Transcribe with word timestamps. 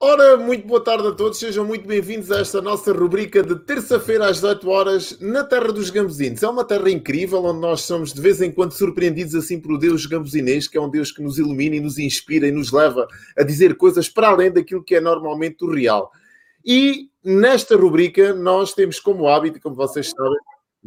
Ora, 0.00 0.36
muito 0.36 0.64
boa 0.64 0.80
tarde 0.80 1.08
a 1.08 1.10
todos, 1.10 1.40
sejam 1.40 1.64
muito 1.64 1.84
bem-vindos 1.84 2.30
a 2.30 2.38
esta 2.38 2.62
nossa 2.62 2.92
rubrica 2.92 3.42
de 3.42 3.56
terça-feira 3.56 4.28
às 4.28 4.36
18 4.36 4.70
horas 4.70 5.18
na 5.20 5.42
Terra 5.42 5.72
dos 5.72 5.90
Gambuzinos. 5.90 6.40
É 6.40 6.48
uma 6.48 6.64
terra 6.64 6.88
incrível 6.88 7.44
onde 7.44 7.58
nós 7.58 7.80
somos 7.80 8.12
de 8.12 8.20
vez 8.20 8.40
em 8.40 8.52
quando 8.52 8.70
surpreendidos 8.70 9.34
assim 9.34 9.58
por 9.60 9.76
Deus 9.76 10.06
gambuzinês, 10.06 10.68
que 10.68 10.78
é 10.78 10.80
um 10.80 10.88
Deus 10.88 11.10
que 11.10 11.20
nos 11.20 11.36
ilumina 11.36 11.74
e 11.74 11.80
nos 11.80 11.98
inspira 11.98 12.46
e 12.46 12.52
nos 12.52 12.70
leva 12.70 13.08
a 13.36 13.42
dizer 13.42 13.76
coisas 13.76 14.08
para 14.08 14.28
além 14.28 14.52
daquilo 14.52 14.84
que 14.84 14.94
é 14.94 15.00
normalmente 15.00 15.64
o 15.64 15.74
real. 15.74 16.12
E 16.64 17.10
nesta 17.24 17.76
rubrica 17.76 18.32
nós 18.32 18.74
temos 18.74 19.00
como 19.00 19.26
hábito, 19.26 19.60
como 19.60 19.74
vocês 19.74 20.10
sabem, 20.10 20.38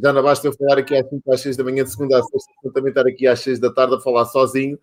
já 0.01 0.13
não 0.13 0.23
basta 0.23 0.47
eu 0.47 0.53
falar 0.53 0.77
aqui 0.77 0.95
às 0.95 1.09
5 1.09 1.33
às 1.33 1.41
6 1.41 1.57
da 1.57 1.65
manhã, 1.65 1.83
de 1.83 1.91
segunda 1.91 2.17
a 2.17 2.23
sexta, 2.23 2.49
também 2.73 2.91
estar 2.91 3.05
aqui 3.05 3.27
às 3.27 3.41
6 3.41 3.59
da 3.59 3.73
tarde 3.73 3.95
a 3.95 3.99
falar 3.99 4.23
sozinho 4.23 4.79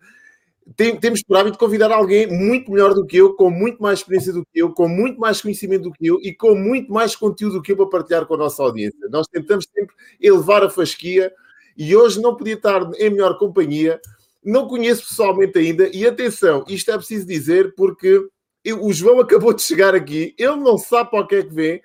tem, 0.75 0.99
temos 0.99 1.23
por 1.23 1.37
hábito 1.37 1.57
convidar 1.57 1.91
alguém 1.91 2.27
muito 2.27 2.71
melhor 2.71 2.93
do 2.93 3.05
que 3.05 3.17
eu, 3.17 3.33
com 3.33 3.49
muito 3.49 3.81
mais 3.81 3.99
experiência 3.99 4.33
do 4.33 4.43
que 4.43 4.61
eu, 4.61 4.71
com 4.71 4.87
muito 4.87 5.19
mais 5.19 5.41
conhecimento 5.41 5.83
do 5.83 5.91
que 5.91 6.07
eu 6.07 6.19
e 6.21 6.33
com 6.33 6.55
muito 6.55 6.91
mais 6.91 7.15
conteúdo 7.15 7.53
do 7.53 7.61
que 7.61 7.71
eu 7.71 7.77
para 7.77 7.87
partilhar 7.87 8.25
com 8.25 8.35
a 8.35 8.37
nossa 8.37 8.61
audiência. 8.61 9.07
Nós 9.09 9.27
tentamos 9.27 9.65
sempre 9.73 9.95
elevar 10.19 10.63
a 10.63 10.69
fasquia 10.69 11.31
e 11.77 11.95
hoje 11.95 12.21
não 12.21 12.35
podia 12.35 12.55
estar 12.55 12.89
em 12.99 13.09
melhor 13.09 13.37
companhia. 13.37 13.99
Não 14.43 14.67
conheço 14.67 15.07
pessoalmente 15.07 15.57
ainda 15.57 15.87
e 15.89 16.05
atenção, 16.05 16.63
isto 16.67 16.91
é 16.91 16.97
preciso 16.97 17.25
dizer 17.25 17.73
porque 17.75 18.21
eu, 18.63 18.83
o 18.83 18.93
João 18.93 19.19
acabou 19.21 19.53
de 19.53 19.61
chegar 19.61 19.95
aqui, 19.95 20.33
ele 20.37 20.57
não 20.57 20.77
sabe 20.77 21.09
para 21.09 21.21
o 21.21 21.27
que 21.27 21.35
é 21.35 21.43
que 21.43 21.53
vem. 21.53 21.81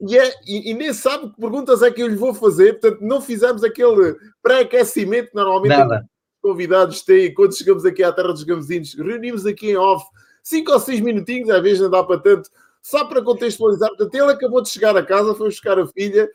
E, 0.00 0.18
é, 0.18 0.34
e, 0.46 0.70
e, 0.70 0.74
nem 0.74 0.92
sabe 0.92 1.30
que 1.30 1.40
perguntas 1.40 1.80
é 1.80 1.90
que 1.90 2.02
eu 2.02 2.08
lhe 2.08 2.16
vou 2.16 2.34
fazer, 2.34 2.78
portanto, 2.80 3.00
não 3.00 3.20
fizemos 3.20 3.62
aquele 3.62 4.16
pré-aquecimento 4.42 5.30
que 5.30 5.36
normalmente 5.36 5.68
Nada 5.68 6.04
convidados 6.44 7.00
têm, 7.00 7.32
quando 7.32 7.56
chegamos 7.56 7.86
aqui 7.86 8.02
à 8.02 8.12
Terra 8.12 8.28
dos 8.28 8.42
Gamezinhos, 8.42 8.92
reunimos 8.92 9.46
aqui 9.46 9.70
em 9.70 9.76
off, 9.78 10.04
cinco 10.42 10.72
ou 10.72 10.78
seis 10.78 11.00
minutinhos, 11.00 11.48
às 11.48 11.62
vezes 11.62 11.80
não 11.80 11.88
dá 11.88 12.04
para 12.04 12.20
tanto, 12.20 12.50
só 12.82 13.06
para 13.06 13.22
contextualizar. 13.22 13.88
Portanto, 13.88 14.14
ele 14.14 14.30
acabou 14.30 14.60
de 14.60 14.68
chegar 14.68 14.94
a 14.94 15.02
casa, 15.02 15.34
foi 15.34 15.48
buscar 15.48 15.78
a 15.78 15.86
filha, 15.86 16.28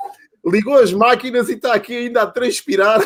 ligou 0.43 0.79
as 0.79 0.91
máquinas 0.91 1.47
e 1.47 1.53
está 1.53 1.75
aqui 1.75 1.95
ainda 1.95 2.23
a 2.23 2.27
transpirar. 2.27 2.99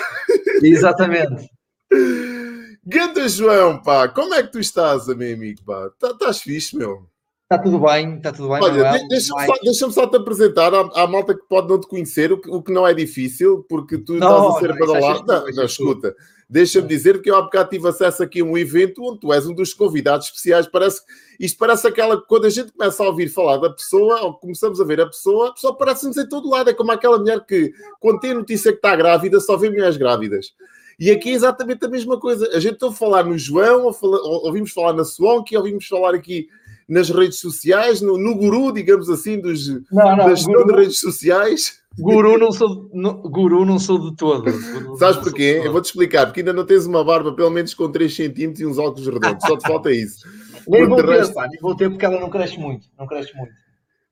Exatamente. 0.64 1.52
Ganda 2.86 3.28
João, 3.28 3.82
pá, 3.82 4.08
como 4.08 4.34
é 4.34 4.42
que 4.42 4.54
tu 4.54 4.60
estás, 4.60 5.08
meu 5.08 5.34
amigo? 5.34 5.62
Pá? 5.66 5.90
Tá, 6.00 6.12
estás 6.12 6.42
fixe, 6.42 6.78
meu? 6.78 7.10
Está 7.44 7.62
tudo 7.62 7.80
bem, 7.80 8.16
está 8.16 8.32
tudo 8.32 8.48
bem. 8.48 8.64
Olha, 8.64 9.08
deixa-me 9.10 9.46
só, 9.46 9.54
deixa 9.62 9.92
só, 9.92 10.08
te 10.08 10.16
apresentar 10.16 10.74
à, 10.74 11.04
à, 11.04 11.06
malta 11.06 11.36
que 11.36 11.44
pode 11.50 11.68
não 11.68 11.80
te 11.80 11.88
conhecer, 11.88 12.32
o 12.32 12.40
que, 12.40 12.50
o 12.50 12.64
que 12.64 12.72
não 12.72 12.88
é 12.88 12.94
difícil, 12.94 13.66
porque 13.70 13.98
tu 13.98 14.14
não, 14.14 14.48
estás 14.48 14.56
a 14.56 14.60
ser 14.60 14.80
badalado. 14.80 15.26
Não, 15.28 15.46
não, 15.52 15.66
escuta. 15.66 16.16
Deixa-me 16.50 16.88
dizer 16.88 17.22
que 17.22 17.31
eu 17.31 17.36
há 17.36 17.42
bocado 17.42 17.69
tive 17.69 17.88
acesso 17.88 18.22
aqui 18.22 18.42
a 18.42 18.44
um 18.44 18.57
evento 18.57 19.04
onde 19.04 19.19
tu 19.19 19.34
és 19.34 19.45
um 19.45 19.54
dos 19.54 19.74
convidados 19.74 20.28
especiais. 20.28 20.68
Parece, 20.68 21.01
isto 21.40 21.57
parece 21.57 21.88
aquela. 21.88 22.22
Quando 22.22 22.45
a 22.45 22.50
gente 22.50 22.72
começa 22.72 23.04
a 23.04 23.07
ouvir 23.07 23.30
falar 23.30 23.57
da 23.57 23.69
pessoa, 23.69 24.22
ou 24.22 24.34
começamos 24.34 24.80
a 24.80 24.84
ver 24.84 25.01
a 25.01 25.07
pessoa, 25.07 25.50
a 25.50 25.54
pessoa 25.54 25.75
parece-nos 25.75 26.18
em 26.18 26.28
todo 26.28 26.50
lado. 26.50 26.69
É 26.69 26.74
como 26.74 26.92
aquela 26.92 27.18
mulher 27.18 27.45
que, 27.45 27.74
quando 28.00 28.19
tem 28.19 28.31
a 28.31 28.36
notícia 28.36 28.72
que 28.72 28.78
está 28.78 28.95
grávida, 28.95 29.40
só 29.40 29.57
vê 29.57 29.69
mulheres 29.69 29.98
grávidas. 29.98 30.54
E 31.00 31.10
aqui 31.10 31.30
é 31.30 31.34
exatamente 31.34 31.86
a 31.86 31.90
mesma 31.90 32.19
coisa. 32.19 32.48
A 32.54 32.60
gente 32.60 32.75
está 32.75 32.88
a 32.88 32.92
falar 32.92 33.24
no 33.24 33.38
João, 33.38 33.86
ou 33.86 33.94
fala, 33.94 34.18
ou, 34.22 34.46
ouvimos 34.46 34.72
falar 34.72 34.94
na 34.94 35.04
Swonk, 35.04 35.56
ouvimos 35.56 35.88
falar 35.88 36.13
aqui 36.13 36.48
nas 36.88 37.10
redes 37.10 37.39
sociais, 37.39 38.01
no, 38.01 38.18
no 38.18 38.36
guru, 38.36 38.72
digamos 38.72 39.10
assim, 39.10 39.39
dos, 39.39 39.68
não, 39.92 40.16
não, 40.16 40.30
das 40.30 40.46
guru, 40.46 40.75
redes 40.75 41.00
sociais. 41.00 41.80
Guru 42.00 42.38
não 42.38 42.51
sou, 42.51 42.90
no, 42.92 43.13
guru 43.22 43.66
não 43.66 43.78
sou 43.78 44.10
de 44.10 44.16
todo. 44.16 44.51
Guru 44.51 44.98
Sabes 44.98 45.18
porquê? 45.18 45.62
Eu 45.63 45.72
vou-te 45.72 45.86
explicar, 45.86 46.25
porque 46.25 46.40
ainda 46.40 46.54
não 46.54 46.66
tens 46.66 46.86
uma 46.86 47.04
barba 47.04 47.34
pelo 47.34 47.51
menos 47.51 47.74
com 47.74 47.92
3 47.92 48.16
centímetros 48.16 48.62
e 48.62 48.66
uns 48.66 48.78
óculos 48.80 49.07
redondos, 49.07 49.45
só 49.45 49.57
te 49.57 49.68
falta 49.68 49.92
isso. 49.92 50.25
Nem 50.68 50.88
vou, 50.88 50.95
ter, 50.98 51.06
resto... 51.06 51.34
pá, 51.34 51.45
nem 51.45 51.60
vou 51.60 51.75
ter 51.75 51.90
porque 51.90 52.06
ela 52.06 52.18
não 52.22 52.30
cresce 52.30 52.57
muito, 52.57 52.88
não 52.98 53.06
cresce 53.06 53.36
muito. 53.36 53.51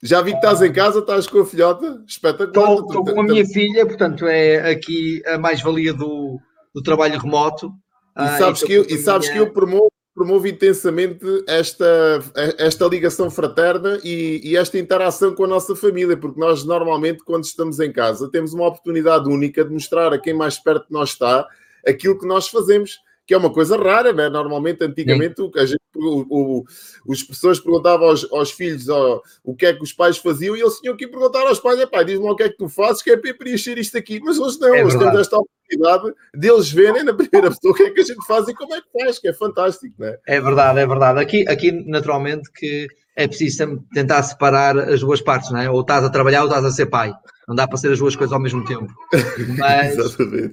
Já 0.04 0.22
vi 0.22 0.32
que 0.32 0.38
estás 0.38 0.62
em 0.62 0.74
casa, 0.74 1.00
estás 1.00 1.26
com 1.26 1.40
a 1.40 1.46
filhota, 1.46 2.04
espetacular. 2.06 2.74
Estou 2.74 3.06
com 3.06 3.22
a 3.22 3.24
minha 3.24 3.46
filha, 3.46 3.86
portanto 3.86 4.28
é 4.28 4.70
aqui 4.70 5.22
a 5.28 5.38
mais-valia 5.38 5.94
do, 5.94 6.42
do 6.76 6.82
trabalho 6.82 7.18
remoto. 7.18 7.72
E 8.18 8.38
sabes, 8.38 8.64
ah, 8.64 8.66
que, 8.66 8.74
eu, 8.74 8.84
e 8.84 8.98
sabes 8.98 9.30
minha... 9.30 9.42
que 9.42 9.48
eu 9.48 9.54
promovo 9.54 9.92
promovo 10.22 10.48
intensamente 10.48 11.26
esta, 11.48 12.24
esta 12.60 12.86
ligação 12.86 13.28
fraterna 13.32 14.00
e, 14.04 14.40
e, 14.44 14.56
esta 14.56 14.78
interação 14.78 15.34
com 15.34 15.46
a 15.46 15.48
nossa 15.48 15.76
família, 15.76 16.16
porque 16.16 16.40
nós 16.40 16.64
normalmente, 16.64 17.24
quando 17.24 17.44
estamos 17.44 17.80
em 17.80 17.92
casa, 17.92 18.30
temos 18.30 18.54
uma 18.54 18.68
oportunidade 18.68 19.28
única 19.28 19.66
de 19.66 19.74
mostrar 19.74 20.14
a 20.14 20.20
quem 20.20 20.32
mais 20.32 20.60
perto 20.60 20.86
de 20.86 20.94
nós 20.94 21.10
está 21.10 21.48
aquilo 21.88 22.20
que 22.20 22.28
nós 22.28 22.48
fazemos 22.48 23.00
que 23.26 23.34
é 23.34 23.38
uma 23.38 23.52
coisa 23.52 23.78
rara, 23.78 24.12
né? 24.12 24.30
Normalmente, 24.30 24.84
antigamente, 24.84 25.42
a 25.56 25.66
gente, 25.66 25.82
o, 25.96 26.26
o, 26.30 26.66
as 27.12 27.24
pessoas 27.24 27.60
perguntavam 27.60 28.08
aos, 28.08 28.30
aos 28.32 28.52
filhos 28.52 28.90
ó, 28.90 29.22
o 29.44 29.56
que 29.56 29.66
é 29.66 29.74
que 29.74 29.84
os 29.84 29.94
pais 29.94 30.18
faziam 30.18 30.56
e 30.56 30.62
eles 30.62 30.80
tinham 30.80 30.98
que 30.98 31.08
perguntar 31.08 31.42
aos 31.48 31.60
pais: 31.60 31.84
pai, 31.86 32.06
diz-me 32.06 32.30
o 32.30 32.36
que 32.36 32.44
é 32.44 32.50
que 32.50 32.58
tu 32.58 32.68
fazes, 32.68 33.02
que 33.02 33.12
é 33.12 33.18
para 33.18 33.34
preencher 33.34 33.78
isto 33.78 33.98
aqui. 33.98 34.20
Mas 34.20 34.38
hoje 34.40 34.60
não, 34.60 34.74
é 34.76 34.84
hoje 34.84 34.98
temos 34.98 35.20
esta 35.20 35.38
oportunidade 35.38 36.14
deles 36.34 36.72
verem 36.72 37.04
na 37.04 37.14
primeira 37.14 37.50
pessoa 37.52 37.72
o 37.72 37.76
que 37.76 37.84
é 37.84 37.90
que 37.92 38.02
a 38.02 38.06
gente 38.06 38.26
faz 38.26 38.48
e 38.48 38.54
como 38.54 38.74
é 38.74 38.82
que 38.82 38.88
faz, 38.92 39.20
que 39.20 39.28
é 39.28 39.34
fantástico, 39.34 39.96
né? 40.00 40.18
É 40.28 40.42
verdade, 40.42 40.80
é 40.80 40.88
verdade. 40.88 41.20
Aqui, 41.20 41.48
aqui 41.48 41.72
naturalmente, 41.72 42.52
que 42.52 42.88
é 43.16 43.28
preciso 43.28 43.84
tentar 43.94 44.24
separar 44.24 44.78
as 44.78 45.02
duas 45.02 45.22
partes, 45.22 45.52
não 45.52 45.60
é? 45.60 45.70
Ou 45.70 45.82
estás 45.82 46.04
a 46.04 46.10
trabalhar 46.10 46.42
ou 46.42 46.48
estás 46.48 46.66
a 46.66 46.72
ser 46.72 46.88
pai. 46.88 47.14
Não 47.52 47.56
dá 47.56 47.68
para 47.68 47.78
ser 47.78 47.92
as 47.92 48.00
duas 48.00 48.16
coisas 48.16 48.32
ao 48.32 48.40
mesmo 48.40 48.64
tempo. 48.64 48.88
Mas, 49.60 49.98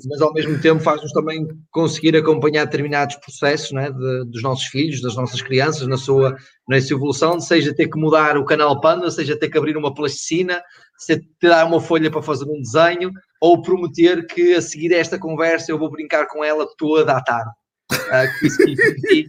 mas 0.04 0.20
ao 0.20 0.32
mesmo 0.32 0.60
tempo 0.60 0.82
faz-nos 0.82 1.12
também 1.12 1.46
conseguir 1.70 2.16
acompanhar 2.16 2.64
determinados 2.64 3.14
processos 3.16 3.72
é? 3.72 3.88
de, 3.88 4.24
dos 4.24 4.42
nossos 4.42 4.64
filhos, 4.64 5.00
das 5.00 5.14
nossas 5.14 5.40
crianças, 5.40 5.86
na 5.86 5.96
sua, 5.96 6.36
na 6.68 6.80
sua 6.80 6.96
evolução, 6.96 7.38
seja 7.38 7.72
ter 7.72 7.86
que 7.86 7.96
mudar 7.96 8.36
o 8.36 8.44
canal 8.44 8.80
Panda, 8.80 9.08
seja 9.12 9.38
ter 9.38 9.48
que 9.48 9.56
abrir 9.56 9.76
uma 9.76 9.94
plasticina, 9.94 10.60
seja 10.96 11.20
ter 11.38 11.48
dar 11.48 11.66
uma 11.66 11.80
folha 11.80 12.10
para 12.10 12.20
fazer 12.20 12.46
um 12.46 12.60
desenho, 12.60 13.12
ou 13.40 13.62
prometer 13.62 14.26
que 14.26 14.54
a 14.54 14.60
seguir 14.60 14.92
esta 14.92 15.20
conversa 15.20 15.70
eu 15.70 15.78
vou 15.78 15.90
brincar 15.90 16.26
com 16.26 16.42
ela 16.42 16.66
toda 16.76 17.12
à 17.12 17.22
tarde. 17.22 17.50
Uh, 17.92 18.44
isso 18.46 18.58
que 18.58 18.74
prometi, 18.74 19.28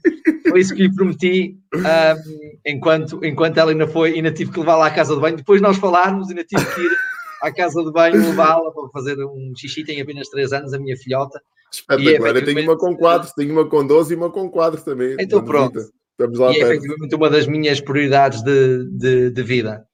foi 0.50 0.60
isso 0.60 0.76
que 0.76 0.82
lhe 0.82 0.96
prometi 0.96 1.58
uh, 1.76 2.20
enquanto, 2.66 3.24
enquanto 3.24 3.58
ela 3.58 3.72
ainda 3.72 3.88
foi, 3.88 4.16
ainda 4.16 4.32
tive 4.32 4.52
que 4.52 4.60
levá-la 4.60 4.88
à 4.88 4.92
casa 4.92 5.14
de 5.14 5.22
banho. 5.22 5.38
Depois 5.38 5.62
nós 5.62 5.78
falarmos, 5.78 6.30
ainda 6.30 6.44
tive 6.44 6.66
que 6.66 6.82
ir 6.82 7.09
à 7.42 7.54
casa 7.54 7.84
de 7.84 7.92
banho 7.92 8.16
levá-la 8.16 8.72
para 8.72 8.90
fazer 8.90 9.18
um 9.24 9.54
xixi. 9.56 9.84
Tem 9.84 10.02
apenas 10.02 10.30
3 10.30 10.54
anos, 10.54 10.74
a 10.74 10.80
minha 10.80 10.98
filhota. 10.98 11.42
Espetacular. 11.72 12.36
Eu 12.36 12.46
tenho 12.46 12.64
uma 12.64 12.78
com 12.78 12.96
4, 12.96 13.32
tenho 13.36 13.54
uma 13.54 13.70
com 13.70 13.86
12 13.86 14.14
e 14.14 14.18
uma 14.18 14.30
com 14.32 14.50
4 14.50 14.84
também. 14.84 15.16
Então 15.20 15.44
pronto. 15.44 15.80
Estamos 16.12 16.40
lá 16.40 16.52
e 16.52 16.58
é 16.58 16.62
efetivamente 16.62 17.16
uma 17.16 17.30
das 17.30 17.48
minhas 17.48 17.80
prioridades 17.80 18.42
de, 18.42 18.86
de, 18.92 19.32
de 19.32 19.44
vida. 19.44 19.86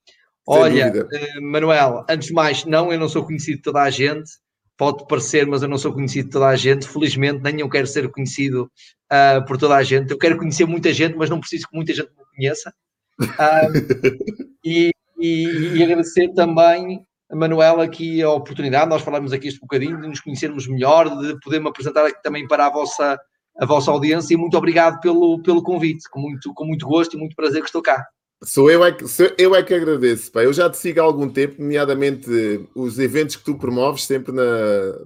Sem 0.49 0.57
Olha, 0.57 0.91
uh, 0.91 1.41
Manuel, 1.41 2.05
antes 2.09 2.29
de 2.29 2.33
mais, 2.33 2.65
não, 2.65 2.91
eu 2.91 2.99
não 2.99 3.09
sou 3.09 3.23
conhecido 3.23 3.57
de 3.57 3.61
toda 3.63 3.81
a 3.81 3.89
gente 3.89 4.29
pode 4.77 5.07
parecer, 5.07 5.45
mas 5.47 5.61
eu 5.61 5.69
não 5.69 5.77
sou 5.77 5.93
conhecido 5.93 6.25
de 6.25 6.31
toda 6.31 6.47
a 6.47 6.55
gente. 6.55 6.87
Felizmente, 6.87 7.41
nem 7.41 7.61
eu 7.61 7.69
quero 7.69 7.87
ser 7.87 8.09
conhecido 8.09 8.69
uh, 9.11 9.45
por 9.45 9.57
toda 9.57 9.75
a 9.75 9.83
gente. 9.83 10.11
Eu 10.11 10.17
quero 10.17 10.37
conhecer 10.37 10.65
muita 10.65 10.93
gente, 10.93 11.15
mas 11.15 11.29
não 11.29 11.39
preciso 11.39 11.67
que 11.67 11.75
muita 11.75 11.93
gente 11.93 12.09
me 12.09 12.25
conheça. 12.35 12.73
Uh, 13.21 14.45
e, 14.63 14.91
e, 15.19 15.77
e, 15.77 15.83
agradecer 15.83 16.33
também 16.33 17.05
a 17.29 17.35
Manuela 17.35 17.83
aqui 17.83 18.21
a 18.21 18.29
oportunidade, 18.29 18.89
nós 18.89 19.01
falamos 19.01 19.33
aqui 19.33 19.47
este 19.47 19.59
bocadinho, 19.59 19.99
de 19.99 20.07
nos 20.07 20.19
conhecermos 20.19 20.67
melhor, 20.67 21.09
de 21.09 21.39
poder 21.39 21.59
me 21.59 21.69
apresentar 21.69 22.05
aqui 22.05 22.21
também 22.21 22.47
para 22.47 22.67
a 22.67 22.69
vossa, 22.69 23.19
a 23.59 23.65
vossa 23.65 23.91
audiência 23.91 24.33
e 24.33 24.37
muito 24.37 24.57
obrigado 24.57 24.99
pelo, 25.01 25.41
pelo 25.41 25.63
convite, 25.63 26.09
com 26.09 26.19
muito, 26.19 26.53
com 26.53 26.65
muito 26.65 26.85
gosto 26.85 27.15
e 27.15 27.19
muito 27.19 27.35
prazer 27.35 27.61
que 27.61 27.67
estou 27.67 27.81
cá. 27.81 28.05
Sou 28.43 28.69
eu, 28.69 28.83
é 28.85 28.91
que, 28.91 29.07
sou 29.07 29.27
eu 29.37 29.55
é 29.55 29.63
que 29.63 29.73
agradeço. 29.73 30.31
Pá. 30.31 30.43
Eu 30.43 30.53
já 30.53 30.69
te 30.69 30.77
sigo 30.77 30.99
há 30.99 31.03
algum 31.03 31.27
tempo, 31.27 31.61
nomeadamente 31.61 32.29
os 32.75 32.99
eventos 32.99 33.37
que 33.37 33.43
tu 33.43 33.55
promoves 33.55 34.03
sempre 34.03 34.31
na. 34.33 34.43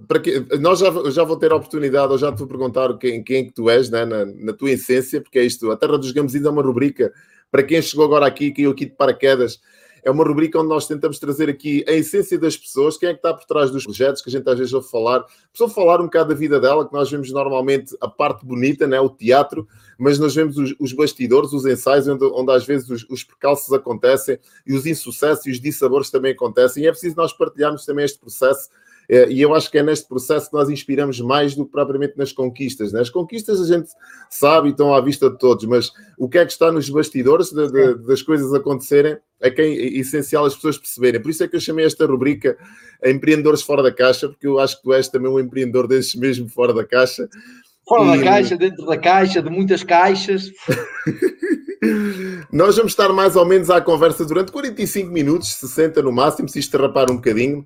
Para 0.08 0.20
que, 0.20 0.40
nós 0.60 0.80
já, 0.80 0.88
já 1.12 1.24
vou 1.24 1.38
ter 1.38 1.52
a 1.52 1.56
oportunidade, 1.56 2.12
ou 2.12 2.18
já 2.18 2.34
te 2.34 2.40
vou 2.40 2.48
perguntar 2.48 2.98
quem, 2.98 3.24
quem 3.24 3.38
é 3.38 3.44
que 3.44 3.54
tu 3.54 3.70
és, 3.70 3.90
né? 3.90 4.04
na, 4.04 4.26
na 4.26 4.52
tua 4.52 4.72
essência, 4.72 5.22
porque 5.22 5.40
é 5.40 5.46
isto. 5.46 5.72
A 5.72 5.78
Terra 5.78 5.98
dos 5.98 6.12
Gamezinhos 6.12 6.48
é 6.48 6.50
uma 6.50 6.64
rubrica. 6.64 7.14
Para 7.52 7.64
quem 7.64 7.82
chegou 7.82 8.04
agora 8.04 8.26
aqui, 8.26 8.52
caiu 8.52 8.72
aqui 8.72 8.86
de 8.86 8.96
paraquedas, 8.96 9.60
é 10.04 10.12
uma 10.12 10.24
rubrica 10.24 10.60
onde 10.60 10.70
nós 10.70 10.88
tentamos 10.88 11.20
trazer 11.20 11.50
aqui 11.50 11.84
a 11.88 11.92
essência 11.92 12.38
das 12.38 12.56
pessoas, 12.58 12.98
quem 12.98 13.10
é 13.10 13.14
que 13.14 13.20
está 13.20 13.34
por 13.34 13.46
trás 13.46 13.72
dos 13.72 13.84
projetos, 13.84 14.22
que 14.22 14.30
a 14.30 14.32
gente 14.32 14.50
às 14.50 14.58
vezes 14.58 14.74
ouve 14.74 14.90
falar, 14.90 15.26
pessoa 15.52 15.70
falar 15.70 16.00
um 16.02 16.06
bocado 16.06 16.30
da 16.30 16.36
vida 16.36 16.60
dela, 16.60 16.88
que 16.88 16.94
nós 16.94 17.10
vemos 17.10 17.32
normalmente 17.32 17.96
a 18.00 18.08
parte 18.08 18.46
bonita, 18.46 18.88
né, 18.88 19.00
o 19.00 19.10
teatro, 19.10 19.68
mas 19.98 20.18
nós 20.20 20.34
vemos 20.34 20.58
os, 20.58 20.76
os 20.80 20.94
bastidores, 20.94 21.54
os 21.54 21.66
ensaios, 21.66 22.08
onde, 22.08 22.26
onde 22.26 22.52
às 22.52 22.66
vezes 22.66 22.90
os, 22.90 23.06
os, 23.10 23.24
percalços 23.24 23.72
acontecem 23.74 24.40
e 24.66 24.74
os 24.74 24.86
insucessos 24.86 25.46
e 25.46 25.52
os 25.52 25.60
dissabores 25.60 26.10
também 26.10 26.32
acontecem, 26.32 26.84
e 26.84 26.88
é 26.88 26.92
preciso 26.92 27.16
nós 27.16 27.34
partilharmos 27.34 27.86
também 27.86 28.06
este 28.06 28.20
processo 28.20 28.70
e 29.10 29.42
eu 29.42 29.56
acho 29.56 29.72
que 29.72 29.78
é 29.80 29.84
neste 29.84 30.08
processo 30.08 30.50
que 30.50 30.56
nós 30.56 30.70
inspiramos 30.70 31.20
mais 31.20 31.56
do 31.56 31.66
que 31.66 31.72
propriamente 31.72 32.14
nas 32.16 32.32
conquistas. 32.32 32.94
Né? 32.94 33.02
As 33.02 33.10
conquistas 33.10 33.60
a 33.60 33.66
gente 33.66 33.90
sabe 34.30 34.68
e 34.68 34.72
estão 34.72 34.94
à 34.94 35.02
vista 35.02 35.30
de 35.32 35.38
todos, 35.40 35.66
mas 35.66 35.92
o 36.18 36.30
que 36.30 36.38
é 36.38 36.46
que 36.46 36.52
está 36.52 36.72
nos 36.72 36.88
bastidores 36.90 37.52
de, 37.52 37.72
de, 37.72 37.96
das 38.06 38.22
coisas 38.22 38.54
acontecerem 38.54 39.18
é 39.42 39.50
que 39.50 39.62
é 39.62 39.68
essencial 39.98 40.46
as 40.46 40.54
pessoas 40.54 40.78
perceberem. 40.78 41.20
Por 41.20 41.32
isso 41.32 41.44
é 41.44 41.48
que 41.48 41.56
eu 41.56 41.60
chamei 41.60 41.86
esta 41.86 42.06
rubrica 42.06 42.56
Empreendedores 43.04 43.64
Fora 43.64 43.82
da 43.82 43.92
Caixa, 43.92 44.30
porque 44.30 44.46
eu 44.46 44.60
acho 44.60 44.78
que 44.78 44.84
tu 44.84 44.94
és 44.94 45.08
também 45.08 45.32
um 45.32 45.40
empreendedor 45.40 45.88
desses 45.88 46.14
mesmo 46.14 46.48
fora 46.48 46.74
da 46.74 46.86
caixa. 46.86 47.28
Fora 47.88 48.16
e... 48.16 48.20
da 48.20 48.24
caixa, 48.24 48.58
dentro 48.58 48.86
da 48.86 48.98
caixa, 48.98 49.42
de 49.42 49.50
muitas 49.50 49.84
caixas. 49.84 50.52
Nós 52.52 52.76
vamos 52.76 52.92
estar 52.92 53.12
mais 53.14 53.36
ou 53.36 53.46
menos 53.46 53.70
à 53.70 53.82
conversa 53.82 54.26
durante 54.26 54.52
45 54.52 55.10
minutos, 55.10 55.54
60 55.54 56.02
no 56.04 56.12
máximo, 56.12 56.48
se 56.50 56.60
isto 56.60 56.78
derrapar 56.78 57.10
um 57.10 57.16
bocadinho. 57.16 57.66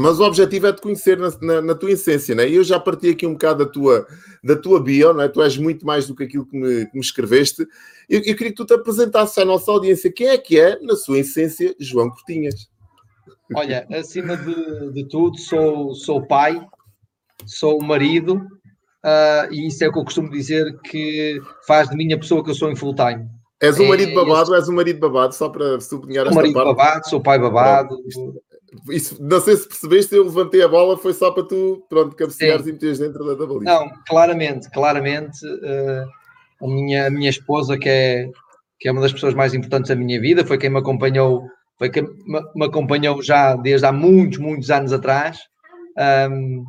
Mas 0.00 0.18
o 0.18 0.24
objetivo 0.24 0.66
é 0.66 0.72
te 0.72 0.80
conhecer 0.80 1.18
na, 1.18 1.30
na, 1.40 1.62
na, 1.62 1.74
tua 1.74 1.90
essência, 1.90 2.34
né? 2.34 2.48
E 2.48 2.54
eu 2.54 2.64
já 2.64 2.80
parti 2.80 3.10
aqui 3.10 3.26
um 3.26 3.32
bocado 3.32 3.64
da 3.64 3.70
tua, 3.70 4.06
da 4.42 4.56
tua 4.56 4.82
bio, 4.82 5.12
né? 5.12 5.28
Tu 5.28 5.42
és 5.42 5.56
muito 5.58 5.84
mais 5.84 6.06
do 6.06 6.14
que 6.14 6.24
aquilo 6.24 6.46
que 6.46 6.56
me, 6.56 6.86
que 6.86 6.94
me 6.94 7.00
escreveste. 7.00 7.66
Eu, 8.08 8.20
eu, 8.20 8.36
queria 8.36 8.50
que 8.50 8.54
tu 8.54 8.64
te 8.64 8.72
apresentasses 8.72 9.36
à 9.36 9.44
nossa 9.44 9.70
audiência 9.70 10.10
quem 10.10 10.28
é 10.28 10.38
que 10.38 10.58
é, 10.58 10.78
na 10.80 10.96
sua 10.96 11.18
essência, 11.18 11.74
João 11.78 12.10
Cortinhas. 12.10 12.68
Olha, 13.54 13.86
acima 13.92 14.36
de, 14.36 14.92
de 14.92 15.08
tudo, 15.08 15.38
sou, 15.38 15.94
sou 15.94 16.26
pai, 16.26 16.64
sou 17.44 17.82
marido, 17.82 18.36
uh, 18.36 19.52
e 19.52 19.66
isso 19.66 19.82
é 19.84 19.88
o 19.88 19.92
que 19.92 19.98
eu 19.98 20.04
costumo 20.04 20.30
dizer 20.30 20.78
que 20.82 21.40
faz 21.66 21.88
de 21.88 21.96
mim 21.96 22.12
a 22.12 22.18
pessoa 22.18 22.44
que 22.44 22.50
eu 22.50 22.54
sou 22.54 22.70
em 22.70 22.76
full 22.76 22.94
time. 22.94 23.28
És 23.60 23.78
um 23.78 23.88
marido 23.88 24.12
é, 24.12 24.14
babado, 24.14 24.54
és 24.54 24.68
um 24.68 24.74
marido 24.74 25.00
babado, 25.00 25.34
só 25.34 25.48
para 25.48 25.78
sublinhar 25.80 26.26
esta 26.26 26.34
marido 26.34 26.54
parte. 26.54 26.66
babado, 26.66 27.08
sou 27.08 27.20
pai 27.20 27.38
babado. 27.38 27.96
Isso, 28.88 29.16
não 29.20 29.40
sei 29.40 29.56
se 29.56 29.66
percebeste, 29.66 30.14
eu 30.14 30.24
levantei 30.24 30.62
a 30.62 30.68
bola, 30.68 30.96
foi 30.96 31.12
só 31.12 31.30
para 31.30 31.42
tu, 31.42 31.84
pronto, 31.88 32.14
cabeceares 32.14 32.66
e 32.66 32.72
meteres 32.72 32.98
dentro 32.98 33.24
da, 33.24 33.34
da 33.34 33.46
baliza. 33.46 33.64
Não, 33.64 33.90
claramente, 34.06 34.70
claramente, 34.70 35.44
uh, 35.44 36.64
a, 36.64 36.68
minha, 36.68 37.06
a 37.06 37.10
minha 37.10 37.30
esposa, 37.30 37.76
que 37.76 37.88
é, 37.88 38.30
que 38.78 38.88
é 38.88 38.92
uma 38.92 39.00
das 39.00 39.12
pessoas 39.12 39.34
mais 39.34 39.54
importantes 39.54 39.88
da 39.88 39.96
minha 39.96 40.20
vida, 40.20 40.46
foi 40.46 40.58
quem 40.58 40.70
me 40.70 40.78
acompanhou, 40.78 41.42
foi 41.78 41.90
quem 41.90 42.02
me, 42.02 42.40
me 42.54 42.66
acompanhou 42.66 43.22
já 43.22 43.56
desde 43.56 43.86
há 43.86 43.92
muitos, 43.92 44.38
muitos 44.38 44.70
anos 44.70 44.92
atrás. 44.92 45.38
Um, 46.30 46.64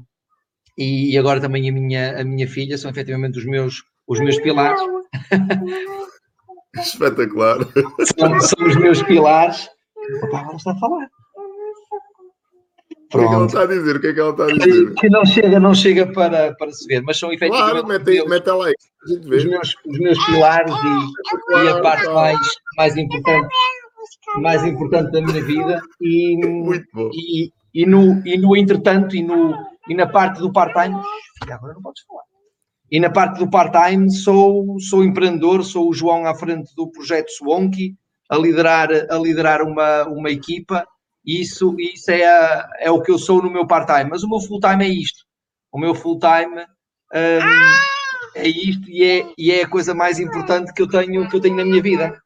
e 0.78 1.16
agora 1.18 1.40
também 1.40 1.70
a 1.70 1.72
minha, 1.72 2.20
a 2.20 2.24
minha 2.24 2.48
filha 2.48 2.78
são 2.78 2.90
efetivamente 2.90 3.38
os 3.38 3.46
meus, 3.46 3.84
os 4.08 4.20
meus 4.20 4.40
pilares. 4.40 4.82
Espetacular. 6.76 7.60
São, 8.18 8.40
são 8.40 8.68
os 8.68 8.76
meus 8.78 9.04
pilares. 9.04 9.70
O 9.96 10.22
papai 10.22 10.42
agora 10.42 10.58
está 10.58 10.72
a 10.72 10.80
falar. 10.80 11.10
Pronto. 13.12 13.18
O 13.18 13.20
que 13.20 13.26
é 13.26 13.28
que 13.28 13.36
ela 13.36 13.46
está 13.46 13.62
a 13.62 13.66
dizer? 13.66 13.96
O 13.96 14.00
que 14.00 14.08
é 14.08 14.14
que 14.14 14.20
ela 14.20 14.32
está 14.32 14.44
a 14.46 14.48
dizer? 14.48 14.94
Que 14.96 15.10
não 15.10 15.26
chega, 15.26 15.60
não 15.60 15.74
chega 15.74 16.08
para, 16.14 16.56
para 16.56 16.72
se 16.72 16.88
ver, 16.88 17.02
mas 17.02 17.20
são 17.20 17.32
efetivamente 17.32 17.86
claro, 17.86 17.88
mete, 17.88 18.28
mete 18.28 18.50
ela 18.50 18.68
aí, 18.68 18.74
os, 19.06 19.46
meus, 19.46 19.76
os 19.86 20.00
meus 20.00 20.26
pilares 20.26 20.74
e, 20.74 21.66
e 21.66 21.70
a 21.70 21.82
parte 21.82 22.08
mais, 22.08 22.40
mais 22.78 22.98
importante 22.98 23.50
mais 24.38 24.64
importante 24.64 25.12
da 25.12 25.22
minha 25.22 25.44
vida 25.44 25.82
e, 26.00 26.40
e, 27.14 27.52
e, 27.74 27.86
no, 27.86 28.26
e 28.26 28.38
no 28.38 28.56
entretanto 28.56 29.16
e, 29.16 29.22
no, 29.22 29.56
e 29.90 29.94
na 29.94 30.08
parte 30.08 30.40
do 30.40 30.52
part-time 30.52 30.96
agora 31.50 31.74
não 31.74 31.82
podes 31.82 32.04
falar 32.04 32.24
e 32.90 33.00
na 33.00 33.10
parte 33.10 33.40
do 33.40 33.50
part-time 33.50 34.12
sou, 34.12 34.78
sou 34.80 35.04
empreendedor, 35.04 35.64
sou 35.64 35.90
o 35.90 35.94
João 35.94 36.26
à 36.26 36.36
frente 36.36 36.74
do 36.76 36.92
projeto 36.92 37.30
Swonky 37.30 37.96
a 38.30 38.38
liderar, 38.38 38.90
a 39.10 39.18
liderar 39.18 39.62
uma, 39.62 40.04
uma 40.04 40.30
equipa 40.30 40.86
isso, 41.26 41.76
isso 41.80 42.12
é, 42.12 42.26
a, 42.26 42.70
é 42.80 42.92
o 42.92 43.02
que 43.02 43.12
eu 43.12 43.18
sou 43.18 43.42
no 43.42 43.52
meu 43.52 43.66
part-time. 43.68 44.10
Mas 44.10 44.24
o 44.24 44.30
meu 44.30 44.40
full-time 44.40 44.86
é 44.86 44.90
isto. 44.90 45.24
O 45.72 45.80
meu 45.80 45.94
full-time 45.94 46.66
um, 47.14 48.36
é 48.36 48.48
isto 48.48 48.90
e 48.90 49.04
é, 49.04 49.34
e 49.38 49.52
é 49.52 49.64
a 49.64 49.70
coisa 49.70 49.94
mais 49.94 50.20
importante 50.20 50.74
que 50.74 50.82
eu 50.82 50.88
tenho, 50.88 51.30
que 51.30 51.36
eu 51.36 51.42
tenho 51.42 51.56
na 51.56 51.66
minha 51.66 51.82
vida. 51.82 52.18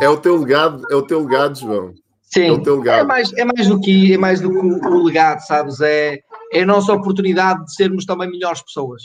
É 0.00 0.08
o 0.08 0.18
teu 0.18 0.36
legado, 0.36 0.82
é 0.90 0.94
o 0.94 1.02
teu 1.02 1.20
legado, 1.24 1.58
João. 1.58 1.94
Sim, 2.22 2.48
é, 2.48 2.52
o 2.52 2.62
teu 2.62 2.78
legado. 2.78 3.00
é, 3.00 3.04
mais, 3.04 3.32
é 3.32 3.44
mais 3.44 3.66
do 3.66 3.80
que 3.80 4.12
é 4.12 4.18
mais 4.18 4.40
do 4.40 4.50
que 4.50 4.86
o, 4.86 5.02
legado, 5.02 5.40
sabes? 5.40 5.80
É, 5.80 6.20
é 6.52 6.62
a 6.62 6.66
nossa 6.66 6.92
oportunidade 6.92 7.64
de 7.64 7.74
sermos 7.74 8.04
também 8.04 8.30
melhores 8.30 8.62
pessoas. 8.62 9.02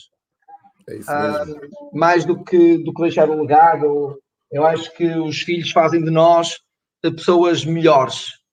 É 0.90 0.98
isso 0.98 1.10
mesmo. 1.10 1.54
Uh, 1.54 1.98
mais 1.98 2.26
do 2.26 2.44
que, 2.44 2.78
do 2.80 2.94
que 2.94 3.02
deixar 3.02 3.30
o 3.30 3.42
legado, 3.42 4.20
eu 4.52 4.66
acho 4.66 4.94
que 4.94 5.06
os 5.06 5.42
filhos 5.42 5.72
fazem 5.72 6.04
de 6.04 6.12
nós 6.12 6.58
pessoas 7.12 7.66
melhores. 7.66 8.44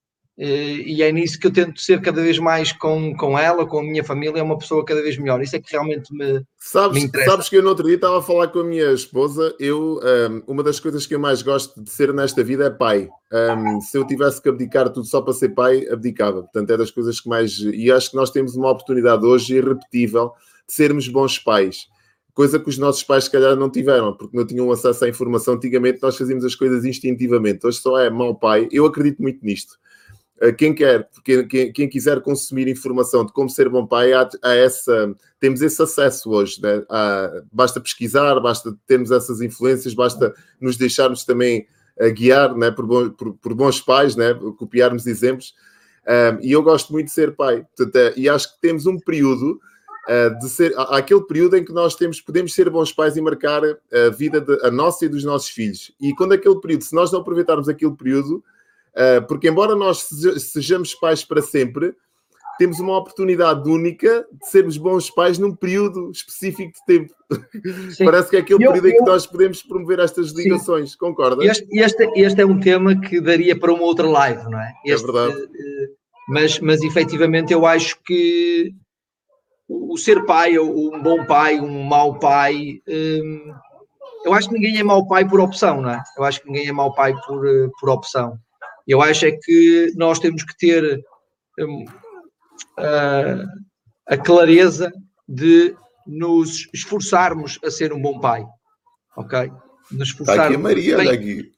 Eh, 0.43 0.85
e 0.87 1.03
é 1.03 1.13
nisso 1.13 1.39
que 1.39 1.47
eu 1.47 1.53
tento 1.53 1.79
ser 1.79 2.01
cada 2.01 2.23
vez 2.23 2.39
mais 2.39 2.73
com, 2.73 3.15
com 3.15 3.39
ela, 3.39 3.67
com 3.67 3.81
a 3.81 3.83
minha 3.83 4.03
família, 4.03 4.43
uma 4.43 4.57
pessoa 4.57 4.83
cada 4.85 5.03
vez 5.03 5.19
melhor. 5.19 5.43
Isso 5.43 5.55
é 5.55 5.61
que 5.61 5.71
realmente 5.71 6.11
me, 6.15 6.43
sabes, 6.59 6.97
me 6.97 7.09
interessa. 7.09 7.31
Sabes 7.33 7.49
que 7.51 7.57
eu 7.57 7.63
no 7.63 7.69
outro 7.69 7.85
dia 7.87 7.97
estava 7.97 8.19
a 8.19 8.23
falar 8.23 8.49
com 8.49 8.61
a 8.61 8.65
minha 8.65 8.91
esposa. 8.91 9.55
Eu, 9.61 10.01
um, 10.03 10.43
uma 10.55 10.63
das 10.63 10.81
coisas 10.81 11.07
que 11.07 11.15
eu 11.15 11.21
mais 11.21 11.43
gosto 11.43 11.83
de 11.83 11.91
ser 11.91 12.15
nesta 12.15 12.43
vida 12.43 12.65
é 12.65 12.71
pai. 12.71 13.07
Um, 13.31 13.83
se 13.83 13.99
eu 13.99 14.07
tivesse 14.07 14.41
que 14.41 14.49
abdicar 14.49 14.89
tudo 14.89 15.07
só 15.07 15.21
para 15.21 15.35
ser 15.35 15.51
pai, 15.51 15.87
abdicava. 15.91 16.43
Portanto, 16.43 16.71
é 16.71 16.77
das 16.79 16.91
coisas 16.91 17.21
que 17.21 17.29
mais. 17.29 17.59
E 17.59 17.93
acho 17.93 18.11
que 18.11 18.17
nós 18.17 18.31
temos 18.31 18.57
uma 18.57 18.71
oportunidade 18.71 19.27
hoje 19.27 19.57
irrepetível 19.57 20.33
de 20.67 20.75
sermos 20.75 21.07
bons 21.07 21.39
pais 21.39 21.87
coisa 22.41 22.59
que 22.59 22.71
os 22.71 22.79
nossos 22.79 23.03
pais, 23.03 23.25
se 23.25 23.31
calhar, 23.31 23.55
não 23.55 23.69
tiveram, 23.69 24.15
porque 24.17 24.35
não 24.35 24.47
tinham 24.47 24.73
acesso 24.73 25.05
à 25.05 25.09
informação. 25.11 25.53
Antigamente, 25.53 25.99
nós 26.01 26.17
fazíamos 26.17 26.43
as 26.43 26.55
coisas 26.55 26.87
instintivamente. 26.87 27.67
Hoje 27.67 27.77
só 27.77 27.99
é 27.99 28.09
mau 28.09 28.35
pai. 28.35 28.67
Eu 28.73 28.87
acredito 28.87 29.21
muito 29.21 29.45
nisto. 29.45 29.75
Eh, 30.41 30.51
quem 30.51 30.75
quer, 30.75 31.07
quem, 31.23 31.71
quem, 31.71 31.87
quiser 31.87 32.23
consumir 32.23 32.67
informação 32.67 33.27
de 33.27 33.33
como 33.35 33.51
ser 33.51 33.69
bom 33.69 33.87
pai, 33.87 34.15
há, 34.15 34.27
há 34.43 34.55
essa, 34.55 35.15
temos 35.39 35.61
esse 35.61 35.83
acesso 35.83 36.31
hoje. 36.31 36.63
Né? 36.63 36.83
Há, 36.89 37.43
basta 37.53 37.79
pesquisar, 37.79 38.41
basta 38.41 38.75
termos 38.87 39.11
essas 39.11 39.43
influências, 39.43 39.93
basta 39.93 40.35
nos 40.59 40.79
deixarmos 40.79 41.27
também 41.27 41.67
uh, 42.01 42.11
guiar 42.11 42.57
né? 42.57 42.71
por, 42.71 42.87
bom, 42.87 43.11
por, 43.11 43.35
por, 43.35 43.53
bons 43.53 43.83
pais, 43.83 44.17
né? 44.17 44.33
copiarmos 44.57 45.07
exemplos. 45.07 45.53
Um, 46.09 46.43
e 46.43 46.53
eu 46.53 46.63
gosto 46.63 46.91
muito 46.91 47.09
de 47.09 47.13
ser 47.13 47.37
pai. 47.37 47.67
Portanto, 47.77 47.97
é, 47.97 48.15
e 48.17 48.31
acho 48.31 48.55
que 48.55 48.63
temos 48.63 48.87
um 48.87 48.99
período 48.99 49.61
de 50.41 50.49
ser 50.49 50.75
aquele 50.77 51.23
período 51.23 51.57
em 51.57 51.65
que 51.65 51.73
nós 51.73 51.95
temos, 51.95 52.21
podemos 52.21 52.53
ser 52.53 52.69
bons 52.69 52.93
pais 52.93 53.17
e 53.17 53.21
marcar 53.21 53.63
a 53.65 54.09
vida 54.11 54.41
de, 54.41 54.59
a 54.67 54.71
nossa 54.71 55.05
e 55.05 55.09
dos 55.09 55.23
nossos 55.23 55.49
filhos. 55.49 55.93
E 56.01 56.13
quando 56.15 56.33
aquele 56.33 56.61
período, 56.61 56.83
se 56.83 56.95
nós 56.95 57.13
não 57.13 57.21
aproveitarmos 57.21 57.69
aquele 57.69 57.95
período, 57.95 58.43
uh, 58.95 59.25
porque 59.29 59.49
embora 59.49 59.77
nós 59.77 60.09
sejamos 60.39 60.95
pais 60.97 61.25
para 61.25 61.41
sempre, 61.41 61.95
temos 62.59 62.79
uma 62.79 62.99
oportunidade 62.99 63.67
única 63.71 64.27
de 64.31 64.47
sermos 64.47 64.77
bons 64.77 65.09
pais 65.11 65.39
num 65.39 65.55
período 65.55 66.11
específico 66.11 66.73
de 66.73 66.85
tempo. 66.87 67.15
Parece 68.05 68.29
que 68.29 68.37
é 68.37 68.41
aquele 68.41 68.65
eu, 68.65 68.73
período 68.73 68.89
eu, 68.89 68.93
em 68.93 68.97
que 68.97 69.11
nós 69.11 69.27
podemos 69.27 69.63
promover 69.63 69.99
estas 70.01 70.33
ligações, 70.33 70.95
concorda? 70.95 71.43
Este, 71.43 71.67
este, 71.73 72.11
este, 72.17 72.41
é 72.41 72.45
um 72.45 72.61
tema 72.61 73.01
que 73.01 73.21
daria 73.21 73.59
para 73.59 73.73
uma 73.73 73.85
outra 73.85 74.07
live, 74.07 74.43
não 74.51 74.61
é? 74.61 74.75
é 74.85 74.91
este, 74.91 75.09
é 75.09 75.13
verdade. 75.13 75.41
Eh, 75.43 75.89
mas, 76.29 76.61
mas 76.61 76.83
efetivamente 76.83 77.51
eu 77.51 77.65
acho 77.65 77.99
que 78.03 78.75
o 79.71 79.97
ser 79.97 80.25
pai, 80.25 80.59
um 80.59 81.01
bom 81.01 81.25
pai, 81.25 81.61
um 81.61 81.85
mau 81.85 82.19
pai, 82.19 82.81
hum, 82.89 83.55
eu 84.25 84.35
acho 84.35 84.49
que 84.49 84.55
ninguém 84.55 84.79
é 84.79 84.83
mau 84.83 85.07
pai 85.07 85.27
por 85.27 85.41
opção, 85.41 85.81
não 85.81 85.91
é? 85.91 86.03
Eu 86.19 86.25
acho 86.25 86.43
que 86.43 86.49
ninguém 86.49 86.69
é 86.69 86.73
mau 86.73 86.93
pai 86.93 87.15
por, 87.25 87.47
eh, 87.47 87.69
por 87.79 87.89
opção. 87.89 88.37
Eu 88.87 89.01
acho 89.01 89.25
é 89.27 89.33
que 89.33 89.93
nós 89.97 90.19
temos 90.19 90.43
que 90.43 90.57
ter 90.57 91.01
um, 91.61 91.85
a, 92.79 94.15
a 94.15 94.19
clareza 94.19 94.93
de 95.29 95.75
nos 96.07 96.69
esforçarmos 96.75 97.59
a 97.65 97.71
ser 97.71 97.93
um 97.93 98.03
bom 98.03 98.19
pai, 98.19 98.45
ok? 99.17 99.53
Nos 99.93 100.09
esforçarmos. 100.09 100.45
Está 100.45 100.45
aqui 100.47 100.55
a 100.55 100.59
Maria, 100.59 100.99
olha 100.99 101.13
aqui. 101.13 101.53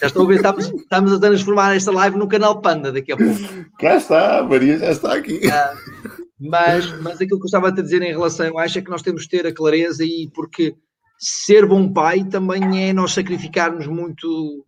Já 0.00 0.08
estou 0.08 0.24
a 0.24 0.28
ver, 0.28 0.36
estamos, 0.36 0.66
estamos 0.68 1.12
a 1.12 1.20
transformar 1.20 1.76
esta 1.76 1.92
live 1.92 2.18
no 2.18 2.28
canal 2.28 2.60
Panda 2.60 2.92
daqui 2.92 3.12
a 3.12 3.16
pouco. 3.16 3.40
Cá 3.78 3.96
está, 3.96 4.40
a 4.40 4.42
Maria 4.42 4.78
já 4.78 4.90
está 4.90 5.14
aqui. 5.14 5.40
Uh, 5.46 6.21
mas, 6.42 7.00
mas 7.00 7.20
aquilo 7.20 7.38
que 7.38 7.44
eu 7.44 7.46
estava 7.46 7.68
a 7.68 7.70
dizer 7.70 8.02
em 8.02 8.10
relação, 8.10 8.58
acho 8.58 8.78
é 8.78 8.82
que 8.82 8.90
nós 8.90 9.02
temos 9.02 9.22
que 9.22 9.36
ter 9.36 9.46
a 9.46 9.54
clareza 9.54 10.04
e 10.04 10.28
porque 10.34 10.74
ser 11.16 11.64
bom 11.66 11.92
pai 11.92 12.24
também 12.24 12.88
é 12.88 12.92
nós 12.92 13.12
sacrificarmos 13.12 13.86
muito 13.86 14.66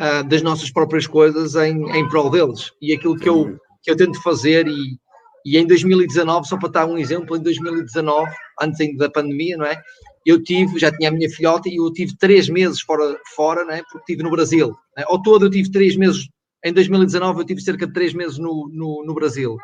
uh, 0.00 0.22
das 0.28 0.40
nossas 0.40 0.70
próprias 0.70 1.04
coisas 1.04 1.56
em, 1.56 1.82
em 1.96 2.08
prol 2.08 2.30
deles. 2.30 2.70
E 2.80 2.94
aquilo 2.94 3.16
que 3.16 3.28
eu, 3.28 3.58
que 3.82 3.90
eu 3.90 3.96
tento 3.96 4.22
fazer, 4.22 4.68
e, 4.68 4.96
e 5.44 5.58
em 5.58 5.66
2019, 5.66 6.46
só 6.46 6.56
para 6.56 6.68
dar 6.68 6.86
um 6.86 6.96
exemplo, 6.96 7.36
em 7.36 7.42
2019, 7.42 8.30
antes 8.62 8.80
ainda 8.80 9.06
da 9.06 9.10
pandemia, 9.10 9.56
não 9.56 9.66
é? 9.66 9.82
Eu 10.24 10.40
tive, 10.40 10.78
já 10.78 10.92
tinha 10.92 11.08
a 11.08 11.12
minha 11.12 11.28
filhota 11.28 11.68
e 11.68 11.76
eu 11.76 11.92
tive 11.92 12.16
três 12.16 12.48
meses 12.48 12.80
fora, 12.80 13.18
fora 13.34 13.64
não 13.64 13.72
é? 13.72 13.82
porque 13.90 14.12
estive 14.12 14.22
no 14.22 14.30
Brasil. 14.30 14.76
É? 14.96 15.02
Ao 15.06 15.20
todo 15.20 15.46
eu 15.46 15.50
tive 15.50 15.72
três 15.72 15.96
meses, 15.96 16.28
em 16.64 16.72
2019 16.72 17.40
eu 17.40 17.46
tive 17.46 17.60
cerca 17.60 17.84
de 17.84 17.92
três 17.92 18.14
meses 18.14 18.38
no, 18.38 18.70
no, 18.72 19.04
no 19.04 19.14
Brasil. 19.14 19.56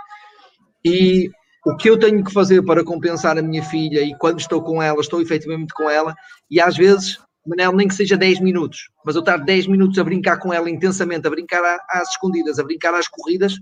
E 0.84 1.30
o 1.64 1.76
que 1.76 1.88
eu 1.88 1.98
tenho 1.98 2.24
que 2.24 2.32
fazer 2.32 2.62
para 2.62 2.84
compensar 2.84 3.38
a 3.38 3.42
minha 3.42 3.62
filha 3.62 4.00
e 4.00 4.16
quando 4.18 4.40
estou 4.40 4.62
com 4.62 4.82
ela, 4.82 5.00
estou 5.00 5.20
efetivamente 5.20 5.72
com 5.74 5.88
ela 5.88 6.14
e 6.50 6.60
às 6.60 6.76
vezes, 6.76 7.18
Manel, 7.46 7.72
nem 7.72 7.86
que 7.86 7.94
seja 7.94 8.16
10 8.16 8.40
minutos, 8.40 8.90
mas 9.04 9.14
eu 9.14 9.20
estar 9.20 9.36
10 9.36 9.68
minutos 9.68 9.98
a 9.98 10.04
brincar 10.04 10.38
com 10.38 10.52
ela 10.52 10.68
intensamente, 10.68 11.26
a 11.26 11.30
brincar 11.30 11.62
às 11.90 12.10
escondidas, 12.10 12.58
a 12.58 12.64
brincar 12.64 12.94
às 12.94 13.06
corridas 13.08 13.58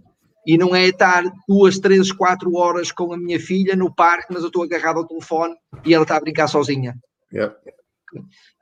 e 0.47 0.57
não 0.57 0.75
é 0.75 0.87
estar 0.87 1.25
duas, 1.47 1.79
três, 1.79 2.11
quatro 2.11 2.55
horas 2.57 2.91
com 2.91 3.13
a 3.13 3.19
minha 3.19 3.39
filha 3.39 3.77
no 3.77 3.95
parque, 3.95 4.33
mas 4.33 4.43
eu 4.43 4.49
estou 4.49 4.63
agarrado 4.63 4.99
ao 4.99 5.07
telefone 5.07 5.55
e 5.85 5.93
ela 5.93 6.05
está 6.05 6.17
a 6.17 6.21
brincar 6.21 6.49
sozinha. 6.49 6.97
Yeah. 7.33 7.55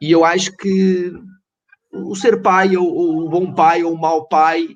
E 0.01 0.11
eu 0.11 0.25
acho 0.25 0.57
que 0.57 1.13
o 1.93 2.15
ser 2.15 2.43
pai, 2.43 2.77
ou 2.77 3.25
o 3.25 3.29
bom 3.29 3.55
pai, 3.55 3.85
ou 3.85 3.95
o 3.95 4.01
mau 4.01 4.27
pai, 4.27 4.69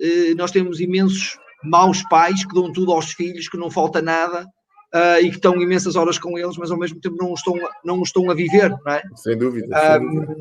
eh, 0.00 0.34
nós 0.36 0.50
temos 0.50 0.80
imensos 0.80 1.38
maus 1.62 2.02
pais 2.08 2.44
que 2.44 2.54
dão 2.54 2.72
tudo 2.72 2.92
aos 2.92 3.12
filhos, 3.12 3.48
que 3.48 3.56
não 3.56 3.70
falta 3.70 4.00
nada, 4.00 4.46
uh, 4.94 5.20
e 5.20 5.30
que 5.30 5.36
estão 5.36 5.60
imensas 5.60 5.96
horas 5.96 6.18
com 6.18 6.38
eles, 6.38 6.56
mas 6.56 6.70
ao 6.70 6.78
mesmo 6.78 7.00
tempo 7.00 7.16
não 7.18 7.34
estão, 7.34 7.54
não 7.84 8.02
estão 8.02 8.30
a 8.30 8.34
viver, 8.34 8.70
não 8.70 8.92
é? 8.92 9.02
Sem 9.16 9.36
dúvida. 9.36 9.78
Sem 9.78 10.00
dúvida. 10.00 10.36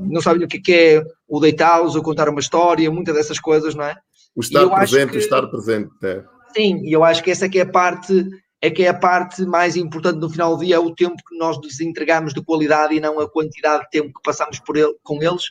Não 0.00 0.20
sabem 0.20 0.44
o 0.44 0.48
que 0.48 0.72
é 0.72 1.04
o 1.28 1.40
deitá-los 1.40 1.94
ou 1.94 2.02
contar 2.02 2.28
uma 2.28 2.40
história, 2.40 2.90
muitas 2.90 3.14
dessas 3.14 3.38
coisas, 3.38 3.74
não 3.74 3.84
é? 3.84 3.96
O 4.34 4.40
estar 4.40 4.68
presente, 4.68 5.10
que, 5.10 5.16
o 5.16 5.20
estar 5.20 5.46
presente. 5.48 5.90
É. 6.02 6.24
Sim, 6.54 6.82
e 6.84 6.92
eu 6.92 7.04
acho 7.04 7.22
que 7.22 7.30
essa 7.30 7.46
é 7.46 7.48
que 7.48 7.58
é 7.58 7.62
a 7.62 7.70
parte 7.70 8.26
é 8.62 8.70
que 8.70 8.82
é 8.82 8.88
a 8.88 8.94
parte 8.94 9.42
mais 9.46 9.74
importante 9.74 10.18
no 10.18 10.28
final 10.28 10.54
do 10.54 10.62
dia, 10.62 10.76
é 10.76 10.78
o 10.78 10.94
tempo 10.94 11.16
que 11.26 11.36
nós 11.38 11.58
lhes 11.62 11.80
entregamos 11.80 12.34
de 12.34 12.42
qualidade 12.42 12.94
e 12.94 13.00
não 13.00 13.18
a 13.18 13.28
quantidade 13.28 13.84
de 13.84 13.90
tempo 13.90 14.12
que 14.12 14.22
passamos 14.22 14.60
por 14.60 14.76
ele, 14.76 14.94
com 15.02 15.22
eles. 15.22 15.44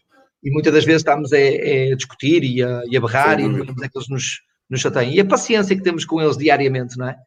E 0.43 0.51
muitas 0.51 0.71
das 0.71 0.85
vezes 0.85 1.01
estamos 1.01 1.33
a, 1.33 1.37
a 1.37 1.95
discutir 1.95 2.43
e 2.43 2.61
a, 2.61 2.83
e 2.87 2.95
a 2.95 3.01
berrar 3.01 3.39
e 3.39 3.47
não 3.47 3.63
é 3.63 3.89
que 3.89 3.97
eles 3.97 4.07
nos, 4.09 4.41
nos 4.69 4.81
chateiam. 4.81 5.11
E 5.11 5.19
a 5.19 5.25
paciência 5.25 5.75
que 5.75 5.83
temos 5.83 6.05
com 6.05 6.21
eles 6.21 6.37
diariamente, 6.37 6.97
não 6.97 7.09
é? 7.09 7.17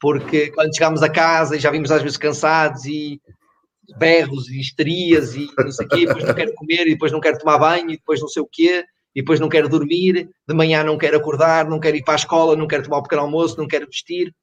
Porque 0.00 0.50
quando 0.50 0.74
chegamos 0.74 1.02
a 1.02 1.08
casa 1.08 1.56
e 1.56 1.60
já 1.60 1.70
vimos 1.70 1.90
às 1.90 2.02
vezes 2.02 2.16
cansados 2.16 2.84
e 2.84 3.20
berros 3.98 4.48
e 4.48 4.60
histerias 4.60 5.34
e 5.34 5.48
não 5.58 5.70
sei 5.70 5.86
o 5.86 5.88
quê, 5.88 6.06
depois 6.06 6.24
não 6.24 6.34
quero 6.34 6.54
comer 6.54 6.86
e 6.86 6.90
depois 6.90 7.12
não 7.12 7.20
quero 7.20 7.38
tomar 7.38 7.58
banho 7.58 7.90
e 7.90 7.96
depois 7.96 8.20
não 8.20 8.28
sei 8.28 8.42
o 8.42 8.48
quê, 8.50 8.84
e 9.14 9.20
depois 9.20 9.38
não 9.38 9.48
quero 9.48 9.68
dormir, 9.68 10.30
de 10.48 10.54
manhã 10.54 10.82
não 10.82 10.96
quero 10.96 11.16
acordar, 11.16 11.68
não 11.68 11.78
quero 11.78 11.96
ir 11.96 12.02
para 12.02 12.14
a 12.14 12.16
escola, 12.16 12.56
não 12.56 12.66
quero 12.66 12.84
tomar 12.84 12.98
o 12.98 13.02
pequeno 13.02 13.22
almoço, 13.22 13.58
não 13.58 13.68
quero 13.68 13.86
vestir. 13.86 14.34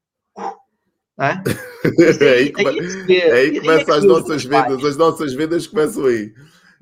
É? 1.18 1.42
é 2.24 2.32
aí, 2.32 2.52
come... 2.52 3.14
é 3.14 3.32
aí 3.32 3.56
é 3.56 3.60
começam 3.60 3.94
as 3.94 4.04
nossas 4.04 4.44
vendas, 4.44 4.84
as 4.84 4.96
nossas 4.96 5.34
vendas 5.34 5.66
começam 5.66 6.06
aí. 6.06 6.32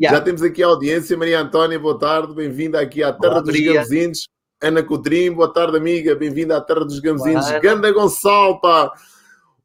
Yeah. 0.00 0.16
Já 0.16 0.20
temos 0.20 0.42
aqui 0.42 0.62
a 0.62 0.66
audiência, 0.66 1.16
Maria 1.16 1.40
Antónia, 1.40 1.78
boa 1.78 1.98
tarde, 1.98 2.32
bem-vinda 2.32 2.80
aqui 2.80 3.02
à 3.02 3.12
Terra 3.12 3.34
Olá, 3.34 3.42
dos 3.42 3.60
Gamzinhos. 3.60 4.28
Ana 4.60 4.82
Coutrinho, 4.82 5.36
boa 5.36 5.52
tarde, 5.52 5.76
amiga, 5.76 6.16
bem-vinda 6.16 6.56
à 6.56 6.60
Terra 6.60 6.84
dos 6.84 6.98
Gamzinhos. 6.98 7.46
Ganda 7.62 7.92
Gonçalo, 7.92 8.60
pá, 8.60 8.92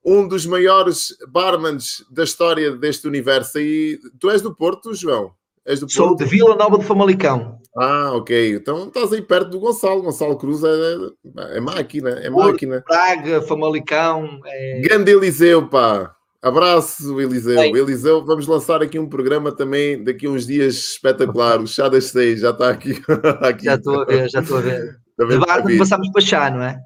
um 0.05 0.27
dos 0.27 0.45
maiores 0.45 1.17
barmans 1.29 2.05
da 2.11 2.23
história 2.23 2.71
deste 2.73 3.07
universo. 3.07 3.59
E 3.59 3.99
tu 4.19 4.29
és 4.29 4.39
do 4.39 4.55
Porto, 4.55 4.93
João? 4.93 5.31
És 5.65 5.79
do 5.79 5.89
Sou 5.89 6.15
de 6.15 6.25
Vila 6.25 6.55
Nova 6.55 6.77
de 6.77 6.85
Famalicão. 6.85 7.57
Ah, 7.75 8.11
ok. 8.13 8.53
Então 8.53 8.87
estás 8.87 9.11
aí 9.11 9.21
perto 9.23 9.49
do 9.49 9.59
Gonçalo. 9.59 10.03
Gonçalo 10.03 10.37
Cruz 10.37 10.61
é, 10.63 11.57
é 11.57 11.59
máquina, 11.59 12.11
é 12.11 12.29
máquina. 12.29 12.81
Praga, 12.81 13.41
Famalicão. 13.41 14.41
É... 14.45 14.81
Grande 14.81 15.11
Eliseu, 15.11 15.67
pá. 15.67 16.15
Abraço, 16.43 17.19
Eliseu. 17.19 17.55
Bem. 17.55 17.75
Eliseu, 17.75 18.23
vamos 18.25 18.45
lançar 18.45 18.81
aqui 18.81 18.99
um 18.99 19.07
programa 19.07 19.51
também 19.51 20.03
daqui 20.03 20.27
a 20.27 20.29
uns 20.29 20.45
dias 20.45 20.75
espetacular. 20.75 21.61
O 21.61 21.67
Chá 21.67 21.87
das 21.87 22.05
Seis 22.05 22.41
já 22.41 22.49
está 22.49 22.69
aqui. 22.69 23.01
aqui. 23.41 23.65
Já 23.65 23.75
estou 23.75 24.01
a 24.01 24.05
ver, 24.05 24.29
já 24.29 24.41
estou 24.41 24.57
a 24.57 24.61
ver. 24.61 24.99
De 25.17 25.37
barco 25.37 25.77
passamos 25.77 26.09
para 26.11 26.21
chá, 26.21 26.49
não 26.51 26.61
é? 26.61 26.79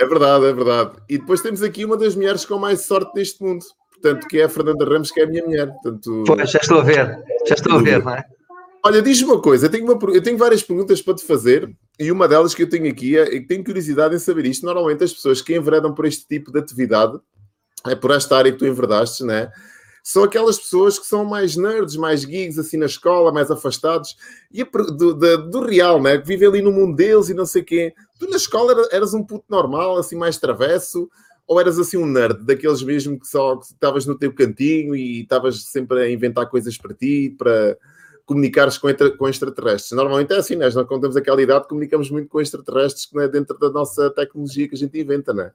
É 0.00 0.06
verdade, 0.06 0.46
é 0.46 0.52
verdade. 0.52 0.92
E 1.08 1.18
depois 1.18 1.40
temos 1.40 1.62
aqui 1.62 1.84
uma 1.84 1.96
das 1.96 2.16
mulheres 2.16 2.44
com 2.44 2.58
mais 2.58 2.84
sorte 2.86 3.12
neste 3.14 3.40
mundo 3.42 3.64
portanto, 4.04 4.28
que 4.28 4.38
é 4.38 4.44
a 4.44 4.48
Fernanda 4.48 4.84
Ramos, 4.84 5.10
que 5.10 5.20
é 5.20 5.24
a 5.24 5.26
minha 5.26 5.42
mulher. 5.42 5.68
Portanto, 5.68 6.24
pois, 6.26 6.50
já 6.50 6.58
estou 6.60 6.80
a 6.80 6.84
ver, 6.84 7.18
já 7.48 7.54
estou 7.54 7.72
a 7.72 7.82
ver, 7.82 8.04
não 8.04 8.14
é? 8.14 8.24
Olha, 8.86 9.00
diz-me 9.00 9.30
uma 9.30 9.40
coisa, 9.40 9.64
eu 9.64 9.70
tenho, 9.70 9.90
uma, 9.90 9.98
eu 10.12 10.22
tenho 10.22 10.36
várias 10.36 10.62
perguntas 10.62 11.00
para 11.00 11.14
te 11.14 11.24
fazer 11.24 11.74
e 11.98 12.12
uma 12.12 12.28
delas 12.28 12.54
que 12.54 12.62
eu 12.62 12.68
tenho 12.68 12.90
aqui 12.90 13.16
é 13.16 13.24
que 13.24 13.46
tenho 13.46 13.64
curiosidade 13.64 14.14
em 14.14 14.18
saber 14.18 14.44
isto. 14.44 14.66
Normalmente 14.66 15.02
as 15.02 15.12
pessoas 15.14 15.40
que 15.40 15.56
enveredam 15.56 15.94
por 15.94 16.04
este 16.04 16.26
tipo 16.26 16.52
de 16.52 16.58
atividade, 16.58 17.18
é 17.86 17.94
por 17.94 18.10
esta 18.10 18.36
área 18.36 18.52
que 18.52 18.58
tu 18.58 18.66
enveredaste, 18.66 19.24
né? 19.24 19.50
São 20.02 20.22
aquelas 20.22 20.58
pessoas 20.58 20.98
que 20.98 21.06
são 21.06 21.24
mais 21.24 21.56
nerds, 21.56 21.96
mais 21.96 22.24
geeks, 22.26 22.58
assim 22.58 22.76
na 22.76 22.84
escola, 22.84 23.32
mais 23.32 23.50
afastados, 23.50 24.14
e 24.52 24.62
do, 24.62 25.14
do, 25.14 25.50
do 25.50 25.60
real, 25.64 26.00
né? 26.02 26.18
Que 26.18 26.26
vivem 26.26 26.48
ali 26.48 26.62
no 26.62 26.70
mundo 26.70 26.94
deles 26.94 27.30
e 27.30 27.34
não 27.34 27.46
sei 27.46 27.62
quê. 27.62 27.94
Tu 28.18 28.28
na 28.28 28.36
escola 28.36 28.86
eras 28.92 29.14
um 29.14 29.24
puto 29.24 29.46
normal, 29.48 29.96
assim, 29.96 30.14
mais 30.14 30.36
travesso, 30.36 31.08
ou 31.46 31.58
eras 31.60 31.78
assim 31.78 31.96
um 31.96 32.06
nerd, 32.06 32.44
daqueles 32.44 32.82
mesmo 32.82 33.18
que 33.18 33.26
só 33.26 33.58
estavas 33.60 34.06
no 34.06 34.18
teu 34.18 34.32
cantinho 34.34 34.94
e 34.94 35.22
estavas 35.22 35.64
sempre 35.64 36.02
a 36.02 36.10
inventar 36.10 36.48
coisas 36.48 36.76
para 36.76 36.94
ti, 36.94 37.34
para 37.38 37.76
comunicares 38.26 38.76
com, 38.76 38.88
com 39.16 39.28
extraterrestres? 39.28 39.92
Normalmente 39.92 40.32
é 40.32 40.36
assim, 40.36 40.56
nós 40.56 40.74
não 40.74 40.84
contamos 40.84 41.16
aquela 41.16 41.40
idade, 41.40 41.68
comunicamos 41.68 42.10
muito 42.10 42.28
com 42.28 42.40
extraterrestres 42.40 43.06
que 43.06 43.14
não 43.14 43.22
é 43.22 43.28
dentro 43.28 43.58
da 43.58 43.70
nossa 43.70 44.10
tecnologia 44.10 44.68
que 44.68 44.74
a 44.74 44.78
gente 44.78 44.98
inventa, 44.98 45.32
não 45.32 45.44
é? 45.44 45.52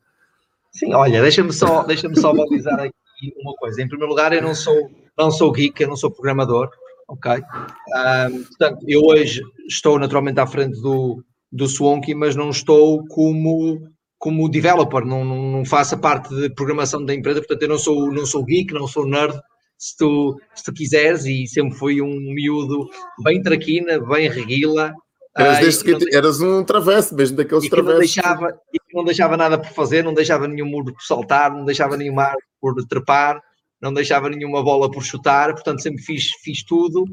Sim, 0.71 0.93
olha, 0.93 1.21
deixa-me 1.21 1.51
só, 1.51 1.83
deixa 1.83 2.13
só 2.15 2.33
balizar 2.33 2.79
aqui 2.79 3.33
uma 3.41 3.53
coisa. 3.55 3.81
Em 3.81 3.87
primeiro 3.87 4.11
lugar, 4.11 4.33
eu 4.33 4.41
não 4.41 4.55
sou, 4.55 4.89
não 5.17 5.31
sou 5.31 5.51
geek, 5.51 5.81
eu 5.81 5.89
não 5.89 5.95
sou 5.95 6.11
programador, 6.11 6.69
ok? 7.07 7.31
Um, 7.33 8.43
portanto, 8.43 8.85
eu 8.87 9.01
hoje 9.01 9.41
estou 9.67 9.99
naturalmente 9.99 10.39
à 10.39 10.47
frente 10.47 10.79
do, 10.81 11.23
do 11.51 11.67
Swanky, 11.67 12.13
mas 12.13 12.35
não 12.35 12.49
estou 12.49 13.05
como 13.07 13.89
como 14.19 14.49
developer, 14.49 15.05
não, 15.05 15.23
não, 15.23 15.49
não 15.49 15.65
faço 15.65 15.95
a 15.95 15.97
parte 15.97 16.35
de 16.35 16.53
programação 16.53 17.05
da 17.05 17.15
empresa, 17.15 17.39
portanto 17.39 17.61
eu 17.63 17.69
não 17.69 17.77
sou, 17.77 18.11
não 18.11 18.25
sou 18.25 18.43
geek, 18.43 18.73
não 18.73 18.85
sou 18.85 19.07
nerd, 19.07 19.39
se 19.77 19.95
tu, 19.95 20.37
se 20.53 20.63
tu 20.65 20.73
quiseres, 20.73 21.25
e 21.25 21.47
sempre 21.47 21.77
fui 21.77 22.01
um 22.01 22.19
miúdo 22.33 22.89
bem 23.23 23.41
traquina, 23.41 23.97
bem 23.97 24.29
reguila. 24.29 24.93
Eras, 25.37 25.59
desde 25.59 25.83
que, 25.83 25.91
não, 25.91 25.99
eras 26.11 26.41
um 26.41 26.63
travesso, 26.63 27.15
mesmo 27.15 27.37
daqueles 27.37 27.63
e 27.63 27.69
travessos. 27.69 27.93
Não 27.93 27.99
deixava, 27.99 28.59
e 28.73 28.95
não 28.95 29.03
deixava 29.03 29.37
nada 29.37 29.57
por 29.57 29.69
fazer, 29.71 30.03
não 30.03 30.13
deixava 30.13 30.47
nenhum 30.47 30.65
muro 30.65 30.93
por 30.93 31.03
saltar, 31.03 31.51
não 31.51 31.65
deixava 31.65 31.95
nenhum 31.95 32.19
ar 32.19 32.35
por 32.59 32.75
trepar, 32.87 33.41
não 33.81 33.93
deixava 33.93 34.29
nenhuma 34.29 34.63
bola 34.63 34.91
por 34.91 35.03
chutar, 35.03 35.53
portanto 35.53 35.81
sempre 35.81 36.03
fiz, 36.03 36.31
fiz 36.43 36.63
tudo, 36.63 37.05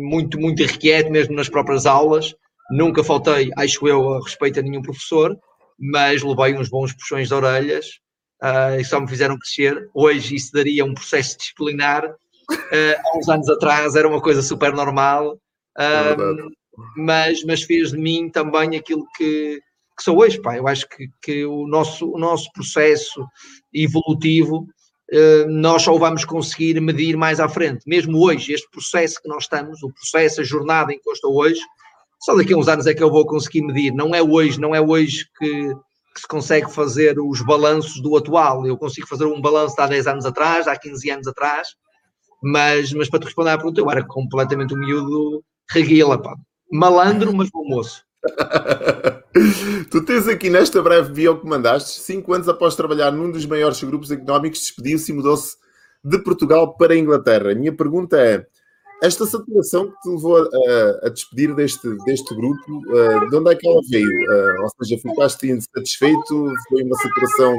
muito, 0.00 0.38
muito 0.38 0.62
irrequieto 0.62 1.10
mesmo 1.10 1.34
nas 1.34 1.48
próprias 1.48 1.86
aulas, 1.86 2.34
nunca 2.70 3.04
faltei, 3.04 3.50
acho 3.56 3.86
eu, 3.86 4.14
a 4.14 4.22
respeito 4.22 4.60
a 4.60 4.62
nenhum 4.62 4.82
professor, 4.82 5.36
mas 5.78 6.22
levei 6.22 6.54
uns 6.54 6.68
bons 6.68 6.92
puxões 6.92 7.28
de 7.28 7.34
orelhas 7.34 7.86
uh, 8.42 8.78
e 8.78 8.84
só 8.84 9.00
me 9.00 9.08
fizeram 9.08 9.38
crescer. 9.38 9.88
Hoje 9.94 10.36
isso 10.36 10.52
daria 10.52 10.84
um 10.84 10.94
processo 10.94 11.36
disciplinar. 11.38 12.04
Uh, 12.06 12.94
há 13.04 13.18
uns 13.18 13.28
anos 13.28 13.48
atrás 13.48 13.96
era 13.96 14.06
uma 14.06 14.20
coisa 14.20 14.42
super 14.42 14.72
normal, 14.72 15.38
uh, 15.78 16.52
mas, 16.96 17.42
mas 17.44 17.62
fez 17.62 17.90
de 17.92 17.98
mim 17.98 18.30
também 18.30 18.76
aquilo 18.76 19.06
que, 19.16 19.60
que 19.96 20.02
sou 20.02 20.18
hoje. 20.18 20.40
Pá. 20.40 20.56
Eu 20.56 20.66
acho 20.66 20.88
que, 20.88 21.08
que 21.22 21.44
o, 21.44 21.66
nosso, 21.66 22.10
o 22.10 22.18
nosso 22.18 22.50
processo 22.52 23.24
evolutivo 23.72 24.66
nós 25.48 25.82
só 25.82 25.96
vamos 25.98 26.24
conseguir 26.24 26.80
medir 26.80 27.16
mais 27.16 27.38
à 27.38 27.48
frente. 27.48 27.86
Mesmo 27.86 28.18
hoje, 28.18 28.52
este 28.52 28.68
processo 28.70 29.20
que 29.20 29.28
nós 29.28 29.44
estamos, 29.44 29.82
o 29.82 29.92
processo, 29.92 30.40
a 30.40 30.44
jornada 30.44 30.92
em 30.92 30.98
que 30.98 31.08
eu 31.08 31.12
estou 31.12 31.36
hoje, 31.36 31.60
só 32.20 32.34
daqui 32.34 32.54
a 32.54 32.56
uns 32.56 32.68
anos 32.68 32.86
é 32.86 32.94
que 32.94 33.02
eu 33.02 33.10
vou 33.10 33.26
conseguir 33.26 33.62
medir. 33.62 33.92
Não 33.92 34.14
é 34.14 34.22
hoje, 34.22 34.58
não 34.58 34.74
é 34.74 34.80
hoje 34.80 35.26
que, 35.38 35.74
que 36.14 36.20
se 36.20 36.26
consegue 36.26 36.72
fazer 36.72 37.18
os 37.18 37.42
balanços 37.42 38.00
do 38.00 38.16
atual. 38.16 38.66
Eu 38.66 38.78
consigo 38.78 39.06
fazer 39.06 39.26
um 39.26 39.40
balanço 39.40 39.76
de 39.76 39.82
há 39.82 39.86
10 39.86 40.06
anos 40.06 40.24
atrás, 40.24 40.66
há 40.66 40.76
15 40.76 41.10
anos 41.10 41.26
atrás, 41.26 41.68
mas, 42.42 42.92
mas 42.92 43.10
para 43.10 43.20
te 43.20 43.24
responder 43.24 43.50
à 43.50 43.56
pergunta, 43.56 43.80
eu 43.80 43.90
era 43.90 44.06
completamente 44.06 44.72
um 44.72 44.78
miúdo 44.78 45.44
reguila, 45.70 46.20
pá. 46.20 46.34
Malandro, 46.72 47.34
mas 47.34 47.50
bom 47.50 47.64
moço. 47.68 48.02
tu 49.90 50.02
tens 50.04 50.26
aqui 50.26 50.48
nesta 50.48 50.80
breve 50.80 51.12
bio 51.12 51.38
que 51.38 51.46
mandaste, 51.46 52.00
cinco 52.00 52.32
anos 52.32 52.48
após 52.48 52.74
trabalhar 52.74 53.10
num 53.10 53.30
dos 53.30 53.44
maiores 53.44 53.82
grupos 53.82 54.10
económicos, 54.10 54.60
despediu-se 54.60 55.12
e 55.12 55.14
mudou-se 55.14 55.56
de 56.02 56.18
Portugal 56.18 56.74
para 56.76 56.94
a 56.94 56.96
Inglaterra. 56.96 57.52
A 57.52 57.54
minha 57.54 57.72
pergunta 57.72 58.16
é: 58.18 58.46
esta 59.02 59.26
saturação 59.26 59.90
que 59.90 60.00
te 60.00 60.08
levou 60.08 60.38
a, 60.38 61.06
a 61.06 61.08
despedir 61.10 61.54
deste, 61.54 61.88
deste 62.04 62.34
grupo, 62.34 62.78
uh, 62.88 63.28
de 63.28 63.36
onde 63.36 63.52
é 63.52 63.56
que 63.56 63.68
ela 63.68 63.80
veio? 63.90 64.08
Uh, 64.08 64.62
ou 64.62 64.68
seja, 64.80 65.00
ficaste 65.02 65.50
insatisfeito? 65.50 66.54
Foi 66.68 66.82
uma 66.84 66.96
saturação 66.96 67.54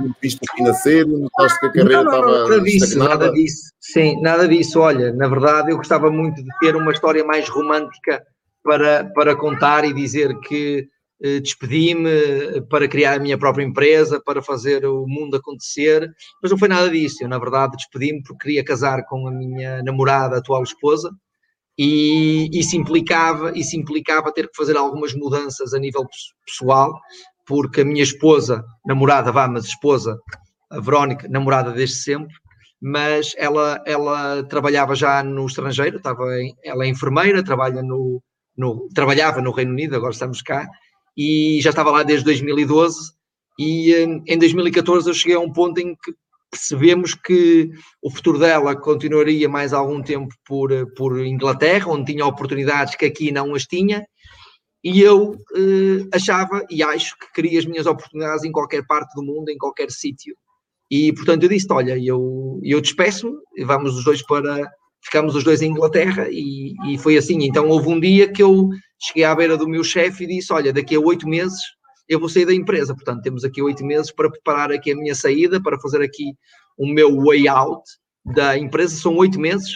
do 0.00 0.14
visto 0.20 0.40
financeiro? 0.56 1.18
Notaste 1.18 1.60
que 1.60 1.66
a 1.66 1.72
carreira 1.72 2.04
não, 2.04 2.04
não, 2.04 2.18
estava. 2.18 2.48
Nada 2.48 2.60
disso, 2.60 2.98
nada 2.98 3.32
disso. 3.32 3.72
Sim, 3.80 4.20
nada 4.20 4.48
disso. 4.48 4.80
Olha, 4.80 5.12
na 5.12 5.28
verdade, 5.28 5.70
eu 5.70 5.76
gostava 5.76 6.10
muito 6.10 6.42
de 6.42 6.50
ter 6.60 6.76
uma 6.76 6.92
história 6.92 7.24
mais 7.24 7.48
romântica 7.48 8.22
para, 8.62 9.10
para 9.14 9.36
contar 9.36 9.84
e 9.84 9.92
dizer 9.92 10.38
que 10.40 10.88
eh, 11.22 11.40
despedi-me 11.40 12.10
eh, 12.10 12.60
para 12.68 12.88
criar 12.88 13.14
a 13.14 13.18
minha 13.18 13.38
própria 13.38 13.64
empresa, 13.64 14.20
para 14.24 14.42
fazer 14.42 14.84
o 14.84 15.06
mundo 15.06 15.36
acontecer, 15.36 16.10
mas 16.42 16.50
não 16.50 16.58
foi 16.58 16.68
nada 16.68 16.90
disso. 16.90 17.22
Eu, 17.22 17.28
na 17.28 17.38
verdade, 17.38 17.76
despedi-me 17.76 18.22
porque 18.22 18.44
queria 18.44 18.64
casar 18.64 19.04
com 19.04 19.28
a 19.28 19.30
minha 19.30 19.82
namorada, 19.84 20.38
atual 20.38 20.62
esposa, 20.64 21.10
e 21.78 22.50
isso 22.52 22.76
implicava, 22.76 23.56
isso 23.56 23.76
implicava 23.76 24.32
ter 24.32 24.48
que 24.48 24.56
fazer 24.56 24.76
algumas 24.76 25.14
mudanças 25.14 25.72
a 25.72 25.78
nível 25.78 26.06
pessoal, 26.44 26.92
porque 27.46 27.82
a 27.82 27.84
minha 27.84 28.02
esposa, 28.02 28.64
namorada, 28.84 29.30
vá, 29.32 29.48
mas 29.48 29.64
esposa, 29.64 30.18
a 30.70 30.80
Verónica, 30.80 31.28
namorada 31.28 31.70
desde 31.70 31.96
sempre, 31.96 32.34
mas 32.80 33.32
ela, 33.36 33.80
ela 33.86 34.42
trabalhava 34.44 34.94
já 34.96 35.22
no 35.22 35.46
estrangeiro, 35.46 35.98
estava 35.98 36.24
em, 36.40 36.52
ela 36.64 36.84
é 36.84 36.88
enfermeira, 36.88 37.44
trabalha 37.44 37.80
no, 37.80 38.20
no, 38.56 38.88
trabalhava 38.94 39.40
no 39.40 39.52
Reino 39.52 39.72
Unido, 39.72 39.96
agora 39.96 40.12
estamos 40.12 40.42
cá, 40.42 40.68
e 41.16 41.60
já 41.62 41.70
estava 41.70 41.90
lá 41.90 42.02
desde 42.02 42.24
2012 42.24 43.12
e 43.58 43.94
hum, 44.06 44.22
em 44.26 44.38
2014 44.38 45.08
eu 45.08 45.14
cheguei 45.14 45.36
a 45.36 45.40
um 45.40 45.52
ponto 45.52 45.78
em 45.78 45.94
que 45.94 46.12
percebemos 46.50 47.14
que 47.14 47.70
o 48.02 48.10
futuro 48.10 48.38
dela 48.38 48.76
continuaria 48.76 49.48
mais 49.48 49.72
algum 49.72 50.02
tempo 50.02 50.34
por, 50.46 50.70
por 50.94 51.18
Inglaterra, 51.24 51.90
onde 51.90 52.12
tinha 52.12 52.26
oportunidades 52.26 52.94
que 52.94 53.06
aqui 53.06 53.32
não 53.32 53.54
as 53.54 53.64
tinha, 53.64 54.06
E 54.84 55.00
eu 55.00 55.30
uh, 55.30 56.08
achava 56.12 56.66
e 56.68 56.82
acho 56.82 57.16
que 57.18 57.32
queria 57.32 57.58
as 57.58 57.64
minhas 57.64 57.86
oportunidades 57.86 58.44
em 58.44 58.52
qualquer 58.52 58.84
parte 58.86 59.14
do 59.14 59.22
mundo, 59.22 59.48
em 59.48 59.56
qualquer 59.56 59.90
sítio. 59.90 60.36
E 60.90 61.12
portanto 61.14 61.44
eu 61.44 61.48
disse: 61.48 61.66
Olha, 61.70 61.96
eu, 61.98 62.60
eu 62.62 62.80
despeço-me, 62.80 63.38
vamos 63.64 63.96
os 63.96 64.04
dois 64.04 64.22
para. 64.22 64.70
Ficamos 65.02 65.34
os 65.34 65.44
dois 65.44 65.62
em 65.62 65.70
Inglaterra 65.70 66.28
e, 66.30 66.74
e 66.86 66.98
foi 66.98 67.16
assim. 67.16 67.44
Então 67.44 67.68
houve 67.68 67.88
um 67.88 67.98
dia 67.98 68.30
que 68.30 68.42
eu 68.42 68.68
cheguei 69.00 69.24
à 69.24 69.34
beira 69.34 69.56
do 69.56 69.68
meu 69.68 69.82
chefe 69.82 70.24
e 70.24 70.26
disse: 70.26 70.52
Olha, 70.52 70.72
daqui 70.72 70.94
a 70.94 71.00
oito 71.00 71.28
meses 71.28 71.60
eu 72.08 72.20
vou 72.20 72.28
sair 72.28 72.46
da 72.46 72.54
empresa. 72.54 72.94
Portanto, 72.94 73.22
temos 73.22 73.44
aqui 73.44 73.60
oito 73.62 73.84
meses 73.84 74.12
para 74.12 74.30
preparar 74.30 74.70
aqui 74.70 74.92
a 74.92 74.96
minha 74.96 75.14
saída, 75.14 75.60
para 75.60 75.78
fazer 75.80 76.02
aqui 76.02 76.34
o 76.78 76.86
meu 76.86 77.16
way 77.24 77.48
out 77.48 77.82
da 78.24 78.56
empresa. 78.56 78.96
São 78.96 79.16
oito 79.16 79.40
meses. 79.40 79.72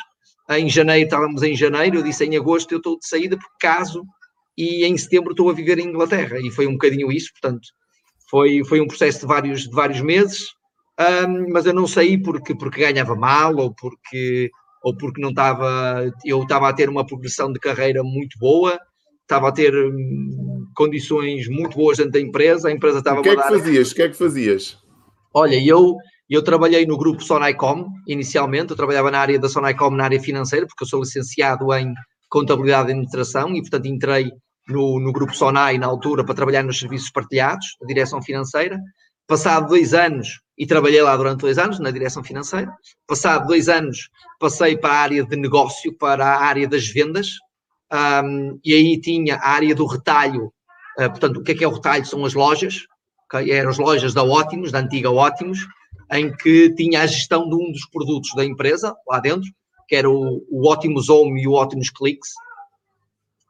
Em 0.48 0.68
janeiro, 0.68 1.06
estávamos 1.06 1.42
em 1.42 1.56
janeiro, 1.56 1.98
eu 1.98 2.02
disse 2.04 2.24
em 2.24 2.36
agosto 2.36 2.70
eu 2.70 2.78
estou 2.78 2.96
de 2.96 3.08
saída 3.08 3.36
por 3.36 3.48
caso 3.58 4.04
e 4.56 4.84
em 4.84 4.96
setembro 4.96 5.32
estou 5.32 5.50
a 5.50 5.52
viver 5.52 5.78
em 5.80 5.88
Inglaterra. 5.88 6.38
E 6.40 6.50
foi 6.52 6.68
um 6.68 6.72
bocadinho 6.72 7.10
isso, 7.10 7.32
portanto, 7.32 7.66
foi, 8.30 8.64
foi 8.64 8.80
um 8.80 8.86
processo 8.86 9.20
de 9.20 9.26
vários, 9.26 9.62
de 9.62 9.74
vários 9.74 10.00
meses, 10.00 10.46
um, 11.28 11.52
mas 11.52 11.66
eu 11.66 11.74
não 11.74 11.86
saí 11.86 12.20
porque, 12.20 12.54
porque 12.54 12.80
ganhava 12.80 13.14
mal 13.14 13.56
ou 13.56 13.74
porque, 13.74 14.50
ou 14.86 14.96
porque 14.96 15.20
não 15.20 15.30
estava, 15.30 16.08
eu 16.24 16.42
estava 16.42 16.68
a 16.68 16.72
ter 16.72 16.88
uma 16.88 17.04
progressão 17.04 17.52
de 17.52 17.58
carreira 17.58 18.04
muito 18.04 18.38
boa, 18.38 18.78
estava 19.20 19.48
a 19.48 19.52
ter 19.52 19.74
hum, 19.74 20.64
condições 20.76 21.48
muito 21.48 21.76
boas 21.76 21.96
dentro 21.96 22.12
da 22.12 22.20
empresa, 22.20 22.68
a 22.68 22.72
empresa 22.72 22.98
estava 22.98 23.18
O 23.18 23.22
que 23.24 23.30
é 23.30 23.32
que 23.32 23.42
dar... 23.42 23.48
fazias? 23.48 23.90
O 23.90 23.94
que 23.96 24.02
é 24.02 24.08
que 24.08 24.14
fazias? 24.14 24.78
Olha, 25.34 25.60
eu, 25.60 25.96
eu 26.30 26.40
trabalhei 26.40 26.86
no 26.86 26.96
grupo 26.96 27.20
Sonaicom, 27.20 27.88
inicialmente, 28.06 28.70
eu 28.70 28.76
trabalhava 28.76 29.10
na 29.10 29.18
área 29.18 29.40
da 29.40 29.48
Sonaicom, 29.48 29.90
na 29.90 30.04
área 30.04 30.20
financeira, 30.20 30.64
porque 30.68 30.84
eu 30.84 30.88
sou 30.88 31.00
licenciado 31.00 31.74
em 31.74 31.92
contabilidade 32.28 32.90
e 32.90 32.92
administração 32.92 33.56
e, 33.56 33.62
portanto, 33.62 33.86
entrei 33.86 34.30
no, 34.68 35.00
no 35.00 35.12
grupo 35.12 35.34
Sonai 35.34 35.78
na 35.78 35.86
altura 35.88 36.24
para 36.24 36.36
trabalhar 36.36 36.62
nos 36.62 36.78
serviços 36.78 37.10
partilhados, 37.10 37.66
da 37.80 37.88
direção 37.88 38.22
financeira. 38.22 38.78
Passado 39.26 39.68
dois 39.68 39.92
anos, 39.92 40.40
e 40.56 40.66
trabalhei 40.66 41.02
lá 41.02 41.16
durante 41.16 41.40
dois 41.40 41.58
anos 41.58 41.78
na 41.78 41.90
direção 41.90 42.22
financeira. 42.22 42.72
Passado 43.06 43.46
dois 43.46 43.68
anos, 43.68 44.08
passei 44.38 44.76
para 44.76 44.94
a 44.94 45.00
área 45.00 45.24
de 45.24 45.36
negócio, 45.36 45.92
para 45.92 46.24
a 46.24 46.44
área 46.44 46.66
das 46.68 46.86
vendas, 46.88 47.30
um, 48.24 48.58
e 48.64 48.74
aí 48.74 49.00
tinha 49.00 49.36
a 49.36 49.50
área 49.50 49.74
do 49.74 49.86
retalho. 49.86 50.52
Uh, 50.98 51.10
portanto, 51.10 51.38
o 51.38 51.42
que 51.42 51.52
é 51.52 51.54
que 51.54 51.64
é 51.64 51.68
o 51.68 51.72
retalho? 51.72 52.06
São 52.06 52.24
as 52.24 52.34
lojas, 52.34 52.86
okay? 53.26 53.50
eram 53.50 53.70
as 53.70 53.78
lojas 53.78 54.14
da 54.14 54.24
Ótimos, 54.24 54.72
da 54.72 54.78
antiga 54.78 55.10
Ótimos, 55.10 55.66
em 56.12 56.34
que 56.34 56.72
tinha 56.74 57.02
a 57.02 57.06
gestão 57.06 57.48
de 57.48 57.54
um 57.54 57.70
dos 57.70 57.86
produtos 57.86 58.32
da 58.34 58.44
empresa 58.44 58.94
lá 59.06 59.20
dentro, 59.20 59.50
que 59.88 59.94
era 59.94 60.08
o, 60.08 60.42
Ótimos 60.64 61.08
Home 61.08 61.42
e 61.42 61.46
o 61.48 61.52
Ótimos 61.52 61.90
Clicks, 61.90 62.30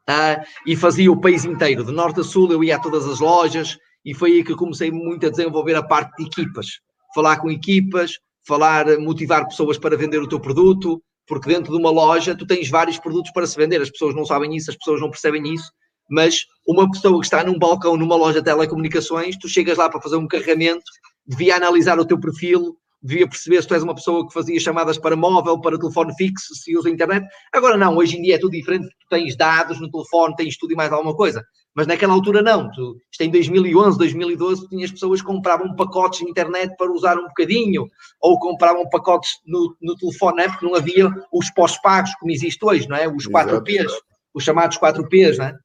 uh, 0.09 0.43
e 0.65 0.75
fazia 0.75 1.11
o 1.11 1.21
país 1.21 1.45
inteiro, 1.45 1.83
de 1.83 1.91
norte 1.91 2.19
a 2.19 2.23
sul, 2.23 2.51
eu 2.51 2.63
ia 2.63 2.75
a 2.75 2.79
todas 2.79 3.07
as 3.07 3.19
lojas, 3.19 3.77
e 4.05 4.13
foi 4.13 4.31
aí 4.33 4.43
que 4.43 4.55
comecei 4.55 4.91
muito 4.91 5.25
a 5.25 5.29
desenvolver 5.29 5.75
a 5.75 5.83
parte 5.83 6.15
de 6.17 6.25
equipas, 6.25 6.67
falar 7.13 7.37
com 7.37 7.49
equipas, 7.49 8.13
falar, 8.47 8.97
motivar 8.99 9.47
pessoas 9.47 9.77
para 9.77 9.97
vender 9.97 10.19
o 10.19 10.29
teu 10.29 10.39
produto, 10.39 11.01
porque 11.27 11.49
dentro 11.49 11.71
de 11.71 11.77
uma 11.77 11.91
loja 11.91 12.35
tu 12.35 12.47
tens 12.47 12.69
vários 12.69 12.97
produtos 12.97 13.31
para 13.31 13.45
se 13.45 13.57
vender, 13.57 13.81
as 13.81 13.89
pessoas 13.89 14.15
não 14.15 14.25
sabem 14.25 14.55
isso, 14.55 14.71
as 14.71 14.77
pessoas 14.77 15.01
não 15.01 15.09
percebem 15.09 15.53
isso, 15.53 15.69
mas 16.09 16.45
uma 16.65 16.89
pessoa 16.89 17.19
que 17.19 17.25
está 17.25 17.43
num 17.43 17.59
balcão 17.59 17.97
numa 17.97 18.15
loja 18.15 18.39
de 18.39 18.45
telecomunicações, 18.45 19.37
tu 19.37 19.49
chegas 19.49 19.77
lá 19.77 19.89
para 19.89 20.01
fazer 20.01 20.15
um 20.15 20.27
carregamento, 20.27 20.83
devia 21.25 21.57
analisar 21.57 21.99
o 21.99 22.05
teu 22.05 22.17
perfil, 22.19 22.77
devia 23.01 23.27
perceber 23.27 23.61
se 23.61 23.67
tu 23.67 23.73
és 23.73 23.83
uma 23.83 23.93
pessoa 23.93 24.25
que 24.25 24.33
fazia 24.33 24.59
chamadas 24.59 24.97
para 24.97 25.15
móvel, 25.15 25.59
para 25.59 25.77
telefone 25.77 26.15
fixo, 26.15 26.55
se 26.55 26.75
usa 26.77 26.89
internet. 26.89 27.27
Agora 27.53 27.77
não, 27.77 27.95
hoje 27.97 28.17
em 28.17 28.21
dia 28.21 28.35
é 28.35 28.39
tudo 28.39 28.51
diferente, 28.51 28.87
tu 28.87 29.07
tens 29.09 29.35
dados 29.35 29.79
no 29.79 29.91
telefone, 29.91 30.35
tens 30.35 30.57
tudo 30.57 30.73
e 30.73 30.75
mais 30.75 30.91
alguma 30.91 31.15
coisa. 31.15 31.43
Mas 31.77 31.85
naquela 31.85 32.13
altura 32.13 32.41
não. 32.41 32.71
Tu, 32.71 32.97
isto 33.11 33.21
em 33.21 33.29
2011, 33.29 33.99
2012, 33.99 34.61
tu 34.63 34.69
tinhas 34.69 34.91
pessoas 34.91 35.21
que 35.21 35.27
compravam 35.27 35.75
pacotes 35.75 36.21
de 36.21 36.25
internet 36.25 36.75
para 36.75 36.91
usar 36.91 37.19
um 37.19 37.27
bocadinho, 37.27 37.87
ou 38.19 38.39
compravam 38.39 38.89
pacotes 38.89 39.33
no, 39.45 39.77
no 39.79 39.95
telefone, 39.95 40.37
né? 40.37 40.49
porque 40.49 40.65
não 40.65 40.73
havia 40.73 41.07
os 41.31 41.51
pós-pagos 41.51 42.15
como 42.15 42.31
existe 42.31 42.65
hoje, 42.65 42.89
não 42.89 42.97
é? 42.97 43.07
Os 43.07 43.27
4Ps, 43.27 43.91
os 44.33 44.43
chamados 44.43 44.79
4Ps, 44.79 45.37
não 45.37 45.45
é? 45.45 45.55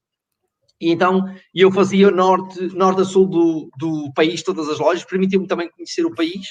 E 0.78 0.90
então 0.90 1.34
eu 1.54 1.72
fazia 1.72 2.10
norte, 2.10 2.60
norte 2.76 3.00
a 3.00 3.04
sul 3.06 3.26
do, 3.26 3.70
do 3.78 4.12
país, 4.12 4.42
todas 4.42 4.68
as 4.68 4.78
lojas, 4.78 5.04
permitiu-me 5.04 5.46
também 5.46 5.70
conhecer 5.70 6.04
o 6.04 6.14
país. 6.14 6.46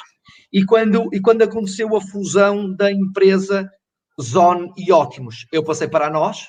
E 0.52 0.65
quando, 0.65 1.08
e 1.13 1.21
quando 1.21 1.43
aconteceu 1.43 1.95
a 1.95 2.02
fusão 2.02 2.74
da 2.76 2.91
empresa 2.91 3.69
Zone 4.19 4.71
e 4.76 4.91
Ótimos, 4.91 5.45
eu 5.52 5.63
passei 5.63 5.88
para 5.88 6.10
nós, 6.10 6.47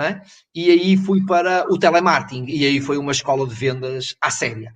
né? 0.00 0.22
e 0.54 0.70
aí 0.70 0.96
fui 0.96 1.22
para 1.26 1.66
o 1.70 1.78
telemarketing, 1.78 2.46
e 2.48 2.64
aí 2.64 2.80
foi 2.80 2.96
uma 2.96 3.12
escola 3.12 3.46
de 3.46 3.54
vendas 3.54 4.16
à 4.18 4.30
séria. 4.30 4.72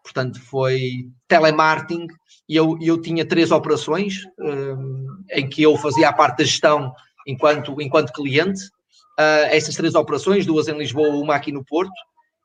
Portanto, 0.00 0.40
foi 0.40 1.08
telemarketing, 1.26 2.06
e 2.48 2.54
eu, 2.54 2.78
eu 2.80 3.00
tinha 3.00 3.26
três 3.26 3.50
operações 3.50 4.22
um, 4.38 5.06
em 5.32 5.48
que 5.48 5.62
eu 5.62 5.76
fazia 5.76 6.08
a 6.08 6.12
parte 6.12 6.38
da 6.38 6.44
gestão 6.44 6.92
enquanto, 7.26 7.80
enquanto 7.82 8.12
cliente, 8.12 8.62
uh, 9.18 9.50
essas 9.50 9.74
três 9.74 9.96
operações, 9.96 10.46
duas 10.46 10.68
em 10.68 10.78
Lisboa, 10.78 11.16
uma 11.16 11.34
aqui 11.34 11.50
no 11.50 11.64
Porto, 11.64 11.92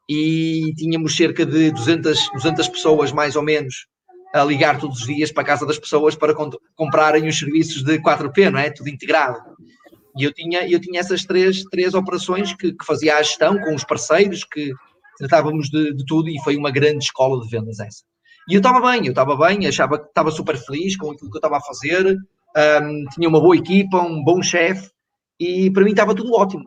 e 0.09 0.73
tínhamos 0.75 1.15
cerca 1.15 1.45
de 1.45 1.69
200, 1.71 2.31
200 2.33 2.67
pessoas, 2.69 3.11
mais 3.11 3.35
ou 3.35 3.43
menos, 3.43 3.85
a 4.33 4.43
ligar 4.43 4.79
todos 4.79 5.01
os 5.01 5.05
dias 5.05 5.31
para 5.31 5.43
a 5.43 5.45
casa 5.45 5.65
das 5.65 5.77
pessoas 5.77 6.15
para 6.15 6.33
comprarem 6.75 7.27
os 7.27 7.38
serviços 7.38 7.83
de 7.83 7.99
4P, 7.99 8.49
não 8.49 8.59
é? 8.59 8.71
Tudo 8.71 8.89
integrado. 8.89 9.39
E 10.17 10.23
eu 10.23 10.34
tinha, 10.34 10.69
eu 10.69 10.80
tinha 10.80 10.99
essas 10.99 11.25
três, 11.25 11.63
três 11.65 11.93
operações 11.93 12.54
que, 12.54 12.71
que 12.71 12.86
fazia 12.86 13.17
a 13.17 13.21
gestão 13.21 13.60
com 13.60 13.75
os 13.75 13.84
parceiros, 13.84 14.43
que 14.43 14.71
tratávamos 15.17 15.69
de, 15.69 15.93
de, 15.93 16.06
tudo 16.06 16.30
e 16.30 16.41
foi 16.43 16.56
uma 16.56 16.71
grande 16.71 17.04
escola 17.04 17.41
de 17.41 17.49
vendas 17.49 17.80
essa. 17.80 18.04
E 18.47 18.54
eu 18.54 18.60
estava 18.60 18.80
bem, 18.80 19.06
eu 19.06 19.12
estava 19.12 19.36
bem, 19.36 19.67
achava 19.67 19.99
que 19.99 20.08
estava 20.08 20.32
super 20.32 20.58
feliz 20.58 20.95
com 20.95 21.12
aquilo 21.12 21.30
que 21.30 21.38
eu 21.38 21.39
estava 21.39 21.58
a 21.58 21.62
fazer, 21.62 22.17
um, 22.56 23.06
tinha 23.13 23.28
uma 23.28 23.41
boa 23.41 23.56
equipa, 23.56 24.01
um 24.01 24.23
bom 24.23 24.41
chefe, 24.41 24.89
e 25.39 25.69
para 25.71 25.84
mim 25.84 25.91
estava 25.91 26.15
tudo 26.15 26.34
ótimo. 26.34 26.63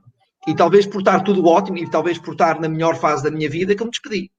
E 0.46 0.54
talvez 0.54 0.86
por 0.86 1.00
estar 1.00 1.22
tudo 1.22 1.46
ótimo 1.46 1.78
e 1.78 1.90
talvez 1.90 2.18
por 2.18 2.32
estar 2.32 2.60
na 2.60 2.68
melhor 2.68 2.96
fase 2.96 3.22
da 3.22 3.30
minha 3.30 3.48
vida 3.48 3.74
que 3.74 3.82
eu 3.82 3.86
me 3.86 3.90
despedi. 3.90 4.30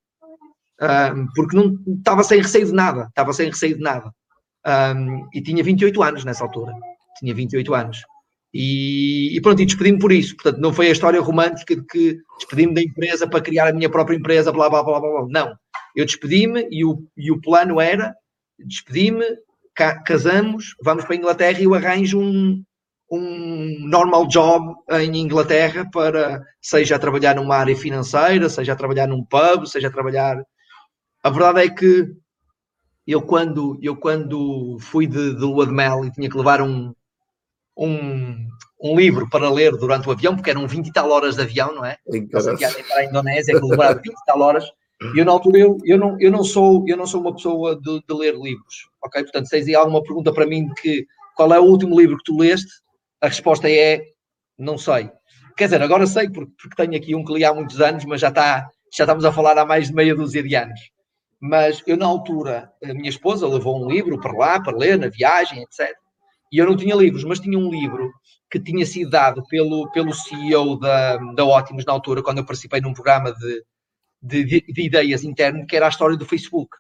Um, 0.82 1.28
porque 1.36 1.56
não 1.56 1.78
estava 1.98 2.24
sem 2.24 2.42
receio 2.42 2.68
de 2.68 2.72
nada, 2.72 3.08
estava 3.08 3.34
sem 3.34 3.48
receio 3.48 3.76
de 3.76 3.82
nada. 3.82 4.12
Um, 4.96 5.28
e 5.34 5.42
tinha 5.42 5.64
28 5.64 6.02
anos 6.02 6.24
nessa 6.24 6.44
altura. 6.44 6.74
Tinha 7.20 7.34
28 7.34 7.74
anos. 7.74 8.02
E, 8.54 9.36
e 9.38 9.42
pronto, 9.42 9.62
e 9.62 9.66
despedi-me 9.66 10.00
por 10.00 10.12
isso. 10.12 10.36
Portanto, 10.36 10.60
não 10.60 10.74
foi 10.74 10.88
a 10.88 10.92
história 10.92 11.22
romântica 11.22 11.76
de 11.76 11.86
que 11.86 12.18
despedi-me 12.38 12.74
da 12.74 12.82
empresa 12.82 13.28
para 13.28 13.42
criar 13.42 13.68
a 13.68 13.74
minha 13.74 13.90
própria 13.90 14.16
empresa, 14.16 14.52
blá 14.52 14.70
blá 14.70 14.84
blá 14.84 15.00
blá. 15.00 15.10
blá. 15.10 15.28
Não. 15.30 15.56
Eu 15.96 16.06
despedi-me 16.06 16.68
e 16.72 16.84
o, 16.84 17.04
e 17.16 17.32
o 17.32 17.40
plano 17.40 17.80
era: 17.80 18.16
despedi-me, 18.58 19.26
ca 19.76 20.02
casamos, 20.02 20.76
vamos 20.84 21.06
para 21.06 21.14
a 21.14 21.18
Inglaterra 21.18 21.60
e 21.60 21.64
eu 21.64 21.74
arranjo 21.74 22.20
um, 22.20 22.64
um 23.12 23.88
normal 23.88 24.28
job 24.28 24.76
em 24.92 25.18
Inglaterra 25.18 25.88
para, 25.92 26.42
seja 26.62 26.96
a 26.96 27.00
trabalhar 27.00 27.36
numa 27.36 27.56
área 27.56 27.76
financeira, 27.76 28.50
seja 28.50 28.74
a 28.74 28.76
trabalhar 28.76 29.08
num 29.08 29.24
pub, 29.24 29.66
seja 29.66 29.88
a 29.88 29.92
trabalhar. 29.92 30.44
A 31.24 31.30
verdade 31.30 31.62
é 31.62 31.70
que 31.70 32.08
eu, 33.06 33.22
quando, 33.22 33.80
eu, 33.82 33.96
quando 33.96 34.78
fui 34.80 35.08
de, 35.08 35.34
de 35.34 35.42
lua 35.42 35.66
de 35.66 35.74
mel 35.74 36.06
e 36.06 36.12
tinha 36.12 36.30
que 36.30 36.38
levar 36.38 36.62
um, 36.62 36.94
um, 37.80 38.48
um 38.82 38.96
livro 38.96 39.30
para 39.30 39.50
ler 39.50 39.72
durante 39.72 40.08
o 40.08 40.12
avião, 40.12 40.36
porque 40.36 40.50
eram 40.50 40.68
20 40.68 40.88
e 40.88 40.94
tal 40.94 41.10
horas 41.10 41.36
de 41.36 41.42
avião, 41.42 41.74
não 41.74 41.86
é? 41.86 41.98
Nossa 42.32 42.56
para 42.84 42.98
a 42.98 43.06
Indonésia, 43.06 43.60
que 43.60 43.66
levava 43.66 43.96
20 43.96 44.08
e 44.08 44.26
tal 44.26 44.42
horas. 44.42 44.66
E 45.16 45.20
eu, 45.20 45.26
na 45.26 45.32
altura, 45.32 45.60
eu, 45.60 45.78
eu, 45.86 45.98
não, 45.98 46.20
eu, 46.20 46.30
não 46.30 46.44
sou, 46.44 46.84
eu 46.86 46.98
não 46.98 47.08
sou 47.08 47.22
uma 47.22 47.34
pessoa 47.34 47.80
de, 47.80 48.04
de 48.06 48.14
ler 48.14 48.36
livros, 48.36 48.90
ok? 49.02 49.24
Portanto, 49.24 49.46
se 49.46 49.52
tens 49.52 49.68
aí 49.68 49.76
alguma 49.76 50.04
pergunta 50.04 50.34
para 50.34 50.46
mim 50.46 50.68
de 50.68 50.74
que 50.76 51.08
qual 51.36 51.54
é 51.54 51.60
o 51.60 51.64
último 51.64 51.98
livro 51.98 52.18
que 52.18 52.24
tu 52.26 52.38
leste, 52.38 52.70
a 53.22 53.28
resposta 53.28 53.70
é 53.70 54.02
não 54.58 54.78
sei. 54.78 55.10
Quer 55.56 55.66
dizer, 55.66 55.82
agora 55.82 56.06
sei 56.06 56.30
porque, 56.30 56.52
porque 56.62 56.76
tenho 56.76 56.98
aqui 56.98 57.16
um 57.16 57.24
que 57.24 57.34
li 57.34 57.46
há 57.46 57.54
muitos 57.54 57.80
anos, 57.80 58.04
mas 58.04 58.20
já, 58.20 58.28
está, 58.28 58.70
já 58.94 59.06
estamos 59.06 59.24
a 59.24 59.32
falar 59.32 59.58
há 59.58 59.66
mais 59.66 59.88
de 59.88 59.96
meia 59.96 60.14
dúzia 60.14 60.44
de 60.44 60.54
anos. 60.54 60.80
Mas 61.40 61.82
eu, 61.88 61.96
na 61.96 62.06
altura, 62.06 62.70
a 62.84 62.94
minha 62.94 63.10
esposa 63.10 63.48
levou 63.48 63.82
um 63.82 63.90
livro 63.90 64.20
para 64.20 64.34
lá, 64.34 64.62
para 64.62 64.78
ler, 64.78 65.00
na 65.00 65.08
viagem, 65.08 65.64
etc. 65.64 65.96
E 66.52 66.58
eu 66.58 66.66
não 66.66 66.76
tinha 66.76 66.96
livros, 66.96 67.24
mas 67.24 67.40
tinha 67.40 67.58
um 67.58 67.70
livro 67.70 68.12
que 68.50 68.60
tinha 68.60 68.86
sido 68.86 69.12
dado 69.12 69.44
pelo, 69.48 69.90
pelo 69.92 70.14
CEO 70.14 70.80
da, 70.80 71.18
da 71.34 71.46
Ótimos 71.46 71.86
na 71.86 71.94
altura, 71.94 72.24
quando 72.24 72.40
eu 72.40 72.46
participei 72.46 72.82
num 72.82 72.94
programa 72.94 73.32
de, 73.34 73.64
de, 74.22 74.62
de 74.62 74.82
ideias 74.82 75.24
interno, 75.24 75.66
que 75.68 75.76
era 75.76 75.86
a 75.86 75.90
história 75.90 76.18
do 76.18 76.26
Facebook. 76.26 76.76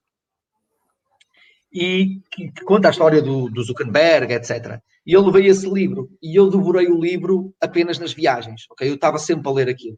E 1.71 2.21
que, 2.31 2.51
que 2.51 2.63
conta 2.63 2.87
a 2.87 2.91
história 2.91 3.21
do, 3.21 3.49
do 3.49 3.63
Zuckerberg, 3.63 4.33
etc. 4.33 4.79
E 5.05 5.13
eu 5.13 5.23
levei 5.23 5.47
esse 5.47 5.69
livro 5.69 6.09
e 6.21 6.35
eu 6.35 6.49
devorei 6.49 6.87
o 6.87 6.99
livro 6.99 7.53
apenas 7.61 7.99
nas 7.99 8.13
viagens, 8.13 8.65
ok? 8.71 8.89
Eu 8.89 8.95
estava 8.95 9.19
sempre 9.19 9.47
a 9.47 9.51
ler 9.51 9.69
aquilo. 9.69 9.97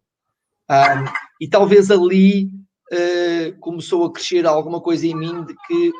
Um, 0.69 1.05
e 1.39 1.49
talvez 1.49 1.89
ali 1.89 2.45
uh, 2.45 3.59
começou 3.59 4.05
a 4.05 4.11
crescer 4.11 4.45
alguma 4.45 4.81
coisa 4.81 5.07
em 5.07 5.15
mim 5.15 5.45
de 5.45 5.53
que, 5.67 5.91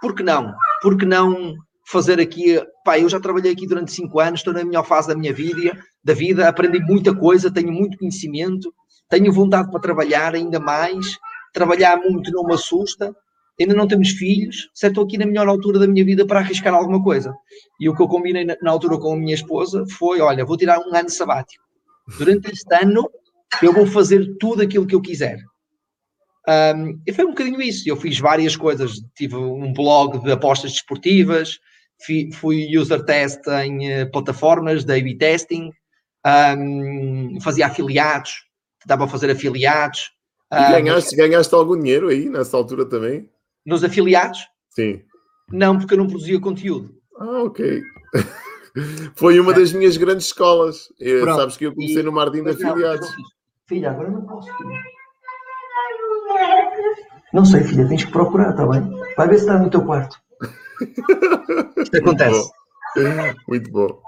por 0.00 0.14
que 0.14 0.22
não? 0.22 0.54
Por 0.80 0.96
que 0.96 1.04
não 1.04 1.56
fazer 1.90 2.20
aqui? 2.20 2.60
Pá, 2.84 2.98
eu 2.98 3.08
já 3.08 3.18
trabalhei 3.20 3.52
aqui 3.52 3.66
durante 3.66 3.92
cinco 3.92 4.20
anos, 4.20 4.40
estou 4.40 4.52
na 4.52 4.64
melhor 4.64 4.84
fase 4.84 5.08
da 5.08 5.14
minha 5.14 5.32
vida, 5.32 5.78
da 6.04 6.14
vida, 6.14 6.48
aprendi 6.48 6.80
muita 6.80 7.14
coisa, 7.14 7.50
tenho 7.50 7.72
muito 7.72 7.98
conhecimento 7.98 8.72
tenho 9.08 9.32
vontade 9.32 9.70
para 9.70 9.80
trabalhar 9.80 10.34
ainda 10.34 10.60
mais, 10.60 11.18
trabalhar 11.52 11.96
muito 11.96 12.30
não 12.30 12.44
me 12.44 12.54
assusta, 12.54 13.14
ainda 13.58 13.74
não 13.74 13.88
temos 13.88 14.10
filhos, 14.10 14.68
se 14.74 14.86
estou 14.86 15.04
aqui 15.04 15.16
na 15.16 15.26
melhor 15.26 15.48
altura 15.48 15.78
da 15.78 15.86
minha 15.86 16.04
vida 16.04 16.26
para 16.26 16.40
arriscar 16.40 16.74
alguma 16.74 17.02
coisa. 17.02 17.34
E 17.80 17.88
o 17.88 17.96
que 17.96 18.02
eu 18.02 18.08
combinei 18.08 18.44
na, 18.44 18.56
na 18.62 18.70
altura 18.70 18.98
com 18.98 19.14
a 19.14 19.16
minha 19.16 19.34
esposa 19.34 19.84
foi, 19.98 20.20
olha, 20.20 20.44
vou 20.44 20.56
tirar 20.56 20.78
um 20.78 20.94
ano 20.94 21.08
sabático. 21.08 21.64
Durante 22.18 22.52
este 22.52 22.74
ano 22.74 23.10
eu 23.62 23.72
vou 23.72 23.86
fazer 23.86 24.36
tudo 24.38 24.62
aquilo 24.62 24.86
que 24.86 24.94
eu 24.94 25.00
quiser. 25.00 25.38
Um, 26.46 27.00
e 27.06 27.12
foi 27.12 27.24
um 27.24 27.30
bocadinho 27.30 27.60
isso. 27.60 27.88
Eu 27.88 27.96
fiz 27.96 28.18
várias 28.18 28.56
coisas. 28.56 29.00
Tive 29.14 29.36
um 29.36 29.72
blog 29.72 30.18
de 30.18 30.32
apostas 30.32 30.72
desportivas, 30.72 31.58
fui, 32.00 32.76
user 32.76 33.04
test 33.04 33.46
em 33.64 34.02
uh, 34.02 34.10
plataformas 34.10 34.84
de 34.84 34.92
A-B 34.92 35.16
testing, 35.16 35.72
um, 36.58 37.38
fazia 37.40 37.66
afiliados, 37.66 38.44
dava 38.86 39.04
a 39.04 39.08
fazer 39.08 39.30
afiliados. 39.30 40.12
E 40.52 40.56
ganhaste, 40.56 41.14
ganhaste 41.14 41.54
algum 41.54 41.78
dinheiro 41.78 42.08
aí 42.08 42.28
nessa 42.28 42.56
altura 42.56 42.86
também? 42.86 43.28
Nos 43.66 43.84
afiliados? 43.84 44.46
Sim. 44.70 45.02
Não, 45.50 45.78
porque 45.78 45.94
eu 45.94 45.98
não 45.98 46.06
produzia 46.06 46.40
conteúdo. 46.40 46.94
Ah, 47.18 47.42
ok. 47.42 47.82
Foi 49.14 49.38
uma 49.40 49.52
das 49.52 49.72
minhas 49.72 49.96
grandes 49.96 50.26
escolas. 50.26 50.92
Eu, 50.98 51.24
sabes 51.34 51.56
que 51.56 51.66
eu 51.66 51.74
comecei 51.74 52.00
e... 52.00 52.02
no 52.02 52.12
Martim 52.12 52.42
de 52.42 52.50
Afiliados. 52.50 53.08
Filha, 53.66 53.90
agora 53.90 54.10
não 54.10 54.22
posso. 54.22 54.48
Filha. 54.56 54.82
Não 57.32 57.44
sei, 57.44 57.62
filha, 57.62 57.86
tens 57.88 58.04
que 58.04 58.12
procurar, 58.12 58.50
está 58.50 58.66
bem? 58.66 58.88
Vai 59.16 59.28
ver 59.28 59.34
se 59.34 59.40
está 59.42 59.58
no 59.58 59.68
teu 59.68 59.84
quarto. 59.84 60.18
Isto 61.82 61.96
acontece. 61.98 62.50
Muito 63.48 63.70
bom. 63.70 64.00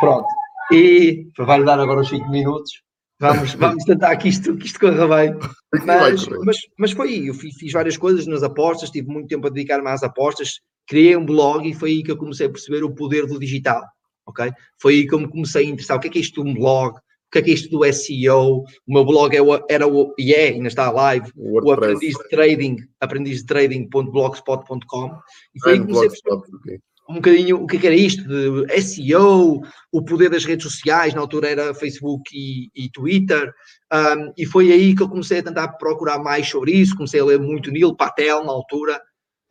Pronto. 0.00 0.26
E 0.72 1.28
vai 1.38 1.62
dar 1.64 1.78
agora 1.78 2.00
os 2.00 2.08
5 2.08 2.28
minutos. 2.28 2.82
Vamos, 3.18 3.54
vamos 3.54 3.84
tentar 3.84 4.14
que 4.16 4.28
isto, 4.28 4.56
que 4.56 4.66
isto 4.66 4.78
corra 4.78 5.08
bem. 5.08 5.38
Mas, 5.86 6.28
mas, 6.44 6.56
mas 6.78 6.92
foi 6.92 7.08
aí, 7.08 7.26
eu 7.28 7.34
fiz, 7.34 7.54
fiz, 7.56 7.72
várias 7.72 7.96
coisas 7.96 8.26
nas 8.26 8.42
apostas, 8.42 8.90
tive 8.90 9.08
muito 9.08 9.28
tempo 9.28 9.46
a 9.46 9.50
dedicar-me 9.50 9.88
às 9.88 10.02
apostas, 10.02 10.60
criei 10.86 11.16
um 11.16 11.24
blog 11.24 11.66
e 11.68 11.74
foi 11.74 11.90
aí 11.90 12.02
que 12.02 12.10
eu 12.10 12.16
comecei 12.16 12.46
a 12.46 12.50
perceber 12.50 12.84
o 12.84 12.94
poder 12.94 13.26
do 13.26 13.38
digital. 13.38 13.82
Ok? 14.26 14.52
Foi 14.78 14.94
aí 14.94 15.06
que 15.06 15.14
eu 15.14 15.20
me 15.20 15.28
comecei 15.28 15.64
a 15.64 15.68
interessar. 15.68 15.96
O 15.96 16.00
que 16.00 16.08
é 16.08 16.10
que 16.10 16.18
é 16.18 16.20
isto 16.20 16.42
de 16.42 16.50
um 16.50 16.54
blog? 16.54 16.98
O 17.28 17.30
que 17.32 17.38
é 17.38 17.42
que 17.42 17.50
é 17.50 17.54
isto 17.54 17.70
do 17.70 17.92
SEO? 17.92 18.58
O? 18.58 18.64
Meu 18.86 19.04
blog 19.04 19.36
é 19.36 19.40
era 19.68 19.86
o, 19.86 20.14
e 20.18 20.32
é, 20.32 20.48
ainda 20.48 20.68
está 20.68 20.90
live, 20.90 21.30
o 21.36 21.70
aprendiz 21.72 22.14
de 22.14 22.28
trading, 22.28 22.76
aprendiz 23.00 23.38
de 23.40 23.46
trading.blogspot.com. 23.46 25.10
E 25.54 25.60
foi 25.60 25.72
aí 25.72 25.80
que 25.80 25.86
comecei 25.86 26.80
um 27.08 27.14
bocadinho 27.14 27.62
o 27.62 27.66
que, 27.66 27.76
é 27.76 27.80
que 27.80 27.86
era 27.86 27.96
isto 27.96 28.24
de 28.26 28.80
SEO, 28.80 29.62
o? 29.92 30.04
Poder 30.04 30.28
das 30.28 30.44
redes 30.44 30.64
sociais, 30.64 31.14
na 31.14 31.20
altura 31.20 31.48
era 31.48 31.74
Facebook 31.74 32.22
e, 32.32 32.68
e 32.74 32.90
Twitter, 32.90 33.52
um, 33.92 34.32
e 34.36 34.44
foi 34.44 34.72
aí 34.72 34.94
que 34.94 35.02
eu 35.02 35.08
comecei 35.08 35.38
a 35.38 35.42
tentar 35.42 35.68
procurar 35.74 36.18
mais 36.18 36.48
sobre 36.48 36.72
isso, 36.72 36.96
comecei 36.96 37.20
a 37.20 37.24
ler 37.24 37.38
muito 37.38 37.70
Neil 37.70 37.94
Patel 37.94 38.44
na 38.44 38.52
altura, 38.52 39.00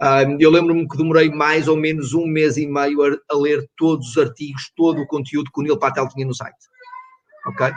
um, 0.01 0.37
eu 0.39 0.49
lembro-me 0.51 0.87
que 0.87 0.97
demorei 0.97 1.29
mais 1.29 1.67
ou 1.67 1.77
menos 1.77 2.13
um 2.13 2.25
mês 2.25 2.57
e 2.57 2.67
meio 2.67 3.01
a, 3.03 3.17
a, 3.31 3.37
ler 3.37 3.65
todos 3.77 4.09
os 4.09 4.17
artigos, 4.17 4.71
todo 4.75 5.01
o 5.01 5.07
conteúdo 5.07 5.49
que 5.53 5.61
o 5.61 5.63
Neil 5.63 5.79
Patel 5.79 6.09
tinha 6.09 6.25
no 6.25 6.35
site, 6.35 6.57
ok? 7.47 7.73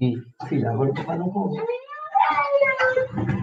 E, 0.00 0.16
filha, 0.48 0.70
agora 0.70 0.90
o 0.90 0.94
papai 0.94 1.18
não 1.18 1.30
pode. 1.30 1.56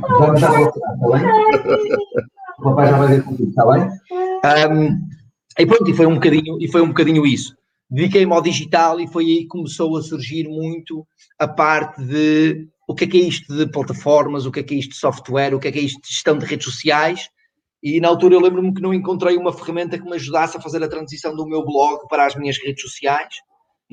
Vamos 0.02 0.40
já 0.40 0.52
voltar, 0.52 0.94
está 0.94 1.08
bem? 1.10 2.24
O 2.60 2.64
papai 2.64 2.88
já 2.88 2.98
vai 2.98 3.08
ver 3.08 3.24
contigo, 3.24 3.50
está 3.50 3.66
bem? 3.66 3.90
Um, 4.72 5.10
e 5.60 5.66
pronto, 5.66 5.90
e 5.90 5.94
foi 5.94 6.06
um 6.06 6.14
bocadinho, 6.14 6.58
e 6.62 6.72
foi 6.72 6.82
um 6.82 6.88
bocadinho 6.88 7.26
isso. 7.26 7.56
Dediquei-me 7.90 8.32
ao 8.32 8.42
digital 8.42 9.00
e 9.00 9.08
foi 9.08 9.26
aí 9.26 9.40
que 9.40 9.48
começou 9.48 9.98
a 9.98 10.02
surgir 10.02 10.48
muito 10.48 11.06
a 11.38 11.48
parte 11.48 12.02
de 12.04 12.68
o 12.88 12.96
que 12.96 13.04
é 13.04 13.08
que 13.08 13.18
é 13.18 13.22
isto 13.22 13.56
de 13.56 13.68
plataformas, 13.72 14.46
o 14.46 14.52
que 14.52 14.60
é 14.60 14.64
que 14.64 14.74
é 14.74 14.78
isto 14.78 14.92
de 14.92 14.98
software, 14.98 15.54
o 15.54 15.60
que 15.60 15.68
é 15.68 15.72
que 15.72 15.80
é 15.80 15.82
isto 15.82 16.02
de 16.02 16.08
gestão 16.10 16.38
de 16.38 16.46
redes 16.46 16.66
sociais. 16.66 17.30
E 17.82 18.00
na 18.00 18.08
altura 18.08 18.36
eu 18.36 18.40
lembro-me 18.40 18.74
que 18.74 18.82
não 18.82 18.94
encontrei 18.94 19.36
uma 19.36 19.52
ferramenta 19.52 19.98
que 19.98 20.06
me 20.06 20.16
ajudasse 20.16 20.58
a 20.58 20.62
fazer 20.62 20.82
a 20.84 20.88
transição 20.88 21.36
do 21.36 21.46
meu 21.46 21.66
blog 21.66 22.08
para 22.08 22.26
as 22.26 22.36
minhas 22.36 22.58
redes 22.58 22.82
sociais. 22.82 23.36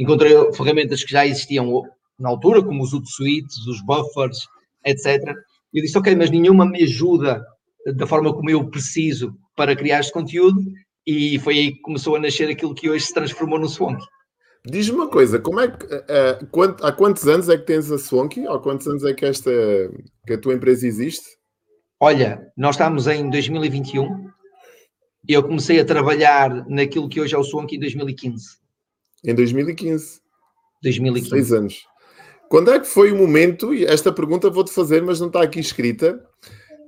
Encontrei 0.00 0.32
ferramentas 0.54 1.04
que 1.04 1.12
já 1.12 1.26
existiam 1.26 1.82
na 2.18 2.30
altura, 2.30 2.62
como 2.62 2.82
os 2.82 2.94
Hootsuite, 2.94 3.54
os 3.68 3.84
buffers, 3.84 4.38
etc. 4.82 5.34
E 5.74 5.78
eu 5.78 5.82
disse, 5.82 5.98
ok, 5.98 6.16
mas 6.16 6.30
nenhuma 6.30 6.64
me 6.64 6.82
ajuda 6.82 7.44
da 7.94 8.06
forma 8.06 8.32
como 8.32 8.48
eu 8.48 8.70
preciso 8.70 9.34
para 9.54 9.76
criar 9.76 10.00
este 10.00 10.12
conteúdo 10.12 10.58
e 11.06 11.38
foi 11.40 11.58
aí 11.58 11.72
que 11.72 11.82
começou 11.82 12.16
a 12.16 12.18
nascer 12.18 12.48
aquilo 12.48 12.74
que 12.74 12.88
hoje 12.88 13.04
se 13.04 13.12
transformou 13.12 13.58
no 13.58 13.68
Swanky. 13.68 14.06
Diz-me 14.64 14.96
uma 14.96 15.08
coisa, 15.08 15.38
como 15.38 15.60
é 15.60 15.68
que, 15.68 15.84
uh, 15.84 16.46
quant, 16.50 16.82
há 16.82 16.92
quantos 16.92 17.28
anos 17.28 17.50
é 17.50 17.58
que 17.58 17.66
tens 17.66 17.92
a 17.92 17.98
Swanky? 17.98 18.46
Há 18.46 18.58
quantos 18.58 18.86
anos 18.86 19.04
é 19.04 19.12
que 19.12 19.26
esta 19.26 19.50
que 20.26 20.32
a 20.32 20.38
tua 20.38 20.54
empresa 20.54 20.86
existe? 20.86 21.26
Olha, 21.98 22.50
nós 22.56 22.76
estamos 22.76 23.06
em 23.06 23.28
2021 23.28 24.30
e 25.28 25.32
eu 25.34 25.42
comecei 25.42 25.78
a 25.78 25.84
trabalhar 25.84 26.66
naquilo 26.68 27.08
que 27.08 27.20
hoje 27.20 27.34
é 27.34 27.38
o 27.38 27.44
Swanky 27.44 27.76
em 27.76 27.80
2015. 27.80 28.60
Em 29.24 29.35
2015? 29.35 30.20
2015. 30.83 31.28
Seis 31.28 31.52
anos. 31.52 31.87
Quando 32.48 32.72
é 32.72 32.80
que 32.80 32.87
foi 32.87 33.12
o 33.12 33.16
momento, 33.16 33.72
e 33.72 33.85
esta 33.85 34.12
pergunta 34.12 34.50
vou-te 34.50 34.72
fazer, 34.72 35.02
mas 35.02 35.20
não 35.20 35.28
está 35.28 35.42
aqui 35.42 35.61
escrita, 35.61 36.20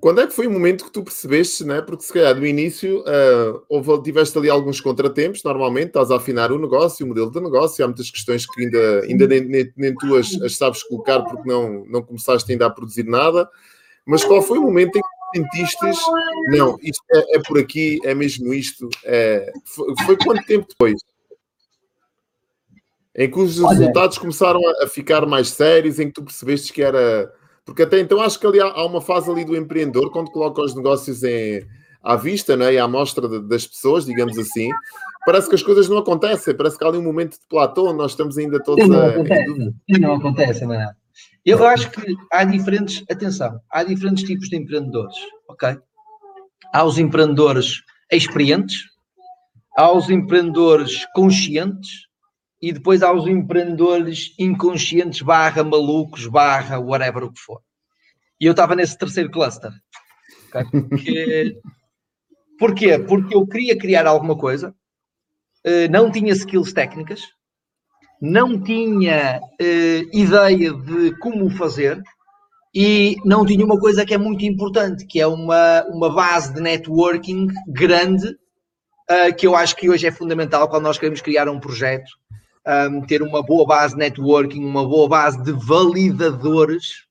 quando 0.03 0.21
é 0.21 0.27
que 0.27 0.33
foi 0.33 0.49
o 0.49 0.51
momento 0.51 0.85
que 0.85 0.91
tu 0.91 1.05
percebeste, 1.05 1.63
né? 1.65 1.81
porque 1.81 2.03
se 2.03 2.13
calhar 2.13 2.35
no 2.35 2.45
início 2.45 3.03
uh, 3.03 3.63
houve, 3.69 4.03
tiveste 4.03 4.37
ali 4.37 4.51
alguns 4.51 4.81
contratempos, 4.81 5.45
normalmente 5.45 5.87
estás 5.87 6.11
a 6.11 6.17
afinar 6.17 6.51
o 6.51 6.59
negócio, 6.59 7.07
o 7.07 7.09
modelo 7.09 7.31
de 7.31 7.41
negócio, 7.41 7.85
há 7.85 7.87
muitas 7.87 8.11
questões 8.11 8.45
que 8.45 8.65
ainda, 8.65 9.03
ainda 9.03 9.29
nem, 9.29 9.45
nem, 9.45 9.73
nem 9.77 9.95
tu 9.95 10.17
as, 10.17 10.35
as, 10.43 10.57
sabes 10.57 10.83
colocar 10.83 11.21
porque 11.23 11.49
não, 11.49 11.85
não 11.87 12.03
começaste 12.03 12.51
ainda 12.51 12.67
a 12.67 12.71
produzir 12.71 13.05
nada, 13.05 13.49
mas 14.05 14.25
qual 14.25 14.43
foi 14.43 14.59
o 14.59 14.63
momento 14.63 14.99
em 14.99 15.01
que 15.01 15.39
sentistes, 15.39 16.01
não, 16.49 16.77
isto 16.83 17.05
é, 17.13 17.37
é 17.37 17.39
por 17.47 17.61
aqui, 17.61 18.01
é 18.03 18.13
mesmo 18.13 18.53
isto, 18.53 18.89
é, 19.05 19.53
foi, 19.65 19.95
foi, 20.05 20.17
quanto 20.17 20.45
tempo 20.47 20.67
depois? 20.69 21.01
Em 23.17 23.31
que 23.31 23.39
os 23.39 23.59
resultados 23.59 24.17
começaram 24.17 24.61
a, 24.83 24.87
ficar 24.87 25.27
mais 25.27 25.49
sérios, 25.49 25.99
em 25.99 26.07
que 26.07 26.15
tu 26.15 26.25
percebeste 26.25 26.73
que 26.73 26.83
era 26.83 27.31
porque 27.65 27.83
até 27.83 28.01
então 28.01 28.21
acho 28.21 28.39
que 28.39 28.47
ali 28.47 28.61
há, 28.61 28.67
há 28.67 28.85
uma 28.85 29.01
fase 29.01 29.31
ali 29.31 29.45
do 29.45 29.57
empreendedor, 29.57 30.11
quando 30.11 30.31
coloca 30.31 30.63
os 30.63 30.75
negócios 30.75 31.23
em, 31.23 31.65
à 32.03 32.17
vista 32.17 32.57
né, 32.57 32.75
e 32.75 32.79
à 32.79 32.89
mostra 32.89 33.29
de, 33.29 33.41
das 33.41 33.67
pessoas, 33.67 34.05
digamos 34.05 34.37
assim, 34.39 34.69
parece 35.25 35.49
que 35.49 35.55
as 35.55 35.63
coisas 35.63 35.89
não 35.89 35.99
acontecem, 35.99 36.57
parece 36.57 36.77
que 36.77 36.85
há 36.85 36.89
ali 36.89 36.99
um 36.99 37.05
momento 37.05 37.33
de 37.33 37.47
platô, 37.49 37.93
nós 37.93 38.13
estamos 38.13 38.37
ainda 38.37 38.61
todos 38.63 38.87
não 38.89 39.01
a. 39.01 39.09
Acontece. 39.09 39.75
Não 40.01 40.15
acontece, 40.15 40.65
Manuel. 40.65 40.91
Eu 41.45 41.65
acho 41.67 41.91
que 41.91 42.17
há 42.33 42.45
diferentes, 42.45 43.05
atenção, 43.11 43.61
há 43.71 43.85
diferentes 43.85 44.25
tipos 44.25 44.49
de 44.49 44.57
empreendedores, 44.57 45.17
ok? 45.49 45.77
Há 46.73 46.85
os 46.85 46.99
empreendedores 46.99 47.83
experientes, 48.11 48.85
há 49.77 49.93
os 49.93 50.09
empreendedores 50.09 51.05
conscientes 51.15 52.09
e 52.63 52.73
depois 52.73 53.03
há 53.03 53.13
os 53.13 53.27
empreendedores 53.27 54.33
inconscientes 54.39 55.21
barra 55.21 55.65
malucos 55.65 56.29
barra 56.29 56.79
whatever 56.79 57.25
o 57.25 57.33
que 57.33 57.41
for. 57.41 57.61
E 58.41 58.47
eu 58.47 58.53
estava 58.53 58.77
nesse 58.77 58.97
terceiro 58.97 59.31
cluster. 59.31 59.73
Okay? 60.49 60.83
Porque, 60.83 61.57
porquê? 62.59 62.99
Porque 63.01 63.35
eu 63.35 63.45
queria 63.47 63.77
criar 63.77 64.07
alguma 64.07 64.39
coisa, 64.39 64.73
eh, 65.65 65.89
não 65.89 66.11
tinha 66.11 66.33
skills 66.33 66.73
técnicas, 66.73 67.21
não 68.21 68.63
tinha 68.63 69.41
uh, 69.41 70.17
ideia 70.17 70.73
de 70.73 71.19
como 71.19 71.51
fazer 71.51 72.01
e 72.73 73.17
não 73.25 73.45
tinha 73.45 73.65
uma 73.65 73.79
coisa 73.79 74.07
que 74.07 74.15
é 74.15 74.19
muito 74.19 74.45
importante, 74.45 75.05
que 75.05 75.21
é 75.21 75.27
uma, 75.27 75.85
uma 75.89 76.09
base 76.15 76.55
de 76.55 76.61
networking 76.61 77.49
grande, 77.67 78.29
uh, 78.29 79.35
que 79.37 79.47
eu 79.47 79.57
acho 79.57 79.75
que 79.75 79.91
hoje 79.91 80.07
é 80.07 80.13
fundamental 80.13 80.69
quando 80.69 80.85
nós 80.85 80.99
queremos 80.99 81.21
criar 81.21 81.49
um 81.49 81.59
projeto 81.59 82.11
um, 82.67 83.01
ter 83.03 83.23
uma 83.23 83.43
boa 83.43 83.67
base 83.67 83.95
de 83.95 84.01
networking, 84.01 84.65
uma 84.65 84.87
boa 84.87 85.09
base 85.09 85.43
de 85.43 85.53
validadores, 85.53 87.05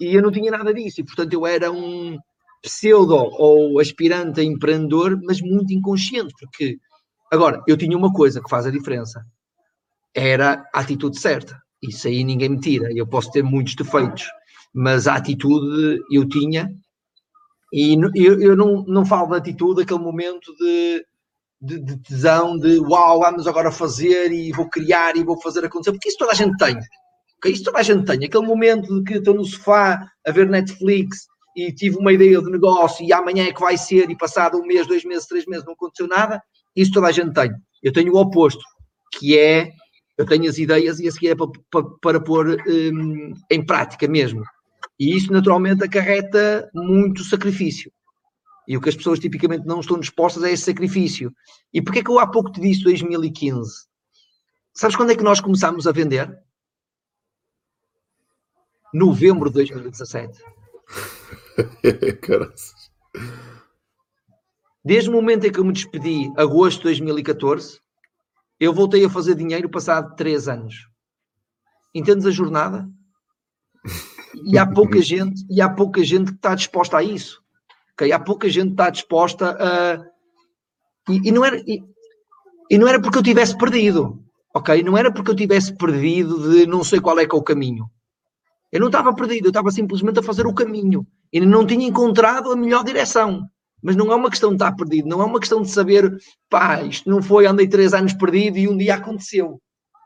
e 0.00 0.14
eu 0.14 0.22
não 0.22 0.30
tinha 0.30 0.50
nada 0.50 0.72
disso, 0.72 1.00
e 1.00 1.04
portanto 1.04 1.32
eu 1.32 1.46
era 1.46 1.70
um 1.70 2.18
pseudo 2.62 3.14
ou 3.14 3.78
aspirante 3.78 4.40
a 4.40 4.44
empreendedor, 4.44 5.18
mas 5.22 5.40
muito 5.40 5.72
inconsciente, 5.72 6.34
porque 6.40 6.78
agora 7.30 7.62
eu 7.66 7.76
tinha 7.76 7.96
uma 7.96 8.12
coisa 8.12 8.42
que 8.42 8.50
faz 8.50 8.66
a 8.66 8.70
diferença, 8.70 9.24
era 10.14 10.68
a 10.74 10.80
atitude 10.80 11.18
certa. 11.18 11.60
Isso 11.82 12.08
aí 12.08 12.24
ninguém 12.24 12.48
me 12.48 12.60
tira. 12.60 12.88
Eu 12.92 13.06
posso 13.06 13.30
ter 13.30 13.42
muitos 13.42 13.76
defeitos, 13.76 14.26
mas 14.74 15.06
a 15.06 15.14
atitude 15.14 16.00
eu 16.10 16.28
tinha. 16.28 16.72
E 17.72 17.94
eu, 18.16 18.40
eu 18.40 18.56
não, 18.56 18.82
não 18.84 19.06
falo 19.06 19.30
da 19.30 19.36
atitude, 19.36 19.82
aquele 19.82 20.00
momento 20.00 20.54
de 20.56 21.04
de, 21.60 21.78
de, 21.80 21.96
tesão, 21.98 22.56
de 22.56 22.78
uau, 22.78 23.20
vamos 23.20 23.46
agora 23.46 23.70
fazer 23.70 24.32
e 24.32 24.52
vou 24.52 24.68
criar 24.68 25.16
e 25.16 25.24
vou 25.24 25.40
fazer 25.40 25.64
acontecer, 25.64 25.92
porque 25.92 26.08
isso 26.08 26.18
toda 26.18 26.32
a 26.32 26.34
gente 26.34 26.56
tem. 26.56 26.76
Okay? 27.38 27.52
Isso 27.52 27.64
toda 27.64 27.78
a 27.78 27.82
gente 27.82 28.04
tem. 28.04 28.24
Aquele 28.24 28.46
momento 28.46 28.98
de 28.98 29.04
que 29.04 29.18
estou 29.18 29.34
no 29.34 29.44
sofá 29.44 30.08
a 30.26 30.30
ver 30.30 30.48
Netflix 30.48 31.26
e 31.56 31.72
tive 31.72 31.96
uma 31.96 32.12
ideia 32.12 32.40
de 32.40 32.50
negócio 32.50 33.04
e 33.04 33.12
amanhã 33.12 33.46
é 33.46 33.52
que 33.52 33.60
vai 33.60 33.76
ser 33.76 34.08
e 34.10 34.16
passado 34.16 34.58
um 34.58 34.66
mês, 34.66 34.86
dois 34.86 35.04
meses, 35.04 35.26
três 35.26 35.46
meses 35.46 35.64
não 35.64 35.72
aconteceu 35.72 36.06
nada, 36.06 36.40
isso 36.76 36.92
toda 36.92 37.08
a 37.08 37.12
gente 37.12 37.32
tem. 37.32 37.50
Eu 37.82 37.92
tenho 37.92 38.12
o 38.12 38.20
oposto, 38.20 38.62
que 39.12 39.36
é 39.38 39.70
Eu 40.16 40.26
tenho 40.26 40.48
as 40.48 40.58
ideias 40.58 40.98
e 40.98 41.06
a 41.06 41.12
seguir 41.12 41.28
é 41.28 41.36
para, 41.36 41.46
para, 41.70 41.84
para 42.02 42.20
pôr 42.20 42.60
um, 42.66 43.32
em 43.48 43.64
prática 43.64 44.08
mesmo. 44.08 44.42
E 44.98 45.16
isso 45.16 45.32
naturalmente 45.32 45.84
acarreta 45.84 46.68
muito 46.74 47.22
sacrifício. 47.22 47.92
E 48.68 48.76
o 48.76 48.82
que 48.82 48.90
as 48.90 48.94
pessoas 48.94 49.18
tipicamente 49.18 49.66
não 49.66 49.80
estão 49.80 49.98
dispostas 49.98 50.44
é 50.44 50.52
esse 50.52 50.64
sacrifício. 50.64 51.34
E 51.72 51.80
porquê 51.80 52.04
que 52.04 52.10
eu 52.10 52.18
há 52.18 52.26
pouco 52.26 52.52
te 52.52 52.60
disse 52.60 52.84
2015? 52.84 53.88
Sabes 54.74 54.94
quando 54.94 55.10
é 55.10 55.16
que 55.16 55.22
nós 55.22 55.40
começámos 55.40 55.86
a 55.86 55.92
vender? 55.92 56.38
Novembro 58.92 59.48
de 59.48 59.54
2017. 59.54 60.42
Caraças. 62.20 62.92
Desde 64.84 65.08
o 65.08 65.14
momento 65.14 65.46
em 65.46 65.50
que 65.50 65.58
eu 65.58 65.64
me 65.64 65.72
despedi, 65.72 66.30
agosto 66.36 66.80
de 66.80 66.84
2014, 66.84 67.80
eu 68.60 68.74
voltei 68.74 69.02
a 69.02 69.10
fazer 69.10 69.34
dinheiro 69.34 69.70
passado 69.70 70.14
três 70.14 70.46
anos. 70.46 70.90
Entendes 71.94 72.26
a 72.26 72.30
jornada? 72.30 72.86
E 74.44 74.58
há 74.58 74.66
pouca 74.66 75.00
gente, 75.02 75.42
e 75.48 75.62
há 75.62 75.70
pouca 75.70 76.04
gente 76.04 76.32
que 76.32 76.36
está 76.36 76.54
disposta 76.54 76.98
a 76.98 77.02
isso. 77.02 77.42
Okay? 77.98 78.12
Há 78.12 78.20
pouca 78.20 78.48
gente 78.48 78.68
que 78.68 78.72
está 78.74 78.90
disposta 78.90 79.56
a. 79.58 80.04
E, 81.12 81.28
e 81.28 81.32
não 81.32 81.44
era, 81.44 81.56
e, 81.66 81.82
e, 82.70 82.78
não 82.78 82.86
era 82.86 83.00
porque 83.00 83.18
eu 83.18 83.22
tivesse 83.22 83.58
perdido. 83.58 84.22
Ok? 84.54 84.82
Não 84.84 84.96
era 84.96 85.12
porque 85.12 85.32
eu 85.32 85.34
tivesse 85.34 85.76
perdido 85.76 86.50
de 86.50 86.66
não 86.66 86.84
sei 86.84 87.00
qual 87.00 87.18
é 87.18 87.26
que 87.26 87.34
é 87.34 87.38
o 87.38 87.42
caminho. 87.42 87.90
Eu 88.70 88.80
não 88.80 88.86
estava 88.86 89.12
perdido, 89.12 89.46
eu 89.46 89.50
estava 89.50 89.70
simplesmente 89.72 90.20
a 90.20 90.22
fazer 90.22 90.46
o 90.46 90.54
caminho. 90.54 91.04
E 91.32 91.40
não 91.40 91.66
tinha 91.66 91.86
encontrado 91.86 92.52
a 92.52 92.56
melhor 92.56 92.84
direção. 92.84 93.48
Mas 93.82 93.96
não 93.96 94.12
é 94.12 94.14
uma 94.14 94.30
questão 94.30 94.50
de 94.50 94.56
estar 94.56 94.74
perdido, 94.74 95.08
não 95.08 95.22
é 95.22 95.24
uma 95.24 95.38
questão 95.38 95.62
de 95.62 95.70
saber, 95.70 96.16
pá, 96.50 96.82
isto 96.82 97.08
não 97.08 97.22
foi, 97.22 97.46
andei 97.46 97.68
três 97.68 97.94
anos 97.94 98.12
perdido 98.12 98.58
e 98.58 98.68
um 98.68 98.76
dia 98.76 98.96
aconteceu. 98.96 99.60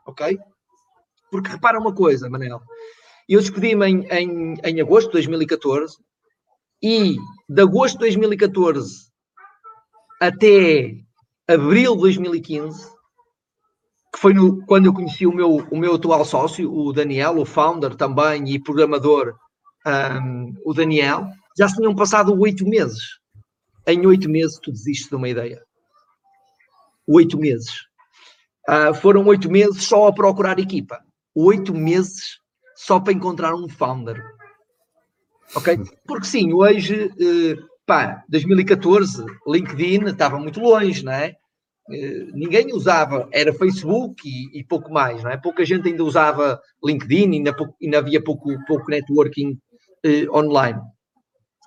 Ok? 0.05 0.37
Porque 1.31 1.49
repara 1.49 1.79
uma 1.79 1.93
coisa, 1.93 2.29
Manel. 2.29 2.61
Eu 3.27 3.39
despedi-me 3.39 3.87
em, 3.87 4.05
em, 4.11 4.53
em 4.63 4.81
agosto 4.81 5.07
de 5.07 5.13
2014 5.13 5.95
e 6.83 7.15
de 7.49 7.61
agosto 7.61 7.93
de 7.93 7.99
2014 7.99 9.07
até 10.21 10.95
abril 11.47 11.95
de 11.95 12.01
2015, 12.01 12.87
que 14.13 14.19
foi 14.19 14.33
no, 14.33 14.65
quando 14.65 14.85
eu 14.85 14.93
conheci 14.93 15.25
o 15.25 15.33
meu, 15.33 15.55
o 15.55 15.77
meu 15.77 15.95
atual 15.95 16.23
sócio, 16.23 16.71
o 16.71 16.93
Daniel, 16.93 17.39
o 17.39 17.45
founder 17.45 17.95
também 17.95 18.49
e 18.49 18.61
programador, 18.61 19.35
um, 19.85 20.53
o 20.65 20.73
Daniel, 20.73 21.27
já 21.57 21.67
se 21.67 21.75
tinham 21.75 21.95
passado 21.95 22.37
oito 22.39 22.65
meses 22.67 23.23
em 23.85 24.05
oito 24.05 24.29
meses 24.29 24.59
tu 24.59 24.71
desistes 24.71 25.09
de 25.09 25.15
uma 25.15 25.29
ideia. 25.29 25.61
Oito 27.07 27.37
meses. 27.37 27.85
Uh, 28.67 28.93
foram 28.93 29.25
oito 29.25 29.51
meses 29.51 29.83
só 29.83 30.07
a 30.07 30.13
procurar 30.13 30.57
equipa. 30.57 31.03
Oito 31.35 31.73
meses 31.73 32.39
só 32.75 32.99
para 32.99 33.13
encontrar 33.13 33.55
um 33.55 33.67
founder. 33.67 34.23
Ok? 35.55 35.79
Porque 36.07 36.25
sim, 36.25 36.53
hoje, 36.53 37.05
uh, 37.05 37.65
pá, 37.85 38.23
2014, 38.29 39.25
LinkedIn 39.47 40.05
estava 40.05 40.39
muito 40.39 40.59
longe, 40.59 41.03
não 41.03 41.11
é? 41.11 41.35
Uh, 41.89 42.31
ninguém 42.33 42.73
usava, 42.73 43.27
era 43.31 43.53
Facebook 43.53 44.21
e, 44.25 44.59
e, 44.59 44.63
pouco 44.63 44.91
mais, 44.91 45.21
não 45.23 45.31
é? 45.31 45.37
Pouca 45.37 45.65
gente 45.65 45.87
ainda 45.87 46.03
usava 46.03 46.59
LinkedIn, 46.83 47.33
ainda, 47.33 47.55
pouco, 47.55 47.75
ainda 47.81 47.97
havia 47.99 48.23
pouco, 48.23 48.49
pouco 48.65 48.89
networking 48.89 49.57
uh, 50.05 50.37
online. 50.37 50.79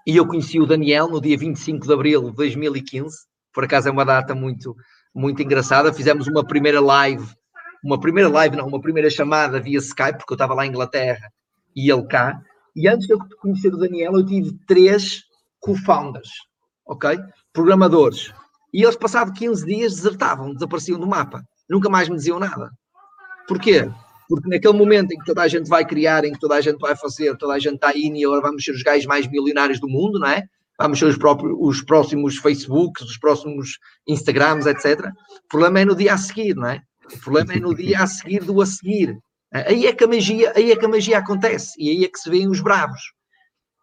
E 0.07 0.17
eu 0.17 0.27
conheci 0.27 0.61
o 0.61 0.67
Daniel 0.67 1.09
no 1.09 1.21
dia 1.21 1.37
25 1.37 1.87
de 1.87 1.93
abril 1.93 2.31
de 2.31 2.37
2015. 2.37 3.17
Por 3.53 3.65
acaso 3.65 3.89
é 3.89 3.91
uma 3.91 4.05
data 4.05 4.35
muito, 4.35 4.75
muito 5.15 5.43
engraçada. 5.43 5.93
Fizemos 5.93 6.29
uma 6.29 6.47
primeira 6.47 6.81
live, 6.81 7.27
uma 7.85 7.99
primeira 7.99 8.29
live, 8.29 8.57
não, 8.57 8.69
uma 8.69 8.81
primeira 8.81 9.11
chamada 9.11 9.61
via 9.61 9.79
Skype, 9.79 10.19
porque 10.19 10.33
eu 10.33 10.37
estava 10.37 10.55
lá 10.55 10.65
em 10.65 10.69
Inglaterra 10.69 11.31
e 11.75 11.91
ele 11.91 12.07
cá. 12.07 12.41
E 12.77 12.87
antes 12.87 13.07
de 13.07 13.15
eu 13.15 13.19
conhecer 13.41 13.73
o 13.73 13.79
Daniel, 13.79 14.13
eu 14.13 14.27
tive 14.27 14.53
três 14.67 15.25
co-founders, 15.61 16.29
ok? 16.87 17.19
Programadores. 17.51 18.35
E 18.73 18.83
eles, 18.83 18.97
passado 18.97 19.33
15 19.33 19.65
dias, 19.65 19.95
desertavam, 19.95 20.53
desapareciam 20.53 21.01
do 21.01 21.07
mapa. 21.07 21.43
Nunca 21.71 21.89
mais 21.89 22.07
me 22.11 22.17
diziam 22.17 22.39
nada. 22.39 22.71
Porquê? 23.49 23.91
Porque 24.29 24.49
naquele 24.51 24.77
momento 24.77 25.13
em 25.13 25.19
que 25.19 25.25
toda 25.25 25.41
a 25.41 25.49
gente 25.49 25.71
vai 25.71 25.87
criar, 25.87 26.27
em 26.27 26.33
que 26.33 26.39
toda 26.39 26.55
a 26.55 26.61
gente 26.61 26.79
vai 26.79 26.95
fazer, 26.95 27.35
toda 27.39 27.55
a 27.55 27.59
gente 27.59 27.77
está 27.77 27.97
indo 27.97 28.17
e 28.17 28.25
agora 28.27 28.43
vamos 28.43 28.63
ser 28.63 28.73
os 28.73 28.83
gajos 28.83 29.07
mais 29.07 29.27
milionários 29.27 29.81
do 29.81 29.89
mundo, 29.89 30.19
não 30.19 30.29
é? 30.29 30.45
Vamos 30.79 30.99
ser 30.99 31.07
os, 31.07 31.17
próprios, 31.17 31.57
os 31.59 31.81
próximos 31.81 32.37
Facebooks, 32.37 33.03
os 33.03 33.17
próximos 33.17 33.79
Instagrams, 34.07 34.67
etc. 34.67 35.07
O 35.45 35.49
problema 35.49 35.81
é 35.81 35.85
no 35.87 35.97
dia 35.97 36.13
a 36.13 36.19
seguir, 36.19 36.55
não 36.55 36.69
é? 36.69 36.83
O 37.11 37.19
problema 37.21 37.55
é 37.55 37.59
no 37.59 37.75
dia 37.75 38.03
a 38.03 38.07
seguir 38.07 38.45
do 38.45 38.61
a 38.61 38.67
seguir. 38.67 39.17
Aí 39.53 39.87
é 39.87 39.93
que 39.93 40.05
a 40.05 40.07
magia, 40.07 40.53
aí 40.57 40.73
é 40.73 40.77
que 40.77 40.85
a 40.85 40.89
magia 40.89 41.19
acontece 41.19 41.75
e 41.79 41.89
aí 41.89 42.05
é 42.05 42.09
que 42.09 42.19
se 42.19 42.29
vêem 42.29 42.49
os 42.49 42.61
bravos. 42.61 43.01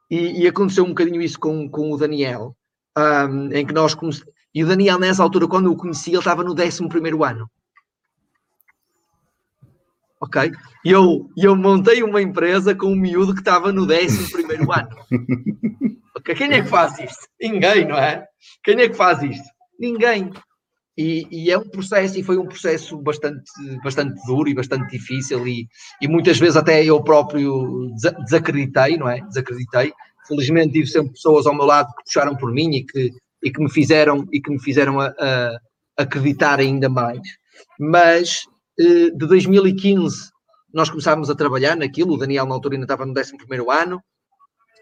E, 0.10 0.44
e 0.44 0.48
aconteceu 0.48 0.84
um 0.84 0.90
bocadinho 0.90 1.22
isso 1.22 1.40
com, 1.40 1.70
com 1.70 1.92
o 1.92 1.98
Daniel, 1.98 2.56
um, 2.98 3.52
em 3.52 3.66
que 3.66 3.74
nós 3.74 3.96
comecemos. 3.96 4.32
E 4.54 4.64
o 4.64 4.68
Daniel, 4.68 5.00
nessa 5.00 5.24
altura, 5.24 5.48
quando 5.48 5.72
o 5.72 5.76
conheci, 5.76 6.12
ele 6.12 6.20
estava 6.20 6.44
no 6.44 6.52
11 6.52 6.84
ano 7.26 7.50
ok? 10.24 10.52
E 10.86 10.92
eu, 10.92 11.30
eu 11.36 11.56
montei 11.56 12.02
uma 12.02 12.22
empresa 12.22 12.74
com 12.74 12.88
um 12.88 12.96
miúdo 12.96 13.34
que 13.34 13.42
estava 13.42 13.72
no 13.72 13.84
11 13.84 14.32
primeiro 14.32 14.72
ano. 14.72 14.96
Okay? 16.16 16.36
Quem 16.36 16.54
é 16.54 16.62
que 16.62 16.70
faz 16.70 16.98
isto? 17.00 17.28
Ninguém, 17.42 17.86
não 17.86 17.98
é? 17.98 18.26
Quem 18.64 18.80
é 18.80 18.88
que 18.88 18.96
faz 18.96 19.22
isto? 19.22 19.44
Ninguém. 19.78 20.32
E, 20.98 21.28
e, 21.32 21.52
é 21.52 21.58
um 21.58 21.68
processo, 21.68 22.20
e 22.20 22.24
foi 22.24 22.38
um 22.38 22.46
processo 22.46 22.98
bastante, 22.98 23.44
bastante 23.84 24.22
duro 24.28 24.48
e 24.48 24.54
bastante 24.54 24.92
difícil, 24.92 25.48
e, 25.48 25.68
e 26.00 26.08
muitas 26.08 26.38
vezes 26.38 26.56
até 26.56 26.86
eu 26.86 27.04
próprio 27.04 27.90
desacreditei, 28.26 28.98
não 28.98 29.10
é? 29.10 29.20
Desacreditei. 29.22 29.92
Felizmente 30.28 30.74
tive 30.74 30.88
sempre 30.88 31.14
pessoas 31.14 31.48
ao 31.48 31.56
meu 31.56 31.66
lado 31.66 31.94
que 31.96 32.04
puxaram 32.04 32.36
por 32.36 32.52
mim 32.52 32.76
e 32.76 32.84
que, 32.86 33.12
e 33.44 33.52
que 33.52 33.62
me 33.62 33.72
fizeram, 33.72 34.28
e 34.32 34.40
que 34.40 34.52
me 34.52 34.62
fizeram 34.62 35.00
a, 35.00 35.08
a 35.20 35.60
acreditar 35.98 36.60
ainda 36.60 36.88
mais. 36.88 37.22
Mas 37.80 38.46
eh, 38.80 39.10
de 39.10 39.28
2015 39.28 40.32
nós 40.74 40.90
começámos 40.90 41.30
a 41.30 41.36
trabalhar 41.36 41.76
naquilo, 41.76 42.14
o 42.14 42.18
Daniel 42.18 42.48
na 42.48 42.56
altura 42.56 42.76
ainda 42.76 42.86
estava 42.86 43.06
no 43.06 43.14
11 43.14 43.34
ano, 43.70 44.02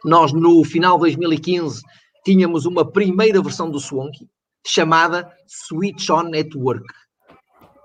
nós 0.06 0.32
no 0.32 0.64
final 0.64 0.96
de 0.96 1.02
2015 1.02 1.82
tínhamos 2.24 2.66
uma 2.66 2.90
primeira 2.90 3.42
versão 3.42 3.70
do 3.70 3.80
Swanky, 3.80 4.30
chamada 4.66 5.32
Switch 5.48 6.10
On 6.10 6.24
Network, 6.24 6.86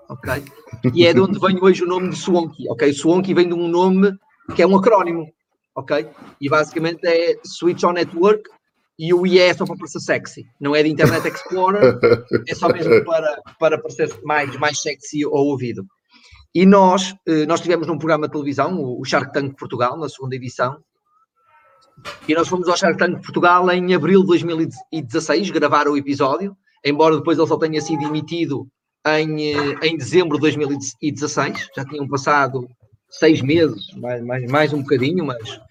ok? 0.09 0.43
E 0.93 1.05
é 1.05 1.13
de 1.13 1.19
onde 1.19 1.39
vem 1.39 1.57
hoje 1.61 1.83
o 1.83 1.87
nome 1.87 2.09
de 2.09 2.15
Swanky, 2.15 2.69
ok? 2.69 2.93
Swanky 2.93 3.33
vem 3.33 3.47
de 3.47 3.53
um 3.53 3.67
nome 3.67 4.11
que 4.55 4.61
é 4.61 4.67
um 4.67 4.77
acrónimo, 4.77 5.27
ok? 5.75 6.09
E 6.39 6.49
basicamente 6.49 7.05
é 7.05 7.37
Switch 7.43 7.83
On 7.83 7.93
Network 7.93 8.43
e 8.99 9.13
o 9.13 9.27
IE 9.27 9.39
é 9.39 9.53
só 9.53 9.65
para 9.65 9.77
parecer 9.77 9.99
sexy, 9.99 10.45
não 10.59 10.75
é 10.75 10.81
de 10.81 10.89
Internet 10.89 11.27
Explorer, 11.27 11.99
é 12.47 12.55
só 12.55 12.67
mesmo 12.69 12.89
para, 13.05 13.41
para 13.59 13.79
parecer 13.79 14.09
mais, 14.23 14.55
mais 14.57 14.81
sexy 14.81 15.23
ao 15.23 15.45
ouvido. 15.45 15.85
E 16.55 16.65
nós, 16.65 17.13
eh, 17.27 17.45
nós 17.45 17.61
tivemos 17.61 17.85
num 17.85 17.99
programa 17.99 18.25
de 18.25 18.31
televisão, 18.31 18.79
o 18.81 19.05
Shark 19.05 19.31
Tank 19.31 19.55
Portugal, 19.55 19.97
na 19.97 20.09
segunda 20.09 20.35
edição, 20.35 20.81
e 22.27 22.33
nós 22.33 22.47
fomos 22.47 22.67
ao 22.67 22.77
Shark 22.77 22.97
Tank 22.97 23.21
Portugal 23.21 23.69
em 23.71 23.93
abril 23.93 24.21
de 24.21 24.27
2016 24.27 25.51
gravar 25.51 25.87
o 25.87 25.95
episódio, 25.95 26.57
embora 26.87 27.17
depois 27.17 27.37
ele 27.37 27.47
só 27.47 27.57
tenha 27.57 27.81
sido 27.81 28.03
emitido 28.03 28.67
em, 29.05 29.53
eh, 29.53 29.75
em 29.83 29.97
dezembro 29.97 30.37
de 30.37 30.41
2016, 30.41 31.69
já 31.75 31.85
tinham 31.85 32.07
passado 32.07 32.67
seis 33.09 33.41
meses, 33.41 33.93
mais, 33.95 34.23
mais, 34.23 34.51
mais 34.51 34.73
um 34.73 34.81
bocadinho, 34.81 35.25
mas, 35.25 35.61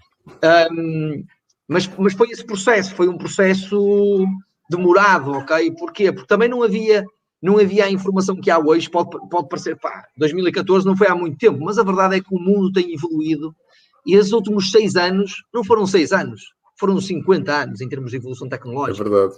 um, 0.73 1.25
mas, 1.69 1.87
mas 1.99 2.15
foi 2.15 2.31
esse 2.31 2.45
processo, 2.45 2.95
foi 2.95 3.09
um 3.09 3.19
processo 3.19 4.25
demorado, 4.71 5.33
ok? 5.33 5.71
Porquê? 5.73 6.13
Porque 6.13 6.27
também 6.27 6.49
não 6.49 6.63
havia 6.63 7.05
não 7.43 7.59
havia 7.59 7.85
a 7.85 7.91
informação 7.91 8.35
que 8.35 8.51
há 8.51 8.59
hoje, 8.59 8.91
pode, 8.91 9.11
pode 9.29 9.49
parecer, 9.49 9.77
pá, 9.79 10.05
2014 10.17 10.87
não 10.87 10.97
foi 10.97 11.07
há 11.07 11.15
muito 11.15 11.37
tempo, 11.37 11.59
mas 11.63 11.79
a 11.79 11.85
verdade 11.85 12.17
é 12.17 12.21
que 12.21 12.35
o 12.35 12.41
mundo 12.41 12.73
tem 12.73 12.93
evoluído 12.93 13.55
e 14.07 14.17
os 14.17 14.33
últimos 14.33 14.71
seis 14.71 14.97
anos 14.97 15.45
não 15.53 15.63
foram 15.63 15.87
seis 15.87 16.13
anos, 16.13 16.41
foram 16.81 17.01
50 17.01 17.53
anos 17.53 17.81
em 17.81 17.89
termos 17.89 18.11
de 18.11 18.17
evolução 18.17 18.49
tecnológica. 18.49 19.07
É 19.07 19.11
verdade. 19.11 19.35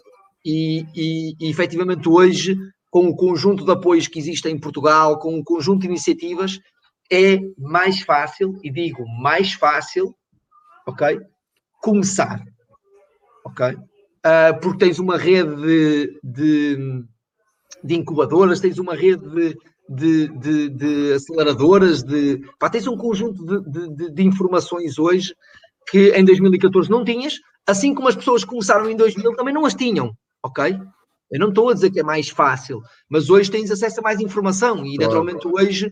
E, 0.51 0.87
e, 0.97 1.51
efetivamente 1.51 2.09
hoje, 2.09 2.57
com 2.91 3.07
o 3.07 3.15
conjunto 3.15 3.67
de 3.67 3.71
apoios 3.71 4.09
que 4.09 4.19
existe 4.19 4.49
em 4.49 4.59
Portugal, 4.59 5.19
com 5.19 5.39
o 5.39 5.45
conjunto 5.45 5.83
de 5.83 5.89
iniciativas, 5.89 6.59
é 7.13 7.39
mais 7.59 8.01
fácil, 8.01 8.59
e 8.63 8.71
digo 8.71 9.05
mais 9.21 9.53
fácil, 9.53 10.15
ok? 10.87 11.21
Começar, 11.83 12.43
ok? 13.45 13.75
Uh, 13.75 14.61
porque 14.63 14.87
tens 14.87 14.99
uma 14.99 15.19
rede 15.19 15.55
de, 15.55 16.21
de 16.25 17.05
de 17.83 17.95
incubadoras, 17.95 18.61
tens 18.61 18.79
uma 18.79 18.95
rede 18.95 19.23
de, 19.29 19.57
de, 19.89 20.29
de, 20.29 20.69
de 20.71 21.13
aceleradoras, 21.13 22.03
de, 22.03 22.41
pá, 22.59 22.69
tens 22.69 22.87
um 22.87 22.97
conjunto 22.97 23.45
de, 23.45 24.11
de, 24.11 24.23
informações 24.23 24.99
hoje 24.99 25.35
que 25.91 26.11
em 26.11 26.25
2014 26.25 26.91
não 26.91 27.05
tinhas, 27.05 27.35
assim 27.67 27.95
como 27.95 28.09
as 28.09 28.17
pessoas 28.17 28.45
que 28.45 28.51
começaram 28.51 28.91
em 28.91 28.97
2000 28.97 29.37
também 29.37 29.55
não 29.55 29.65
as 29.65 29.75
tinham, 29.75 30.13
ok? 30.43 30.79
Eu 31.31 31.41
não 31.41 31.49
estou 31.49 31.69
a 31.69 31.75
dizer 31.75 31.91
que 31.91 32.01
é 32.01 32.03
mais 32.03 32.29
fácil, 32.29 32.81
mas 33.09 33.29
hoje 33.29 33.51
tens 33.51 33.71
acesso 33.71 34.01
a 34.01 34.03
mais 34.03 34.21
informação 34.21 34.85
e 34.85 34.97
naturalmente 34.97 35.47
hoje 35.47 35.87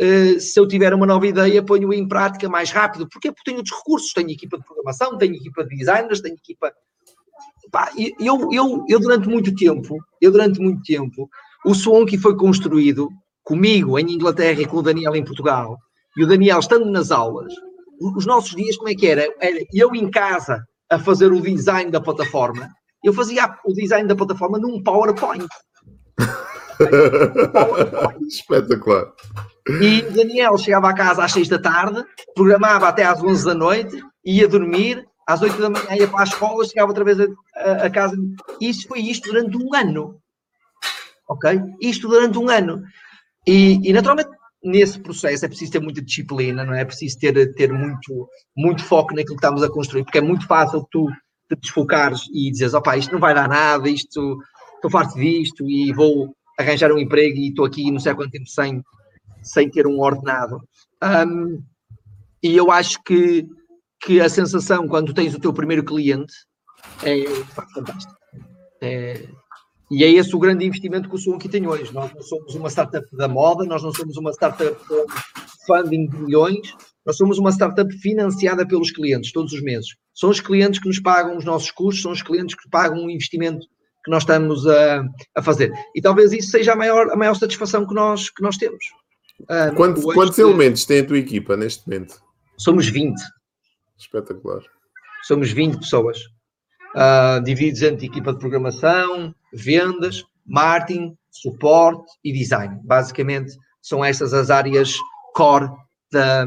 uh, 0.00 0.40
se 0.40 0.58
eu 0.58 0.66
tiver 0.66 0.92
uma 0.92 1.06
nova 1.06 1.26
ideia, 1.26 1.62
ponho 1.62 1.92
em 1.92 2.08
prática 2.08 2.48
mais 2.48 2.70
rápido. 2.70 3.08
Porquê? 3.08 3.30
Porque 3.30 3.44
tenho 3.44 3.58
outros 3.58 3.76
recursos. 3.76 4.12
Tenho 4.12 4.30
equipa 4.30 4.58
de 4.58 4.64
programação, 4.64 5.16
tenho 5.16 5.34
equipa 5.34 5.64
de 5.64 5.76
designers, 5.76 6.20
tenho 6.20 6.34
equipa. 6.34 6.72
Pá, 7.70 7.92
eu, 8.18 8.50
eu, 8.52 8.84
eu, 8.88 8.98
durante 8.98 9.28
muito 9.28 9.54
tempo, 9.54 9.96
eu 10.20 10.32
durante 10.32 10.60
muito 10.60 10.82
tempo, 10.82 11.28
o 11.64 11.72
Swanky 11.72 12.18
foi 12.18 12.36
construído 12.36 13.08
comigo 13.44 13.98
em 13.98 14.12
Inglaterra 14.12 14.60
e 14.60 14.66
com 14.66 14.78
o 14.78 14.82
Daniel 14.82 15.14
em 15.14 15.24
Portugal, 15.24 15.76
e 16.16 16.24
o 16.24 16.26
Daniel 16.26 16.58
estando 16.58 16.86
nas 16.90 17.10
aulas, 17.10 17.52
os 18.00 18.26
nossos 18.26 18.54
dias, 18.56 18.76
como 18.76 18.88
é 18.88 18.94
que 18.94 19.06
era? 19.06 19.28
Era 19.40 19.64
eu 19.72 19.94
em 19.94 20.10
casa 20.10 20.64
a 20.90 20.98
fazer 20.98 21.32
o 21.32 21.40
design 21.40 21.90
da 21.90 22.00
plataforma, 22.00 22.68
eu 23.02 23.12
fazia 23.12 23.56
o 23.64 23.72
design 23.72 24.06
da 24.06 24.16
plataforma 24.16 24.58
num 24.58 24.82
PowerPoint. 24.82 25.46
PowerPoint. 27.52 28.24
Espetacular. 28.28 29.12
E 29.80 30.00
o 30.00 30.12
Daniel 30.12 30.56
chegava 30.58 30.88
a 30.88 30.94
casa 30.94 31.24
às 31.24 31.32
6 31.32 31.48
da 31.48 31.58
tarde, 31.58 32.04
programava 32.34 32.88
até 32.88 33.04
às 33.04 33.22
11 33.22 33.44
da 33.44 33.54
noite, 33.54 34.02
ia 34.24 34.48
dormir, 34.48 35.06
às 35.26 35.42
8 35.42 35.60
da 35.60 35.70
manhã 35.70 35.96
ia 35.96 36.08
para 36.08 36.20
a 36.20 36.24
escola, 36.24 36.64
chegava 36.64 36.88
outra 36.88 37.04
vez 37.04 37.20
a, 37.20 37.26
a, 37.56 37.86
a 37.86 37.90
casa. 37.90 38.16
Isso 38.60 38.88
foi 38.88 39.00
isto 39.00 39.30
durante 39.30 39.56
um 39.56 39.74
ano. 39.74 40.20
Ok? 41.28 41.60
Isto 41.80 42.08
durante 42.08 42.38
um 42.38 42.48
ano. 42.48 42.82
E, 43.46 43.88
e, 43.88 43.92
naturalmente, 43.92 44.30
nesse 44.62 44.98
processo 44.98 45.44
é 45.44 45.48
preciso 45.48 45.72
ter 45.72 45.80
muita 45.80 46.02
disciplina, 46.02 46.64
não 46.64 46.74
é? 46.74 46.82
É 46.82 46.84
preciso 46.84 47.18
ter, 47.18 47.54
ter 47.54 47.72
muito, 47.72 48.28
muito 48.56 48.82
foco 48.82 49.14
naquilo 49.14 49.36
que 49.36 49.46
estamos 49.46 49.62
a 49.62 49.70
construir, 49.70 50.04
porque 50.04 50.18
é 50.18 50.22
muito 50.22 50.46
fácil 50.46 50.86
tu 50.90 51.06
te 51.56 51.60
desfocares 51.60 52.22
e 52.32 52.50
dizeres, 52.50 52.74
opá, 52.74 52.96
isto 52.96 53.12
não 53.12 53.20
vai 53.20 53.34
dar 53.34 53.48
nada, 53.48 53.88
isto, 53.88 54.38
estou 54.74 54.90
farto 54.90 55.14
disto 55.18 55.68
e 55.68 55.92
vou 55.92 56.34
arranjar 56.58 56.92
um 56.92 56.98
emprego 56.98 57.36
e 57.36 57.48
estou 57.48 57.64
aqui 57.64 57.90
não 57.90 58.00
sei 58.00 58.12
há 58.12 58.14
quanto 58.14 58.32
tempo 58.32 58.48
sem, 58.48 58.82
sem 59.42 59.70
ter 59.70 59.86
um 59.86 60.00
ordenado. 60.00 60.60
Um, 61.02 61.62
e 62.42 62.56
eu 62.56 62.70
acho 62.70 63.02
que, 63.02 63.46
que 64.00 64.20
a 64.20 64.28
sensação 64.28 64.88
quando 64.88 65.14
tens 65.14 65.34
o 65.34 65.40
teu 65.40 65.52
primeiro 65.52 65.84
cliente 65.84 66.32
é 67.02 67.24
fantástico. 67.54 68.14
É, 68.82 69.28
e 69.90 70.04
é 70.04 70.08
esse 70.08 70.34
o 70.34 70.38
grande 70.38 70.64
investimento 70.64 71.08
que 71.08 71.30
o 71.30 71.34
aqui 71.34 71.48
tem 71.48 71.66
hoje. 71.66 71.92
Nós 71.92 72.12
não 72.14 72.22
somos 72.22 72.54
uma 72.54 72.70
startup 72.70 73.04
da 73.16 73.26
moda, 73.26 73.64
nós 73.64 73.82
não 73.82 73.92
somos 73.92 74.16
uma 74.16 74.30
startup 74.32 74.76
com 74.86 75.06
funding 75.66 76.06
de 76.06 76.16
milhões, 76.16 76.74
nós 77.04 77.16
somos 77.16 77.38
uma 77.38 77.50
startup 77.50 77.92
financiada 77.98 78.66
pelos 78.66 78.90
clientes 78.90 79.32
todos 79.32 79.52
os 79.52 79.62
meses. 79.62 79.88
São 80.14 80.30
os 80.30 80.40
clientes 80.40 80.80
que 80.80 80.88
nos 80.88 81.00
pagam 81.00 81.36
os 81.36 81.44
nossos 81.44 81.70
custos, 81.70 82.02
são 82.02 82.12
os 82.12 82.22
clientes 82.22 82.54
que 82.54 82.68
pagam 82.68 83.04
o 83.04 83.10
investimento 83.10 83.66
que 84.04 84.10
nós 84.10 84.22
estamos 84.22 84.66
a, 84.66 85.04
a 85.36 85.42
fazer. 85.42 85.72
E 85.94 86.00
talvez 86.00 86.32
isso 86.32 86.50
seja 86.50 86.72
a 86.72 86.76
maior, 86.76 87.10
a 87.10 87.16
maior 87.16 87.34
satisfação 87.34 87.86
que 87.86 87.94
nós, 87.94 88.30
que 88.30 88.42
nós 88.42 88.56
temos. 88.56 88.84
Uh, 89.42 89.74
quantos, 89.74 90.04
quantos 90.04 90.38
elementos 90.38 90.84
tem 90.84 91.00
a 91.00 91.06
tua 91.06 91.18
equipa 91.18 91.56
neste 91.56 91.86
momento? 91.88 92.20
Somos 92.56 92.88
20. 92.88 93.18
Espetacular. 93.98 94.60
Somos 95.22 95.50
20 95.50 95.78
pessoas. 95.78 96.18
Uh, 96.94 97.42
divididos 97.44 97.82
entre 97.82 98.06
equipa 98.06 98.32
de 98.32 98.38
programação, 98.38 99.34
vendas, 99.52 100.24
marketing, 100.46 101.16
suporte 101.30 102.10
e 102.24 102.32
design. 102.32 102.78
Basicamente, 102.84 103.52
são 103.80 104.04
essas 104.04 104.34
as 104.34 104.50
áreas 104.50 104.96
core 105.34 105.70
da, 106.10 106.44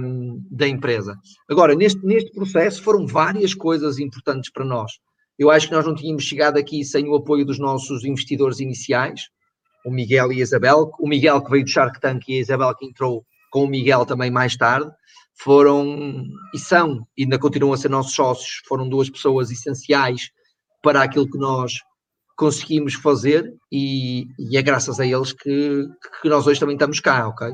da 0.52 0.68
empresa. 0.68 1.18
Agora, 1.50 1.76
neste, 1.76 2.06
neste 2.06 2.32
processo 2.32 2.82
foram 2.82 3.08
várias 3.08 3.54
coisas 3.54 4.00
importantes 4.00 4.52
para 4.52 4.66
nós. 4.66 4.92
Eu 5.38 5.50
acho 5.50 5.68
que 5.68 5.74
nós 5.74 5.86
não 5.86 5.96
tínhamos 5.96 6.24
chegado 6.24 6.58
aqui 6.58 6.84
sem 6.86 7.08
o 7.08 7.16
apoio 7.16 7.46
dos 7.46 7.58
nossos 7.58 8.04
investidores 8.06 8.60
iniciais, 8.60 9.30
o 9.86 9.92
Miguel 9.92 10.32
e 10.32 10.40
a 10.40 10.44
Isabel, 10.44 10.92
o 11.00 11.08
Miguel 11.08 11.42
que 11.42 11.52
veio 11.52 11.64
do 11.64 11.70
Shark 11.70 12.00
Tank 12.00 12.28
e 12.28 12.38
a 12.38 12.42
Isabel 12.42 12.76
que 12.76 12.86
entrou 12.86 13.26
com 13.52 13.64
o 13.64 13.68
Miguel 13.68 14.06
também 14.06 14.32
mais 14.32 14.56
tarde, 14.56 14.92
foram 15.36 16.26
e 16.54 16.60
são, 16.60 17.06
e 17.18 17.24
ainda 17.24 17.40
continuam 17.40 17.74
a 17.74 17.78
ser 17.78 17.90
nossos 17.90 18.14
sócios, 18.14 18.62
foram 18.68 18.88
duas 18.88 19.10
pessoas 19.10 19.52
essenciais 19.52 20.30
para 20.82 21.02
aquilo 21.02 21.30
que 21.30 21.38
nós 21.38 21.74
conseguimos 22.36 22.94
fazer 22.96 23.54
e, 23.72 24.28
e 24.40 24.58
é 24.58 24.62
graças 24.62 25.00
a 25.00 25.06
eles 25.06 25.34
que, 25.34 25.88
que 26.22 26.30
nós 26.30 26.46
hoje 26.48 26.60
também 26.60 26.76
estamos 26.76 27.00
cá, 27.00 27.28
ok? 27.28 27.52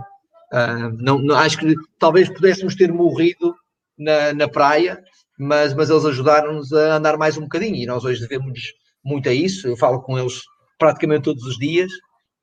Uh, 0.51 0.89
não, 0.97 1.19
não, 1.19 1.35
acho 1.35 1.57
que 1.57 1.75
talvez 1.99 2.29
pudéssemos 2.29 2.75
ter 2.75 2.91
morrido 2.91 3.55
na, 3.97 4.33
na 4.33 4.47
praia, 4.47 5.03
mas, 5.37 5.73
mas 5.73 5.89
eles 5.89 6.05
ajudaram-nos 6.05 6.73
a 6.73 6.95
andar 6.95 7.17
mais 7.17 7.37
um 7.37 7.41
bocadinho 7.41 7.75
e 7.75 7.85
nós 7.85 8.03
hoje 8.03 8.21
devemos 8.21 8.59
muito 9.03 9.29
a 9.29 9.33
isso. 9.33 9.67
Eu 9.67 9.77
falo 9.77 10.01
com 10.01 10.17
eles 10.17 10.41
praticamente 10.77 11.23
todos 11.23 11.43
os 11.43 11.57
dias, 11.57 11.91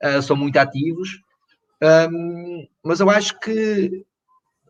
uh, 0.04 0.22
são 0.22 0.36
muito 0.36 0.57
ativos, 0.57 1.09
um, 1.82 2.66
mas 2.82 3.00
eu 3.00 3.11
acho 3.11 3.38
que 3.38 4.04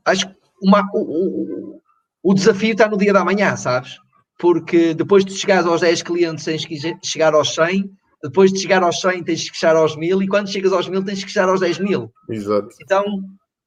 acho 0.04 0.28
que 0.28 0.34
uma, 0.62 0.88
o, 0.92 1.00
o, 1.00 1.82
o, 2.22 2.34
desafio 2.34 2.72
está 2.72 2.88
no 2.88 2.96
dia 2.96 3.12
da 3.12 3.24
manhã, 3.24 3.56
sabes? 3.56 3.98
Porque 4.38 4.94
depois 4.94 5.24
de 5.24 5.34
chegares 5.34 5.66
aos 5.66 5.80
10 5.80 6.02
clientes 6.02 6.64
que 6.64 6.76
chegar 7.04 7.34
aos 7.34 7.54
100, 7.54 7.90
depois 8.22 8.52
de 8.52 8.60
chegar 8.60 8.82
aos 8.82 9.00
100 9.00 9.24
tens 9.24 9.50
que 9.50 9.56
chegar 9.56 9.76
aos 9.76 9.96
1000 9.96 10.22
e 10.22 10.28
quando 10.28 10.50
chegas 10.50 10.72
aos 10.72 10.88
1000 10.88 11.04
tens 11.04 11.24
que 11.24 11.30
chegar 11.30 11.48
aos 11.48 11.60
10 11.60 11.78
mil. 11.80 12.12
Exato. 12.30 12.68
Então 12.82 13.04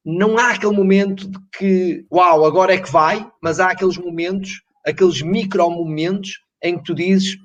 não 0.05 0.37
há 0.37 0.51
aquele 0.51 0.75
momento 0.75 1.29
de 1.29 1.37
que, 1.57 2.05
uau, 2.11 2.45
agora 2.45 2.73
é 2.73 2.79
que 2.79 2.91
vai, 2.91 3.29
mas 3.41 3.59
há 3.59 3.71
aqueles 3.71 3.97
momentos, 3.97 4.61
aqueles 4.85 5.21
micro 5.21 5.69
momentos 5.69 6.39
em 6.63 6.77
que 6.77 6.83
tu 6.83 6.95
dizes, 6.95 7.37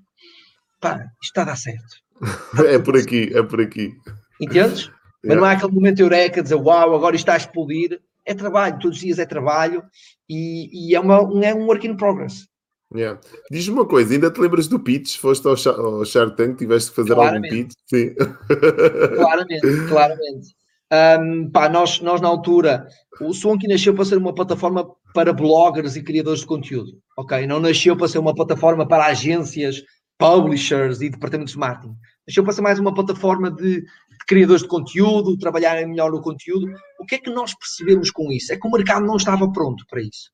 pá, 0.81 0.97
isto 0.97 1.25
está 1.25 1.43
a 1.43 1.47
dar 1.47 1.57
certo. 1.57 2.05
é 2.67 2.79
por 2.79 2.97
aqui, 2.97 3.31
é 3.35 3.43
por 3.43 3.61
aqui. 3.61 3.93
Entendes? 4.41 4.91
Mas 5.25 5.37
não 5.37 5.45
há 5.45 5.53
aquele 5.53 5.73
momento 5.73 6.01
eureka 6.01 6.37
de 6.37 6.43
dizer, 6.43 6.57
uau, 6.57 6.95
agora 6.95 7.17
isto 7.17 7.25
está 7.25 7.35
a 7.35 7.39
explodir. 7.39 8.01
É 8.27 8.35
trabalho, 8.35 8.79
todos 8.79 8.97
os 8.97 9.03
dias 9.03 9.19
é 9.19 9.27
trabalho 9.27 9.83
e, 10.29 10.91
e 10.91 10.95
é, 10.95 11.01
uma, 11.01 11.23
um, 11.23 11.43
é 11.43 11.55
um 11.55 11.67
work 11.67 11.87
in 11.87 11.97
progress. 11.97 12.47
Yeah. 12.95 13.21
Diz-me 13.51 13.75
uma 13.75 13.87
coisa, 13.87 14.15
ainda 14.15 14.31
te 14.31 14.41
lembras 14.41 14.69
do 14.69 14.79
pitch? 14.79 15.19
Foste 15.19 15.47
ao, 15.47 15.55
ao 15.85 16.05
Shark 16.05 16.37
Tank, 16.37 16.59
tiveste 16.59 16.91
que 16.91 16.97
fazer 16.97 17.15
claramente. 17.15 17.53
algum 17.53 17.69
pitch? 17.69 17.77
Sim. 17.87 18.15
Claramente, 19.17 19.89
claramente. 19.89 20.65
Um, 20.93 21.51
pá, 21.51 21.69
nós, 21.69 22.01
nós 22.01 22.21
na 22.21 22.29
altura, 22.29 22.87
o 23.21 23.33
Swanky 23.33 23.67
nasceu 23.67 23.95
para 23.95 24.05
ser 24.05 24.19
uma 24.19 24.35
plataforma 24.35 24.89
para 25.13 25.33
bloggers 25.33 25.97
e 25.97 26.03
criadores 26.03 26.41
de 26.41 26.47
conteúdo, 26.47 26.93
ok? 27.17 27.47
Não 27.47 27.59
nasceu 27.59 27.97
para 27.97 28.07
ser 28.07 28.19
uma 28.19 28.35
plataforma 28.35 28.87
para 28.87 29.07
agências, 29.07 29.83
publishers 30.19 31.01
e 31.01 31.09
departamentos 31.09 31.55
de 31.55 31.59
marketing. 31.59 31.97
Nasceu 32.29 32.45
para 32.45 32.53
ser 32.53 32.63
mais 32.63 32.79
uma 32.79 32.95
plataforma 32.95 33.51
de, 33.51 33.81
de 33.81 34.27
criadores 34.29 34.63
de 34.63 34.69
conteúdo, 34.69 35.37
trabalharem 35.39 35.89
melhor 35.89 36.13
no 36.13 36.21
conteúdo. 36.21 36.67
O 37.01 37.07
que 37.07 37.17
é 37.17 37.19
que 37.19 37.31
nós 37.31 37.55
percebemos 37.55 38.11
com 38.11 38.31
isso? 38.31 38.53
É 38.53 38.57
que 38.57 38.67
o 38.67 38.71
mercado 38.71 39.05
não 39.05 39.17
estava 39.17 39.51
pronto 39.51 39.85
para 39.89 40.01
isso. 40.01 40.31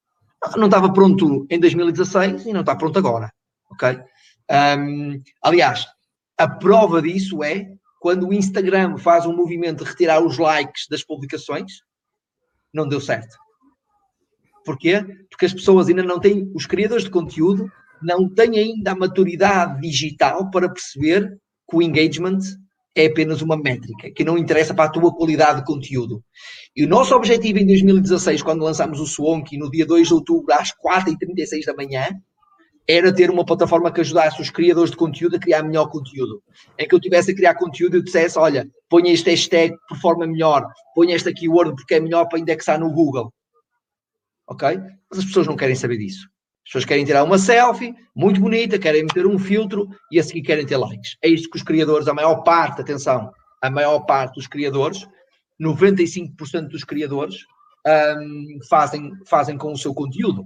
Não 0.57 0.67
estava 0.67 0.93
pronto 0.93 1.47
em 1.51 1.59
2016 1.59 2.47
e 2.47 2.53
não 2.53 2.61
está 2.61 2.75
pronto 2.75 2.99
agora, 2.99 3.33
ok? 3.71 4.01
Um, 4.51 5.23
aliás, 5.43 5.87
a 6.39 6.49
prova 6.49 7.03
disso 7.03 7.45
é 7.45 7.71
quando 8.01 8.27
o 8.27 8.33
Instagram 8.33 8.97
faz 8.97 9.27
um 9.27 9.37
movimento 9.37 9.85
de 9.85 9.91
retirar 9.91 10.25
os 10.25 10.39
likes 10.39 10.87
das 10.89 11.05
publicações, 11.05 11.83
não 12.73 12.89
deu 12.89 13.01
certo. 13.01 13.37
Porquê? 14.65 15.05
Porque 15.29 15.45
as 15.45 15.53
pessoas 15.53 15.89
ainda 15.89 16.03
não 16.03 16.19
têm, 16.19 16.51
os 16.55 16.65
criadores 16.67 17.05
de 17.05 17.11
conteúdo 17.11 17.71
não 18.03 18.29
têm 18.29 18.59
ainda 18.59 18.93
a 18.93 18.97
maturidade 18.97 19.81
digital 19.81 20.51
para 20.51 20.71
perceber 20.71 21.39
que 21.69 21.77
o 21.77 21.83
engagement 21.83 22.39
é 22.95 23.07
apenas 23.07 23.41
uma 23.41 23.57
métrica, 23.57 24.11
que 24.11 24.25
não 24.25 24.37
interessa 24.37 24.75
para 24.75 24.87
a 24.87 24.93
tua 24.93 25.15
qualidade 25.15 25.61
de 25.61 25.67
conteúdo. 25.67 26.23
E 26.75 26.85
o 26.85 26.89
nosso 26.89 27.15
objetivo 27.15 27.59
em 27.59 27.67
2016, 27.67 28.43
quando 28.43 28.65
lançámos 28.65 29.01
o 29.01 29.07
Swonk, 29.07 29.57
no 29.57 29.71
dia 29.71 29.87
2 29.87 30.09
de 30.09 30.15
outubro, 30.15 30.53
às 30.53 30.73
4h36 30.73 31.65
da 31.67 31.75
manhã, 31.75 32.09
era 32.89 33.15
ter 33.15 33.31
uma 33.31 33.45
plataforma 33.45 33.93
que 33.93 34.01
ajudasse 34.01 34.41
os 34.43 34.51
criadores 34.51 34.91
de 34.91 34.97
conteúdo 34.97 35.37
a 35.37 35.39
criar 35.39 35.63
melhor 35.63 35.89
conteúdo. 35.89 36.43
Em 36.77 36.89
que 36.89 36.95
eu 36.95 37.01
tivesse 37.01 37.31
a 37.31 37.35
criar 37.35 37.55
conteúdo 37.55 37.99
e 37.99 38.03
dissesse, 38.03 38.37
olha, 38.37 38.69
ponha 38.89 39.13
este 39.13 39.31
hashtag 39.31 39.77
por 39.89 39.99
forma 39.99 40.27
melhor, 40.27 40.67
ponha 40.95 41.15
esta 41.15 41.33
keyword 41.33 41.77
porque 41.77 41.95
é 41.95 42.01
melhor 42.01 42.27
para 42.29 42.41
indexar 42.41 42.81
no 42.81 42.91
Google. 42.91 43.33
Ok? 44.49 44.81
Mas 45.09 45.21
as 45.21 45.25
pessoas 45.25 45.47
não 45.47 45.57
querem 45.57 45.77
saber 45.77 45.99
disso. 45.99 46.29
As 46.71 46.75
pessoas 46.75 46.85
querem 46.85 47.05
tirar 47.05 47.25
uma 47.25 47.37
selfie 47.37 47.97
muito 48.15 48.41
bonita, 48.41 48.79
querem 48.79 49.03
meter 49.03 49.27
um 49.27 49.41
filtro 49.41 49.89
e 50.09 50.21
a 50.21 50.23
seguir 50.23 50.43
querem 50.43 50.65
ter 50.65 50.77
likes. 50.77 51.17
É 51.21 51.29
isto 51.29 51.51
que 51.51 51.57
os 51.57 51.65
criadores, 51.65 52.07
a 52.07 52.15
maior 52.15 52.45
parte, 52.45 52.81
atenção, 52.81 53.29
a 53.61 53.69
maior 53.69 53.99
parte 54.07 54.37
dos 54.37 54.47
criadores, 54.47 55.05
95% 55.61 56.69
dos 56.69 56.85
criadores, 56.85 57.39
um, 57.85 58.61
fazem, 58.69 59.11
fazem 59.27 59.59
com 59.59 59.73
o 59.73 59.77
seu 59.77 59.93
conteúdo. 59.93 60.45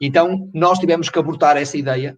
Então, 0.00 0.48
nós 0.54 0.78
tivemos 0.78 1.10
que 1.10 1.18
abortar 1.18 1.56
essa 1.56 1.76
ideia 1.76 2.16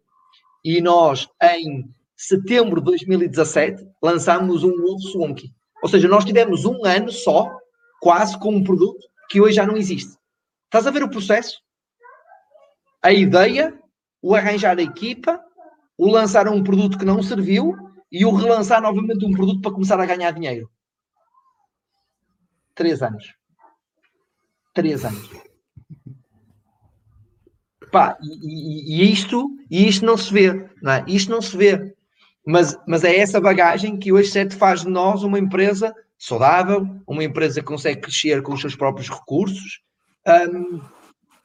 e 0.63 0.83
nós, 0.83 1.27
em 1.43 1.89
setembro 2.19 2.83
de 2.83 2.85
2017, 2.85 3.83
lançámos 4.03 4.63
um 4.63 4.77
novo 4.77 5.01
Swanky. 5.01 5.55
Ou 5.83 5.89
seja, 5.89 6.07
nós 6.07 6.27
tivemos 6.27 6.67
um 6.67 6.85
ano 6.85 7.11
só, 7.11 7.51
quase, 7.99 8.39
com 8.39 8.55
um 8.55 8.63
produto 8.63 9.07
que 9.31 9.41
hoje 9.41 9.55
já 9.55 9.67
não 9.67 9.79
existe. 9.79 10.19
Estás 10.67 10.87
a 10.87 10.91
ver 10.91 11.03
o 11.03 11.09
processo? 11.09 11.67
A 13.03 13.13
ideia, 13.13 13.79
o 14.21 14.35
arranjar 14.35 14.79
a 14.79 14.83
equipa, 14.83 15.41
o 15.97 16.11
lançar 16.11 16.49
um 16.49 16.63
produto 16.63 16.99
que 16.99 17.05
não 17.05 17.23
serviu 17.23 17.77
e 18.11 18.25
o 18.25 18.35
relançar 18.35 18.81
novamente 18.81 19.25
um 19.25 19.33
produto 19.33 19.61
para 19.61 19.73
começar 19.73 20.01
a 20.01 20.07
ganhar 20.07 20.31
dinheiro. 20.33 20.71
Três 22.75 23.03
anos. 23.03 23.35
Três 24.75 25.05
anos. 25.05 25.31
Pá, 27.91 28.19
e, 28.23 29.03
e, 29.03 29.13
isto, 29.13 29.57
e 29.71 29.89
isto 29.89 30.05
não 30.05 30.17
se 30.17 30.33
vê, 30.33 30.69
não 30.83 30.93
é? 30.93 31.05
Isto 31.09 31.31
não 31.31 31.41
se 31.41 31.57
vê. 31.57 31.95
Mas, 32.47 32.79
mas 32.87 33.05
é 33.05 33.17
essa 33.17 33.41
bagagem 33.41 33.99
que 33.99 34.13
hoje 34.13 34.31
certo 34.31 34.57
faz 34.57 34.83
de 34.83 34.89
nós 34.89 35.23
uma 35.23 35.39
empresa 35.39 35.95
saudável, 36.19 36.87
uma 37.07 37.25
empresa 37.25 37.61
que 37.61 37.67
consegue 37.67 38.01
crescer 38.01 38.43
com 38.43 38.53
os 38.53 38.61
seus 38.61 38.75
próprios 38.75 39.09
recursos 39.09 39.81
um, 40.27 40.81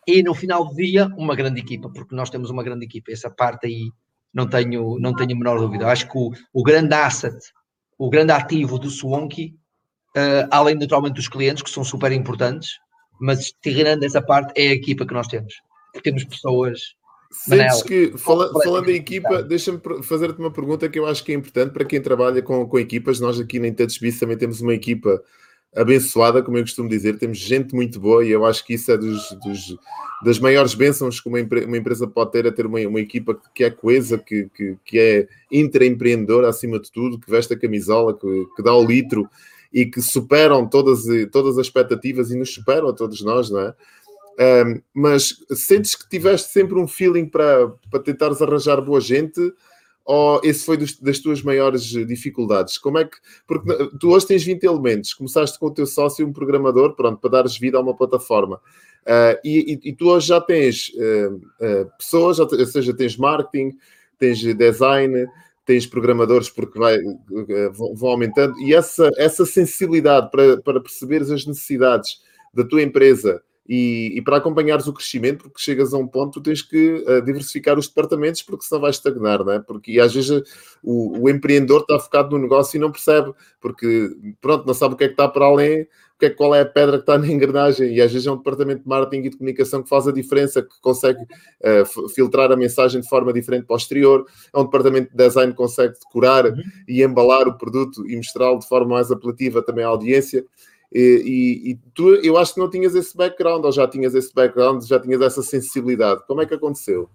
e 0.08 0.24
no 0.24 0.34
final 0.34 0.66
do 0.66 0.76
dia 0.76 1.08
uma 1.18 1.36
grande 1.36 1.60
equipa, 1.60 1.90
porque 1.90 2.16
nós 2.16 2.30
temos 2.30 2.50
uma 2.50 2.64
grande 2.64 2.86
equipa. 2.86 3.12
Essa 3.12 3.30
parte 3.30 3.68
aí 3.68 3.92
não 4.34 4.48
tenho, 4.48 4.98
não 5.00 5.16
tenho 5.16 5.32
a 5.32 5.36
menor 5.36 5.60
dúvida. 5.60 5.86
Eu 5.86 5.90
acho 5.90 6.10
que 6.10 6.18
o, 6.18 6.32
o 6.54 6.64
grande 6.64 6.94
asset, 6.94 7.38
o 7.98 8.10
grande 8.10 8.32
ativo 8.32 8.80
do 8.80 8.90
Swanky, 8.90 9.56
uh, 10.16 10.48
além 10.52 10.76
naturalmente 10.76 11.16
dos 11.16 11.28
clientes, 11.28 11.64
que 11.64 11.70
são 11.70 11.84
super 11.84 12.12
importantes, 12.12 12.72
mas 13.20 13.54
tirando 13.62 14.04
essa 14.04 14.22
parte, 14.22 14.54
é 14.60 14.70
a 14.70 14.74
equipa 14.74 15.06
que 15.06 15.14
nós 15.14 15.28
temos 15.28 15.54
temos 16.02 16.24
pessoas. 16.24 16.96
Sentes 17.32 17.82
que, 17.82 18.16
fala, 18.18 18.52
falando 18.64 18.90
em 18.90 18.96
equipa, 18.96 19.42
deixa-me 19.42 19.80
fazer-te 20.04 20.40
uma 20.40 20.52
pergunta 20.52 20.88
que 20.88 21.00
eu 21.00 21.06
acho 21.08 21.24
que 21.24 21.32
é 21.32 21.36
importante 21.36 21.72
para 21.72 21.86
quem 21.86 22.00
trabalha 22.00 22.42
com, 22.44 22.68
com 22.68 22.80
equipas. 22.80 23.20
Nós 23.20 23.40
aqui 23.40 23.60
na 23.60 23.74
Touchbiz 23.74 24.20
também 24.20 24.38
temos 24.38 24.62
uma 24.62 24.74
equipa 24.74 25.22
abençoada, 25.76 26.44
como 26.44 26.58
eu 26.58 26.64
costumo 26.64 26.90
dizer, 26.90 27.18
temos 27.18 27.38
gente 27.38 27.74
muito 27.74 28.00
boa 28.00 28.24
e 28.24 28.32
eu 28.32 28.46
acho 28.46 28.66
que 28.66 28.74
isso 28.76 28.92
é 28.92 28.98
dos, 28.98 29.32
dos 29.44 29.78
das 30.24 30.40
maiores 30.40 30.74
bênçãos 30.74 31.20
que 31.20 31.28
uma, 31.28 31.40
uma, 31.40 31.78
empresa 31.78 32.08
pode 32.08 32.32
ter, 32.32 32.48
a 32.48 32.52
ter 32.52 32.66
uma, 32.66 32.80
uma 32.80 33.00
equipa 33.00 33.38
que 33.54 33.64
é 33.64 33.70
coesa, 33.70 34.18
que, 34.18 34.50
que, 34.56 34.78
que 34.86 34.98
é 34.98 35.28
intraempreendedora 35.52 36.48
acima 36.48 36.80
de 36.80 36.90
tudo, 36.90 37.20
que 37.20 37.30
veste 37.30 37.54
a 37.54 37.60
camisola, 37.60 38.18
que, 38.18 38.46
que 38.56 38.64
dá 38.64 38.74
o 38.74 38.86
litro 38.86 39.30
e 39.74 39.86
que 39.86 40.02
superam 40.02 40.66
todas, 40.66 41.04
todas 41.30 41.58
as 41.58 41.66
expectativas 41.66 42.32
e 42.32 42.38
nos 42.38 42.54
superam 42.54 42.88
a 42.88 42.94
todos 42.94 43.22
nós, 43.22 43.50
não 43.50 43.60
é? 43.60 43.76
Um, 44.66 44.82
mas 44.94 45.36
sentes 45.52 45.94
que 45.94 46.10
tiveste 46.10 46.52
sempre 46.52 46.80
um 46.80 46.88
feeling 46.88 47.26
para, 47.26 47.68
para 47.92 48.00
tentares 48.00 48.42
arranjar 48.42 48.82
boa 48.82 49.02
gente? 49.02 49.40
Ou 50.06 50.42
esse 50.44 50.66
foi 50.66 50.76
dos, 50.76 51.00
das 51.00 51.20
tuas 51.20 51.42
maiores 51.42 51.84
dificuldades? 51.84 52.78
Como 52.78 52.98
é 52.98 53.06
que. 53.06 53.18
Porque 53.48 53.90
tu 54.00 54.10
hoje 54.10 54.28
tens 54.28 54.44
20 54.44 54.64
elementos, 54.64 55.14
começaste 55.14 55.58
com 55.58 55.68
o 55.68 55.74
teu 55.74 55.86
sócio, 55.86 56.28
um 56.28 56.34
programador, 56.34 56.96
pronto, 56.96 57.20
para 57.20 57.30
dares 57.30 57.58
vida 57.58 57.78
a 57.78 57.82
uma 57.82 57.96
plataforma. 57.96 58.58
Uh, 59.04 59.36
e, 59.44 59.80
e, 59.84 59.94
tu 59.94 60.10
hoje 60.10 60.28
já 60.28 60.40
tens 60.40 60.90
uh, 60.96 61.36
uh, 61.36 61.92
pessoas, 61.98 62.40
ou 62.40 62.66
seja, 62.66 62.96
tens 62.96 63.18
marketing, 63.18 63.78
tens 64.18 64.42
design, 64.42 65.28
tens 65.66 65.86
programadores 65.86 66.50
porque 66.50 66.80
vai, 66.80 66.98
vão 67.72 68.10
aumentando, 68.10 68.58
e 68.62 68.74
essa, 68.74 69.10
essa 69.18 69.46
sensibilidade 69.46 70.32
para, 70.32 70.62
para 70.62 70.80
perceberes 70.80 71.30
as 71.32 71.46
necessidades 71.46 72.22
da 72.54 72.64
tua 72.64 72.82
empresa 72.82 73.42
e, 73.68 74.12
e, 74.16 74.22
para 74.22 74.38
acompanhares 74.38 74.88
o 74.88 74.94
crescimento, 74.94 75.44
porque 75.44 75.62
chegas 75.62 75.94
a 75.94 75.98
um 75.98 76.06
ponto, 76.06 76.42
tens 76.42 76.62
que 76.62 77.04
uh, 77.08 77.22
diversificar 77.22 77.80
os 77.80 77.88
departamentos, 77.88 78.42
porque 78.42 78.66
senão 78.66 78.82
vais 78.82 78.98
estagnar, 78.98 79.44
não 79.44 79.54
é? 79.54 79.60
Porque 79.60 80.00
às 80.00 80.14
vezes 80.14 80.44
o, 80.84 81.22
o, 81.22 81.30
empreendedor 81.30 81.82
está 81.82 81.98
focado 81.98 82.36
no 82.36 82.44
negócio 82.44 82.76
e 82.76 82.80
não 82.80 82.92
percebe, 82.92 83.32
porque 83.62 84.12
pronto, 84.42 84.68
não 84.68 84.74
sabe 84.74 84.96
o 84.96 84.98
que 84.98 85.06
é 85.06 85.08
que 85.08 85.14
está 85.14 85.30
para 85.30 85.46
além, 85.46 85.84
o 85.84 86.20
que 86.20 86.26
é, 86.26 86.30
qual 86.30 86.54
é 86.54 86.60
a 86.60 86.66
pedra 86.66 86.98
que 86.98 87.04
está 87.04 87.18
na 87.18 87.26
engrenagem, 87.32 87.94
e 87.94 88.02
às 88.02 88.12
vezes 88.12 88.28
é 88.28 88.32
um 88.32 88.38
departamento 88.38 88.84
de 88.84 88.90
marketing 88.90 89.28
e 89.28 89.30
de 89.30 89.38
comunicação 89.38 89.82
que 89.82 89.88
faz 89.88 90.10
a 90.10 90.12
diferença, 90.12 90.62
que 90.62 90.82
consegue 90.82 91.22
uh, 91.22 92.10
filtrar 92.10 92.52
a 92.52 92.58
mensagem 92.58 93.00
de 93.00 93.08
forma 93.08 93.32
diferente 93.32 93.66
para 93.66 93.76
o 93.76 93.78
exterior, 93.78 94.26
é 94.54 94.60
um 94.60 94.66
departamento 94.66 95.10
de 95.10 95.16
design 95.16 95.54
que 95.54 95.58
consegue 95.58 95.94
decorar 95.94 96.48
uhum. 96.48 96.62
e 96.86 97.02
embalar 97.02 97.48
o 97.48 97.58
produto 97.58 98.06
e 98.10 98.18
mostrá-lo 98.18 98.60
de 98.60 98.68
forma 98.68 98.96
mais 98.96 99.10
apelativa 99.10 99.62
também 99.62 99.86
à 99.86 99.88
audiência. 99.88 100.46
E, 100.94 101.00
e, 101.26 101.72
e, 101.72 101.76
tu, 101.96 102.16
eu 102.18 102.38
acho 102.38 102.54
que 102.54 102.60
não 102.60 102.70
tinhas 102.70 102.94
esse 102.94 103.18
background, 103.18 103.66
ou 103.66 103.72
já 103.72 103.88
tinhas 103.88 104.14
esse 104.14 104.32
background, 104.32 104.84
já 104.84 105.00
tinhas 105.00 105.22
essa 105.22 105.42
sensibilidade. 105.42 106.24
Como 106.28 106.42
é 106.42 106.46
que 106.46 106.54
aconteceu? 106.54 107.10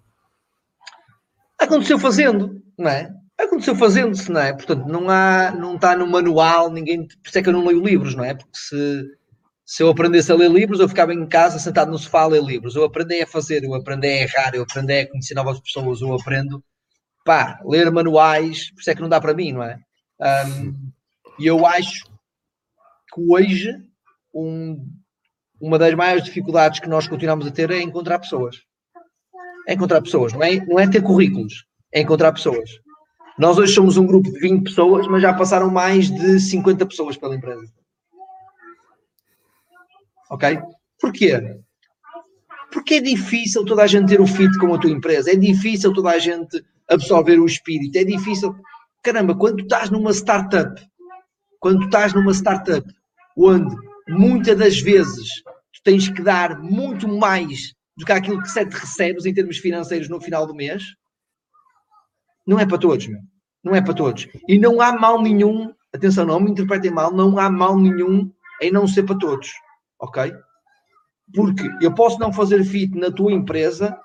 Aconteceu 1.57 1.97
fazendo, 1.97 2.61
não 2.77 2.89
é? 2.89 3.09
Aconteceu 3.39 3.73
fazendo-se, 3.75 4.29
não 4.29 4.41
é? 4.41 4.51
Portanto, 4.51 4.85
não 4.85 5.09
há, 5.09 5.51
não 5.51 5.75
está 5.75 5.95
no 5.95 6.05
manual, 6.05 6.69
ninguém. 6.69 7.07
Por 7.07 7.29
isso 7.29 7.39
é 7.39 7.41
que 7.41 7.47
eu 7.47 7.53
não 7.53 7.65
leio 7.65 7.81
livros, 7.81 8.15
não 8.15 8.25
é? 8.25 8.33
Porque 8.33 8.51
se, 8.53 9.05
se 9.65 9.81
eu 9.81 9.89
aprendesse 9.89 10.29
a 10.29 10.35
ler 10.35 10.51
livros, 10.51 10.81
eu 10.81 10.89
ficava 10.89 11.13
em 11.13 11.25
casa 11.25 11.57
sentado 11.57 11.89
no 11.89 11.97
sofá 11.97 12.23
a 12.23 12.27
ler 12.27 12.43
livros. 12.43 12.75
Eu 12.75 12.83
aprendi 12.83 13.21
a 13.21 13.27
fazer, 13.27 13.63
eu 13.63 13.73
aprendi 13.73 14.07
a 14.07 14.21
errar, 14.23 14.51
eu 14.55 14.63
aprendi 14.63 14.99
a 14.99 15.09
conhecer 15.09 15.35
novas 15.35 15.57
pessoas, 15.61 16.01
eu 16.01 16.13
aprendo. 16.13 16.61
Pá, 17.23 17.59
ler 17.63 17.89
manuais, 17.91 18.71
por 18.71 18.81
isso 18.81 18.89
é 18.89 18.95
que 18.95 19.01
não 19.01 19.09
dá 19.09 19.21
para 19.21 19.33
mim, 19.33 19.53
não 19.53 19.63
é? 19.63 19.79
E 21.37 21.47
eu 21.47 21.65
acho 21.65 22.08
que 23.13 23.21
hoje 23.27 23.75
um, 24.33 24.85
uma 25.59 25.77
das 25.77 25.93
maiores 25.93 26.23
dificuldades 26.23 26.79
que 26.79 26.87
nós 26.87 27.07
continuamos 27.07 27.45
a 27.45 27.51
ter 27.51 27.69
é 27.71 27.81
encontrar 27.81 28.19
pessoas. 28.19 28.57
É 29.67 29.73
encontrar 29.73 30.01
pessoas, 30.01 30.33
não 30.33 30.43
é, 30.43 30.55
não 30.65 30.79
é 30.79 30.87
ter 30.87 31.01
currículos, 31.01 31.65
é 31.91 32.01
encontrar 32.01 32.31
pessoas. 32.31 32.69
Nós 33.37 33.57
hoje 33.57 33.73
somos 33.73 33.97
um 33.97 34.05
grupo 34.05 34.31
de 34.31 34.39
20 34.39 34.63
pessoas, 34.63 35.07
mas 35.07 35.21
já 35.21 35.33
passaram 35.33 35.69
mais 35.69 36.09
de 36.09 36.39
50 36.39 36.85
pessoas 36.85 37.17
pela 37.17 37.35
empresa. 37.35 37.71
Ok? 40.29 40.59
Porquê? 40.99 41.59
Porque 42.71 42.95
é 42.95 43.01
difícil 43.01 43.65
toda 43.65 43.83
a 43.83 43.87
gente 43.87 44.09
ter 44.09 44.21
o 44.21 44.27
fit 44.27 44.57
com 44.59 44.73
a 44.73 44.77
tua 44.77 44.91
empresa, 44.91 45.31
é 45.31 45.35
difícil 45.35 45.93
toda 45.93 46.11
a 46.11 46.19
gente 46.19 46.63
absorver 46.87 47.39
o 47.39 47.45
espírito, 47.45 47.97
é 47.97 48.03
difícil. 48.03 48.55
Caramba, 49.01 49.35
quando 49.35 49.61
estás 49.61 49.89
numa 49.89 50.11
startup, 50.11 50.81
quando 51.59 51.85
estás 51.85 52.13
numa 52.13 52.33
startup 52.33 52.85
onde 53.37 53.75
muitas 54.07 54.57
das 54.57 54.79
vezes 54.79 55.27
tu 55.73 55.81
tens 55.83 56.09
que 56.09 56.21
dar 56.21 56.59
muito 56.59 57.07
mais 57.07 57.73
do 57.97 58.05
que 58.05 58.11
aquilo 58.11 58.41
que 58.41 58.51
te 58.51 58.75
recebes 58.75 59.25
em 59.25 59.33
termos 59.33 59.57
financeiros 59.57 60.09
no 60.09 60.21
final 60.21 60.47
do 60.47 60.55
mês, 60.55 60.83
não 62.47 62.59
é 62.59 62.65
para 62.65 62.77
todos, 62.77 63.07
meu. 63.07 63.19
Não 63.63 63.75
é 63.75 63.81
para 63.81 63.93
todos. 63.93 64.27
E 64.47 64.57
não 64.57 64.81
há 64.81 64.91
mal 64.97 65.21
nenhum, 65.21 65.73
atenção, 65.93 66.25
não 66.25 66.39
me 66.39 66.49
interpretem 66.49 66.91
mal, 66.91 67.11
não 67.11 67.37
há 67.37 67.49
mal 67.49 67.77
nenhum 67.77 68.31
em 68.61 68.71
não 68.71 68.87
ser 68.87 69.03
para 69.03 69.17
todos, 69.17 69.51
ok? 69.99 70.33
Porque 71.33 71.69
eu 71.81 71.93
posso 71.93 72.17
não 72.19 72.33
fazer 72.33 72.63
fit 72.63 72.97
na 72.97 73.11
tua 73.11 73.31
empresa, 73.31 73.95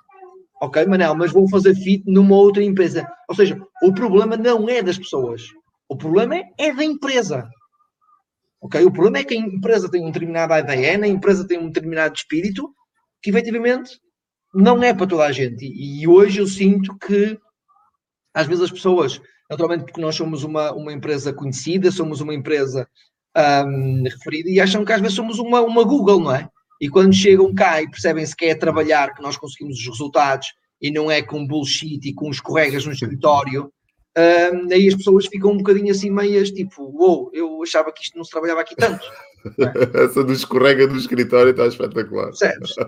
ok, 0.60 0.84
Manel, 0.86 1.14
mas 1.14 1.32
vou 1.32 1.48
fazer 1.48 1.74
fit 1.74 2.02
numa 2.06 2.34
outra 2.36 2.62
empresa. 2.62 3.08
Ou 3.28 3.34
seja, 3.34 3.58
o 3.82 3.92
problema 3.94 4.36
não 4.36 4.68
é 4.68 4.82
das 4.82 4.98
pessoas, 4.98 5.42
o 5.88 5.96
problema 5.96 6.36
é 6.58 6.72
da 6.72 6.84
empresa. 6.84 7.48
Ok? 8.64 8.82
O 8.82 8.90
problema 8.90 9.18
é 9.18 9.24
que 9.24 9.34
a 9.34 9.36
empresa 9.36 9.90
tem 9.90 10.02
um 10.02 10.10
determinado 10.10 10.54
ADN, 10.54 11.04
a 11.04 11.08
empresa 11.08 11.46
tem 11.46 11.58
um 11.58 11.66
determinado 11.66 12.16
espírito, 12.16 12.74
que 13.22 13.28
efetivamente 13.28 14.00
não 14.54 14.82
é 14.82 14.94
para 14.94 15.06
toda 15.06 15.26
a 15.26 15.32
gente. 15.32 15.66
E, 15.66 16.08
hoje 16.08 16.40
eu 16.40 16.46
sinto 16.46 16.96
que 16.96 17.38
às 18.32 18.46
vezes 18.46 18.64
as 18.64 18.70
pessoas, 18.70 19.20
naturalmente 19.50 19.84
porque 19.84 20.00
nós 20.00 20.14
somos 20.16 20.44
uma, 20.44 20.72
uma 20.72 20.94
empresa 20.94 21.30
conhecida, 21.30 21.90
somos 21.90 22.22
uma 22.22 22.32
empresa 22.32 22.88
um, 23.66 24.04
referida, 24.04 24.48
e 24.48 24.58
acham 24.58 24.82
que 24.82 24.92
às 24.94 25.00
vezes 25.00 25.14
somos 25.14 25.38
uma, 25.38 25.60
uma 25.60 25.84
Google, 25.84 26.20
não 26.20 26.34
é? 26.34 26.48
E 26.80 26.88
quando 26.88 27.12
chegam 27.12 27.54
cá 27.54 27.82
e 27.82 27.90
percebem-se 27.90 28.34
que 28.34 28.46
é 28.46 28.54
trabalhar, 28.54 29.14
que 29.14 29.22
nós 29.22 29.36
conseguimos 29.36 29.78
os 29.78 29.86
resultados, 29.86 30.48
e 30.80 30.90
não 30.90 31.10
é 31.10 31.20
com 31.20 31.46
bullshit 31.46 32.00
e 32.02 32.14
com 32.14 32.30
escorregas 32.30 32.86
no 32.86 32.92
escritório, 32.92 33.70
um, 34.16 34.72
aí 34.72 34.88
as 34.88 34.94
pessoas 34.94 35.26
ficam 35.26 35.52
um 35.52 35.56
bocadinho 35.56 35.90
assim 35.90 36.10
meias, 36.10 36.50
tipo, 36.50 36.82
uou, 36.82 37.24
wow, 37.24 37.30
eu 37.32 37.62
achava 37.62 37.92
que 37.92 38.02
isto 38.02 38.16
não 38.16 38.24
se 38.24 38.30
trabalhava 38.30 38.60
aqui 38.60 38.76
tanto. 38.76 39.04
Essa 39.94 40.22
do 40.22 40.32
escorrega 40.32 40.86
do 40.86 40.96
escritório 40.96 41.50
está 41.50 41.66
espetacular. 41.66 42.30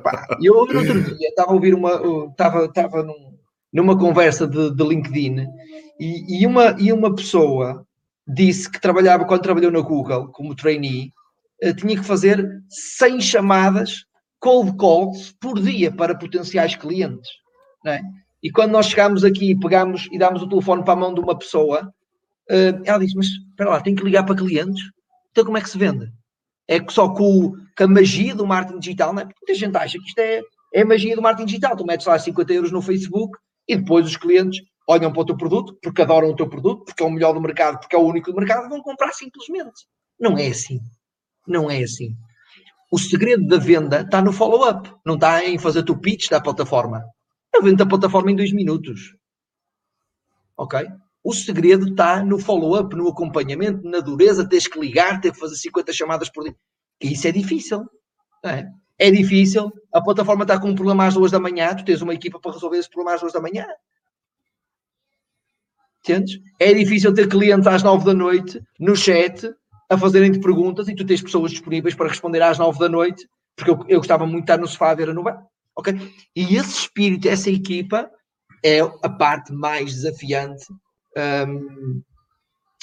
Pá. 0.03 0.39
Eu 0.41 0.55
no 0.55 0.79
outro 0.79 1.03
dia 1.17 1.29
estava 1.29 1.51
a 1.51 1.55
ouvir 1.55 1.75
uma, 1.75 2.01
estava, 2.31 2.65
estava 2.65 3.03
num, 3.03 3.37
numa 3.73 3.99
conversa 3.99 4.47
de, 4.47 4.75
de 4.75 4.85
LinkedIn 4.85 5.47
e, 5.99 6.43
e, 6.43 6.47
uma, 6.47 6.77
e 6.79 6.93
uma 6.93 7.15
pessoa 7.15 7.85
disse 8.27 8.71
que 8.71 8.81
trabalhava, 8.81 9.25
quando 9.25 9.43
trabalhou 9.43 9.71
na 9.71 9.81
Google 9.81 10.29
como 10.29 10.55
trainee, 10.55 11.13
eh, 11.61 11.73
tinha 11.73 11.97
que 11.97 12.05
fazer 12.05 12.45
100 12.69 13.21
chamadas 13.21 14.05
cold 14.39 14.77
calls 14.77 15.33
por 15.41 15.61
dia 15.61 15.91
para 15.91 16.17
potenciais 16.17 16.75
clientes. 16.75 17.29
Não 17.85 17.93
é? 17.93 18.01
E 18.47 18.51
quando 18.53 18.71
nós 18.71 18.87
chegámos 18.87 19.25
aqui, 19.25 19.59
pegámos 19.59 20.09
e 20.13 20.17
dámos 20.17 20.41
o 20.41 20.49
telefone 20.49 20.85
para 20.85 20.93
a 20.93 20.97
mão 20.97 21.13
de 21.13 21.19
uma 21.19 21.37
pessoa, 21.37 21.93
uh, 22.49 22.83
ela 22.85 23.01
disse: 23.01 23.17
Mas 23.17 23.27
espera 23.27 23.71
lá, 23.71 23.81
tem 23.81 23.93
que 23.93 24.05
ligar 24.05 24.25
para 24.25 24.37
clientes? 24.37 24.85
Então 25.33 25.45
como 25.45 25.59
é 25.59 25.61
que 25.61 25.69
se 25.69 25.77
vende? 25.77 26.13
É 26.69 26.79
só 26.89 27.09
com, 27.09 27.55
com 27.77 27.85
a 27.85 27.89
magia 27.89 28.37
do 28.37 28.47
marketing 28.47 28.79
digital, 28.79 29.13
não 29.13 29.23
é? 29.23 29.25
Porque 29.25 29.41
muita 29.41 29.59
gente 29.59 29.77
acha 29.77 29.99
que 29.99 30.05
isto 30.07 30.19
é, 30.21 30.43
é 30.73 30.83
a 30.83 30.87
magia 30.87 31.17
do 31.17 31.23
marketing 31.23 31.47
digital. 31.47 31.77
Tu 31.77 31.85
metes 31.85 32.07
lá 32.07 32.17
50 32.17 32.53
euros 32.53 32.71
no 32.71 32.81
Facebook 32.81 33.37
e 33.67 33.75
depois 33.75 34.07
os 34.07 34.17
clientes 34.17 34.63
olham 34.89 35.13
para 35.13 35.23
o 35.23 35.27
teu 35.27 35.37
produto, 35.37 35.77
porque 35.83 36.03
adoram 36.03 36.31
o 36.31 36.37
teu 36.37 36.49
produto, 36.49 36.85
porque 36.85 37.03
é 37.03 37.07
o 37.07 37.11
melhor 37.11 37.33
do 37.33 37.41
mercado, 37.41 37.81
porque 37.81 37.97
é 37.97 37.99
o 37.99 38.07
único 38.07 38.31
do 38.31 38.37
mercado, 38.37 38.69
vão 38.69 38.81
comprar 38.81 39.13
simplesmente. 39.13 39.89
Não 40.21 40.39
é 40.39 40.47
assim. 40.47 40.79
Não 41.49 41.69
é 41.69 41.83
assim. 41.83 42.15
O 42.93 42.99
segredo 43.01 43.45
da 43.49 43.59
venda 43.59 44.03
está 44.03 44.23
no 44.23 44.33
follow-up, 44.33 44.89
não 45.05 45.17
está 45.17 45.45
em 45.45 45.59
fazer 45.59 45.91
o 45.91 45.99
pitch 45.99 46.29
da 46.29 46.41
plataforma. 46.41 47.03
Eu 47.57 47.63
vendo 47.63 47.83
a 47.83 47.87
plataforma 47.87 48.31
em 48.31 48.37
dois 48.37 48.53
minutos. 48.53 49.17
Ok? 50.59 50.87
O 51.25 51.33
segredo 51.33 51.89
está 51.89 52.23
no 52.23 52.39
follow-up, 52.39 52.95
no 52.95 53.09
acompanhamento, 53.09 53.89
na 53.89 54.01
dureza, 54.01 54.47
tens 54.47 54.69
que 54.69 54.79
ligar, 54.79 55.23
ter 55.23 55.33
que 55.33 55.39
fazer 55.39 55.57
50 55.57 55.91
chamadas 55.95 56.29
por 56.29 56.45
dia. 56.45 56.55
Isso 57.01 57.27
é 57.27 57.33
difícil. 57.33 57.89
É? 58.45 58.67
É 58.99 59.11
difícil, 59.11 59.73
a 59.93 60.03
plataforma 60.03 60.45
está 60.45 60.61
com 60.61 60.69
um 60.69 60.75
problema 60.75 61.07
às 61.07 61.15
duas 61.15 61.31
da 61.31 61.41
manhã, 61.41 61.75
tu 61.75 61.85
tens 61.85 62.03
uma 62.03 62.15
equipa 62.15 62.39
para 62.39 62.53
resolver 62.53 62.77
esse 62.77 62.91
problema 62.91 63.15
às 63.15 63.21
duas 63.21 63.33
da 63.33 63.41
manhã. 63.41 63.67
Entendes? 66.01 66.39
É 66.61 66.73
difícil 66.75 67.13
ter 67.15 67.27
clientes 67.27 67.67
às 67.67 67.83
nove 67.83 68.05
da 68.05 68.15
noite 68.15 68.63
no 68.79 68.95
chat 68.95 69.51
a 69.91 69.97
fazerem-te 69.97 70.41
perguntas 70.41 70.89
e 70.89 70.95
tu 70.95 71.07
tens 71.07 71.23
pessoas 71.23 71.53
disponíveis 71.53 71.95
para 71.95 72.09
responder 72.09 72.43
às 72.43 72.59
nove 72.59 72.79
da 72.79 72.89
noite, 72.89 73.27
porque 73.57 73.71
eu, 73.71 73.85
eu 73.89 73.99
gostava 73.99 74.27
muito 74.27 74.45
de 74.45 74.53
estar 74.53 74.59
no 74.59 74.69
sofá 74.69 74.91
a 74.91 74.95
ver 74.95 75.09
a 75.09 75.15
novela. 75.15 75.43
Ok? 75.77 75.95
E 76.35 76.57
esse 76.57 76.81
espírito, 76.81 77.29
essa 77.29 77.51
equipa, 77.51 78.11
é 78.65 78.81
a 78.81 79.09
parte 79.09 79.53
mais 79.53 79.95
desafiante 79.95 80.65
um, 81.49 82.03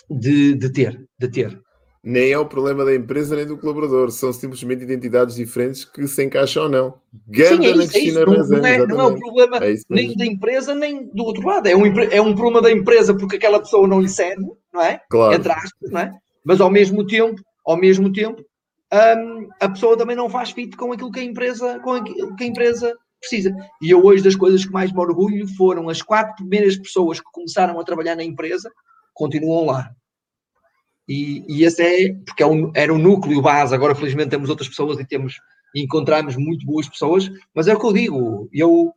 de, 0.09 0.55
de 0.55 0.71
ter, 0.71 1.05
de 1.19 1.27
ter 1.27 1.63
nem 2.03 2.33
é 2.33 2.37
o 2.37 2.45
problema 2.45 2.83
da 2.83 2.93
empresa 2.93 3.33
nem 3.33 3.45
do 3.45 3.57
colaborador, 3.57 4.11
são 4.11 4.33
simplesmente 4.33 4.83
identidades 4.83 5.37
diferentes 5.37 5.85
que 5.85 6.05
se 6.05 6.21
encaixam 6.21 6.63
ou 6.63 6.69
não. 6.69 6.93
Ganda 7.29 7.55
Sim, 7.55 7.65
é 7.65 7.71
isso, 7.71 7.97
é 7.97 7.99
isso. 8.01 8.19
Não, 8.19 8.25
não, 8.25 8.65
é, 8.65 8.85
não, 8.85 9.01
é, 9.01 9.05
o 9.05 9.17
problema 9.17 9.57
é 9.57 9.75
nem 9.89 10.13
da 10.17 10.25
empresa 10.25 10.75
nem 10.75 11.09
do 11.13 11.23
outro 11.23 11.47
lado. 11.47 11.67
É 11.67 11.75
um, 11.75 11.85
é 11.85 12.21
um 12.21 12.35
problema 12.35 12.61
da 12.61 12.71
empresa 12.71 13.15
porque 13.15 13.37
aquela 13.37 13.59
pessoa 13.59 13.87
não 13.87 14.01
lhe 14.01 14.09
serve, 14.09 14.45
não 14.73 14.81
é? 14.81 14.99
Claro. 15.09 15.33
Entre 15.33 15.49
aspas, 15.49 15.91
não 15.91 16.01
é? 16.01 16.11
Mas 16.43 16.59
ao 16.59 16.69
mesmo 16.69 17.07
tempo, 17.07 17.41
ao 17.65 17.77
mesmo 17.77 18.11
tempo, 18.11 18.43
um, 18.93 19.49
a 19.59 19.69
pessoa 19.69 19.97
também 19.97 20.15
não 20.15 20.29
faz 20.29 20.51
fit 20.51 20.77
com 20.77 20.91
aquilo 20.91 21.11
que 21.11 21.19
a 21.19 21.23
empresa, 21.23 21.79
com 21.79 21.93
aquilo 21.93 22.35
que 22.35 22.43
a 22.43 22.47
empresa 22.47 22.95
precisa. 23.19 23.55
E 23.81 23.89
eu 23.89 24.03
hoje 24.03 24.23
das 24.23 24.35
coisas 24.35 24.65
que 24.65 24.71
mais 24.71 24.91
me 24.91 24.99
orgulho 24.99 25.47
foram 25.55 25.89
as 25.89 26.01
quatro 26.01 26.35
primeiras 26.35 26.77
pessoas 26.77 27.19
que 27.19 27.31
começaram 27.31 27.79
a 27.79 27.83
trabalhar 27.83 28.15
na 28.15 28.23
empresa, 28.23 28.71
continuam 29.13 29.65
lá. 29.65 29.89
E, 31.07 31.43
e 31.47 31.63
esse 31.63 31.81
é, 31.81 32.13
porque 32.25 32.43
é 32.43 32.45
um, 32.45 32.71
era 32.75 32.93
o 32.93 32.95
um 32.95 32.99
núcleo 32.99 33.41
base, 33.41 33.73
agora 33.73 33.95
felizmente 33.95 34.29
temos 34.29 34.49
outras 34.49 34.69
pessoas 34.69 34.99
e 34.99 35.05
temos 35.05 35.39
encontramos 35.75 36.35
muito 36.35 36.65
boas 36.65 36.87
pessoas, 36.87 37.31
mas 37.53 37.67
é 37.67 37.73
o 37.73 37.79
que 37.79 37.85
eu 37.85 37.93
digo, 37.93 38.49
eu, 38.53 38.93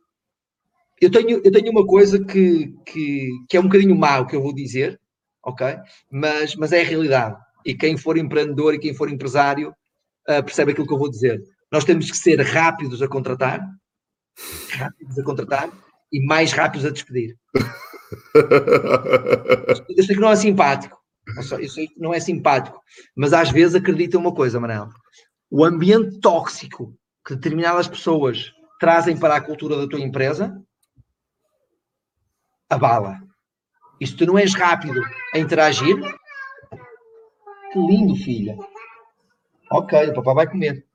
eu, 1.01 1.09
tenho, 1.09 1.41
eu 1.43 1.51
tenho 1.51 1.71
uma 1.71 1.85
coisa 1.85 2.23
que, 2.23 2.71
que, 2.85 3.29
que 3.49 3.57
é 3.57 3.59
um 3.59 3.63
bocadinho 3.63 3.95
mau 3.95 4.27
que 4.27 4.35
eu 4.35 4.43
vou 4.43 4.53
dizer, 4.53 4.99
ok? 5.43 5.75
Mas, 6.11 6.55
mas 6.55 6.71
é 6.71 6.81
a 6.81 6.85
realidade. 6.85 7.35
E 7.65 7.73
quem 7.73 7.97
for 7.97 8.15
empreendedor 8.15 8.75
e 8.75 8.79
quem 8.79 8.93
for 8.93 9.09
empresário 9.09 9.73
uh, 10.29 10.43
percebe 10.43 10.71
aquilo 10.71 10.87
que 10.87 10.93
eu 10.93 10.97
vou 10.97 11.09
dizer. 11.09 11.41
Nós 11.71 11.83
temos 11.83 12.09
que 12.09 12.17
ser 12.17 12.39
rápidos 12.41 13.01
a 13.01 13.07
contratar, 13.07 13.61
rápidos 14.71 15.17
a 15.19 15.23
contratar 15.23 15.69
e 16.11 16.25
mais 16.25 16.51
rápidos 16.51 16.85
a 16.85 16.91
despedir. 16.91 17.37
Eu 19.89 20.03
sei 20.03 20.15
que 20.15 20.21
não 20.21 20.31
é 20.31 20.35
simpático, 20.35 20.97
isso 21.59 21.79
não 21.97 22.13
é 22.13 22.19
simpático. 22.19 22.81
Mas 23.15 23.33
às 23.33 23.51
vezes 23.51 23.75
acredita 23.75 24.17
uma 24.17 24.33
coisa, 24.33 24.59
Manel. 24.59 24.89
O 25.49 25.63
ambiente 25.63 26.19
tóxico 26.19 26.93
que 27.25 27.35
determinadas 27.35 27.87
pessoas 27.87 28.51
trazem 28.79 29.17
para 29.17 29.35
a 29.35 29.41
cultura 29.41 29.75
da 29.75 29.87
tua 29.87 29.99
empresa 29.99 30.61
abala. 32.69 33.19
E 33.99 34.05
se 34.05 34.15
tu 34.15 34.25
não 34.25 34.37
és 34.37 34.53
rápido 34.53 35.01
a 35.33 35.39
interagir, 35.39 35.97
que 37.71 37.79
lindo, 37.79 38.15
filha. 38.15 38.55
Ok, 39.71 40.09
o 40.09 40.13
papai 40.13 40.35
vai 40.35 40.47
comer. 40.47 40.85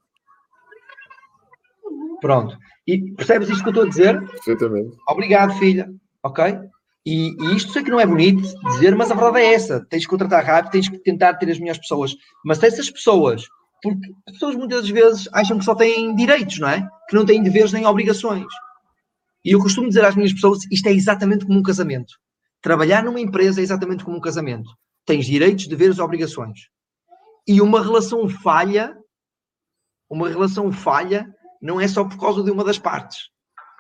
Pronto. 2.21 2.57
E 2.87 3.13
percebes 3.15 3.49
isto 3.49 3.63
que 3.63 3.69
eu 3.69 3.73
estou 3.73 3.85
a 3.85 3.89
dizer? 3.89 4.21
Perfeitamente. 4.27 4.97
Obrigado, 5.09 5.59
filha. 5.59 5.93
Ok? 6.23 6.45
E, 7.05 7.31
e, 7.31 7.57
isto 7.57 7.73
sei 7.73 7.83
que 7.83 7.91
não 7.91 7.99
é 7.99 8.07
bonito 8.07 8.43
dizer, 8.71 8.95
mas 8.95 9.11
a 9.11 9.15
verdade 9.15 9.39
é 9.39 9.55
essa. 9.55 9.85
Tens 9.91 10.05
que 10.05 10.11
contratar 10.11 10.45
rápido, 10.45 10.71
tens 10.71 10.89
que 10.89 10.99
tentar 10.99 11.35
ter 11.35 11.51
as 11.51 11.59
melhores 11.59 11.81
pessoas. 11.81 12.15
Mas 12.45 12.59
se 12.59 12.67
essas 12.67 12.91
pessoas, 12.91 13.45
porque 13.83 14.15
as 14.29 14.35
pessoas 14.35 14.55
muitas 14.55 14.89
vezes 14.89 15.29
acham 15.33 15.59
que 15.59 15.65
só 15.65 15.75
têm 15.75 16.15
direitos, 16.15 16.61
não 16.61 16.69
é? 16.69 16.89
Que 17.09 17.17
não 17.17 17.27
têm 17.27 17.43
deveres 17.43 17.73
nem 17.73 17.85
obrigações. 17.87 18.47
E 19.45 19.51
eu 19.51 19.59
costumo 19.59 19.89
dizer 19.89 20.05
às 20.05 20.15
minhas 20.15 20.33
pessoas, 20.33 20.61
isto 20.71 20.87
é 20.89 20.93
exatamente 20.93 21.45
como 21.45 21.59
um 21.59 21.63
casamento. 21.63 22.15
Trabalhar 22.61 23.03
numa 23.03 23.21
empresa 23.21 23.61
é 23.61 23.65
exatamente 23.65 24.05
como 24.05 24.17
um 24.17 24.21
casamento. 24.21 24.71
Tens 25.05 25.27
direitos, 25.27 25.67
deveres, 25.67 25.99
obrigações. 25.99 26.69
E 27.47 27.61
uma 27.61 27.83
relação 27.83 28.29
falha, 28.29 28.97
uma 30.09 30.29
relação 30.29 30.71
falha 30.73 31.27
não 31.61 31.81
é 31.81 31.87
só 31.87 32.05
por 32.05 32.19
causa 32.19 32.43
de 32.43 32.51
uma 32.51 32.65
das 32.65 32.79
partes. 32.79 33.31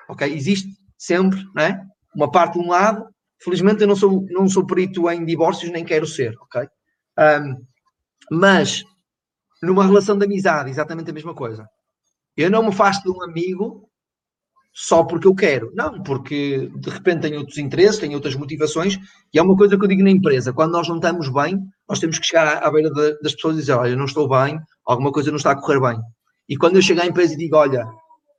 Ok? 0.08 0.32
Existe 0.32 0.68
sempre, 0.98 1.42
não 1.54 1.62
é? 1.62 1.86
uma 2.14 2.30
parte 2.30 2.54
de 2.54 2.60
um 2.64 2.68
lado. 2.68 3.06
Felizmente 3.42 3.82
eu 3.82 3.88
não 3.88 3.96
sou, 3.96 4.24
não 4.30 4.48
sou 4.48 4.66
perito 4.66 5.10
em 5.10 5.24
divórcios, 5.24 5.72
nem 5.72 5.84
quero 5.84 6.06
ser, 6.06 6.36
ok? 6.40 6.68
Um, 7.18 7.66
mas 8.30 8.84
numa 9.62 9.84
relação 9.84 10.16
de 10.16 10.24
amizade, 10.24 10.70
exatamente 10.70 11.10
a 11.10 11.14
mesma 11.14 11.34
coisa. 11.34 11.68
Eu 12.36 12.50
não 12.50 12.62
me 12.62 12.68
afasto 12.68 13.02
de 13.02 13.10
um 13.10 13.22
amigo 13.22 13.88
só 14.72 15.04
porque 15.04 15.26
eu 15.26 15.34
quero. 15.34 15.70
Não, 15.74 16.02
porque 16.02 16.70
de 16.74 16.90
repente 16.90 17.22
tenho 17.22 17.38
outros 17.38 17.58
interesses, 17.58 17.98
tenho 18.00 18.14
outras 18.14 18.34
motivações, 18.34 18.98
e 19.32 19.38
é 19.38 19.42
uma 19.42 19.56
coisa 19.56 19.76
que 19.76 19.84
eu 19.84 19.88
digo 19.88 20.02
na 20.02 20.10
empresa: 20.10 20.52
quando 20.52 20.72
nós 20.72 20.88
não 20.88 20.96
estamos 20.96 21.28
bem, 21.28 21.58
nós 21.88 22.00
temos 22.00 22.18
que 22.18 22.26
chegar 22.26 22.62
à, 22.62 22.70
beira 22.70 22.90
de, 22.90 23.20
das 23.20 23.34
pessoas 23.34 23.56
e 23.56 23.60
dizer: 23.60 23.72
Olha, 23.72 23.96
não 23.96 24.06
estou 24.06 24.28
bem, 24.28 24.58
alguma 24.86 25.12
coisa 25.12 25.30
não 25.30 25.36
está 25.36 25.50
a 25.52 25.60
correr 25.60 25.80
bem. 25.80 26.00
E 26.48 26.56
quando 26.56 26.76
eu 26.76 26.82
chego 26.82 27.02
à 27.02 27.06
empresa 27.06 27.34
e 27.34 27.36
digo: 27.36 27.56
Olha, 27.56 27.86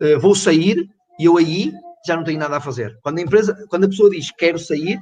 eh, 0.01 0.17
vou 0.17 0.35
sair, 0.35 0.87
e 1.19 1.25
eu 1.25 1.37
aí 1.37 1.71
já 2.05 2.15
não 2.15 2.23
tenho 2.23 2.39
nada 2.39 2.57
a 2.57 2.61
fazer. 2.61 2.97
Quando 3.01 3.19
a 3.19 3.21
empresa, 3.21 3.65
quando 3.69 3.85
a 3.85 3.89
pessoa 3.89 4.09
diz 4.09 4.31
quero 4.31 4.59
sair 4.59 4.99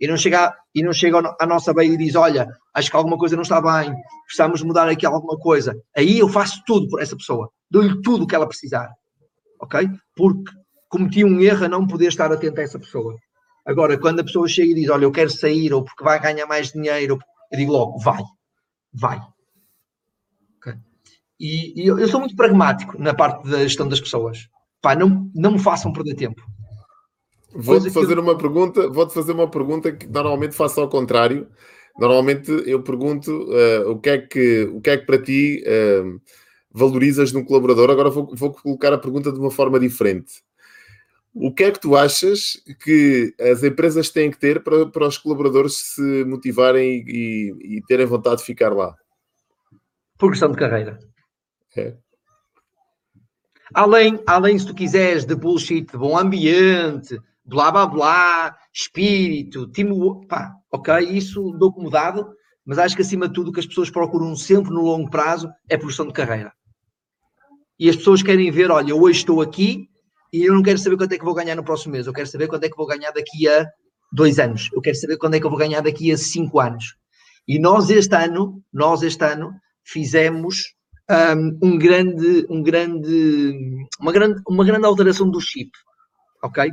e 0.00 0.06
não 0.06 0.16
chega, 0.16 0.54
e 0.74 0.82
não 0.82 0.92
chega 0.92 1.36
à 1.38 1.46
nossa 1.46 1.72
beira 1.74 1.94
e 1.94 1.96
diz 1.96 2.14
olha, 2.14 2.48
acho 2.74 2.90
que 2.90 2.96
alguma 2.96 3.18
coisa 3.18 3.36
não 3.36 3.42
está 3.42 3.60
bem, 3.60 3.94
precisamos 4.24 4.62
mudar 4.62 4.88
aqui 4.88 5.06
alguma 5.06 5.38
coisa, 5.38 5.76
aí 5.96 6.18
eu 6.18 6.28
faço 6.28 6.62
tudo 6.66 6.88
por 6.88 7.00
essa 7.00 7.16
pessoa, 7.16 7.50
dou-lhe 7.70 8.00
tudo 8.02 8.24
o 8.24 8.26
que 8.26 8.34
ela 8.34 8.48
precisar, 8.48 8.90
ok? 9.62 9.88
Porque 10.14 10.52
cometi 10.88 11.24
um 11.24 11.40
erro 11.40 11.64
a 11.64 11.68
não 11.68 11.86
poder 11.86 12.08
estar 12.08 12.30
atento 12.30 12.60
a 12.60 12.64
essa 12.64 12.78
pessoa. 12.78 13.16
Agora, 13.64 13.96
quando 13.96 14.20
a 14.20 14.24
pessoa 14.24 14.48
chega 14.48 14.72
e 14.72 14.74
diz 14.74 14.90
olha, 14.90 15.04
eu 15.04 15.12
quero 15.12 15.30
sair 15.30 15.72
ou 15.72 15.84
porque 15.84 16.04
vai 16.04 16.20
ganhar 16.20 16.46
mais 16.46 16.72
dinheiro, 16.72 17.18
eu 17.50 17.58
digo 17.58 17.72
logo, 17.72 17.98
vai, 17.98 18.22
vai. 18.92 19.20
Okay? 20.58 20.74
E, 21.40 21.82
e 21.82 21.86
eu, 21.86 21.98
eu 21.98 22.08
sou 22.08 22.20
muito 22.20 22.36
pragmático 22.36 23.00
na 23.00 23.14
parte 23.14 23.48
da 23.48 23.58
gestão 23.58 23.88
das 23.88 24.00
pessoas 24.00 24.48
pá, 24.82 24.96
não, 24.96 25.30
não 25.34 25.52
me 25.52 25.58
façam 25.60 25.92
perder 25.92 26.16
tempo. 26.16 26.42
Vou-te 27.54 27.90
fazer 27.90 28.18
eu... 28.18 28.22
uma 28.22 28.36
pergunta, 28.36 28.88
vou-te 28.88 29.14
fazer 29.14 29.32
uma 29.32 29.48
pergunta 29.48 29.92
que 29.92 30.06
normalmente 30.06 30.56
faço 30.56 30.80
ao 30.80 30.88
contrário. 30.88 31.46
Normalmente 31.98 32.50
eu 32.66 32.82
pergunto 32.82 33.30
uh, 33.30 33.90
o, 33.90 34.00
que 34.00 34.10
é 34.10 34.18
que, 34.18 34.62
o 34.64 34.80
que 34.80 34.90
é 34.90 34.96
que 34.96 35.06
para 35.06 35.22
ti 35.22 35.62
uh, 35.66 36.20
valorizas 36.72 37.32
num 37.32 37.44
colaborador. 37.44 37.90
Agora 37.90 38.10
vou, 38.10 38.34
vou 38.34 38.52
colocar 38.52 38.92
a 38.92 38.98
pergunta 38.98 39.30
de 39.30 39.38
uma 39.38 39.50
forma 39.50 39.78
diferente. 39.78 40.42
O 41.34 41.52
que 41.52 41.64
é 41.64 41.70
que 41.70 41.80
tu 41.80 41.96
achas 41.96 42.62
que 42.84 43.34
as 43.40 43.62
empresas 43.62 44.10
têm 44.10 44.30
que 44.30 44.38
ter 44.38 44.62
para, 44.62 44.86
para 44.86 45.08
os 45.08 45.16
colaboradores 45.16 45.94
se 45.94 46.24
motivarem 46.24 47.04
e, 47.06 47.76
e 47.78 47.82
terem 47.88 48.04
vontade 48.04 48.38
de 48.38 48.44
ficar 48.44 48.74
lá? 48.74 48.94
Progressão 50.18 50.50
de 50.50 50.58
carreira. 50.58 50.98
É. 51.76 51.96
Além, 53.72 54.22
além, 54.26 54.58
se 54.58 54.66
tu 54.66 54.74
quiseres, 54.74 55.24
de 55.24 55.34
bullshit, 55.34 55.90
de 55.90 55.96
bom 55.96 56.18
ambiente, 56.18 57.18
blá 57.46 57.70
blá 57.70 57.86
blá, 57.86 58.56
espírito, 58.72 59.66
time, 59.68 59.94
pá, 60.28 60.54
ok, 60.70 60.98
isso 60.98 61.50
dou 61.52 61.72
como 61.72 61.88
dado, 61.88 62.34
mas 62.64 62.78
acho 62.78 62.94
que 62.94 63.00
acima 63.02 63.26
de 63.26 63.34
tudo 63.34 63.48
o 63.48 63.52
que 63.52 63.60
as 63.60 63.66
pessoas 63.66 63.90
procuram 63.90 64.36
sempre 64.36 64.70
no 64.70 64.82
longo 64.82 65.08
prazo 65.08 65.50
é 65.68 65.78
progressão 65.78 66.06
de 66.06 66.12
carreira. 66.12 66.52
E 67.82 67.90
as 67.90 67.96
pessoas 67.96 68.22
querem 68.22 68.48
ver, 68.48 68.70
olha, 68.70 68.94
hoje 68.94 69.18
estou 69.18 69.40
aqui 69.40 69.88
e 70.32 70.44
eu 70.44 70.54
não 70.54 70.62
quero 70.62 70.78
saber 70.78 70.96
quanto 70.96 71.14
é 71.14 71.18
que 71.18 71.24
vou 71.24 71.34
ganhar 71.34 71.56
no 71.56 71.64
próximo 71.64 71.90
mês, 71.90 72.06
eu 72.06 72.12
quero 72.12 72.28
saber 72.28 72.46
quanto 72.46 72.62
é 72.62 72.68
que 72.68 72.76
vou 72.76 72.86
ganhar 72.86 73.10
daqui 73.10 73.48
a 73.48 73.68
dois 74.12 74.38
anos, 74.38 74.68
eu 74.72 74.80
quero 74.80 74.96
saber 74.96 75.16
quanto 75.16 75.34
é 75.34 75.40
que 75.40 75.46
eu 75.46 75.50
vou 75.50 75.58
ganhar 75.58 75.80
daqui 75.80 76.12
a 76.12 76.16
cinco 76.16 76.60
anos. 76.60 76.94
E 77.48 77.58
nós 77.58 77.90
este 77.90 78.14
ano, 78.14 78.62
nós 78.72 79.02
este 79.02 79.24
ano 79.24 79.52
fizemos 79.82 80.76
um, 81.60 81.76
grande, 81.76 82.46
um 82.48 82.62
grande, 82.62 83.52
uma, 83.98 84.12
grande, 84.12 84.40
uma 84.48 84.64
grande 84.64 84.86
alteração 84.86 85.28
do 85.28 85.40
chip, 85.40 85.72
ok? 86.40 86.70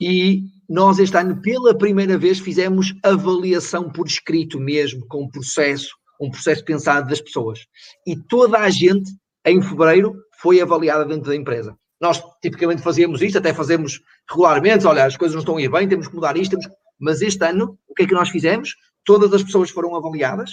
E 0.00 0.44
nós 0.68 1.00
este 1.00 1.16
ano, 1.16 1.42
pela 1.42 1.76
primeira 1.76 2.16
vez, 2.16 2.38
fizemos 2.38 2.94
avaliação 3.02 3.90
por 3.90 4.06
escrito 4.06 4.60
mesmo, 4.60 5.04
com 5.08 5.24
um 5.24 5.28
processo, 5.28 5.90
um 6.20 6.30
processo 6.30 6.64
pensado 6.64 7.08
das 7.08 7.20
pessoas. 7.20 7.58
E 8.06 8.14
toda 8.16 8.60
a 8.60 8.70
gente, 8.70 9.10
em 9.44 9.60
fevereiro, 9.60 10.14
foi 10.40 10.60
avaliada 10.60 11.04
dentro 11.04 11.30
da 11.30 11.36
empresa. 11.36 11.76
Nós 12.00 12.22
tipicamente 12.40 12.82
fazíamos 12.82 13.20
isto, 13.22 13.38
até 13.38 13.52
fazemos 13.52 14.00
regularmente, 14.30 14.86
olha, 14.86 15.04
as 15.04 15.16
coisas 15.16 15.34
não 15.34 15.40
estão 15.40 15.56
a 15.56 15.62
ir 15.62 15.70
bem, 15.70 15.88
temos 15.88 16.06
que 16.06 16.14
mudar 16.14 16.36
isto, 16.36 16.56
temos... 16.56 16.68
mas 16.98 17.20
este 17.22 17.44
ano, 17.44 17.76
o 17.88 17.94
que 17.94 18.04
é 18.04 18.06
que 18.06 18.14
nós 18.14 18.28
fizemos? 18.28 18.74
Todas 19.04 19.32
as 19.32 19.42
pessoas 19.42 19.70
foram 19.70 19.96
avaliadas, 19.96 20.52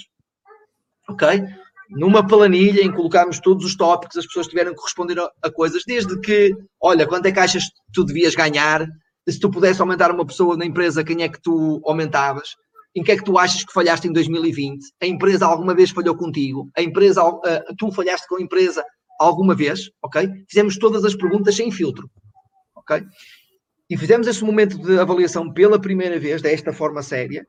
ok? 1.07 1.43
numa 1.89 2.25
planilha 2.25 2.81
em 2.81 2.91
colocámos 2.91 3.39
todos 3.39 3.65
os 3.65 3.75
tópicos, 3.75 4.17
as 4.17 4.25
pessoas 4.25 4.47
tiveram 4.47 4.73
que 4.73 4.81
responder 4.81 5.19
a, 5.19 5.29
a, 5.41 5.51
coisas, 5.51 5.83
desde 5.85 6.19
que, 6.19 6.55
olha, 6.81 7.07
quanto 7.07 7.27
é 7.27 7.31
que 7.31 7.39
achas 7.39 7.65
que 7.65 7.91
tu 7.93 8.03
devias 8.03 8.35
ganhar? 8.35 8.87
Se 9.27 9.39
tu 9.39 9.49
pudesse 9.49 9.81
aumentar 9.81 10.11
uma 10.11 10.25
pessoa 10.25 10.55
na 10.55 10.65
empresa, 10.65 11.03
quem 11.03 11.23
é 11.23 11.29
que 11.29 11.41
tu 11.41 11.81
aumentavas? 11.85 12.55
Em 12.95 13.03
que 13.03 13.11
é 13.11 13.17
que 13.17 13.23
tu 13.23 13.37
achas 13.37 13.63
que 13.63 13.73
falhaste 13.73 14.07
em 14.07 14.13
2020? 14.13 14.79
A 15.01 15.05
empresa 15.05 15.45
alguma 15.45 15.73
vez 15.73 15.89
falhou 15.89 16.15
contigo? 16.15 16.69
A 16.77 16.81
empresa, 16.81 17.23
uh, 17.23 17.41
tu 17.77 17.91
falhaste 17.91 18.27
com 18.27 18.37
a 18.37 18.41
empresa 18.41 18.83
alguma 19.19 19.55
vez, 19.55 19.89
ok? 20.01 20.29
Fizemos 20.47 20.77
todas 20.77 21.03
as 21.05 21.15
perguntas 21.15 21.55
sem 21.55 21.71
filtro, 21.71 22.09
ok? 22.75 23.03
E 23.89 23.97
fizemos 23.97 24.27
esse 24.27 24.43
momento 24.43 24.77
de 24.79 24.99
avaliação 24.99 25.51
pela 25.51 25.79
primeira 25.79 26.19
vez, 26.19 26.41
desta 26.41 26.73
forma 26.73 27.01
séria, 27.03 27.45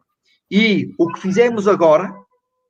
e 0.50 0.92
o 0.98 1.10
que 1.12 1.20
fizemos 1.20 1.66
agora, 1.66 2.12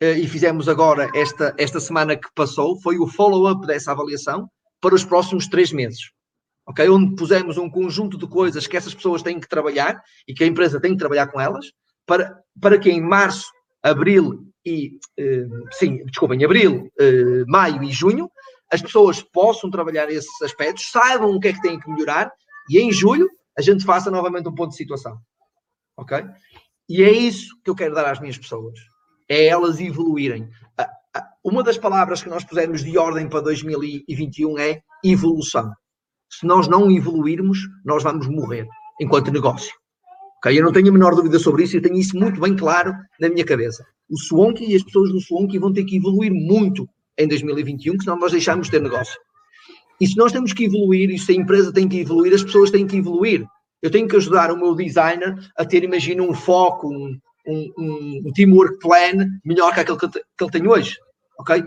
eh, 0.01 0.19
e 0.19 0.29
fizemos 0.29 0.69
agora 0.69 1.11
esta, 1.15 1.55
esta 1.59 1.81
semana 1.81 2.17
que 2.17 2.29
passou, 2.35 2.81
foi 2.81 2.99
o 2.99 3.07
follow-up 3.07 3.67
dessa 3.67 3.93
avaliação 3.93 4.49
para 4.81 4.95
os 4.95 5.05
próximos 5.05 5.47
três 5.49 5.73
meses. 5.73 6.11
ok? 6.67 6.89
Onde 6.89 7.17
pusemos 7.17 7.59
um 7.59 7.69
conjunto 7.69 8.17
de 8.17 8.27
coisas 8.27 8.67
que 8.67 8.77
essas 8.77 8.95
pessoas 8.95 9.23
têm 9.23 9.41
que 9.41 9.49
trabalhar 9.49 10.01
e 10.27 10.35
que 10.35 10.45
a 10.45 10.47
empresa 10.47 10.81
tem 10.81 10.93
que 10.93 10.99
trabalhar 10.99 11.27
com 11.27 11.41
elas, 11.41 11.73
para, 12.07 12.39
para 12.61 12.79
que 12.79 12.91
em 12.91 13.01
março, 13.01 13.47
abril 13.83 14.47
e, 14.65 14.99
eh, 15.19 15.47
sim, 15.73 16.05
desculpem, 16.07 16.45
abril, 16.45 16.91
eh, 16.99 17.45
maio 17.47 17.83
e 17.83 17.93
junho, 17.93 18.31
as 18.73 18.83
pessoas 18.83 19.23
possam 19.23 19.71
trabalhar 19.71 20.11
esses 20.11 20.43
aspectos, 20.43 20.91
saibam 20.91 21.31
o 21.31 21.41
que 21.41 21.49
é 21.49 21.53
que 21.53 21.63
têm 21.63 21.79
que 21.79 21.91
melhorar 21.91 22.33
e 22.69 22.79
em 22.79 22.93
julho 22.93 23.29
a 23.57 23.63
gente 23.63 23.85
faça 23.85 24.11
novamente 24.11 24.49
um 24.49 24.55
ponto 24.55 24.71
de 24.71 24.77
situação. 24.77 25.19
Ok? 25.97 26.25
E 26.89 27.03
é 27.03 27.11
isso 27.11 27.57
que 27.65 27.71
eu 27.71 27.75
quero 27.75 27.95
dar 27.95 28.11
às 28.11 28.21
minhas 28.21 28.39
pessoas. 28.39 28.79
É 29.29 29.47
elas 29.47 29.81
evoluírem. 29.81 30.49
Uma 31.43 31.63
das 31.63 31.79
palavras 31.79 32.23
que 32.23 32.29
nós 32.29 32.45
pusemos 32.45 32.85
de 32.85 32.99
ordem 32.99 33.29
para 33.29 33.41
2021 33.41 34.59
é 34.59 34.83
evolução. 35.05 35.73
Se 36.29 36.45
nós 36.45 36.69
não 36.69 36.91
evoluirmos, 36.91 37.59
nós 37.85 38.03
vamos 38.03 38.27
morrer 38.29 38.67
enquanto 39.01 39.33
negócio. 39.33 39.73
Okay? 40.39 40.59
Eu 40.59 40.65
não 40.65 40.73
tenho 40.73 40.89
a 40.89 40.93
menor 40.93 41.15
dúvida 41.15 41.39
sobre 41.39 41.65
isso 41.65 41.77
e 41.77 41.81
tenho 41.81 41.97
isso 41.97 42.17
muito 42.17 42.41
bem 42.41 42.55
claro 42.55 42.95
na 43.19 43.29
minha 43.29 43.45
cabeça. 43.45 43.85
O 44.09 44.19
Swonky 44.19 44.65
e 44.71 44.77
as 44.77 44.83
pessoas 44.83 45.11
do 45.11 45.21
Swonky 45.21 45.59
vão 45.59 45.73
ter 45.73 45.85
que 45.85 45.97
evoluir 45.97 46.33
muito 46.33 46.89
em 47.19 47.29
2021, 47.29 47.97
que 47.97 48.05
senão 48.05 48.19
nós 48.19 48.33
deixamos 48.33 48.67
de 48.67 48.73
ter 48.73 48.83
negócio. 48.83 49.19
E 50.01 50.07
se 50.07 50.17
nós 50.17 50.33
temos 50.33 50.53
que 50.53 50.65
evoluir, 50.65 51.11
e 51.11 51.19
se 51.19 51.33
a 51.33 51.35
empresa 51.35 51.73
tem 51.73 51.89
que 51.89 52.01
evoluir, 52.01 52.35
as 52.35 52.43
pessoas 52.43 52.71
têm 52.71 52.87
que 52.87 52.97
evoluir. 52.97 53.47
Eu 53.83 53.91
tenho 53.91 54.09
que 54.09 54.17
ajudar 54.17 54.51
o 54.51 54.57
meu 54.57 54.75
designer 54.75 55.35
a 55.57 55.65
ter, 55.65 55.85
imagina, 55.85 56.23
um 56.23 56.35
foco, 56.35 56.89
um, 56.89 57.19
um, 57.47 58.23
um 58.27 58.33
teamwork 58.35 58.79
plan 58.79 59.27
melhor 59.45 59.73
que 59.73 59.81
aquele 59.81 59.99
que, 59.99 60.09
que 60.09 60.45
ele 60.45 60.51
tem 60.51 60.67
hoje. 60.67 60.97
Ok? 61.39 61.65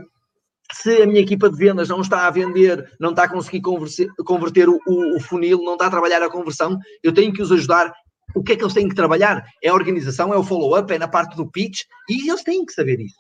Se 0.71 1.01
a 1.01 1.07
minha 1.07 1.21
equipa 1.21 1.49
de 1.49 1.57
vendas 1.57 1.89
não 1.89 2.01
está 2.01 2.27
a 2.27 2.31
vender, 2.31 2.91
não 2.99 3.09
está 3.09 3.23
a 3.23 3.29
conseguir 3.29 3.61
converter 3.61 4.69
o, 4.69 4.79
o, 4.85 5.17
o 5.17 5.19
funil, 5.19 5.63
não 5.63 5.73
está 5.73 5.87
a 5.87 5.91
trabalhar 5.91 6.21
a 6.21 6.29
conversão, 6.29 6.77
eu 7.01 7.11
tenho 7.11 7.33
que 7.33 7.41
os 7.41 7.51
ajudar 7.51 7.91
o 8.35 8.43
que 8.43 8.53
é 8.53 8.55
que 8.55 8.63
eles 8.63 8.73
têm 8.73 8.87
que 8.87 8.95
trabalhar? 8.95 9.43
É 9.63 9.69
a 9.69 9.73
organização, 9.73 10.33
é 10.33 10.37
o 10.37 10.43
follow-up, 10.43 10.91
é 10.93 10.99
na 10.99 11.07
parte 11.07 11.35
do 11.35 11.49
pitch, 11.49 11.81
e 12.07 12.29
eles 12.29 12.43
têm 12.43 12.65
que 12.65 12.73
saber 12.73 12.99
isso. 12.99 13.15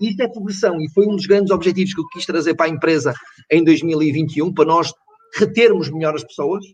Isto 0.00 0.22
é 0.22 0.28
progressão, 0.28 0.80
e 0.80 0.90
foi 0.90 1.06
um 1.06 1.16
dos 1.16 1.26
grandes 1.26 1.50
objetivos 1.50 1.94
que 1.94 2.00
eu 2.00 2.08
quis 2.08 2.24
trazer 2.24 2.54
para 2.54 2.66
a 2.66 2.68
empresa 2.68 3.12
em 3.50 3.64
2021, 3.64 4.52
para 4.52 4.64
nós 4.64 4.92
retermos 5.34 5.90
melhor 5.90 6.14
as 6.14 6.24
pessoas, 6.24 6.64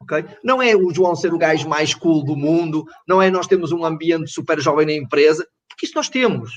ok? 0.00 0.24
Não 0.44 0.62
é 0.62 0.76
o 0.76 0.92
João 0.92 1.16
ser 1.16 1.34
o 1.34 1.38
gajo 1.38 1.68
mais 1.68 1.94
cool 1.94 2.24
do 2.24 2.36
mundo, 2.36 2.84
não 3.06 3.20
é 3.20 3.30
nós 3.30 3.46
temos 3.46 3.72
um 3.72 3.84
ambiente 3.84 4.30
super 4.30 4.60
jovem 4.60 4.86
na 4.86 4.92
empresa, 4.92 5.46
porque 5.68 5.86
isso 5.86 5.94
nós 5.94 6.08
temos. 6.08 6.50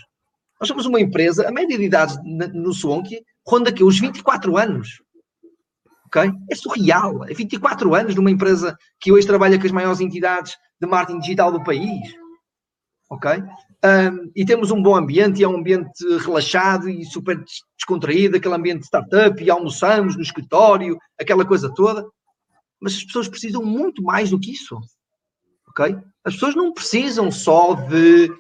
Nós 0.60 0.68
somos 0.68 0.86
uma 0.86 1.02
empresa, 1.02 1.48
a 1.48 1.52
média 1.52 1.78
de 1.78 1.84
idade 1.84 2.16
no 2.54 2.74
Swonk 2.74 3.20
ronda 3.48 3.72
aqui 3.72 3.84
os 3.84 4.00
24 4.00 4.58
anos 4.58 5.02
ok? 6.12 6.30
É 6.50 6.56
surreal. 6.56 7.24
É 7.24 7.34
24 7.34 7.96
anos 7.96 8.16
numa 8.16 8.30
empresa 8.30 8.78
que 9.00 9.12
hoje 9.12 9.26
trabalha 9.26 9.58
com 9.58 9.66
as 9.66 9.72
maiores 9.72 10.02
entidades 10.02 10.58
de 10.80 10.88
marketing 10.88 11.20
digital 11.20 11.52
do 11.52 11.64
país, 11.64 12.14
ok? 13.10 13.42
Um, 13.84 14.32
e 14.36 14.46
temos 14.46 14.70
um 14.70 14.82
bom 14.82 14.96
ambiente, 14.96 15.40
e 15.40 15.44
é 15.44 15.48
um 15.48 15.58
ambiente 15.58 16.04
relaxado 16.20 16.88
e 16.88 17.04
super 17.06 17.44
descontraído, 17.78 18.38
aquele 18.38 18.54
ambiente 18.54 18.82
de 18.82 18.86
startup, 18.86 19.44
e 19.44 19.50
almoçamos 19.50 20.16
no 20.16 20.22
escritório, 20.22 20.98
aquela 21.20 21.46
coisa 21.46 21.74
toda. 21.74 22.06
Mas 22.80 22.96
as 22.96 23.04
pessoas 23.04 23.28
precisam 23.28 23.64
muito 23.64 24.04
mais 24.04 24.30
do 24.30 24.40
que 24.40 24.52
isso, 24.52 24.80
ok? 25.68 25.98
As 26.24 26.34
pessoas 26.34 26.56
não 26.56 26.74
precisam 26.74 27.32
só 27.32 27.74
de 27.74 28.32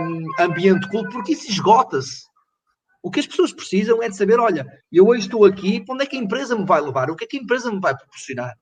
um, 0.00 0.42
ambiente 0.42 0.88
cool, 0.88 1.08
porque 1.08 1.32
isso 1.32 1.48
esgota-se. 1.48 2.24
O 3.00 3.10
que 3.10 3.20
as 3.20 3.26
pessoas 3.26 3.52
precisam 3.52 4.02
é 4.02 4.08
de 4.08 4.16
saber: 4.16 4.38
olha, 4.38 4.66
eu 4.90 5.06
hoje 5.06 5.26
estou 5.26 5.44
aqui, 5.44 5.84
para 5.84 5.94
onde 5.94 6.04
é 6.04 6.06
que 6.06 6.16
a 6.16 6.20
empresa 6.20 6.56
me 6.56 6.64
vai 6.64 6.80
levar? 6.80 7.10
O 7.10 7.16
que 7.16 7.24
é 7.24 7.26
que 7.26 7.36
a 7.36 7.40
empresa 7.40 7.70
me 7.70 7.80
vai 7.80 7.96
proporcionar? 7.96 8.54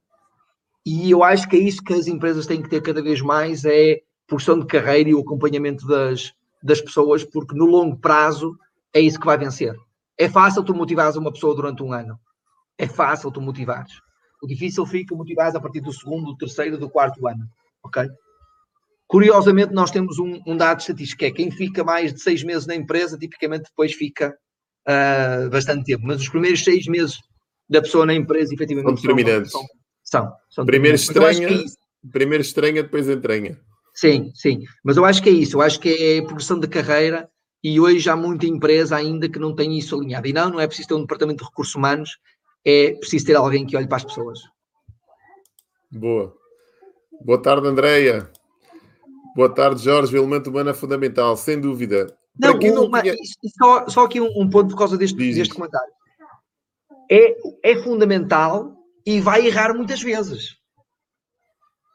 E 0.84 1.10
eu 1.10 1.22
acho 1.22 1.48
que 1.48 1.56
é 1.56 1.60
isso 1.60 1.82
que 1.82 1.92
as 1.92 2.06
empresas 2.06 2.46
têm 2.46 2.62
que 2.62 2.68
ter 2.68 2.82
cada 2.82 3.02
vez 3.02 3.20
mais: 3.20 3.64
é 3.64 4.00
porção 4.30 4.60
de 4.60 4.66
carreira 4.66 5.10
e 5.10 5.14
o 5.14 5.20
acompanhamento 5.20 5.86
das, 5.86 6.32
das 6.62 6.80
pessoas, 6.80 7.24
porque 7.24 7.54
no 7.54 7.66
longo 7.66 7.98
prazo 7.98 8.56
é 8.94 9.00
isso 9.00 9.18
que 9.18 9.26
vai 9.26 9.36
vencer. 9.36 9.74
É 10.16 10.28
fácil 10.28 10.62
tu 10.62 10.72
motivares 10.72 11.16
uma 11.16 11.32
pessoa 11.32 11.54
durante 11.54 11.82
um 11.82 11.92
ano. 11.92 12.18
É 12.78 12.86
fácil 12.86 13.32
tu 13.32 13.40
motivares. 13.40 13.92
O 14.40 14.46
difícil 14.46 14.86
fica 14.86 15.14
motivares 15.14 15.54
a 15.54 15.60
partir 15.60 15.80
do 15.80 15.92
segundo, 15.92 16.26
do 16.26 16.36
terceiro, 16.36 16.78
do 16.78 16.88
quarto 16.88 17.26
ano. 17.26 17.46
Ok? 17.82 18.08
Curiosamente, 19.06 19.72
nós 19.72 19.90
temos 19.90 20.18
um, 20.18 20.40
um, 20.46 20.56
dado 20.56 20.80
estatístico, 20.80 21.18
que 21.18 21.24
é 21.24 21.30
quem 21.32 21.50
fica 21.50 21.82
mais 21.82 22.14
de 22.14 22.20
seis 22.20 22.44
meses 22.44 22.66
na 22.66 22.76
empresa, 22.76 23.18
tipicamente 23.18 23.64
depois 23.64 23.92
fica 23.92 24.32
uh, 24.88 25.50
bastante 25.50 25.84
tempo. 25.84 26.06
Mas 26.06 26.20
os 26.20 26.28
primeiros 26.28 26.62
seis 26.62 26.86
meses 26.86 27.18
da 27.68 27.82
pessoa 27.82 28.06
na 28.06 28.14
empresa, 28.14 28.54
efetivamente, 28.54 29.00
são 29.00 29.12
determinantes. 29.12 29.50
São, 29.50 29.62
são, 30.04 30.32
são 30.48 30.66
primeiro 30.66 30.94
estranha, 30.94 31.48
é 31.48 32.08
primeiro 32.10 32.42
estranha, 32.42 32.82
depois 32.82 33.08
entranha. 33.08 33.58
Sim, 34.00 34.32
sim. 34.34 34.64
Mas 34.82 34.96
eu 34.96 35.04
acho 35.04 35.22
que 35.22 35.28
é 35.28 35.32
isso. 35.32 35.58
Eu 35.58 35.60
acho 35.60 35.78
que 35.78 35.90
é 35.90 36.22
progressão 36.22 36.58
de 36.58 36.66
carreira 36.66 37.28
e 37.62 37.78
hoje 37.78 38.08
há 38.08 38.16
muita 38.16 38.46
empresa 38.46 38.96
ainda 38.96 39.28
que 39.28 39.38
não 39.38 39.54
tem 39.54 39.76
isso 39.76 39.94
alinhado. 39.94 40.26
E 40.26 40.32
não, 40.32 40.48
não 40.48 40.58
é 40.58 40.66
preciso 40.66 40.88
ter 40.88 40.94
um 40.94 41.02
departamento 41.02 41.44
de 41.44 41.50
recursos 41.50 41.74
humanos, 41.74 42.18
é 42.64 42.92
preciso 42.92 43.26
ter 43.26 43.36
alguém 43.36 43.66
que 43.66 43.76
olhe 43.76 43.86
para 43.86 43.98
as 43.98 44.04
pessoas. 44.04 44.38
Boa. 45.92 46.34
Boa 47.22 47.42
tarde, 47.42 47.68
Andreia. 47.68 48.30
Boa 49.36 49.54
tarde, 49.54 49.82
Jorge. 49.82 50.16
O 50.16 50.18
elemento 50.18 50.48
humano 50.48 50.70
é 50.70 50.74
fundamental, 50.74 51.36
sem 51.36 51.60
dúvida. 51.60 52.16
Não, 52.40 52.54
não 52.54 52.86
uma, 52.86 53.02
tinha... 53.02 53.14
só, 53.58 53.86
só, 53.86 54.04
aqui 54.06 54.18
um, 54.18 54.30
um, 54.34 54.48
ponto 54.48 54.70
por 54.70 54.78
causa 54.78 54.96
deste, 54.96 55.34
deste 55.34 55.52
comentário. 55.52 55.92
É, 57.10 57.36
é 57.62 57.82
fundamental 57.82 58.74
e 59.04 59.20
vai 59.20 59.46
errar 59.46 59.74
muitas 59.74 60.00
vezes. 60.00 60.59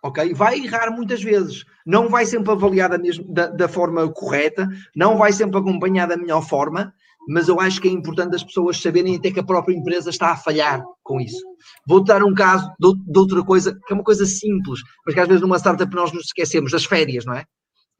Ok? 0.06 0.36
Vai 0.36 0.60
errar 0.60 0.92
muitas 0.92 1.24
vezes. 1.24 1.66
Não 1.84 2.10
vai 2.10 2.28
sempre 2.28 2.52
avaliada 2.52 2.96
mesmo 2.96 3.26
da, 3.34 3.48
da 3.48 3.68
forma 3.68 4.08
correta, 4.14 4.70
não 4.96 5.18
vai 5.18 5.34
sempre 5.34 5.58
acompanhada 5.58 6.16
da 6.16 6.22
melhor 6.22 6.48
forma, 6.48 6.94
mas 7.28 7.48
eu 7.48 7.60
acho 7.60 7.82
que 7.82 7.88
é 7.88 7.92
importante 7.92 8.36
as 8.36 8.44
pessoas 8.44 8.80
saberem 8.80 9.16
até 9.16 9.32
que 9.32 9.40
a 9.40 9.44
própria 9.44 9.74
empresa 9.74 10.12
está 10.12 10.30
a 10.30 10.38
falhar 10.38 10.84
com 11.02 11.20
isso. 11.20 11.44
Vou 11.88 12.04
dar 12.04 12.24
um 12.24 12.36
caso 12.36 12.72
de, 12.80 12.94
de, 13.12 13.18
outra 13.18 13.44
coisa, 13.44 13.74
que 13.74 13.94
é 13.94 13.96
uma 13.96 14.04
coisa 14.04 14.28
simples, 14.28 14.80
mas 15.04 15.16
que 15.16 15.22
às 15.22 15.28
vezes 15.28 15.42
numa 15.42 15.58
startup 15.58 15.96
nós 15.96 16.12
nos 16.12 16.26
esquecemos, 16.26 16.72
das 16.72 16.86
férias, 16.86 17.26
não 17.26 17.34
é? 17.34 17.44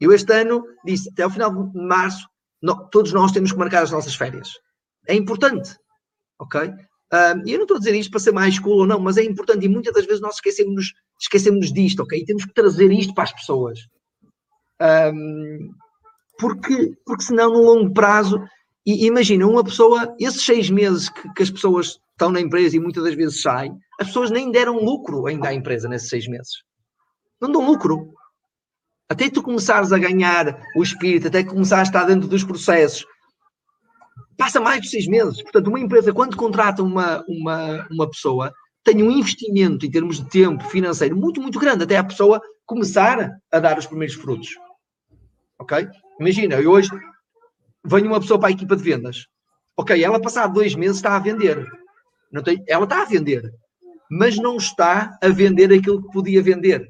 Eu 0.00 0.12
este 0.12 0.32
ano 0.32 0.62
disse, 0.84 1.08
até 1.08 1.24
ao 1.24 1.30
final 1.30 1.50
de 1.50 1.80
março, 1.80 2.24
todos 2.92 3.12
nós 3.12 3.32
temos 3.32 3.50
que 3.50 3.58
marcar 3.58 3.82
as 3.82 3.90
nossas 3.90 4.14
férias. 4.14 4.50
É 5.08 5.14
importante, 5.16 5.76
ok? 6.38 6.72
e 7.44 7.52
eu 7.52 7.58
não 7.58 7.62
estou 7.62 7.76
a 7.76 7.78
dizer 7.78 7.94
isto 7.96 8.10
para 8.10 8.20
ser 8.20 8.32
mais 8.32 8.58
cool 8.58 8.78
ou 8.78 8.86
não, 8.86 8.98
mas 9.00 9.16
é 9.16 9.22
importante 9.22 9.64
e 9.64 9.68
muitas 9.68 9.94
das 9.94 10.06
vezes 10.06 10.20
nós 10.20 10.36
esquecemos, 10.36 10.92
esquecemos 11.20 11.72
disto, 11.72 12.02
ok? 12.02 12.24
Temos 12.24 12.44
que 12.44 12.54
trazer 12.54 12.92
isto 12.92 13.14
para 13.14 13.24
as 13.24 13.32
pessoas. 13.32 13.80
Um, 14.80 15.70
porque, 16.38 16.94
porque 17.04 17.24
senão, 17.24 17.52
no 17.52 17.62
longo 17.62 17.92
prazo, 17.92 18.42
e 18.86 19.06
imagina, 19.06 19.46
uma 19.46 19.64
pessoa, 19.64 20.14
esses 20.20 20.42
seis 20.42 20.70
meses 20.70 21.08
que, 21.08 21.32
que, 21.34 21.42
as 21.42 21.50
pessoas 21.50 21.98
estão 22.12 22.30
na 22.30 22.40
empresa 22.40 22.76
e 22.76 22.80
muitas 22.80 23.02
das 23.02 23.14
vezes 23.14 23.42
saem, 23.42 23.76
as 24.00 24.08
pessoas 24.08 24.30
nem 24.30 24.50
deram 24.50 24.84
lucro 24.84 25.26
ainda 25.26 25.48
à 25.48 25.54
empresa 25.54 25.88
nesses 25.88 26.08
seis 26.08 26.28
meses. 26.28 26.62
Não 27.40 27.50
dão 27.50 27.66
lucro. 27.66 28.12
Até 29.08 29.30
tu 29.30 29.42
começares 29.42 29.92
a 29.92 29.98
ganhar 29.98 30.60
o 30.76 30.82
espírito, 30.82 31.28
até 31.28 31.42
começares 31.42 31.88
a 31.88 31.90
estar 31.90 32.04
dentro 32.04 32.28
dos 32.28 32.44
processos, 32.44 33.04
passa 34.36 34.60
mais 34.60 34.82
de 34.82 34.88
seis 34.88 35.06
meses. 35.06 35.42
Portanto, 35.42 35.68
uma 35.68 35.80
empresa, 35.80 36.12
quando 36.12 36.36
contrata 36.36 36.82
uma, 36.82 37.24
uma, 37.28 37.86
uma 37.90 38.10
pessoa, 38.10 38.52
tem 38.86 39.02
um 39.02 39.10
investimento 39.10 39.84
em 39.84 39.90
termos 39.90 40.18
de 40.18 40.30
tempo 40.30 40.62
financeiro 40.68 41.16
muito, 41.16 41.40
muito 41.42 41.58
grande, 41.58 41.82
até 41.82 41.96
a 41.96 42.04
pessoa 42.04 42.40
começar 42.64 43.36
a 43.50 43.58
dar 43.58 43.76
os 43.76 43.86
primeiros 43.86 44.14
frutos. 44.14 44.50
Ok? 45.58 45.88
Imagina, 46.20 46.54
eu 46.54 46.70
hoje 46.70 46.88
vem 47.84 48.06
uma 48.06 48.20
pessoa 48.20 48.38
para 48.38 48.48
a 48.48 48.52
equipa 48.52 48.76
de 48.76 48.84
vendas. 48.84 49.26
Ok, 49.76 50.00
ela 50.02 50.22
passado 50.22 50.54
dois 50.54 50.76
meses 50.76 50.98
está 50.98 51.16
a 51.16 51.18
vender. 51.18 51.66
Não 52.30 52.44
tem, 52.44 52.62
ela 52.68 52.84
está 52.84 53.02
a 53.02 53.04
vender, 53.04 53.52
mas 54.08 54.36
não 54.36 54.56
está 54.56 55.18
a 55.20 55.28
vender 55.30 55.72
aquilo 55.72 56.02
que 56.02 56.12
podia 56.12 56.40
vender. 56.40 56.88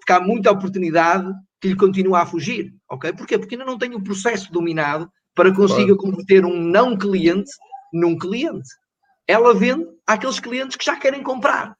Porque 0.00 0.12
há 0.12 0.20
muita 0.20 0.50
oportunidade 0.50 1.32
que 1.60 1.68
lhe 1.68 1.76
continua 1.76 2.22
a 2.22 2.26
fugir. 2.26 2.74
Ok? 2.90 3.12
Porquê? 3.12 3.38
Porque 3.38 3.54
ainda 3.54 3.64
não 3.64 3.78
tem 3.78 3.94
o 3.94 4.02
processo 4.02 4.52
dominado 4.52 5.08
para 5.32 5.54
consiga 5.54 5.96
converter 5.96 6.44
um 6.44 6.60
não 6.60 6.98
cliente 6.98 7.50
num 7.92 8.18
cliente. 8.18 8.68
Ela 9.26 9.54
vende 9.54 9.86
àqueles 10.06 10.40
clientes 10.40 10.76
que 10.76 10.84
já 10.84 10.96
querem 10.96 11.22
comprar. 11.22 11.76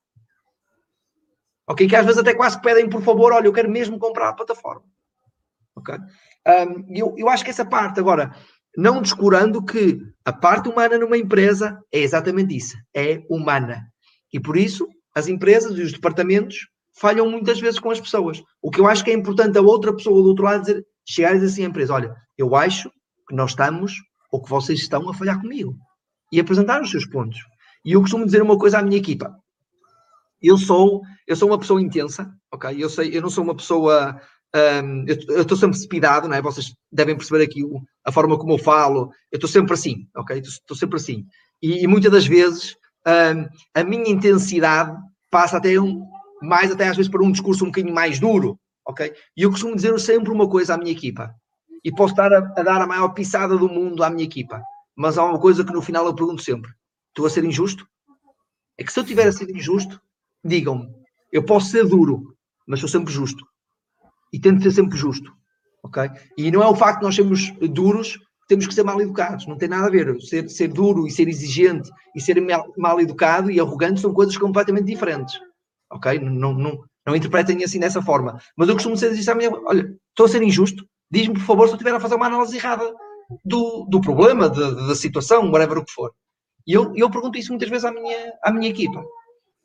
Ok? 1.67 1.87
Que 1.89 1.97
às 1.97 2.05
vezes 2.05 2.21
até 2.21 2.35
quase 2.35 2.61
pedem, 2.61 2.89
por 2.89 3.03
favor, 3.03 3.33
olha, 3.33 3.47
eu 3.47 3.53
quero 3.53 3.71
mesmo 3.71 3.99
comprar 3.99 4.31
a 4.31 4.35
plataforma. 4.35 4.85
Ok? 5.77 5.95
Um, 6.47 6.95
eu, 6.95 7.15
eu 7.17 7.29
acho 7.29 7.45
que 7.45 7.51
essa 7.51 7.65
parte, 7.65 7.99
agora, 7.99 8.35
não 8.77 9.01
descurando 9.01 9.65
que 9.65 10.01
a 10.25 10.33
parte 10.33 10.69
humana 10.69 10.99
numa 10.99 11.17
empresa 11.17 11.81
é 11.93 12.01
exatamente 12.01 12.57
isso, 12.57 12.77
é 12.95 13.23
humana. 13.31 13.87
E 14.33 14.41
por 14.41 14.57
isso 14.57 14.89
as 15.15 15.29
empresas 15.29 15.79
e 15.79 15.83
os 15.83 15.93
departamentos 15.93 16.67
falham 16.99 17.31
muitas 17.31 17.61
vezes 17.61 17.79
com 17.79 17.91
as 17.91 18.01
pessoas. 18.01 18.43
O 18.61 18.71
que 18.71 18.81
eu 18.81 18.87
acho 18.87 19.05
que 19.05 19.11
é 19.11 19.15
importante 19.15 19.57
a 19.57 19.63
outra 19.63 19.95
pessoa 19.95 20.23
do 20.23 20.29
outro 20.29 20.45
lado 20.45 20.63
dizer, 20.63 20.85
chegar 21.07 21.31
e 21.31 21.35
dizer 21.35 21.47
assim 21.47 21.65
à 21.65 21.69
empresa: 21.69 21.95
olha, 21.95 22.15
eu 22.37 22.55
acho 22.55 22.91
que 23.29 23.35
nós 23.35 23.51
estamos 23.51 23.95
ou 24.31 24.43
que 24.43 24.51
vocês 24.51 24.81
estão 24.81 25.09
a 25.09 25.15
falhar 25.15 25.41
comigo. 25.41 25.77
E 26.35 26.41
apresentar 26.41 26.83
os 26.83 26.91
seus 26.91 27.07
pontos. 27.07 27.39
E 27.85 27.93
eu 27.93 28.01
costumo 28.01 28.25
dizer 28.25 28.43
uma 28.43 28.59
coisa 28.59 28.79
à 28.79 28.83
minha 28.83 28.99
equipa. 28.99 29.39
Eu 30.43 30.59
sou, 30.59 31.03
eu 31.29 31.37
sou 31.37 31.49
uma 31.49 31.59
pessoa 31.59 31.81
intensa, 31.81 32.29
ok? 32.53 32.77
Eu 32.77 32.91
sei, 32.91 33.17
eu 33.17 33.23
não 33.23 33.31
sou 33.31 33.45
uma 33.45 33.55
pessoa 33.55 34.21
um, 34.83 35.05
eu 35.07 35.43
estou 35.43 35.57
sempre 35.57 35.77
speedado, 35.77 36.29
não 36.29 36.37
é? 36.37 36.43
Vocês 36.43 36.75
devem 36.91 37.17
perceber 37.17 37.45
aqui 37.45 37.63
a 38.05 38.11
forma 38.11 38.37
como 38.37 38.55
eu 38.55 38.59
falo. 38.59 39.13
Eu 39.31 39.37
estou 39.37 39.49
sempre 39.49 39.75
assim, 39.75 40.09
ok? 40.17 40.39
Estou 40.39 40.77
sempre 40.77 40.97
assim. 40.97 41.25
E, 41.63 41.85
e 41.85 41.87
muitas 41.87 42.11
das 42.11 42.27
vezes 42.27 42.77
um, 43.07 43.49
a 43.75 43.85
minha 43.85 44.11
intensidade 44.11 44.97
passa 45.31 45.59
até 45.59 45.79
um, 45.81 46.05
mais 46.43 46.73
até 46.73 46.89
às 46.89 46.97
vezes 46.97 47.11
para 47.11 47.23
um 47.23 47.31
discurso 47.31 47.65
um 47.65 47.69
bocadinho 47.69 47.95
mais 47.95 48.19
duro, 48.19 48.59
ok? 48.85 49.13
E 49.37 49.43
eu 49.43 49.51
costumo 49.51 49.77
dizer 49.77 49.97
sempre 50.01 50.33
uma 50.33 50.49
coisa 50.49 50.75
à 50.75 50.79
minha 50.79 50.93
equipa. 50.93 51.33
E 51.85 51.93
posso 51.93 52.13
estar 52.13 52.33
a, 52.33 52.39
a 52.39 52.63
dar 52.63 52.81
a 52.81 52.87
maior 52.87 53.09
pisada 53.11 53.57
do 53.57 53.69
mundo 53.69 54.03
à 54.03 54.11
minha 54.11 54.25
equipa. 54.25 54.63
Mas 54.97 55.19
há 55.19 55.25
uma 55.25 55.39
coisa 55.39 55.65
que 55.65 55.73
no 55.73 55.83
final 55.83 56.07
eu 56.07 56.15
pergunto 56.15 56.43
sempre: 56.43 56.71
estou 57.09 57.27
a 57.27 57.31
ser 57.31 57.45
injusto? 57.45 57.87
É 58.79 58.85
que 58.85 58.93
se 58.93 58.99
eu 58.99 59.05
tiver 59.05 59.27
a 59.27 59.33
ser 59.33 59.51
injusto, 59.51 60.01
digam-me. 60.45 60.93
Eu 61.33 61.45
posso 61.45 61.71
ser 61.71 61.85
duro, 61.85 62.37
mas 62.67 62.81
sou 62.81 62.89
sempre 62.89 63.13
justo 63.13 63.45
e 64.33 64.41
tento 64.41 64.63
ser 64.63 64.73
sempre 64.73 64.97
justo, 64.97 65.33
ok? 65.83 66.11
E 66.37 66.51
não 66.51 66.63
é 66.63 66.67
o 66.67 66.75
facto 66.75 66.99
de 66.99 67.05
nós 67.05 67.15
sermos 67.15 67.53
duros 67.71 68.19
temos 68.49 68.67
que 68.67 68.75
ser 68.75 68.83
mal 68.83 69.01
educados, 69.01 69.47
não 69.47 69.57
tem 69.57 69.69
nada 69.69 69.87
a 69.87 69.91
ver. 69.91 70.21
Ser, 70.21 70.49
ser 70.49 70.69
duro 70.69 71.07
e 71.07 71.11
ser 71.11 71.29
exigente 71.29 71.91
e 72.15 72.21
ser 72.21 72.41
mal, 72.41 72.73
mal 72.77 73.01
educado 73.01 73.51
e 73.51 73.59
arrogante 73.59 74.01
são 74.01 74.13
coisas 74.13 74.37
completamente 74.37 74.87
diferentes, 74.87 75.39
ok? 75.91 76.19
Não, 76.19 76.53
não, 76.53 76.85
não 77.07 77.17
interpretem 77.17 77.63
assim 77.65 77.79
dessa 77.79 78.03
forma. 78.03 78.39
Mas 78.57 78.69
eu 78.69 78.75
costumo 78.75 78.95
dizer 78.95 79.13
isso 79.13 79.31
à 79.31 79.35
minha, 79.35 79.51
olha, 79.51 79.97
estou 80.11 80.27
a 80.27 80.29
ser 80.29 80.43
injusto, 80.43 80.85
diz-me 81.11 81.35
por 81.35 81.43
favor 81.45 81.67
se 81.67 81.73
eu 81.73 81.77
estiver 81.77 81.95
a 81.95 82.01
fazer 82.01 82.17
uma 82.17 82.27
análise 82.27 82.57
errada 82.57 82.93
do, 83.45 83.87
do 83.89 84.01
problema, 84.01 84.49
de, 84.49 84.87
da 84.87 84.95
situação, 84.95 85.51
whatever 85.51 85.79
o 85.79 85.85
que 85.85 85.93
for. 85.93 86.13
E 86.67 86.73
eu, 86.73 86.93
eu 86.97 87.11
pergunto 87.11 87.39
isso 87.39 87.51
muitas 87.51 87.69
vezes 87.69 87.85
à 87.85 87.93
minha, 87.93 88.33
à 88.43 88.51
minha 88.53 88.71
equipa, 88.71 89.05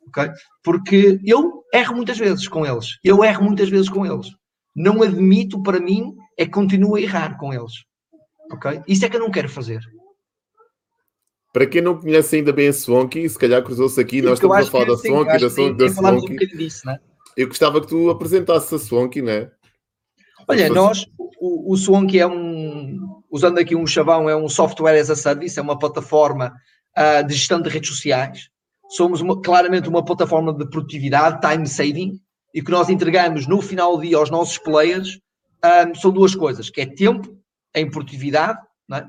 ok? 0.08 0.30
Porque 0.62 1.18
eu 1.24 1.64
erro 1.72 1.96
muitas 1.96 2.18
vezes 2.18 2.46
com 2.46 2.66
eles, 2.66 2.98
eu 3.02 3.24
erro 3.24 3.44
muitas 3.44 3.68
vezes 3.68 3.88
com 3.88 4.04
eles 4.04 4.28
não 4.74 5.02
admito 5.02 5.62
para 5.62 5.80
mim 5.80 6.16
é 6.36 6.44
que 6.44 6.52
continuo 6.52 6.96
a 6.96 7.00
errar 7.00 7.36
com 7.38 7.52
eles. 7.52 7.72
Ok? 8.50 8.82
Isso 8.86 9.04
é 9.04 9.08
que 9.08 9.16
eu 9.16 9.20
não 9.20 9.30
quero 9.30 9.48
fazer. 9.48 9.80
Para 11.52 11.66
quem 11.66 11.82
não 11.82 11.98
conhece 11.98 12.36
ainda 12.36 12.52
bem 12.52 12.68
a 12.68 12.72
Swanky, 12.72 13.28
se 13.28 13.38
calhar 13.38 13.62
cruzou-se 13.62 14.00
aqui, 14.00 14.22
nós 14.22 14.34
estamos 14.34 14.56
a 14.56 14.70
falar 14.70 14.84
da 14.86 14.96
Swanky, 14.96 15.38
da 15.38 15.50
Swanky, 15.50 15.76
da 15.76 15.88
Swanky. 15.88 16.32
Um 16.32 16.58
disso, 16.58 16.86
né? 16.86 16.98
Eu 17.36 17.48
gostava 17.48 17.80
que 17.80 17.88
tu 17.88 18.10
apresentasses 18.10 18.72
a 18.72 18.78
Swanky, 18.78 19.20
né? 19.20 19.50
Olha, 20.46 20.68
nós, 20.68 21.06
o, 21.40 21.72
o 21.72 21.76
Swanky 21.76 22.18
é 22.18 22.26
um, 22.26 22.98
usando 23.30 23.58
aqui 23.58 23.76
um 23.76 23.86
chavão, 23.86 24.28
é 24.28 24.36
um 24.36 24.48
software 24.48 24.98
as 24.98 25.10
a 25.10 25.16
service, 25.16 25.58
é 25.58 25.62
uma 25.62 25.78
plataforma 25.78 26.52
uh, 26.98 27.26
de 27.26 27.34
gestão 27.34 27.60
de 27.60 27.68
redes 27.68 27.90
sociais. 27.90 28.50
Somos 28.88 29.20
uma, 29.20 29.40
claramente 29.40 29.88
uma 29.88 30.04
plataforma 30.04 30.52
de 30.52 30.68
produtividade, 30.68 31.40
time 31.40 31.66
saving, 31.66 32.20
e 32.52 32.60
que 32.60 32.70
nós 32.70 32.88
entregamos 32.88 33.46
no 33.46 33.62
final 33.62 33.96
do 33.96 34.02
dia 34.02 34.16
aos 34.16 34.30
nossos 34.30 34.58
players 34.58 35.20
um, 35.64 35.94
são 35.94 36.10
duas 36.10 36.34
coisas, 36.34 36.70
que 36.70 36.80
é 36.80 36.86
tempo 36.86 37.38
em 37.74 37.88
produtividade 37.88 38.58
é? 38.92 39.06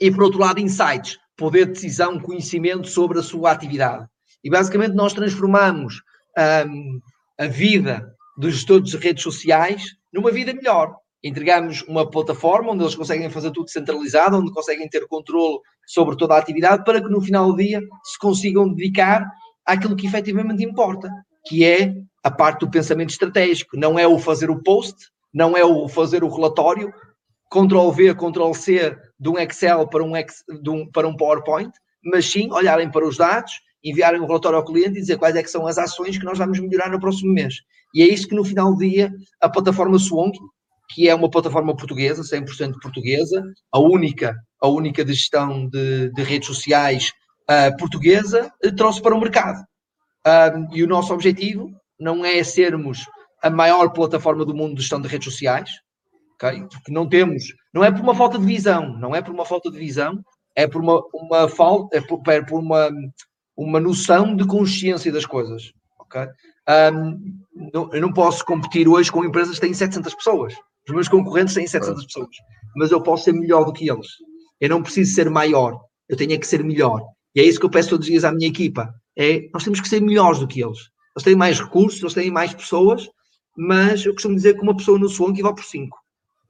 e, 0.00 0.10
por 0.10 0.24
outro 0.24 0.40
lado, 0.40 0.58
insights, 0.58 1.18
poder 1.36 1.66
de 1.66 1.72
decisão, 1.72 2.18
conhecimento 2.18 2.88
sobre 2.88 3.18
a 3.18 3.22
sua 3.22 3.52
atividade. 3.52 4.06
E, 4.42 4.50
basicamente, 4.50 4.94
nós 4.94 5.12
transformamos 5.12 6.02
um, 6.66 7.00
a 7.38 7.46
vida 7.46 8.12
dos 8.36 8.54
gestores 8.54 8.90
de 8.90 8.96
redes 8.96 9.22
sociais 9.22 9.84
numa 10.12 10.30
vida 10.30 10.52
melhor. 10.52 10.96
Entregamos 11.22 11.82
uma 11.82 12.10
plataforma 12.10 12.72
onde 12.72 12.82
eles 12.82 12.94
conseguem 12.94 13.30
fazer 13.30 13.50
tudo 13.52 13.70
centralizado, 13.70 14.36
onde 14.36 14.52
conseguem 14.52 14.88
ter 14.88 15.06
controle 15.06 15.58
sobre 15.86 16.16
toda 16.16 16.34
a 16.34 16.38
atividade, 16.38 16.84
para 16.84 17.00
que 17.00 17.08
no 17.08 17.20
final 17.20 17.50
do 17.50 17.56
dia 17.56 17.80
se 18.04 18.18
consigam 18.18 18.72
dedicar 18.72 19.24
àquilo 19.64 19.96
que 19.96 20.06
efetivamente 20.06 20.64
importa, 20.64 21.08
que 21.46 21.64
é 21.64 21.94
a 22.24 22.30
parte 22.30 22.60
do 22.60 22.70
pensamento 22.70 23.10
estratégico, 23.10 23.76
não 23.76 23.98
é 23.98 24.06
o 24.06 24.18
fazer 24.18 24.50
o 24.50 24.62
post, 24.62 24.96
não 25.32 25.56
é 25.56 25.64
o 25.64 25.88
fazer 25.88 26.22
o 26.22 26.28
relatório, 26.28 26.92
Ctrl 27.50 27.90
V, 27.90 28.14
Ctrl 28.14 28.52
C 28.54 28.96
de 29.18 29.28
um 29.28 29.38
Excel 29.38 29.86
para 29.86 30.02
um, 30.02 30.16
ex, 30.16 30.42
um, 30.66 30.90
para 30.90 31.06
um 31.06 31.16
PowerPoint, 31.16 31.70
mas 32.02 32.30
sim 32.30 32.50
olharem 32.50 32.90
para 32.90 33.06
os 33.06 33.16
dados, 33.16 33.52
enviarem 33.84 34.20
um 34.20 34.26
relatório 34.26 34.58
ao 34.58 34.64
cliente 34.64 34.98
e 34.98 35.00
dizer 35.00 35.18
quais 35.18 35.36
é 35.36 35.42
que 35.42 35.50
são 35.50 35.66
as 35.66 35.76
ações 35.78 36.16
que 36.16 36.24
nós 36.24 36.38
vamos 36.38 36.58
melhorar 36.58 36.90
no 36.90 37.00
próximo 37.00 37.32
mês. 37.32 37.56
E 37.94 38.02
é 38.02 38.06
isso 38.06 38.26
que 38.26 38.34
no 38.34 38.44
final 38.44 38.72
do 38.72 38.78
dia 38.78 39.12
a 39.40 39.48
plataforma 39.48 39.98
Swonk, 39.98 40.38
que 40.92 41.08
é 41.08 41.14
uma 41.14 41.30
plataforma 41.30 41.74
portuguesa, 41.74 42.22
100% 42.22 42.74
portuguesa, 42.82 43.42
a 43.72 43.78
única, 43.78 44.36
a 44.60 44.68
única 44.68 45.04
de 45.04 45.14
gestão 45.14 45.68
de, 45.68 46.10
de 46.12 46.22
redes 46.22 46.46
sociais 46.48 47.12
uh, 47.50 47.76
portuguesa, 47.78 48.52
uh, 48.64 48.76
trouxe 48.76 49.00
para 49.00 49.14
o 49.14 49.20
mercado. 49.20 49.58
Uh, 50.26 50.74
e 50.74 50.82
o 50.82 50.88
nosso 50.88 51.12
objetivo 51.12 51.70
não 51.98 52.24
é 52.24 52.42
sermos 52.44 53.06
a 53.42 53.50
maior 53.50 53.90
plataforma 53.90 54.44
do 54.44 54.54
mundo 54.54 54.74
de 54.74 54.82
gestão 54.82 55.00
de 55.00 55.08
redes 55.08 55.32
sociais, 55.32 55.70
okay? 56.34 56.62
porque 56.68 56.92
não 56.92 57.08
temos, 57.08 57.44
não 57.74 57.82
é 57.82 57.90
por 57.90 58.00
uma 58.00 58.14
falta 58.14 58.38
de 58.38 58.44
visão, 58.44 58.96
não 58.98 59.14
é 59.14 59.22
por 59.22 59.34
uma 59.34 59.44
falta 59.44 59.70
de 59.70 59.78
visão, 59.78 60.22
é 60.54 60.66
por 60.66 60.82
uma, 60.82 61.02
uma 61.14 61.48
falta, 61.48 61.96
é 61.96 62.00
por, 62.00 62.22
é 62.28 62.42
por 62.42 62.60
uma, 62.60 62.90
uma 63.56 63.80
noção 63.80 64.36
de 64.36 64.46
consciência 64.46 65.10
das 65.10 65.26
coisas. 65.26 65.72
Okay? 66.00 66.26
Um, 66.92 67.18
não, 67.72 67.92
eu 67.92 68.00
não 68.00 68.12
posso 68.12 68.44
competir 68.44 68.86
hoje 68.86 69.10
com 69.10 69.24
empresas 69.24 69.56
que 69.56 69.62
têm 69.62 69.74
700 69.74 70.14
pessoas. 70.14 70.54
Os 70.88 70.94
meus 70.94 71.08
concorrentes 71.08 71.54
têm 71.54 71.66
700 71.66 72.06
pessoas, 72.06 72.36
mas 72.76 72.90
eu 72.90 73.02
posso 73.02 73.24
ser 73.24 73.32
melhor 73.32 73.64
do 73.64 73.72
que 73.72 73.88
eles. 73.88 74.08
Eu 74.60 74.68
não 74.68 74.82
preciso 74.82 75.14
ser 75.14 75.30
maior, 75.30 75.80
eu 76.08 76.16
tenho 76.16 76.32
é 76.32 76.38
que 76.38 76.46
ser 76.46 76.62
melhor. 76.64 77.02
E 77.34 77.40
é 77.40 77.44
isso 77.44 77.58
que 77.58 77.66
eu 77.66 77.70
peço 77.70 77.90
todos 77.90 78.06
os 78.06 78.10
dias 78.10 78.24
à 78.24 78.32
minha 78.32 78.48
equipa. 78.48 78.92
É, 79.16 79.48
nós 79.52 79.64
temos 79.64 79.80
que 79.80 79.88
ser 79.88 80.00
melhores 80.00 80.38
do 80.38 80.46
que 80.46 80.62
eles. 80.62 80.78
Eles 81.16 81.24
têm 81.24 81.36
mais 81.36 81.60
recursos, 81.60 82.00
eles 82.00 82.14
têm 82.14 82.30
mais 82.30 82.54
pessoas, 82.54 83.08
mas 83.56 84.04
eu 84.04 84.12
costumo 84.12 84.34
dizer 84.34 84.54
que 84.54 84.62
uma 84.62 84.76
pessoa 84.76 84.98
no 84.98 85.08
Swank 85.08 85.40
vai 85.42 85.54
por 85.54 85.64
5. 85.64 85.96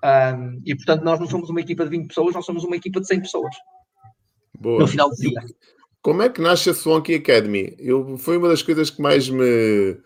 Um, 0.05 0.61
e 0.65 0.75
portanto, 0.75 1.05
nós 1.05 1.21
não 1.21 1.29
somos 1.29 1.49
uma 1.51 1.61
equipa 1.61 1.85
de 1.85 1.91
20 1.91 2.09
pessoas, 2.09 2.35
nós 2.35 2.45
somos 2.45 2.65
uma 2.65 2.77
equipa 2.77 3.01
de 3.01 3.07
100 3.07 3.21
pessoas. 3.21 3.55
Boa. 4.59 4.81
No 4.81 4.87
final 4.87 5.11
do 5.11 5.17
dia. 5.17 5.41
Como 6.01 6.23
é 6.23 6.29
que 6.29 6.41
nasce 6.41 6.71
a 6.71 6.75
Swanky 6.75 7.15
Academy? 7.15 7.77
Eu, 7.79 8.17
foi 8.19 8.37
uma 8.37 8.49
das 8.49 8.63
coisas 8.63 8.91
que 8.91 9.01
mais 9.01 9.29
me, 9.29 9.97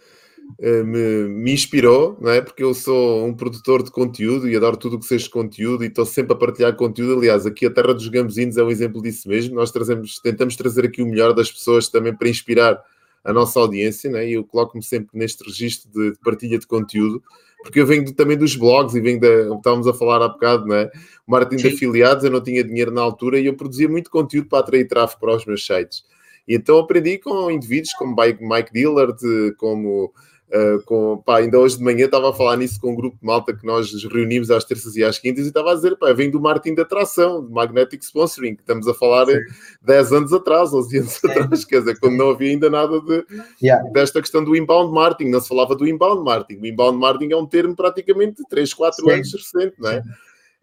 me, 0.58 1.28
me, 1.28 1.52
inspirou, 1.52 2.16
não 2.20 2.30
é? 2.30 2.40
Porque 2.40 2.62
eu 2.62 2.72
sou 2.72 3.26
um 3.26 3.34
produtor 3.34 3.82
de 3.82 3.90
conteúdo 3.90 4.48
e 4.48 4.56
adoro 4.56 4.76
tudo 4.76 4.96
o 4.96 4.98
que 4.98 5.06
seja 5.06 5.28
conteúdo 5.28 5.84
e 5.84 5.88
estou 5.88 6.06
sempre 6.06 6.32
a 6.32 6.36
partilhar 6.36 6.74
conteúdo. 6.76 7.18
Aliás, 7.18 7.44
aqui 7.44 7.66
a 7.66 7.70
Terra 7.70 7.92
dos 7.92 8.08
Gambuzinos 8.08 8.56
é 8.56 8.64
um 8.64 8.70
exemplo 8.70 9.02
disso 9.02 9.28
mesmo. 9.28 9.54
Nós 9.54 9.70
trazemos, 9.70 10.18
tentamos 10.18 10.56
trazer 10.56 10.84
aqui 10.84 11.02
o 11.02 11.06
melhor 11.06 11.34
das 11.34 11.52
pessoas 11.52 11.88
também 11.88 12.14
para 12.14 12.28
inspirar 12.28 12.82
a 13.26 13.32
nossa 13.32 13.58
audiência, 13.58 14.08
né? 14.08 14.28
e 14.28 14.34
eu 14.34 14.44
coloco-me 14.44 14.82
sempre 14.82 15.18
neste 15.18 15.44
registro 15.44 15.90
de, 15.90 16.12
de, 16.12 16.18
partilha 16.20 16.58
de 16.58 16.66
conteúdo, 16.66 17.20
porque 17.60 17.80
eu 17.80 17.86
venho 17.86 18.14
também 18.14 18.36
dos 18.36 18.54
blogs 18.54 18.94
e 18.94 19.00
venho 19.00 19.18
da. 19.18 19.56
Estávamos 19.56 19.88
a 19.88 19.92
falar 19.92 20.22
há 20.22 20.28
bocado, 20.28 20.66
né? 20.66 20.88
Marketing 21.26 21.60
Sim. 21.60 21.68
de 21.68 21.74
afiliados, 21.74 22.24
eu 22.24 22.30
não 22.30 22.40
tinha 22.40 22.62
dinheiro 22.62 22.92
na 22.92 23.00
altura 23.00 23.40
e 23.40 23.46
eu 23.46 23.56
produzia 23.56 23.88
muito 23.88 24.10
conteúdo 24.10 24.48
para 24.48 24.60
atrair 24.60 24.86
tráfego 24.86 25.20
para 25.20 25.34
os 25.34 25.44
meus 25.44 25.66
sites. 25.66 26.04
E 26.46 26.54
então 26.54 26.78
aprendi 26.78 27.18
com 27.18 27.50
indivíduos 27.50 27.92
como 27.94 28.14
Mike 28.14 28.72
Dillard, 28.72 29.18
como 29.58 30.12
Uh, 30.46 30.80
com, 30.84 31.20
pá, 31.26 31.38
ainda 31.38 31.58
hoje 31.58 31.76
de 31.76 31.82
manhã 31.82 32.04
estava 32.04 32.30
a 32.30 32.32
falar 32.32 32.56
nisso 32.56 32.80
com 32.80 32.92
um 32.92 32.94
grupo 32.94 33.18
de 33.20 33.26
malta 33.26 33.52
que 33.52 33.66
nós 33.66 33.92
reunimos 34.04 34.48
às 34.48 34.64
terças 34.64 34.94
e 34.94 35.02
às 35.02 35.18
quintas 35.18 35.44
e 35.44 35.48
estava 35.48 35.72
a 35.72 35.74
dizer, 35.74 35.96
pá, 35.96 36.12
vem 36.12 36.30
do 36.30 36.40
marketing 36.40 36.76
de 36.76 36.82
atração, 36.82 37.44
de 37.44 37.52
magnetic 37.52 38.00
sponsoring, 38.00 38.54
que 38.54 38.62
estamos 38.62 38.86
a 38.86 38.94
falar 38.94 39.26
Sim. 39.26 39.40
10 39.82 40.12
anos 40.12 40.32
atrás, 40.32 40.72
11 40.72 40.98
anos 40.98 41.12
Sim. 41.14 41.28
atrás, 41.28 41.64
quer 41.64 41.80
dizer, 41.80 41.98
quando 41.98 42.16
não 42.16 42.30
havia 42.30 42.50
ainda 42.50 42.70
nada 42.70 43.00
de, 43.00 43.26
yeah. 43.60 43.82
desta 43.90 44.20
questão 44.20 44.44
do 44.44 44.54
inbound 44.54 44.94
marketing, 44.94 45.30
não 45.30 45.40
se 45.40 45.48
falava 45.48 45.74
do 45.74 45.86
inbound 45.86 46.22
marketing. 46.22 46.60
O 46.60 46.66
inbound 46.66 46.96
marketing 46.96 47.32
é 47.32 47.36
um 47.36 47.46
termo 47.46 47.74
praticamente 47.74 48.36
de 48.36 48.48
3, 48.48 48.72
4 48.72 49.04
Sim. 49.04 49.10
anos 49.10 49.32
recente, 49.32 49.74
não 49.80 49.90
é? 49.90 50.02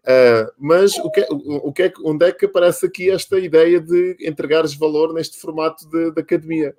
Uh, 0.04 0.52
mas 0.58 0.96
o 0.98 1.10
que, 1.10 1.20
é, 1.20 1.26
o, 1.30 1.68
o 1.68 1.72
que 1.72 1.82
é, 1.82 1.92
onde 2.04 2.26
é 2.26 2.32
que 2.32 2.46
aparece 2.46 2.86
aqui 2.86 3.10
esta 3.10 3.38
ideia 3.38 3.80
de 3.80 4.16
entregares 4.20 4.74
valor 4.74 5.12
neste 5.12 5.38
formato 5.38 5.86
de, 5.90 6.10
de 6.10 6.20
academia? 6.20 6.74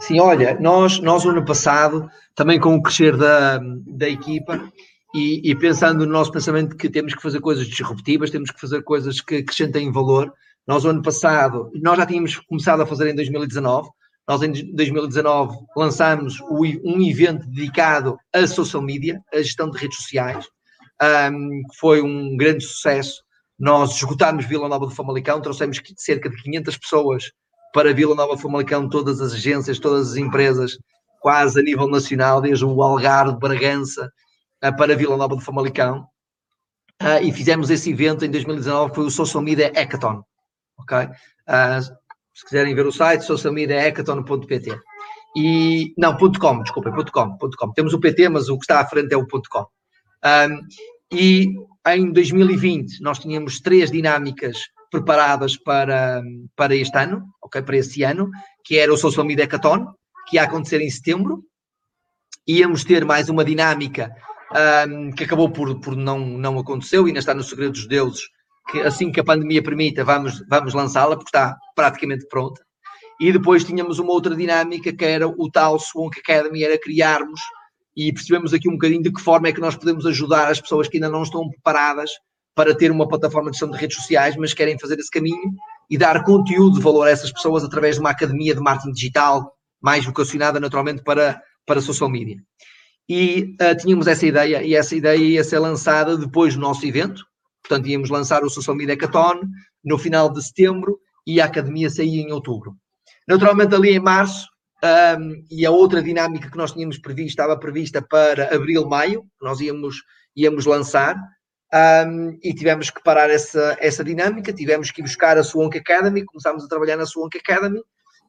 Sim, 0.00 0.20
olha, 0.20 0.58
nós, 0.60 1.00
nós 1.00 1.24
no 1.24 1.30
ano 1.30 1.44
passado, 1.44 2.10
também 2.34 2.58
com 2.58 2.74
o 2.74 2.82
crescer 2.82 3.16
da, 3.16 3.58
da 3.86 4.08
equipa 4.08 4.72
e, 5.14 5.50
e, 5.50 5.54
pensando 5.54 6.06
no 6.06 6.12
nosso 6.12 6.30
pensamento 6.32 6.76
que 6.76 6.88
temos 6.88 7.14
que 7.14 7.22
fazer 7.22 7.40
coisas 7.40 7.66
disruptivas, 7.66 8.30
temos 8.30 8.50
que 8.50 8.60
fazer 8.60 8.82
coisas 8.82 9.20
que 9.20 9.36
acrescentem 9.36 9.90
valor, 9.90 10.32
nós 10.66 10.84
no 10.84 10.90
ano 10.90 11.02
passado, 11.02 11.70
nós 11.74 11.96
já 11.96 12.06
tínhamos 12.06 12.36
começado 12.36 12.82
a 12.82 12.86
fazer 12.86 13.10
em 13.10 13.14
2019, 13.14 13.88
nós 14.28 14.42
em 14.42 14.52
2019 14.74 15.56
lançámos 15.74 16.38
um 16.42 17.02
evento 17.02 17.46
dedicado 17.46 18.18
a 18.34 18.46
social 18.46 18.82
media, 18.82 19.18
a 19.32 19.38
gestão 19.38 19.70
de 19.70 19.78
redes 19.78 19.96
sociais, 19.96 20.46
um, 21.32 21.62
que 21.70 21.78
foi 21.78 22.02
um 22.02 22.36
grande 22.36 22.62
sucesso. 22.64 23.22
Nós 23.58 23.96
esgotámos 23.96 24.44
Vila 24.44 24.68
Nova 24.68 24.86
do 24.86 24.94
Famalicão, 24.94 25.40
trouxemos 25.40 25.80
cerca 25.96 26.28
de 26.28 26.36
500 26.42 26.76
pessoas 26.76 27.32
para 27.72 27.92
Vila 27.92 28.14
Nova 28.14 28.36
Famalicão, 28.36 28.88
todas 28.88 29.20
as 29.20 29.32
agências, 29.32 29.78
todas 29.78 30.12
as 30.12 30.16
empresas, 30.16 30.78
quase 31.20 31.60
a 31.60 31.62
nível 31.62 31.88
nacional, 31.88 32.40
desde 32.40 32.64
o 32.64 32.82
Algarve, 32.82 33.38
Bragança, 33.38 34.10
uh, 34.64 34.76
para 34.76 34.96
Vila 34.96 35.16
Nova 35.16 35.36
do 35.36 35.42
Famalicão. 35.42 36.06
Uh, 37.00 37.22
e 37.22 37.32
fizemos 37.32 37.70
esse 37.70 37.90
evento 37.90 38.24
em 38.24 38.30
2019, 38.30 38.94
foi 38.94 39.04
o 39.04 39.10
Social 39.10 39.42
Media 39.42 39.72
Hackathon. 39.74 40.22
Ok? 40.78 40.98
Uh, 40.98 41.82
se 42.38 42.44
quiserem 42.44 42.74
ver 42.74 42.86
o 42.86 42.92
site, 42.92 43.24
socialmediahackathon.pt. 43.24 44.78
E, 45.36 45.92
não, 45.98 46.16
.com, 46.16 46.62
desculpem, 46.62 46.92
.com, 46.92 47.36
.com. 47.36 47.72
Temos 47.72 47.92
o 47.94 48.00
PT, 48.00 48.28
mas 48.28 48.48
o 48.48 48.56
que 48.56 48.64
está 48.64 48.80
à 48.80 48.86
frente 48.86 49.12
é 49.12 49.16
o 49.16 49.26
.com. 49.26 49.66
Um, 50.24 50.66
e 51.12 51.54
em 51.86 52.12
2020 52.12 53.00
nós 53.00 53.18
tínhamos 53.18 53.60
três 53.60 53.90
dinâmicas 53.90 54.58
preparadas 54.90 55.56
para, 55.56 56.22
para 56.56 56.74
este 56.74 56.96
ano, 56.96 57.24
ok, 57.42 57.62
para 57.62 57.76
esse 57.76 58.02
ano, 58.02 58.30
que 58.64 58.78
era 58.78 58.92
o 58.92 58.96
Social 58.96 59.26
Media 59.26 59.44
Hackathon, 59.44 59.86
que 60.28 60.36
ia 60.36 60.44
acontecer 60.44 60.80
em 60.80 60.90
setembro. 60.90 61.44
Íamos 62.46 62.84
ter 62.84 63.04
mais 63.04 63.28
uma 63.28 63.44
dinâmica 63.44 64.10
um, 64.88 65.10
que 65.10 65.24
acabou 65.24 65.50
por, 65.50 65.80
por 65.80 65.96
não, 65.96 66.18
não 66.18 66.58
aconteceu, 66.58 67.06
ainda 67.06 67.18
está 67.18 67.34
no 67.34 67.42
segredo 67.42 67.72
dos 67.72 67.86
deuses, 67.86 68.22
que 68.70 68.80
assim 68.80 69.12
que 69.12 69.20
a 69.20 69.24
pandemia 69.24 69.62
permita, 69.62 70.04
vamos, 70.04 70.42
vamos 70.48 70.74
lançá-la, 70.74 71.16
porque 71.16 71.28
está 71.28 71.56
praticamente 71.74 72.26
pronta. 72.28 72.62
E 73.20 73.32
depois 73.32 73.64
tínhamos 73.64 73.98
uma 73.98 74.12
outra 74.12 74.34
dinâmica 74.36 74.92
que 74.92 75.04
era 75.04 75.26
o 75.26 75.50
tal 75.50 75.78
Swank 75.78 76.20
Academy, 76.20 76.62
era 76.62 76.78
criarmos 76.78 77.40
e 77.96 78.12
percebemos 78.12 78.54
aqui 78.54 78.68
um 78.68 78.74
bocadinho 78.74 79.02
de 79.02 79.12
que 79.12 79.20
forma 79.20 79.48
é 79.48 79.52
que 79.52 79.60
nós 79.60 79.74
podemos 79.74 80.06
ajudar 80.06 80.48
as 80.48 80.60
pessoas 80.60 80.88
que 80.88 80.98
ainda 80.98 81.08
não 81.08 81.24
estão 81.24 81.48
preparadas 81.48 82.10
para 82.58 82.74
ter 82.74 82.90
uma 82.90 83.06
plataforma 83.06 83.52
de 83.52 83.56
gestão 83.56 83.70
de 83.70 83.78
redes 83.78 83.96
sociais, 83.96 84.34
mas 84.34 84.52
querem 84.52 84.76
fazer 84.76 84.98
esse 84.98 85.12
caminho 85.12 85.52
e 85.88 85.96
dar 85.96 86.24
conteúdo 86.24 86.74
de 86.74 86.82
valor 86.82 87.06
a 87.06 87.10
essas 87.10 87.32
pessoas 87.32 87.62
através 87.62 87.94
de 87.94 88.00
uma 88.00 88.10
academia 88.10 88.52
de 88.52 88.60
marketing 88.60 88.90
digital 88.90 89.52
mais 89.80 90.04
vocacionada 90.04 90.58
naturalmente 90.58 91.04
para, 91.04 91.40
para 91.64 91.80
social 91.80 92.10
media. 92.10 92.36
E 93.08 93.54
uh, 93.62 93.76
tínhamos 93.80 94.08
essa 94.08 94.26
ideia, 94.26 94.60
e 94.64 94.74
essa 94.74 94.96
ideia 94.96 95.16
ia 95.16 95.44
ser 95.44 95.60
lançada 95.60 96.18
depois 96.18 96.56
do 96.56 96.60
nosso 96.60 96.84
evento, 96.84 97.24
portanto 97.62 97.86
íamos 97.86 98.10
lançar 98.10 98.42
o 98.42 98.50
Social 98.50 98.76
Media 98.76 98.96
Hackathon 98.96 99.40
no 99.84 99.96
final 99.96 100.28
de 100.28 100.44
setembro 100.44 100.98
e 101.24 101.40
a 101.40 101.44
academia 101.44 101.88
saía 101.88 102.22
em 102.22 102.32
outubro. 102.32 102.74
Naturalmente 103.28 103.72
ali 103.72 103.90
em 103.90 104.00
março 104.00 104.48
um, 104.82 105.44
e 105.48 105.64
a 105.64 105.70
outra 105.70 106.02
dinâmica 106.02 106.50
que 106.50 106.58
nós 106.58 106.72
tínhamos 106.72 106.98
previsto 106.98 107.28
estava 107.28 107.56
prevista 107.56 108.02
para 108.02 108.52
abril, 108.52 108.88
maio, 108.88 109.24
nós 109.40 109.60
íamos, 109.60 110.02
íamos 110.34 110.66
lançar, 110.66 111.16
um, 111.74 112.38
e 112.42 112.54
tivemos 112.54 112.90
que 112.90 113.02
parar 113.02 113.28
essa, 113.28 113.76
essa 113.80 114.02
dinâmica, 114.02 114.52
tivemos 114.52 114.90
que 114.90 115.00
ir 115.00 115.04
buscar 115.04 115.36
a 115.36 115.42
Swank 115.42 115.76
Academy, 115.76 116.24
começámos 116.24 116.64
a 116.64 116.68
trabalhar 116.68 116.96
na 116.96 117.04
Swank 117.04 117.36
Academy 117.36 117.80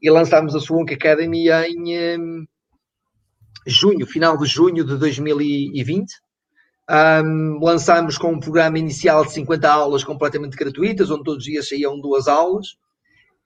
e 0.01 0.09
lançámos 0.09 0.55
a 0.55 0.59
Swank 0.59 0.93
Academy 0.93 1.49
em 1.49 2.19
um, 2.19 2.45
junho, 3.65 4.05
final 4.05 4.37
de 4.37 4.45
junho 4.45 4.83
de 4.83 4.97
2020. 4.97 6.11
Um, 6.91 7.59
lançámos 7.61 8.17
com 8.17 8.31
um 8.31 8.39
programa 8.39 8.79
inicial 8.79 9.23
de 9.23 9.31
50 9.33 9.71
aulas 9.71 10.03
completamente 10.03 10.57
gratuitas, 10.57 11.11
onde 11.11 11.23
todos 11.23 11.45
os 11.45 11.51
dias 11.51 11.69
saíam 11.69 11.99
duas 12.01 12.27
aulas 12.27 12.67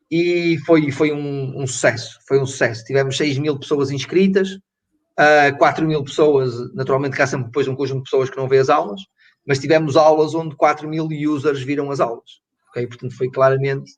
e 0.10 0.58
foi, 0.66 0.92
foi 0.92 1.12
um, 1.12 1.62
um, 1.62 1.68
sucesso, 1.68 2.20
foi 2.28 2.40
um 2.40 2.46
sucesso. 2.46 2.86
Tivemos 2.86 3.18
6 3.18 3.38
mil 3.40 3.60
pessoas 3.60 3.92
inscritas, 3.92 4.52
uh, 5.20 5.50
ah, 5.50 5.52
4 5.58 5.86
mil 5.86 6.04
pessoas, 6.04 6.54
naturalmente 6.74 7.18
cá 7.18 7.28
sempre 7.28 7.48
depois 7.48 7.68
um 7.68 7.76
conjunto 7.76 7.98
de 7.98 8.04
pessoas 8.04 8.30
que 8.30 8.38
não 8.38 8.48
vê 8.48 8.60
as 8.60 8.70
aulas, 8.70 9.02
mas 9.46 9.60
tivemos 9.60 9.96
aulas 9.96 10.34
onde 10.34 10.56
4 10.56 10.88
mil 10.88 11.08
users 11.08 11.62
viram 11.62 11.92
as 11.92 12.00
aulas, 12.00 12.42
ok? 12.70 12.88
Portanto 12.88 13.16
foi 13.16 13.30
claramente 13.30 13.94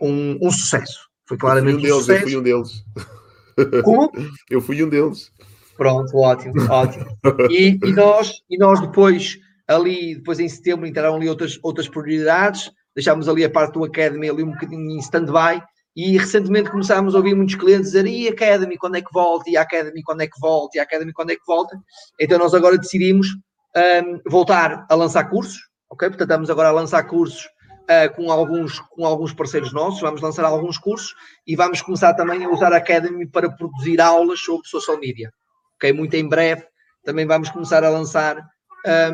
um, 0.00 0.38
um 0.40 0.50
sucesso. 0.50 1.08
Foi 1.26 1.36
claramente 1.36 1.86
eu 1.86 2.00
fui 2.00 2.00
um 2.00 2.00
deles, 2.00 2.00
um 2.00 2.00
sucesso. 2.00 2.20
Eu 2.20 2.28
fui 2.28 2.36
um 2.36 2.42
deles. 2.42 3.84
Como? 3.84 4.12
Eu 4.48 4.60
fui 4.60 4.84
um 4.84 4.88
deles. 4.88 5.32
Pronto, 5.76 6.16
ótimo, 6.16 6.54
ótimo. 6.70 7.06
E, 7.50 7.78
e, 7.84 7.92
nós, 7.92 8.32
e 8.50 8.58
nós 8.58 8.80
depois, 8.80 9.38
ali, 9.66 10.16
depois 10.16 10.40
em 10.40 10.48
setembro, 10.48 10.86
entraram 10.86 11.16
ali 11.16 11.28
outras, 11.28 11.58
outras 11.62 11.88
prioridades, 11.88 12.70
deixámos 12.94 13.28
ali 13.28 13.44
a 13.44 13.50
parte 13.50 13.74
do 13.74 13.84
Academy 13.84 14.28
ali 14.28 14.42
um 14.42 14.50
bocadinho 14.50 14.90
em 14.90 14.98
stand-by 14.98 15.62
e 15.94 16.16
recentemente 16.16 16.70
começámos 16.70 17.14
a 17.14 17.18
ouvir 17.18 17.34
muitos 17.34 17.54
clientes 17.54 17.92
dizer 17.92 18.06
e 18.06 18.28
Academy 18.28 18.76
quando 18.76 18.96
é 18.96 19.02
que 19.02 19.12
volta, 19.12 19.50
e 19.50 19.56
a 19.56 19.62
Academy 19.62 20.02
quando 20.02 20.20
é 20.20 20.26
que 20.26 20.40
volta, 20.40 20.76
e 20.76 20.80
a 20.80 20.82
Academy 20.82 21.12
quando 21.12 21.30
é 21.30 21.36
que 21.36 21.46
volta. 21.46 21.76
Então 22.20 22.38
nós 22.38 22.54
agora 22.54 22.78
decidimos 22.78 23.28
um, 23.76 24.20
voltar 24.30 24.86
a 24.88 24.94
lançar 24.94 25.24
cursos, 25.24 25.58
ok? 25.90 26.08
Portanto, 26.08 26.30
estamos 26.30 26.50
agora 26.50 26.68
a 26.68 26.72
lançar 26.72 27.02
cursos 27.04 27.44
uh, 27.44 28.14
com, 28.14 28.30
alguns, 28.30 28.80
com 28.80 29.04
alguns 29.04 29.32
parceiros 29.32 29.72
nossos, 29.72 30.00
vamos 30.00 30.20
lançar 30.20 30.44
alguns 30.44 30.78
cursos 30.78 31.14
e 31.46 31.54
vamos 31.56 31.82
começar 31.82 32.14
também 32.14 32.44
a 32.44 32.50
usar 32.50 32.72
a 32.72 32.76
Academy 32.76 33.26
para 33.26 33.50
produzir 33.50 34.00
aulas 34.00 34.40
sobre 34.40 34.66
social 34.66 34.98
media, 34.98 35.32
ok? 35.76 35.92
Muito 35.92 36.14
em 36.14 36.28
breve 36.28 36.64
também 37.08 37.26
vamos 37.26 37.48
começar 37.48 37.82
a 37.84 37.88
lançar 37.88 38.36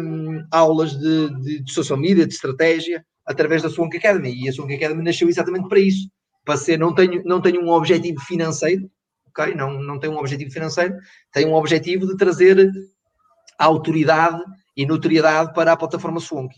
um, 0.01 0.45
aulas 0.51 0.99
de, 0.99 1.29
de, 1.43 1.63
de 1.63 1.73
social 1.73 1.97
media, 1.97 2.27
de 2.27 2.35
estratégia, 2.35 3.05
através 3.25 3.63
da 3.63 3.71
Swank 3.71 3.97
Academy. 3.97 4.35
E 4.35 4.49
a 4.49 4.53
Swank 4.53 4.75
Academy 4.75 5.03
nasceu 5.03 5.29
exatamente 5.29 5.69
para 5.69 5.79
isso. 5.79 6.09
Para 6.45 6.57
ser, 6.57 6.77
não 6.77 6.93
tenho, 6.93 7.23
não 7.25 7.41
tenho 7.41 7.63
um 7.63 7.71
objetivo 7.71 8.21
financeiro, 8.21 8.91
ok? 9.29 9.55
Não, 9.55 9.81
não 9.81 10.01
tenho 10.01 10.13
um 10.13 10.19
objetivo 10.19 10.51
financeiro, 10.51 10.97
tenho 11.33 11.51
um 11.51 11.55
objetivo 11.55 12.05
de 12.07 12.17
trazer 12.17 12.69
autoridade 13.59 14.43
e 14.77 14.87
notoriedade 14.87 15.53
para 15.55 15.73
a 15.73 15.77
plataforma 15.77 16.21
Swank. 16.21 16.55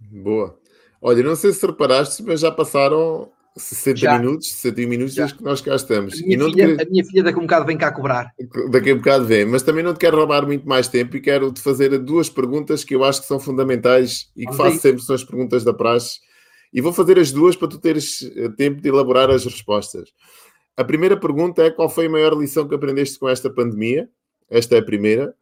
Boa. 0.00 0.58
Olha, 1.00 1.22
não 1.22 1.36
sei 1.36 1.52
se 1.52 1.66
reparaste, 1.66 2.22
mas 2.22 2.40
já 2.40 2.50
passaram 2.50 3.30
60 3.56 3.98
Já. 3.98 4.18
minutos, 4.18 4.52
61 4.52 4.88
minutos 4.88 5.14
Já. 5.14 5.22
desde 5.22 5.38
que 5.38 5.44
nós 5.44 5.60
cá 5.60 5.74
estamos. 5.74 6.14
A 6.14 6.26
minha, 6.26 6.44
filha, 6.44 6.76
a 6.82 6.84
minha 6.90 7.04
filha 7.04 7.22
daqui 7.22 7.38
a 7.38 7.40
um 7.40 7.46
bocado 7.46 7.66
vem 7.66 7.78
cá 7.78 7.90
cobrar. 7.92 8.30
Daqui 8.70 8.90
a 8.90 8.94
um 8.94 8.98
bocado 8.98 9.24
vem, 9.24 9.46
mas 9.46 9.62
também 9.62 9.82
não 9.82 9.94
te 9.94 9.98
quero 10.00 10.16
roubar 10.16 10.46
muito 10.46 10.68
mais 10.68 10.88
tempo 10.88 11.16
e 11.16 11.20
quero 11.20 11.50
te 11.52 11.60
fazer 11.60 11.98
duas 11.98 12.28
perguntas 12.28 12.84
que 12.84 12.94
eu 12.94 13.02
acho 13.02 13.22
que 13.22 13.26
são 13.26 13.40
fundamentais 13.40 14.30
e 14.36 14.40
que 14.40 14.52
Vamos 14.52 14.56
faço 14.56 14.72
aí. 14.74 14.78
sempre, 14.78 15.02
são 15.02 15.14
as 15.14 15.24
perguntas 15.24 15.64
da 15.64 15.72
praxe. 15.72 16.20
E 16.72 16.80
vou 16.80 16.92
fazer 16.92 17.18
as 17.18 17.32
duas 17.32 17.56
para 17.56 17.68
tu 17.68 17.78
teres 17.78 18.22
eh, 18.36 18.50
tempo 18.50 18.82
de 18.82 18.88
elaborar 18.88 19.30
as 19.30 19.44
respostas. 19.44 20.10
A 20.76 20.84
primeira 20.84 21.16
pergunta 21.16 21.62
é 21.62 21.70
qual 21.70 21.88
foi 21.88 22.06
a 22.06 22.10
maior 22.10 22.34
lição 22.34 22.68
que 22.68 22.74
aprendeste 22.74 23.18
com 23.18 23.28
esta 23.28 23.48
pandemia? 23.48 24.08
Esta 24.50 24.76
é 24.76 24.78
a 24.80 24.84
primeira. 24.84 25.34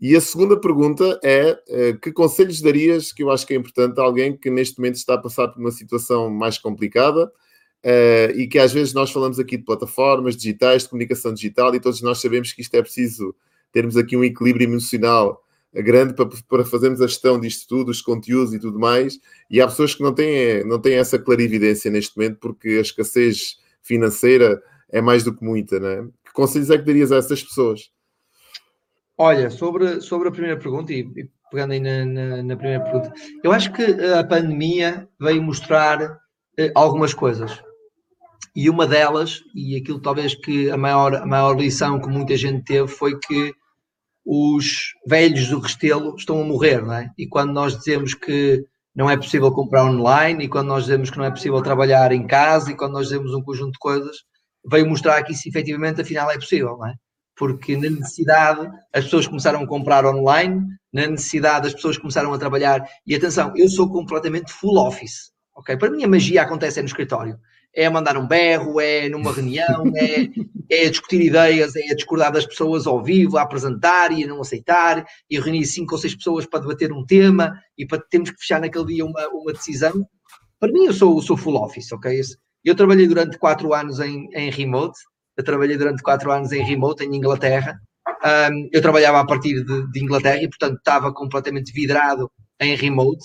E 0.00 0.16
a 0.16 0.20
segunda 0.20 0.58
pergunta 0.58 1.20
é 1.22 1.60
eh, 1.68 1.92
que 2.00 2.10
conselhos 2.10 2.62
darias, 2.62 3.12
que 3.12 3.22
eu 3.22 3.30
acho 3.30 3.46
que 3.46 3.52
é 3.52 3.56
importante, 3.56 4.00
a 4.00 4.02
alguém 4.02 4.34
que 4.34 4.48
neste 4.48 4.78
momento 4.78 4.94
está 4.94 5.14
a 5.14 5.18
passar 5.18 5.48
por 5.48 5.60
uma 5.60 5.70
situação 5.70 6.30
mais 6.30 6.56
complicada 6.56 7.26
uh, 7.26 8.30
e 8.34 8.46
que 8.46 8.58
às 8.58 8.72
vezes 8.72 8.94
nós 8.94 9.10
falamos 9.10 9.38
aqui 9.38 9.58
de 9.58 9.64
plataformas 9.64 10.36
digitais, 10.36 10.84
de 10.84 10.88
comunicação 10.88 11.34
digital 11.34 11.74
e 11.74 11.80
todos 11.80 12.00
nós 12.00 12.18
sabemos 12.20 12.52
que 12.52 12.62
isto 12.62 12.74
é 12.74 12.80
preciso 12.80 13.34
termos 13.72 13.96
aqui 13.96 14.16
um 14.16 14.24
equilíbrio 14.24 14.66
emocional 14.66 15.44
grande 15.72 16.14
para, 16.14 16.28
para 16.48 16.64
fazermos 16.64 17.00
a 17.00 17.06
gestão 17.06 17.38
disto 17.38 17.68
tudo, 17.68 17.90
os 17.90 18.02
conteúdos 18.02 18.52
e 18.54 18.58
tudo 18.58 18.78
mais. 18.78 19.20
E 19.50 19.60
há 19.60 19.68
pessoas 19.68 19.94
que 19.94 20.02
não 20.02 20.14
têm, 20.14 20.64
não 20.64 20.80
têm 20.80 20.94
essa 20.94 21.18
clarividência 21.18 21.90
neste 21.90 22.16
momento 22.16 22.38
porque 22.40 22.68
a 22.70 22.80
escassez 22.80 23.58
financeira 23.82 24.60
é 24.90 25.00
mais 25.00 25.22
do 25.22 25.34
que 25.34 25.44
muita, 25.44 25.78
não 25.78 25.88
é? 25.88 26.02
Que 26.24 26.32
conselhos 26.32 26.70
é 26.70 26.78
que 26.78 26.84
darias 26.84 27.12
a 27.12 27.16
essas 27.16 27.42
pessoas? 27.42 27.90
Olha, 29.22 29.50
sobre, 29.50 30.00
sobre 30.00 30.28
a 30.28 30.32
primeira 30.32 30.56
pergunta, 30.58 30.94
e, 30.94 31.00
e 31.00 31.28
pegando 31.50 31.74
aí 31.74 31.78
na, 31.78 32.06
na, 32.06 32.42
na, 32.42 32.56
primeira 32.56 32.82
pergunta, 32.82 33.12
eu 33.44 33.52
acho 33.52 33.70
que 33.70 33.82
a 33.82 34.24
pandemia 34.24 35.06
veio 35.20 35.42
mostrar 35.42 36.18
eh, 36.58 36.72
algumas 36.74 37.12
coisas. 37.12 37.62
E 38.56 38.70
uma 38.70 38.86
delas, 38.86 39.42
e 39.54 39.76
aquilo 39.76 40.00
talvez 40.00 40.34
que 40.34 40.70
a 40.70 40.76
maior, 40.78 41.16
a 41.16 41.26
maior 41.26 41.54
lição 41.60 42.00
que 42.00 42.08
muita 42.08 42.34
gente 42.34 42.64
teve, 42.64 42.88
foi 42.88 43.18
que 43.18 43.52
os 44.24 44.94
velhos 45.06 45.48
do 45.50 45.58
Restelo 45.58 46.16
estão 46.16 46.40
a 46.40 46.44
morrer, 46.44 46.80
não 46.80 46.94
é? 46.94 47.10
E 47.18 47.28
quando 47.28 47.52
nós 47.52 47.76
dizemos 47.76 48.14
que 48.14 48.64
não 48.96 49.10
é 49.10 49.18
possível 49.18 49.52
comprar 49.52 49.84
online, 49.84 50.44
e 50.44 50.48
quando 50.48 50.68
nós 50.68 50.84
dizemos 50.84 51.10
que 51.10 51.18
não 51.18 51.26
é 51.26 51.30
possível 51.30 51.60
trabalhar 51.60 52.10
em 52.10 52.26
casa, 52.26 52.72
e 52.72 52.74
quando 52.74 52.94
nós 52.94 53.08
dizemos 53.08 53.34
um 53.34 53.42
conjunto 53.42 53.72
de 53.72 53.78
coisas, 53.80 54.16
veio 54.64 54.88
mostrar 54.88 55.22
que 55.24 55.34
isso 55.34 55.46
efetivamente 55.46 56.00
afinal 56.00 56.30
é 56.30 56.36
possível, 56.36 56.78
não 56.78 56.86
é? 56.86 56.94
Porque 57.40 57.74
na 57.74 57.88
necessidade 57.88 58.70
as 58.92 59.04
pessoas 59.04 59.26
começaram 59.26 59.62
a 59.62 59.66
comprar 59.66 60.04
online, 60.04 60.60
na 60.92 61.06
necessidade 61.06 61.68
as 61.68 61.72
pessoas 61.72 61.96
começaram 61.96 62.34
a 62.34 62.38
trabalhar. 62.38 62.86
E 63.06 63.14
atenção, 63.14 63.54
eu 63.56 63.66
sou 63.66 63.90
completamente 63.90 64.52
full 64.52 64.76
office. 64.76 65.32
ok? 65.56 65.74
Para 65.78 65.90
mim 65.90 66.04
a 66.04 66.08
magia 66.08 66.42
acontece 66.42 66.82
no 66.82 66.86
escritório. 66.86 67.38
É 67.74 67.88
mandar 67.88 68.18
um 68.18 68.28
berro, 68.28 68.78
é 68.78 69.08
numa 69.08 69.32
reunião, 69.32 69.84
é, 69.96 70.28
é 70.70 70.90
discutir 70.90 71.22
ideias, 71.22 71.74
é 71.76 71.94
discordar 71.94 72.30
das 72.30 72.44
pessoas 72.44 72.86
ao 72.86 73.02
vivo, 73.02 73.38
a 73.38 73.42
apresentar 73.42 74.12
e 74.12 74.22
a 74.22 74.26
não 74.26 74.42
aceitar, 74.42 75.02
e 75.30 75.40
reunir 75.40 75.64
cinco 75.64 75.94
ou 75.94 75.98
seis 75.98 76.14
pessoas 76.14 76.44
para 76.44 76.60
debater 76.60 76.92
um 76.92 77.06
tema 77.06 77.58
e 77.78 77.86
para 77.86 78.02
termos 78.10 78.32
que 78.32 78.38
fechar 78.38 78.60
naquele 78.60 78.84
dia 78.84 79.06
uma, 79.06 79.26
uma 79.28 79.52
decisão. 79.54 80.06
Para 80.58 80.70
mim 80.70 80.84
eu 80.84 80.92
sou, 80.92 81.22
sou 81.22 81.38
full 81.38 81.56
office, 81.56 81.90
ok? 81.90 82.20
Eu 82.62 82.74
trabalhei 82.74 83.08
durante 83.08 83.38
quatro 83.38 83.72
anos 83.72 83.98
em, 83.98 84.28
em 84.34 84.50
remote, 84.50 84.98
eu 85.40 85.44
trabalhei 85.44 85.76
durante 85.76 86.02
quatro 86.02 86.30
anos 86.30 86.52
em 86.52 86.62
remote, 86.62 87.04
em 87.04 87.16
Inglaterra. 87.16 87.80
Um, 88.22 88.68
eu 88.72 88.82
trabalhava 88.82 89.20
a 89.20 89.26
partir 89.26 89.64
de, 89.64 89.90
de, 89.90 90.02
Inglaterra 90.02 90.42
e, 90.42 90.48
portanto, 90.48 90.76
estava 90.76 91.12
completamente 91.12 91.72
vidrado 91.72 92.30
em 92.60 92.76
remote. 92.76 93.24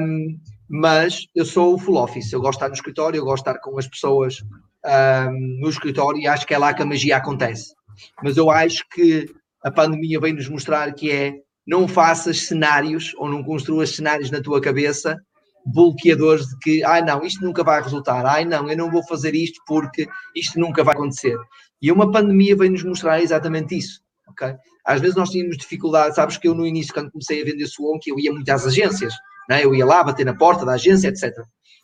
Um, 0.00 0.38
mas 0.68 1.26
eu 1.34 1.44
sou 1.44 1.74
o 1.74 1.78
full 1.78 1.96
office, 1.96 2.32
eu 2.32 2.40
gosto 2.40 2.52
de 2.52 2.56
estar 2.56 2.68
no 2.68 2.74
escritório, 2.74 3.18
eu 3.18 3.24
gosto 3.24 3.44
de 3.44 3.50
estar 3.50 3.60
com 3.60 3.78
as 3.78 3.86
pessoas 3.86 4.42
um, 4.84 5.60
no 5.60 5.68
escritório 5.68 6.20
e 6.20 6.26
acho 6.26 6.46
que 6.46 6.54
é 6.54 6.58
lá 6.58 6.72
que 6.72 6.82
a 6.82 6.86
magia 6.86 7.18
acontece. 7.18 7.74
Mas 8.22 8.36
eu 8.36 8.50
acho 8.50 8.84
que 8.90 9.26
a 9.62 9.70
pandemia 9.70 10.20
vem 10.20 10.32
nos 10.32 10.48
mostrar 10.48 10.92
que 10.92 11.10
é 11.10 11.34
não 11.66 11.86
faças 11.86 12.46
cenários 12.46 13.12
ou 13.16 13.28
não 13.28 13.42
construas 13.42 13.90
cenários 13.90 14.30
na 14.30 14.40
tua 14.40 14.60
cabeça 14.60 15.20
bloqueadores 15.66 16.46
de 16.46 16.58
que, 16.58 16.84
ai 16.84 17.00
ah, 17.00 17.04
não, 17.04 17.24
isto 17.24 17.44
nunca 17.44 17.64
vai 17.64 17.82
resultar, 17.82 18.24
ai 18.24 18.44
não, 18.44 18.70
eu 18.70 18.76
não 18.76 18.90
vou 18.90 19.02
fazer 19.02 19.34
isto 19.34 19.60
porque 19.66 20.06
isto 20.34 20.58
nunca 20.60 20.84
vai 20.84 20.94
acontecer. 20.94 21.36
E 21.82 21.90
uma 21.90 22.10
pandemia 22.10 22.56
vem 22.56 22.70
nos 22.70 22.84
mostrar 22.84 23.20
exatamente 23.20 23.76
isso, 23.76 24.00
ok? 24.28 24.54
Às 24.84 25.00
vezes 25.00 25.16
nós 25.16 25.30
tínhamos 25.30 25.56
dificuldade, 25.56 26.14
sabes 26.14 26.36
que 26.36 26.46
eu 26.46 26.54
no 26.54 26.66
início, 26.66 26.94
quando 26.94 27.10
comecei 27.10 27.42
a 27.42 27.44
vender 27.44 27.66
Swonk, 27.66 28.08
eu 28.08 28.18
ia 28.18 28.32
muito 28.32 28.48
às 28.48 28.64
agências, 28.64 29.12
né? 29.48 29.64
eu 29.64 29.74
ia 29.74 29.86
lá 29.86 30.02
bater 30.02 30.24
na 30.24 30.34
porta 30.34 30.64
da 30.64 30.72
agência, 30.72 31.08
etc. 31.08 31.32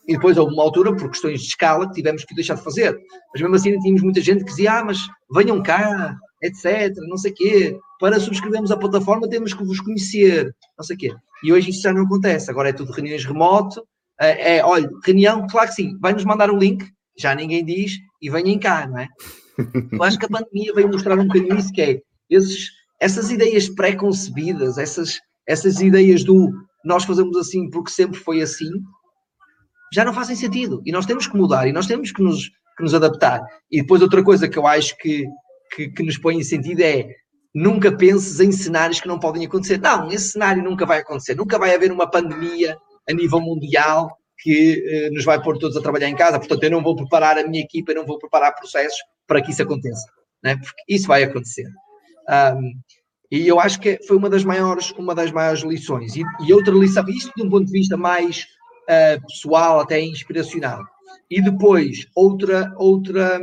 E 0.06 0.14
depois 0.14 0.36
houve 0.36 0.52
uma 0.52 0.62
altura, 0.62 0.94
por 0.94 1.10
questões 1.10 1.40
de 1.40 1.48
escala, 1.48 1.86
que 1.86 1.94
tivemos 1.94 2.24
que 2.24 2.34
deixar 2.34 2.54
de 2.54 2.62
fazer. 2.62 2.96
Mas 3.32 3.40
mesmo 3.40 3.54
assim 3.54 3.78
tínhamos 3.78 4.02
muita 4.02 4.20
gente 4.20 4.44
que 4.44 4.50
dizia, 4.50 4.78
ah, 4.78 4.84
mas 4.84 4.98
venham 5.32 5.62
cá, 5.62 6.16
etc, 6.42 6.92
não 7.08 7.16
sei 7.16 7.30
o 7.30 7.34
quê. 7.34 7.78
Para 8.00 8.18
subscrevermos 8.18 8.72
a 8.72 8.76
plataforma 8.76 9.28
temos 9.28 9.54
que 9.54 9.64
vos 9.64 9.80
conhecer, 9.80 10.52
não 10.76 10.84
sei 10.84 10.96
o 10.96 10.98
quê. 10.98 11.14
E 11.44 11.52
hoje 11.52 11.70
isso 11.70 11.82
já 11.82 11.92
não 11.92 12.02
acontece, 12.02 12.50
agora 12.50 12.70
é 12.70 12.72
tudo 12.72 12.92
reuniões 12.92 13.24
remoto. 13.24 13.82
É, 14.20 14.56
é 14.56 14.64
olha, 14.64 14.88
reunião, 15.04 15.46
claro 15.48 15.68
que 15.68 15.74
sim, 15.74 15.96
vai-nos 16.00 16.24
mandar 16.24 16.50
um 16.50 16.58
link, 16.58 16.84
já 17.16 17.34
ninguém 17.34 17.64
diz, 17.64 17.92
e 18.20 18.28
venham 18.28 18.58
cá, 18.58 18.86
não 18.86 18.98
é? 18.98 19.08
Eu 19.92 20.02
acho 20.02 20.18
que 20.18 20.26
a 20.26 20.28
pandemia 20.28 20.72
veio 20.74 20.88
mostrar 20.88 21.18
um 21.18 21.26
bocadinho 21.26 21.56
isso, 21.58 21.72
que 21.72 21.82
é 21.82 22.00
esses, 22.28 22.70
essas 23.00 23.30
ideias 23.30 23.68
pré-concebidas, 23.68 24.78
essas, 24.78 25.20
essas 25.46 25.80
ideias 25.80 26.24
do 26.24 26.52
nós 26.84 27.04
fazemos 27.04 27.36
assim 27.36 27.68
porque 27.70 27.90
sempre 27.90 28.18
foi 28.18 28.40
assim, 28.40 28.70
já 29.92 30.04
não 30.04 30.14
fazem 30.14 30.34
sentido. 30.34 30.82
E 30.84 30.92
nós 30.92 31.06
temos 31.06 31.26
que 31.26 31.36
mudar, 31.36 31.66
e 31.68 31.72
nós 31.72 31.86
temos 31.86 32.10
que 32.10 32.22
nos, 32.22 32.48
que 32.76 32.82
nos 32.82 32.94
adaptar. 32.94 33.42
E 33.70 33.82
depois 33.82 34.02
outra 34.02 34.22
coisa 34.24 34.48
que 34.48 34.58
eu 34.58 34.66
acho 34.66 34.96
que, 34.98 35.26
que, 35.74 35.88
que 35.90 36.02
nos 36.02 36.18
põe 36.18 36.36
em 36.36 36.42
sentido 36.42 36.80
é 36.80 37.08
nunca 37.54 37.94
penses 37.94 38.40
em 38.40 38.50
cenários 38.50 39.00
que 39.00 39.08
não 39.08 39.18
podem 39.18 39.44
acontecer. 39.44 39.78
Não, 39.78 40.10
esse 40.10 40.30
cenário 40.30 40.62
nunca 40.62 40.86
vai 40.86 41.00
acontecer. 41.00 41.34
Nunca 41.34 41.58
vai 41.58 41.74
haver 41.74 41.92
uma 41.92 42.10
pandemia 42.10 42.76
a 43.08 43.12
nível 43.12 43.40
mundial 43.40 44.16
que 44.38 44.82
eh, 44.86 45.10
nos 45.10 45.24
vai 45.24 45.40
pôr 45.40 45.58
todos 45.58 45.76
a 45.76 45.82
trabalhar 45.82 46.08
em 46.08 46.16
casa. 46.16 46.38
Portanto, 46.38 46.64
eu 46.64 46.70
não 46.70 46.82
vou 46.82 46.96
preparar 46.96 47.38
a 47.38 47.46
minha 47.46 47.62
equipa, 47.62 47.92
eu 47.92 47.96
não 47.96 48.06
vou 48.06 48.18
preparar 48.18 48.54
processos 48.54 48.98
para 49.26 49.40
que 49.42 49.50
isso 49.50 49.62
aconteça. 49.62 50.06
Né? 50.42 50.56
Porque 50.56 50.82
isso 50.88 51.06
vai 51.06 51.22
acontecer. 51.22 51.66
Um, 52.28 52.72
e 53.32 53.48
eu 53.48 53.58
acho 53.58 53.80
que 53.80 53.98
foi 54.06 54.18
uma 54.18 54.28
das 54.28 54.44
maiores, 54.44 54.90
uma 54.90 55.14
das 55.14 55.32
maiores 55.32 55.62
lições. 55.62 56.14
E, 56.14 56.22
e 56.46 56.52
outra 56.52 56.74
lição, 56.74 57.02
isto 57.08 57.32
de 57.34 57.42
um 57.42 57.48
ponto 57.48 57.64
de 57.64 57.72
vista 57.72 57.96
mais 57.96 58.46
uh, 58.82 59.26
pessoal, 59.26 59.80
até 59.80 59.98
inspiracional. 60.02 60.84
E 61.30 61.40
depois, 61.40 62.06
outra, 62.14 62.70
outra, 62.76 63.40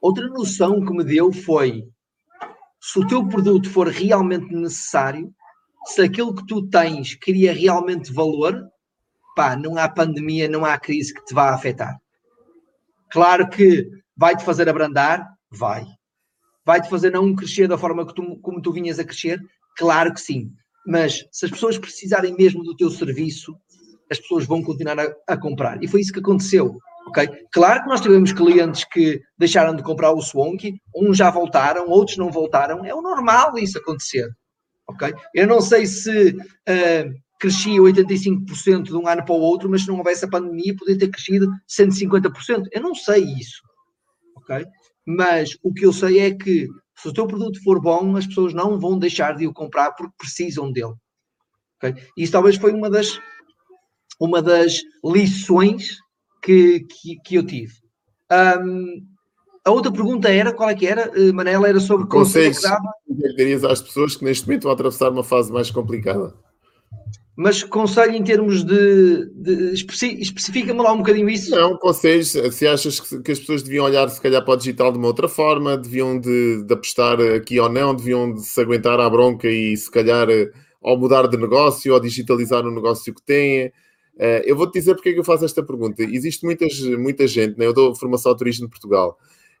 outra 0.00 0.28
noção 0.28 0.80
que 0.84 0.92
me 0.92 1.02
deu 1.02 1.32
foi 1.32 1.88
se 2.80 3.00
o 3.00 3.06
teu 3.08 3.26
produto 3.26 3.68
for 3.68 3.88
realmente 3.88 4.54
necessário, 4.54 5.34
se 5.84 6.00
aquilo 6.00 6.36
que 6.36 6.46
tu 6.46 6.68
tens 6.68 7.16
cria 7.16 7.52
realmente 7.52 8.12
valor, 8.12 8.64
pá, 9.34 9.56
não 9.56 9.76
há 9.76 9.88
pandemia, 9.88 10.48
não 10.48 10.64
há 10.64 10.78
crise 10.78 11.12
que 11.12 11.24
te 11.24 11.34
vá 11.34 11.52
afetar. 11.52 11.98
Claro 13.10 13.48
que 13.48 13.90
vai-te 14.16 14.44
fazer 14.44 14.68
abrandar? 14.68 15.26
Vai. 15.50 15.84
Vai-te 16.68 16.90
fazer 16.90 17.10
não 17.12 17.34
crescer 17.34 17.66
da 17.66 17.78
forma 17.78 18.06
que 18.06 18.12
tu, 18.12 18.36
como 18.42 18.60
tu 18.60 18.70
vinhas 18.70 18.98
a 18.98 19.04
crescer? 19.04 19.40
Claro 19.74 20.12
que 20.12 20.20
sim. 20.20 20.52
Mas 20.86 21.24
se 21.32 21.46
as 21.46 21.50
pessoas 21.50 21.78
precisarem 21.78 22.36
mesmo 22.36 22.62
do 22.62 22.76
teu 22.76 22.90
serviço, 22.90 23.56
as 24.12 24.20
pessoas 24.20 24.44
vão 24.44 24.62
continuar 24.62 25.00
a, 25.00 25.10
a 25.26 25.34
comprar. 25.34 25.82
E 25.82 25.88
foi 25.88 26.02
isso 26.02 26.12
que 26.12 26.18
aconteceu. 26.18 26.76
Ok? 27.06 27.26
Claro 27.54 27.84
que 27.84 27.88
nós 27.88 28.02
tivemos 28.02 28.34
clientes 28.34 28.84
que 28.84 29.18
deixaram 29.38 29.74
de 29.74 29.82
comprar 29.82 30.12
o 30.12 30.20
Swanky, 30.20 30.78
uns 30.94 31.16
já 31.16 31.30
voltaram, 31.30 31.88
outros 31.88 32.18
não 32.18 32.30
voltaram. 32.30 32.84
É 32.84 32.94
o 32.94 33.00
normal 33.00 33.56
isso 33.56 33.78
acontecer. 33.78 34.28
Ok? 34.86 35.14
Eu 35.34 35.46
não 35.46 35.62
sei 35.62 35.86
se 35.86 36.32
uh, 36.36 37.14
crescia 37.40 37.80
85% 37.80 38.82
de 38.82 38.94
um 38.94 39.08
ano 39.08 39.24
para 39.24 39.34
o 39.34 39.40
outro, 39.40 39.70
mas 39.70 39.84
se 39.84 39.88
não 39.88 39.96
houvesse 39.96 40.26
a 40.26 40.28
pandemia, 40.28 40.76
poderia 40.76 40.98
ter 41.00 41.08
crescido 41.08 41.48
150%. 41.66 42.66
Eu 42.70 42.82
não 42.82 42.94
sei 42.94 43.24
isso. 43.24 43.62
Ok? 44.36 44.66
Mas 45.10 45.56
o 45.62 45.72
que 45.72 45.86
eu 45.86 45.92
sei 45.92 46.18
é 46.18 46.34
que 46.34 46.68
se 46.94 47.08
o 47.08 47.12
teu 47.14 47.26
produto 47.26 47.62
for 47.64 47.80
bom, 47.80 48.14
as 48.14 48.26
pessoas 48.26 48.52
não 48.52 48.78
vão 48.78 48.98
deixar 48.98 49.34
de 49.34 49.46
o 49.46 49.54
comprar 49.54 49.92
porque 49.92 50.12
precisam 50.18 50.70
dele. 50.70 50.92
Okay? 51.78 51.94
Isso 52.14 52.32
talvez 52.32 52.56
foi 52.56 52.72
uma 52.72 52.90
das, 52.90 53.18
uma 54.20 54.42
das 54.42 54.82
lições 55.02 55.96
que, 56.42 56.80
que, 56.80 57.16
que 57.24 57.36
eu 57.36 57.46
tive. 57.46 57.72
Um, 58.30 59.06
a 59.64 59.70
outra 59.70 59.90
pergunta 59.90 60.28
era, 60.28 60.52
qual 60.52 60.68
é 60.68 60.74
que 60.74 60.86
era, 60.86 61.10
uh, 61.10 61.32
Manela? 61.32 61.70
Era 61.70 61.80
sobre 61.80 62.06
conselhos 62.06 62.58
que 62.60 63.14
darias 63.14 63.64
às 63.64 63.80
pessoas 63.80 64.14
que 64.14 64.26
neste 64.26 64.46
momento 64.46 64.64
vão 64.64 64.72
atravessar 64.72 65.10
uma 65.10 65.24
fase 65.24 65.50
mais 65.50 65.70
complicada. 65.70 66.34
Mas 67.40 67.62
conselho 67.62 68.16
em 68.16 68.24
termos 68.24 68.64
de, 68.64 69.30
de 69.32 69.72
especifica-me 69.72 70.82
lá 70.82 70.92
um 70.92 70.98
bocadinho 70.98 71.30
isso. 71.30 71.52
Não, 71.52 71.76
conselhos, 71.76 72.32
se 72.32 72.66
achas 72.66 72.98
que, 72.98 73.30
as 73.30 73.38
pessoas 73.38 73.62
deviam 73.62 73.84
olhar 73.84 74.08
se 74.08 74.20
calhar 74.20 74.44
para 74.44 74.54
o 74.54 74.56
digital 74.56 74.90
de 74.90 74.98
uma 74.98 75.06
outra 75.06 75.28
forma, 75.28 75.76
deviam 75.76 76.18
de, 76.18 76.64
de 76.64 76.74
apostar 76.74 77.20
aqui 77.20 77.60
ou 77.60 77.68
não, 77.68 77.94
deviam 77.94 78.34
de 78.34 78.42
se 78.42 78.60
aguentar 78.60 78.98
à 78.98 79.08
bronca 79.08 79.48
e 79.48 79.76
se 79.76 79.88
calhar 79.88 80.28
eh, 80.28 80.50
ou 80.80 80.98
mudar 80.98 81.28
de 81.28 81.36
negócio 81.36 81.94
ou 81.94 82.00
digitalizar 82.00 82.66
o 82.66 82.74
negócio 82.74 83.14
que 83.14 83.22
têm. 83.22 83.68
Uh, 84.16 84.42
eu 84.44 84.56
vou-te 84.56 84.76
dizer 84.76 84.96
porque 84.96 85.10
é 85.10 85.12
que 85.12 85.20
eu 85.20 85.24
faço 85.24 85.44
esta 85.44 85.62
pergunta. 85.62 86.02
Existe 86.02 86.44
muitas, 86.44 86.80
muita 86.80 87.24
gente, 87.28 87.56
né? 87.56 87.66
eu 87.66 87.72
dou 87.72 87.94
formação 87.94 88.32
ao 88.32 88.36
turismo 88.36 88.66
de 88.66 88.70
Portugal, 88.72 89.16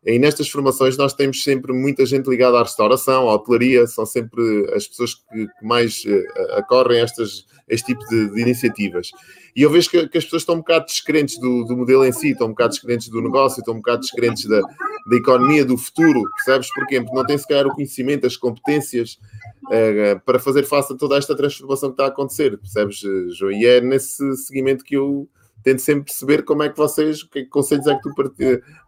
e 0.06 0.18
nestas 0.18 0.48
formações 0.48 0.96
nós 0.96 1.12
temos 1.12 1.42
sempre 1.42 1.72
muita 1.72 2.06
gente 2.06 2.30
ligada 2.30 2.58
à 2.58 2.62
restauração, 2.62 3.28
à 3.28 3.34
hotelaria, 3.34 3.86
são 3.86 4.06
sempre 4.06 4.42
as 4.72 4.86
pessoas 4.86 5.14
que, 5.14 5.46
mais 5.60 6.04
uh, 6.04 6.56
acorrem 6.56 7.00
a 7.00 7.04
estas, 7.04 7.44
este 7.68 7.94
tipo 7.94 8.06
de, 8.08 8.30
de, 8.32 8.40
iniciativas. 8.40 9.10
E 9.56 9.62
eu 9.62 9.70
vejo 9.70 9.90
que, 9.90 10.08
que, 10.08 10.18
as 10.18 10.24
pessoas 10.24 10.42
estão 10.42 10.54
um 10.54 10.58
bocado 10.58 10.86
descrentes 10.86 11.38
do, 11.40 11.64
do, 11.64 11.76
modelo 11.76 12.04
em 12.04 12.12
si, 12.12 12.30
estão 12.30 12.46
um 12.46 12.50
bocado 12.50 12.70
descrentes 12.70 13.08
do 13.08 13.20
negócio, 13.20 13.58
estão 13.58 13.74
um 13.74 13.78
bocado 13.78 14.02
descrentes 14.02 14.44
da, 14.44 14.60
da 14.60 15.16
economia 15.16 15.64
do 15.64 15.76
futuro, 15.76 16.22
percebes? 16.36 16.72
Porquê? 16.72 17.00
Porque 17.00 17.16
não 17.16 17.26
têm 17.26 17.36
sequer 17.36 17.66
o 17.66 17.74
conhecimento, 17.74 18.24
as 18.24 18.36
competências 18.36 19.18
uh, 19.64 20.20
para 20.24 20.38
fazer 20.38 20.62
face 20.64 20.92
a 20.92 20.96
toda 20.96 21.16
esta 21.16 21.36
transformação 21.36 21.88
que 21.88 21.94
está 21.94 22.04
a 22.04 22.08
acontecer, 22.08 22.56
percebes, 22.56 23.00
João? 23.36 23.50
E 23.50 23.66
é 23.66 23.80
nesse 23.80 24.36
seguimento 24.36 24.84
que 24.84 24.96
eu 24.96 25.28
tento 25.68 25.82
sempre 25.82 26.04
perceber 26.04 26.42
como 26.44 26.62
é 26.62 26.68
que 26.68 26.76
vocês, 26.76 27.22
que 27.22 27.44
conselhos 27.46 27.86
é 27.86 27.94
que 27.94 28.02
tu 28.02 28.14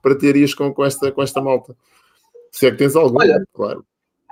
partilharias 0.02 0.54
com, 0.54 0.72
com, 0.72 0.84
esta, 0.84 1.12
com 1.12 1.22
esta 1.22 1.40
malta? 1.40 1.76
Se 2.50 2.66
é 2.66 2.70
que 2.70 2.78
tens 2.78 2.96
algum, 2.96 3.18
Olha, 3.18 3.42
claro. 3.52 3.84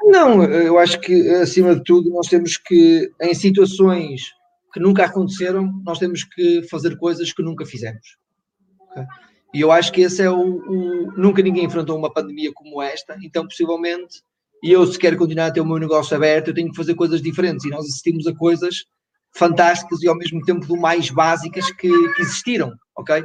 Não, 0.04 0.42
eu 0.44 0.78
acho 0.78 1.00
que 1.00 1.28
acima 1.30 1.74
de 1.74 1.84
tudo 1.84 2.10
nós 2.10 2.28
temos 2.28 2.56
que, 2.56 3.10
em 3.20 3.34
situações 3.34 4.32
que 4.72 4.80
nunca 4.80 5.04
aconteceram, 5.04 5.70
nós 5.84 5.98
temos 5.98 6.24
que 6.24 6.62
fazer 6.68 6.96
coisas 6.96 7.32
que 7.32 7.42
nunca 7.42 7.66
fizemos. 7.66 8.16
Okay? 8.90 9.04
E 9.54 9.60
eu 9.60 9.72
acho 9.72 9.92
que 9.92 10.02
esse 10.02 10.22
é 10.22 10.30
o, 10.30 10.40
o, 10.40 11.12
Nunca 11.16 11.42
ninguém 11.42 11.64
enfrentou 11.64 11.96
uma 11.96 12.12
pandemia 12.12 12.52
como 12.52 12.82
esta, 12.82 13.16
então 13.22 13.46
possivelmente, 13.46 14.22
e 14.62 14.72
eu 14.72 14.86
se 14.86 14.98
quero 14.98 15.16
continuar 15.16 15.46
a 15.46 15.50
ter 15.50 15.60
o 15.60 15.66
meu 15.66 15.78
negócio 15.78 16.16
aberto, 16.16 16.48
eu 16.48 16.54
tenho 16.54 16.70
que 16.70 16.76
fazer 16.76 16.94
coisas 16.94 17.22
diferentes. 17.22 17.64
E 17.64 17.70
nós 17.70 17.84
assistimos 17.86 18.26
a 18.26 18.34
coisas 18.34 18.84
fantásticas 19.34 20.02
e 20.02 20.08
ao 20.08 20.16
mesmo 20.16 20.42
tempo 20.44 20.66
do 20.66 20.76
mais 20.76 21.10
básicas 21.10 21.70
que, 21.70 21.88
que 22.14 22.22
existiram, 22.22 22.72
ok? 22.96 23.24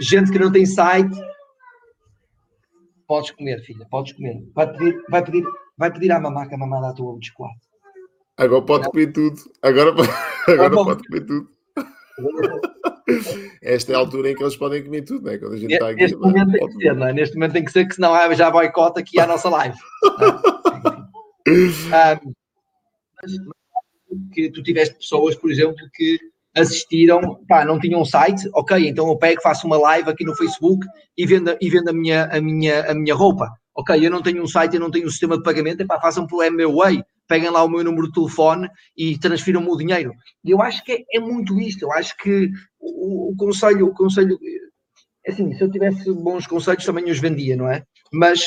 Gente 0.00 0.30
que 0.30 0.38
não 0.38 0.50
tem 0.50 0.64
site, 0.64 1.16
podes 3.06 3.30
comer, 3.32 3.60
filha, 3.62 3.86
podes 3.90 4.12
comer. 4.12 4.42
Vai 4.54 4.72
pedir, 4.72 5.02
vai 5.08 5.24
pedir, 5.24 5.44
vai 5.76 5.92
pedir 5.92 6.12
à 6.12 6.20
mamá 6.20 6.46
que 6.46 6.54
a 6.54 6.58
mamá 6.58 6.80
dá 6.80 6.90
a 6.90 6.94
tua 6.94 7.16
biscoito. 7.16 7.72
Agora 8.36 8.62
pode 8.62 8.90
comer 8.90 9.12
tudo. 9.12 9.40
Agora, 9.60 9.90
agora 10.48 10.74
pode 10.74 11.02
comer 11.06 11.26
tudo. 11.26 11.48
Esta 13.60 13.92
é 13.92 13.94
a 13.94 13.98
altura 13.98 14.30
em 14.30 14.34
que 14.34 14.42
eles 14.42 14.56
podem 14.56 14.82
comer 14.84 15.02
tudo, 15.02 15.26
né? 15.26 15.38
Quando 15.38 15.54
a 15.54 15.56
gente 15.56 15.72
está 15.72 15.90
aqui. 15.90 16.00
Neste 16.00 16.16
momento 16.16 16.52
tem 16.52 16.66
que 16.66 16.72
ser, 16.74 16.94
não 16.94 17.06
é? 17.06 17.12
Neste 17.12 17.34
momento 17.34 17.52
tem 17.52 17.64
que 17.64 17.72
ser, 17.72 17.86
que 17.86 17.94
senão 17.94 18.14
ah, 18.14 18.34
já 18.34 18.50
boicota 18.50 19.00
aqui 19.00 19.20
a 19.20 19.26
nossa 19.26 19.48
live. 19.48 19.76
um, 21.48 22.34
mas, 23.22 23.32
que 24.32 24.50
tu 24.50 24.62
tiveste 24.62 24.94
pessoas, 24.96 25.34
por 25.34 25.50
exemplo, 25.50 25.76
que 25.94 26.18
assistiram, 26.54 27.42
pá, 27.48 27.64
não 27.64 27.78
tinham 27.78 28.00
um 28.00 28.04
site, 28.04 28.48
ok, 28.54 28.88
então 28.88 29.08
eu 29.08 29.16
pego, 29.16 29.40
faço 29.40 29.66
uma 29.66 29.78
live 29.78 30.10
aqui 30.10 30.24
no 30.24 30.36
Facebook 30.36 30.86
e 31.16 31.26
vendo, 31.26 31.56
e 31.60 31.70
vendo 31.70 31.88
a, 31.88 31.92
minha, 31.92 32.24
a, 32.26 32.40
minha, 32.40 32.90
a 32.90 32.94
minha 32.94 33.14
roupa. 33.14 33.48
Ok, 33.74 34.04
eu 34.04 34.10
não 34.10 34.22
tenho 34.22 34.42
um 34.42 34.46
site, 34.46 34.74
eu 34.74 34.80
não 34.80 34.90
tenho 34.90 35.06
um 35.06 35.10
sistema 35.10 35.36
de 35.36 35.42
pagamento, 35.42 35.86
pá, 35.86 35.98
façam 35.98 36.26
pelo 36.26 36.42
MBWay, 36.42 37.02
peguem 37.26 37.48
lá 37.48 37.64
o 37.64 37.68
meu 37.68 37.82
número 37.82 38.06
de 38.08 38.12
telefone 38.12 38.68
e 38.94 39.18
transfiram-me 39.18 39.68
o 39.68 39.76
dinheiro. 39.76 40.12
Eu 40.44 40.60
acho 40.60 40.84
que 40.84 40.92
é, 40.92 41.04
é, 41.14 41.20
muito 41.20 41.58
isto, 41.58 41.82
eu 41.82 41.92
acho 41.92 42.14
que 42.18 42.50
o, 42.78 43.32
o 43.32 43.36
conselho, 43.36 43.86
o 43.86 43.94
conselho, 43.94 44.38
é 45.24 45.32
assim, 45.32 45.50
se 45.54 45.64
eu 45.64 45.70
tivesse 45.70 46.12
bons 46.12 46.46
conselhos 46.46 46.84
também 46.84 47.10
os 47.10 47.18
vendia, 47.18 47.56
não 47.56 47.70
é? 47.70 47.82
Mas 48.12 48.44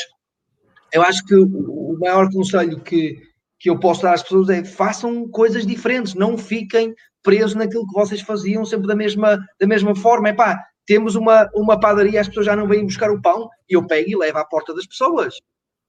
eu 0.92 1.02
acho 1.02 1.24
que 1.26 1.34
o 1.34 1.98
maior 1.98 2.30
conselho 2.30 2.80
que, 2.80 3.18
que 3.58 3.70
eu 3.70 3.78
posso 3.78 4.02
dar 4.02 4.14
às 4.14 4.22
pessoas 4.22 4.48
é 4.48 4.64
façam 4.64 5.28
coisas 5.28 5.66
diferentes, 5.66 6.14
não 6.14 6.36
fiquem 6.36 6.94
presos 7.22 7.54
naquilo 7.54 7.86
que 7.86 7.94
vocês 7.94 8.20
faziam 8.20 8.64
sempre 8.64 8.86
da 8.86 8.94
mesma, 8.94 9.38
da 9.60 9.66
mesma 9.66 9.94
forma. 9.94 10.28
É 10.28 10.32
pá, 10.32 10.62
temos 10.86 11.14
uma, 11.16 11.50
uma 11.54 11.78
padaria, 11.78 12.20
as 12.20 12.28
pessoas 12.28 12.46
já 12.46 12.54
não 12.54 12.68
vêm 12.68 12.84
buscar 12.84 13.10
o 13.10 13.20
pão 13.20 13.48
e 13.68 13.74
eu 13.74 13.86
pego 13.86 14.10
e 14.10 14.16
levo 14.16 14.38
à 14.38 14.44
porta 14.44 14.74
das 14.74 14.86
pessoas. 14.86 15.34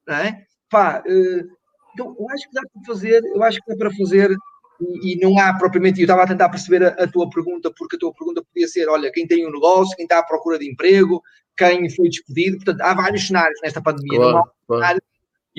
Não 0.07 0.15
é? 0.15 0.43
Pá, 0.69 1.03
uh, 1.05 1.57
então, 1.93 2.15
eu 2.19 2.29
acho 2.29 2.47
que 2.47 2.53
dá 2.53 2.61
para 2.61 2.83
fazer, 2.85 3.23
eu 3.23 3.43
acho 3.43 3.59
que 3.59 3.71
dá 3.71 3.77
para 3.77 3.95
fazer 3.95 4.35
e, 4.79 5.13
e 5.13 5.19
não 5.19 5.37
há 5.39 5.57
propriamente, 5.57 5.99
eu 5.99 6.05
estava 6.05 6.23
a 6.23 6.27
tentar 6.27 6.49
perceber 6.49 6.83
a, 6.83 6.89
a, 7.03 7.07
tua 7.07 7.29
pergunta, 7.29 7.71
porque 7.75 7.95
a 7.95 7.99
tua 7.99 8.13
pergunta 8.13 8.43
podia 8.43 8.67
ser, 8.67 8.87
olha, 8.87 9.11
quem 9.11 9.27
tem 9.27 9.47
um 9.47 9.51
negócio, 9.51 9.95
quem 9.95 10.05
está 10.05 10.19
à 10.19 10.23
procura 10.23 10.59
de 10.59 10.69
emprego, 10.69 11.21
quem 11.57 11.89
foi 11.89 12.09
despedido, 12.09 12.57
portanto, 12.57 12.81
há 12.81 12.93
vários 12.93 13.27
cenários 13.27 13.59
nesta 13.63 13.81
pandemia, 13.81 14.19
claro, 14.19 14.31
não 14.31 14.39
há 14.39 14.41
um 14.43 14.75
cenário 14.75 15.01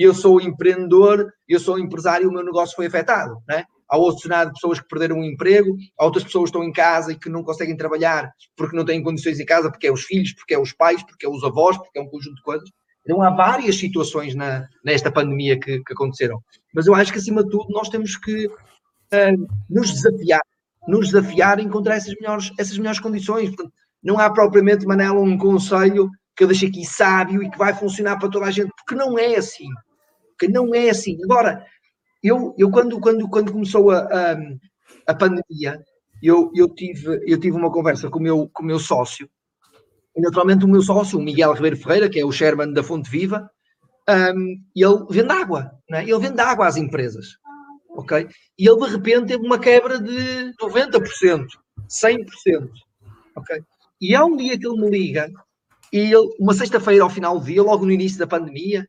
eu 0.03 0.13
sou 0.13 0.39
empreendedor, 0.39 1.29
eu 1.47 1.59
sou 1.59 1.77
empresário, 1.77 2.29
o 2.29 2.31
meu 2.31 2.43
negócio 2.43 2.75
foi 2.75 2.87
afetado, 2.87 3.37
né? 3.47 3.65
Há 3.89 3.97
outro 3.97 4.21
cenário 4.21 4.51
de 4.51 4.53
pessoas 4.53 4.79
que 4.79 4.87
perderam 4.87 5.19
o 5.19 5.25
emprego, 5.25 5.75
há 5.99 6.05
outras 6.05 6.23
pessoas 6.23 6.43
que 6.43 6.57
estão 6.57 6.63
em 6.63 6.71
casa 6.71 7.11
e 7.11 7.19
que 7.19 7.27
não 7.27 7.43
conseguem 7.43 7.75
trabalhar 7.75 8.31
porque 8.55 8.77
não 8.77 8.85
têm 8.85 9.03
condições 9.03 9.39
em 9.39 9.45
casa, 9.45 9.69
porque 9.69 9.87
é 9.87 9.91
os 9.91 10.03
filhos, 10.03 10.31
porque 10.33 10.53
é 10.53 10.59
os 10.59 10.71
pais, 10.71 11.03
porque 11.03 11.25
é 11.25 11.29
os 11.29 11.43
avós, 11.43 11.75
porque 11.77 11.99
é 11.99 12.01
um 12.01 12.07
conjunto 12.07 12.35
de 12.35 12.41
coisas. 12.43 12.69
Então 13.03 13.21
há 13.21 13.31
várias 13.31 13.77
situações 13.77 14.35
na, 14.35 14.67
nesta 14.85 15.11
pandemia 15.11 15.59
que, 15.59 15.83
que 15.83 15.93
aconteceram. 15.93 16.39
Mas 16.73 16.85
eu 16.87 16.93
acho 16.93 17.11
que, 17.11 17.17
acima 17.17 17.43
de 17.43 17.49
tudo, 17.49 17.65
nós 17.69 17.89
temos 17.89 18.15
que 18.15 18.45
uh, 18.47 19.47
nos 19.69 19.91
desafiar, 19.91 20.41
nos 20.87 21.07
desafiar 21.07 21.57
a 21.57 21.61
encontrar 21.61 21.95
essas 21.95 22.13
melhores, 22.21 22.51
essas 22.57 22.77
melhores 22.77 22.99
condições. 22.99 23.49
Portanto, 23.49 23.73
não 24.03 24.19
há 24.19 24.29
propriamente, 24.29 24.85
Manela, 24.85 25.19
um 25.19 25.37
conselho 25.37 26.09
que 26.37 26.43
eu 26.43 26.47
deixo 26.47 26.67
aqui 26.67 26.85
sábio 26.85 27.43
e 27.43 27.49
que 27.49 27.57
vai 27.57 27.73
funcionar 27.73 28.17
para 28.17 28.29
toda 28.29 28.45
a 28.45 28.51
gente, 28.51 28.71
porque 28.77 28.95
não 28.95 29.17
é 29.17 29.35
assim 29.35 29.67
que 30.39 30.47
não 30.47 30.73
é 30.73 30.89
assim. 30.89 31.17
Agora, 31.23 31.65
eu, 32.23 32.55
eu 32.57 32.69
quando, 32.71 32.99
quando, 32.99 33.29
quando 33.29 33.51
começou 33.51 33.91
a, 33.91 33.99
a, 33.99 34.37
a 35.07 35.13
pandemia, 35.13 35.83
eu, 36.21 36.51
eu, 36.53 36.73
tive, 36.73 37.21
eu 37.25 37.39
tive 37.39 37.55
uma 37.55 37.71
conversa 37.71 38.09
com 38.09 38.19
o 38.19 38.21
meu, 38.21 38.49
com 38.53 38.63
o 38.63 38.65
meu 38.65 38.79
sócio, 38.79 39.29
e 40.15 40.21
naturalmente 40.21 40.65
o 40.65 40.67
meu 40.67 40.81
sócio, 40.81 41.17
o 41.17 41.21
Miguel 41.21 41.53
Ribeiro 41.53 41.77
Ferreira, 41.77 42.09
que 42.09 42.19
é 42.19 42.25
o 42.25 42.31
chairman 42.31 42.73
da 42.73 42.83
Fonte 42.83 43.09
Viva, 43.09 43.49
um, 44.09 44.61
ele 44.75 45.05
vende 45.09 45.31
água, 45.31 45.71
né? 45.89 46.03
ele 46.03 46.19
vende 46.19 46.41
água 46.41 46.67
às 46.67 46.77
empresas, 46.77 47.37
ok? 47.89 48.27
E 48.57 48.67
ele 48.67 48.79
de 48.79 48.91
repente 48.91 49.27
teve 49.27 49.45
uma 49.45 49.59
quebra 49.59 49.99
de 49.99 50.53
90%, 50.59 51.45
100%, 51.87 52.69
ok? 53.35 53.61
E 54.01 54.15
há 54.15 54.25
um 54.25 54.35
dia 54.35 54.57
que 54.57 54.67
ele 54.67 54.81
me 54.81 54.89
liga, 54.89 55.31
e 55.93 55.99
ele, 55.99 56.35
uma 56.39 56.53
sexta-feira 56.53 57.03
ao 57.03 57.09
final 57.09 57.39
do 57.39 57.45
dia, 57.45 57.61
logo 57.61 57.85
no 57.85 57.91
início 57.91 58.17
da 58.17 58.27
pandemia, 58.27 58.87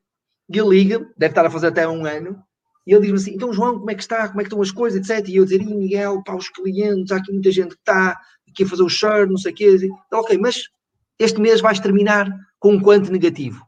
e 0.52 0.58
ele 0.58 0.68
liga, 0.68 0.98
deve 1.16 1.30
estar 1.30 1.46
a 1.46 1.50
fazer 1.50 1.68
até 1.68 1.86
um 1.86 2.04
ano, 2.04 2.42
e 2.86 2.92
ele 2.92 3.02
diz-me 3.02 3.16
assim: 3.18 3.34
então, 3.34 3.52
João, 3.52 3.78
como 3.78 3.90
é 3.90 3.94
que 3.94 4.02
está? 4.02 4.28
Como 4.28 4.40
é 4.40 4.44
que 4.44 4.48
estão 4.48 4.60
as 4.60 4.72
coisas, 4.72 5.08
etc. 5.08 5.28
E 5.28 5.36
eu 5.36 5.44
dizer: 5.44 5.64
Miguel, 5.64 6.22
para 6.24 6.36
os 6.36 6.48
clientes, 6.48 7.12
há 7.12 7.16
aqui 7.16 7.32
muita 7.32 7.50
gente 7.52 7.74
que 7.74 7.80
está 7.80 8.18
aqui 8.48 8.64
a 8.64 8.66
fazer 8.66 8.82
o 8.82 8.88
share, 8.88 9.28
não 9.28 9.36
sei 9.36 9.52
o 9.52 9.54
quê. 9.54 9.76
Então, 10.06 10.20
ok, 10.20 10.36
mas 10.38 10.64
este 11.18 11.40
mês 11.40 11.60
vais 11.60 11.78
terminar 11.78 12.28
com 12.58 12.72
um 12.72 12.80
quanto 12.80 13.12
negativo? 13.12 13.64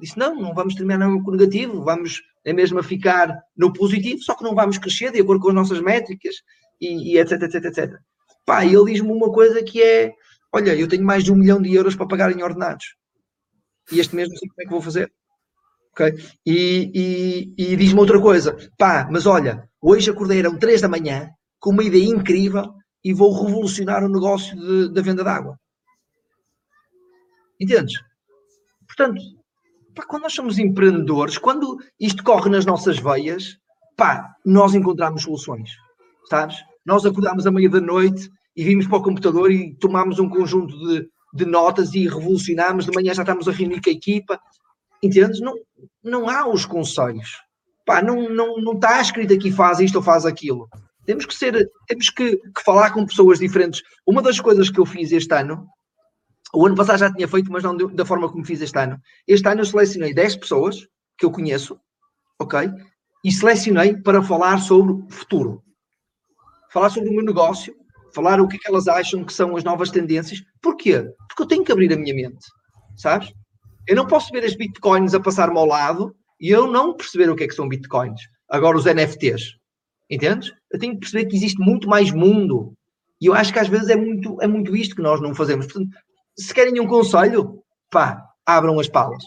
Disse: 0.00 0.18
não, 0.18 0.34
não 0.34 0.54
vamos 0.54 0.74
terminar 0.74 1.06
com 1.22 1.30
negativo, 1.30 1.84
vamos 1.84 2.20
é 2.44 2.52
mesmo 2.52 2.78
a 2.78 2.82
ficar 2.82 3.42
no 3.56 3.72
positivo, 3.72 4.20
só 4.20 4.34
que 4.34 4.44
não 4.44 4.54
vamos 4.54 4.76
crescer 4.76 5.10
de 5.10 5.20
acordo 5.20 5.40
com 5.40 5.48
as 5.48 5.54
nossas 5.54 5.80
métricas 5.80 6.36
e, 6.80 7.12
e 7.12 7.18
etc, 7.18 7.42
etc, 7.42 7.64
etc. 7.64 7.94
Pá, 8.44 8.64
ele 8.66 8.84
diz-me 8.84 9.10
uma 9.10 9.32
coisa 9.32 9.62
que 9.62 9.82
é: 9.82 10.12
olha, 10.52 10.74
eu 10.74 10.88
tenho 10.88 11.04
mais 11.04 11.22
de 11.22 11.32
um 11.32 11.36
milhão 11.36 11.62
de 11.62 11.72
euros 11.72 11.94
para 11.94 12.08
pagar 12.08 12.36
em 12.36 12.42
ordenados. 12.42 12.96
E 13.92 14.00
este 14.00 14.16
mês 14.16 14.28
não 14.28 14.36
sei 14.36 14.48
como 14.48 14.62
é 14.62 14.64
que 14.64 14.70
vou 14.70 14.82
fazer. 14.82 15.12
Okay? 15.94 16.12
E, 16.44 16.90
e, 17.56 17.72
e 17.72 17.76
diz-me 17.76 18.00
outra 18.00 18.20
coisa, 18.20 18.56
pá, 18.76 19.08
mas 19.08 19.26
olha, 19.26 19.68
hoje 19.80 20.10
acordei 20.10 20.40
eram 20.40 20.58
3 20.58 20.80
da 20.80 20.88
manhã 20.88 21.30
com 21.60 21.70
uma 21.70 21.84
ideia 21.84 22.04
incrível 22.04 22.74
e 23.04 23.14
vou 23.14 23.32
revolucionar 23.44 24.04
o 24.04 24.08
negócio 24.08 24.56
de, 24.56 24.92
da 24.92 25.00
venda 25.00 25.22
de 25.22 25.30
água. 25.30 25.56
Entendes? 27.60 27.94
Portanto, 28.88 29.22
pá, 29.94 30.04
quando 30.04 30.24
nós 30.24 30.34
somos 30.34 30.58
empreendedores, 30.58 31.38
quando 31.38 31.78
isto 32.00 32.24
corre 32.24 32.50
nas 32.50 32.66
nossas 32.66 32.98
veias, 32.98 33.56
pá, 33.96 34.34
nós 34.44 34.74
encontramos 34.74 35.22
soluções, 35.22 35.70
sabes? 36.28 36.56
Nós 36.84 37.06
acordamos 37.06 37.46
à 37.46 37.52
meia 37.52 37.70
da 37.70 37.80
noite 37.80 38.28
e 38.56 38.64
vimos 38.64 38.88
para 38.88 38.98
o 38.98 39.02
computador 39.02 39.52
e 39.52 39.76
tomámos 39.76 40.18
um 40.18 40.28
conjunto 40.28 40.76
de, 40.76 41.08
de 41.34 41.44
notas 41.44 41.94
e 41.94 42.08
revolucionámos, 42.08 42.84
de 42.84 42.92
manhã 42.92 43.14
já 43.14 43.22
estamos 43.22 43.46
a 43.46 43.52
reunir 43.52 43.80
com 43.80 43.90
a 43.90 43.92
equipa, 43.92 44.40
Entendes? 45.04 45.40
Não, 45.40 45.54
não 46.02 46.28
há 46.28 46.48
os 46.48 46.64
conselhos. 46.64 47.42
Pá, 47.84 48.02
não, 48.02 48.28
não, 48.30 48.56
não 48.56 48.72
está 48.72 49.00
escrito 49.00 49.34
aqui 49.34 49.52
faz 49.52 49.78
isto 49.80 49.96
ou 49.96 50.02
faz 50.02 50.24
aquilo. 50.24 50.68
Temos 51.04 51.26
que 51.26 51.34
ser, 51.34 51.70
temos 51.86 52.08
que, 52.08 52.36
que, 52.36 52.62
falar 52.64 52.90
com 52.92 53.04
pessoas 53.04 53.38
diferentes. 53.38 53.82
Uma 54.06 54.22
das 54.22 54.40
coisas 54.40 54.70
que 54.70 54.80
eu 54.80 54.86
fiz 54.86 55.12
este 55.12 55.34
ano, 55.34 55.68
o 56.54 56.66
ano 56.66 56.74
passado 56.74 57.00
já 57.00 57.12
tinha 57.12 57.28
feito, 57.28 57.52
mas 57.52 57.62
não 57.62 57.76
da 57.76 58.06
forma 58.06 58.30
como 58.30 58.44
fiz 58.44 58.62
este 58.62 58.78
ano. 58.78 58.98
Este 59.28 59.46
ano 59.46 59.60
eu 59.60 59.66
selecionei 59.66 60.14
10 60.14 60.36
pessoas 60.36 60.86
que 61.18 61.26
eu 61.26 61.30
conheço, 61.30 61.78
ok? 62.40 62.70
E 63.22 63.30
selecionei 63.30 63.96
para 63.96 64.22
falar 64.22 64.58
sobre 64.58 64.92
o 64.92 65.06
futuro. 65.10 65.62
Falar 66.72 66.88
sobre 66.88 67.10
o 67.10 67.12
meu 67.12 67.24
negócio, 67.24 67.76
falar 68.14 68.40
o 68.40 68.48
que, 68.48 68.56
é 68.56 68.58
que 68.58 68.68
elas 68.68 68.88
acham 68.88 69.24
que 69.24 69.32
são 69.32 69.56
as 69.56 69.64
novas 69.64 69.90
tendências. 69.90 70.42
Porquê? 70.62 71.02
Porque 71.28 71.42
eu 71.42 71.46
tenho 71.46 71.64
que 71.64 71.72
abrir 71.72 71.92
a 71.92 71.96
minha 71.96 72.14
mente, 72.14 72.46
sabes? 72.96 73.30
Eu 73.86 73.96
não 73.96 74.06
posso 74.06 74.30
ver 74.32 74.44
as 74.44 74.56
bitcoins 74.56 75.14
a 75.14 75.20
passar-me 75.20 75.58
ao 75.58 75.66
lado 75.66 76.14
e 76.40 76.50
eu 76.50 76.66
não 76.66 76.94
perceber 76.94 77.30
o 77.30 77.36
que 77.36 77.44
é 77.44 77.48
que 77.48 77.54
são 77.54 77.68
bitcoins. 77.68 78.20
Agora 78.48 78.76
os 78.76 78.86
NFTs. 78.86 79.56
Entendes? 80.10 80.52
Eu 80.70 80.78
tenho 80.78 80.94
que 80.94 81.00
perceber 81.00 81.26
que 81.26 81.36
existe 81.36 81.60
muito 81.60 81.88
mais 81.88 82.10
mundo. 82.10 82.74
E 83.20 83.26
eu 83.26 83.34
acho 83.34 83.52
que 83.52 83.58
às 83.58 83.68
vezes 83.68 83.88
é 83.88 83.96
muito, 83.96 84.40
é 84.40 84.46
muito 84.46 84.76
isto 84.76 84.96
que 84.96 85.02
nós 85.02 85.20
não 85.20 85.34
fazemos. 85.34 85.66
Portanto, 85.66 85.96
se 86.36 86.52
querem 86.52 86.80
um 86.80 86.86
conselho, 86.86 87.62
pá, 87.90 88.22
abram 88.44 88.78
as 88.78 88.88
palas. 88.88 89.24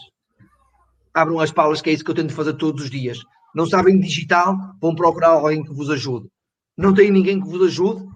Abram 1.14 1.40
as 1.40 1.50
palas, 1.50 1.80
que 1.80 1.90
é 1.90 1.92
isso 1.92 2.04
que 2.04 2.10
eu 2.10 2.14
tento 2.14 2.32
fazer 2.32 2.54
todos 2.54 2.84
os 2.84 2.90
dias. 2.90 3.18
Não 3.54 3.66
sabem 3.66 3.98
digital, 3.98 4.56
vão 4.80 4.94
procurar 4.94 5.30
alguém 5.30 5.64
que 5.64 5.72
vos 5.72 5.90
ajude. 5.90 6.28
Não 6.76 6.94
tem 6.94 7.10
ninguém 7.10 7.40
que 7.40 7.48
vos 7.48 7.66
ajude? 7.66 8.06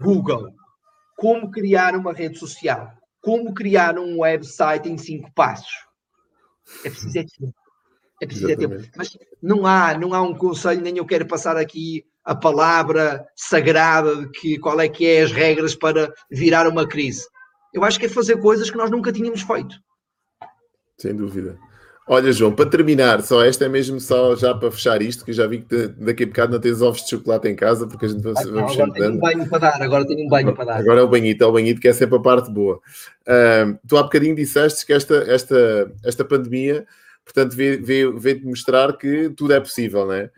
Google. 0.00 0.48
Como 1.16 1.50
criar 1.50 1.94
uma 1.94 2.12
rede 2.12 2.38
social? 2.38 2.90
Como 3.20 3.54
criar 3.54 3.98
um 3.98 4.20
website 4.20 4.88
em 4.88 4.96
cinco 4.96 5.32
passos. 5.34 5.72
É 6.84 6.90
preciso 6.90 7.18
é 7.18 7.24
tempo. 7.24 7.54
É 8.22 8.26
preciso 8.26 8.50
é 8.50 8.56
tempo. 8.56 8.76
Mas 8.96 9.18
não 9.42 9.66
há, 9.66 9.96
não 9.96 10.14
há 10.14 10.22
um 10.22 10.34
conselho, 10.34 10.80
nem 10.80 10.96
eu 10.96 11.06
quero 11.06 11.26
passar 11.26 11.56
aqui 11.56 12.04
a 12.24 12.34
palavra 12.34 13.26
sagrada 13.34 14.16
de 14.16 14.30
que 14.30 14.58
qual 14.58 14.78
é 14.80 14.88
que 14.88 15.06
é 15.06 15.22
as 15.22 15.32
regras 15.32 15.74
para 15.74 16.12
virar 16.30 16.66
uma 16.68 16.86
crise. 16.86 17.26
Eu 17.72 17.84
acho 17.84 17.98
que 17.98 18.06
é 18.06 18.08
fazer 18.08 18.36
coisas 18.38 18.70
que 18.70 18.76
nós 18.76 18.90
nunca 18.90 19.12
tínhamos 19.12 19.42
feito. 19.42 19.76
Sem 20.98 21.16
dúvida. 21.16 21.58
Olha, 22.12 22.32
João, 22.32 22.52
para 22.52 22.68
terminar, 22.68 23.22
só 23.22 23.44
esta 23.44 23.66
é 23.66 23.68
mesmo 23.68 24.00
só 24.00 24.34
já 24.34 24.52
para 24.52 24.68
fechar 24.72 25.00
isto, 25.00 25.24
que 25.24 25.32
já 25.32 25.46
vi 25.46 25.60
que 25.60 25.86
daqui 25.96 26.24
a 26.24 26.26
bocado 26.26 26.52
não 26.52 26.58
tens 26.58 26.82
ovos 26.82 27.04
de 27.04 27.10
chocolate 27.10 27.46
em 27.46 27.54
casa, 27.54 27.86
porque 27.86 28.04
a 28.04 28.08
gente 28.08 28.20
vai, 28.20 28.32
ah, 28.36 28.46
vamos 28.50 28.72
Agora 28.72 28.92
tenho 28.92 29.12
um 29.12 29.18
banho 29.18 29.48
para 29.48 29.58
dar, 29.58 29.80
agora 29.80 30.04
tenho 30.04 30.26
um 30.26 30.28
banho 30.28 30.52
para 30.52 30.64
dar. 30.64 30.80
Agora 30.80 30.98
é 30.98 31.02
o 31.04 31.08
banhito, 31.08 31.44
é 31.44 31.46
o 31.46 31.52
banhito 31.52 31.80
que 31.80 31.86
é 31.86 31.92
sempre 31.92 32.16
a 32.16 32.20
parte 32.20 32.50
boa. 32.50 32.80
Uh, 33.28 33.78
tu 33.86 33.96
há 33.96 34.02
bocadinho 34.02 34.34
disseste 34.34 34.84
que 34.84 34.92
esta, 34.92 35.18
esta, 35.18 35.92
esta 36.04 36.24
pandemia, 36.24 36.84
portanto, 37.24 37.54
veio-te 37.54 38.18
veio 38.18 38.44
mostrar 38.44 38.98
que 38.98 39.30
tudo 39.36 39.52
é 39.52 39.60
possível, 39.60 40.04
não 40.04 40.14
é? 40.14 40.30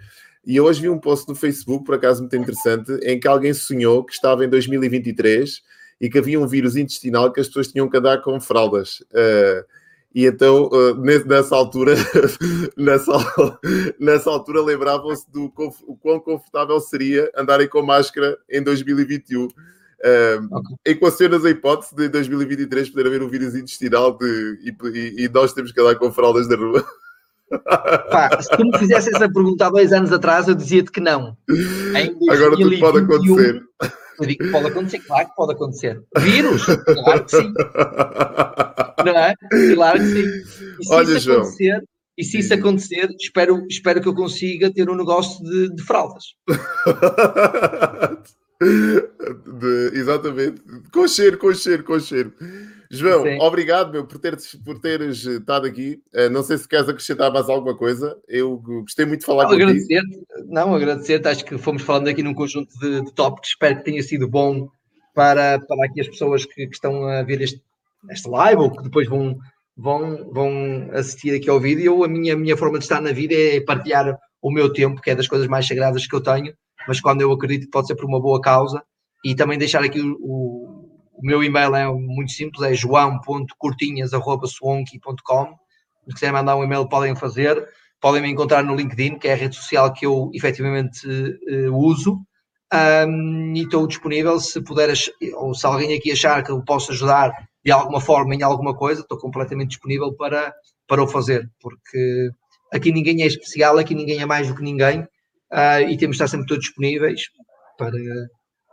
E 0.44 0.56
eu 0.56 0.66
hoje 0.66 0.82
vi 0.82 0.90
um 0.90 0.98
post 0.98 1.26
no 1.26 1.34
Facebook, 1.34 1.86
por 1.86 1.94
acaso 1.94 2.20
muito 2.20 2.36
interessante, 2.36 2.92
em 3.02 3.18
que 3.18 3.26
alguém 3.26 3.54
sonhou 3.54 4.04
que 4.04 4.12
estava 4.12 4.44
em 4.44 4.48
2023 4.50 5.62
e 5.98 6.10
que 6.10 6.18
havia 6.18 6.38
um 6.38 6.46
vírus 6.46 6.76
intestinal 6.76 7.32
que 7.32 7.40
as 7.40 7.46
pessoas 7.46 7.68
tinham 7.68 7.88
que 7.88 7.96
andar 7.96 8.20
com 8.20 8.38
fraldas. 8.38 9.00
Uh, 9.10 9.64
e 10.14 10.26
então, 10.26 10.68
uh, 10.68 10.94
nessa 11.26 11.56
altura, 11.56 11.94
nessa, 12.76 13.12
nessa 13.98 14.30
altura 14.30 14.60
lembravam-se 14.60 15.30
do 15.30 15.52
o 15.86 15.96
quão 15.96 16.20
confortável 16.20 16.78
seria 16.80 17.30
andarem 17.36 17.68
com 17.68 17.82
máscara 17.82 18.38
em 18.50 18.62
2021. 18.62 19.44
Uh, 19.44 19.48
okay. 20.50 20.76
Equacionas 20.84 21.44
a 21.44 21.50
hipótese 21.50 21.94
de 21.94 22.06
em 22.06 22.10
2023 22.10 22.90
poder 22.90 23.06
haver 23.06 23.22
um 23.22 23.28
vírus 23.28 23.54
intestinal 23.54 24.18
de, 24.18 24.58
e, 24.64 25.24
e, 25.24 25.28
nós 25.28 25.52
temos 25.52 25.70
que 25.70 25.80
andar 25.80 25.94
com 25.94 26.12
fraldas 26.12 26.48
na 26.48 26.56
rua. 26.56 26.84
Pá, 28.10 28.40
se 28.40 28.50
tu 28.50 28.64
me 28.64 28.76
fizesse 28.78 29.14
essa 29.14 29.30
pergunta 29.30 29.66
há 29.66 29.70
dois 29.70 29.92
anos 29.92 30.12
atrás, 30.12 30.48
eu 30.48 30.54
dizia-te 30.54 30.90
que 30.90 31.00
não. 31.00 31.36
Agora 32.28 32.56
tudo 32.56 32.78
pode 32.80 32.98
acontecer. 32.98 33.62
Eu 34.20 34.26
digo 34.26 34.44
que 34.44 34.50
pode 34.50 34.66
acontecer, 34.66 34.98
claro 35.00 35.28
que 35.28 35.34
pode 35.34 35.52
acontecer. 35.52 36.02
Vírus? 36.18 36.64
Claro 36.64 37.24
que 37.24 37.30
sim. 37.30 37.52
Não 39.04 39.18
é? 39.18 39.34
Claro 39.74 39.98
que 39.98 40.06
sim. 40.06 40.24
E 40.80 40.84
se 40.84 40.92
Olha, 40.92 41.16
isso 41.16 41.20
João. 41.20 41.40
acontecer, 41.40 41.84
e 42.16 42.24
se 42.24 42.38
isso 42.38 42.54
acontecer, 42.54 43.08
espero, 43.18 43.66
espero 43.68 44.00
que 44.00 44.08
eu 44.08 44.14
consiga 44.14 44.72
ter 44.72 44.88
um 44.88 44.96
negócio 44.96 45.42
de, 45.44 45.74
de 45.74 45.82
fraldas. 45.82 46.24
de, 48.60 49.90
exatamente. 49.94 50.62
Com 50.92 51.08
cheiro, 51.08 51.38
com 51.38 51.52
cheiro, 51.54 51.84
com 51.84 51.98
cheiro. 51.98 52.32
João, 52.94 53.22
Sim. 53.22 53.38
obrigado 53.40 53.90
meu, 53.90 54.06
por, 54.06 54.18
teres, 54.18 54.54
por 54.62 54.78
teres 54.78 55.24
estado 55.24 55.66
aqui. 55.66 56.02
Uh, 56.14 56.28
não 56.28 56.42
sei 56.42 56.58
se 56.58 56.68
queres 56.68 56.90
acrescentar 56.90 57.32
mais 57.32 57.48
alguma 57.48 57.74
coisa. 57.74 58.18
Eu 58.28 58.58
gostei 58.58 59.06
muito 59.06 59.20
de 59.20 59.26
falar 59.26 59.44
não, 59.44 59.52
agradecer 59.52 60.02
Não, 60.46 60.74
agradecer-te. 60.74 61.26
Acho 61.26 61.42
que 61.42 61.56
fomos 61.56 61.82
falando 61.82 62.08
aqui 62.08 62.22
num 62.22 62.34
conjunto 62.34 62.70
de, 62.78 63.00
de 63.00 63.14
tópicos. 63.14 63.48
Espero 63.48 63.78
que 63.78 63.84
tenha 63.84 64.02
sido 64.02 64.28
bom 64.28 64.68
para, 65.14 65.58
para 65.58 65.86
aqui 65.86 66.02
as 66.02 66.08
pessoas 66.08 66.44
que, 66.44 66.66
que 66.66 66.74
estão 66.74 67.06
a 67.06 67.22
ver 67.22 67.40
este, 67.40 67.62
este 68.10 68.28
live 68.28 68.60
ou 68.60 68.70
que 68.70 68.82
depois 68.82 69.08
vão, 69.08 69.38
vão, 69.74 70.30
vão 70.30 70.90
assistir 70.92 71.34
aqui 71.34 71.48
ao 71.48 71.58
vídeo. 71.58 72.04
A 72.04 72.08
minha, 72.08 72.34
a 72.34 72.36
minha 72.36 72.58
forma 72.58 72.78
de 72.78 72.84
estar 72.84 73.00
na 73.00 73.12
vida 73.12 73.34
é 73.34 73.58
partilhar 73.62 74.18
o 74.42 74.50
meu 74.50 74.70
tempo, 74.70 75.00
que 75.00 75.10
é 75.10 75.14
das 75.14 75.28
coisas 75.28 75.48
mais 75.48 75.66
sagradas 75.66 76.06
que 76.06 76.14
eu 76.14 76.20
tenho, 76.20 76.52
mas 76.86 77.00
quando 77.00 77.22
eu 77.22 77.32
acredito 77.32 77.64
que 77.64 77.70
pode 77.70 77.86
ser 77.86 77.94
por 77.94 78.04
uma 78.04 78.20
boa 78.20 78.40
causa, 78.40 78.82
e 79.24 79.34
também 79.34 79.56
deixar 79.56 79.82
aqui 79.84 80.00
o, 80.00 80.16
o, 80.20 80.71
o 81.22 81.26
meu 81.26 81.44
e-mail 81.44 81.76
é 81.76 81.86
muito 81.86 82.32
simples, 82.32 82.62
é 82.62 82.74
joão.cortinhas.com. 82.74 85.54
Se 86.08 86.14
quiserem 86.14 86.34
mandar 86.34 86.56
um 86.56 86.64
e-mail, 86.64 86.88
podem 86.88 87.14
fazer. 87.14 87.64
Podem 88.00 88.20
me 88.20 88.28
encontrar 88.28 88.64
no 88.64 88.74
LinkedIn, 88.74 89.18
que 89.18 89.28
é 89.28 89.34
a 89.34 89.36
rede 89.36 89.54
social 89.54 89.92
que 89.92 90.04
eu 90.04 90.32
efetivamente 90.34 91.06
uh, 91.06 91.76
uso. 91.76 92.20
Um, 92.74 93.52
e 93.54 93.62
estou 93.62 93.86
disponível 93.86 94.40
se 94.40 94.60
puder, 94.62 94.92
ou 95.34 95.54
se 95.54 95.64
alguém 95.64 95.96
aqui 95.96 96.10
achar 96.10 96.42
que 96.42 96.50
eu 96.50 96.60
posso 96.64 96.90
ajudar 96.90 97.32
de 97.64 97.70
alguma 97.70 98.00
forma 98.00 98.34
em 98.34 98.42
alguma 98.42 98.74
coisa, 98.74 99.02
estou 99.02 99.18
completamente 99.18 99.68
disponível 99.68 100.12
para, 100.14 100.52
para 100.88 101.02
o 101.02 101.06
fazer, 101.06 101.48
porque 101.60 102.30
aqui 102.72 102.90
ninguém 102.90 103.22
é 103.22 103.26
especial, 103.26 103.78
aqui 103.78 103.94
ninguém 103.94 104.20
é 104.20 104.26
mais 104.26 104.48
do 104.48 104.56
que 104.56 104.62
ninguém 104.62 105.00
uh, 105.00 105.80
e 105.86 105.96
temos 105.96 106.16
de 106.16 106.22
estar 106.22 106.28
sempre 106.28 106.46
todos 106.46 106.64
disponíveis 106.64 107.26
para, 107.78 107.92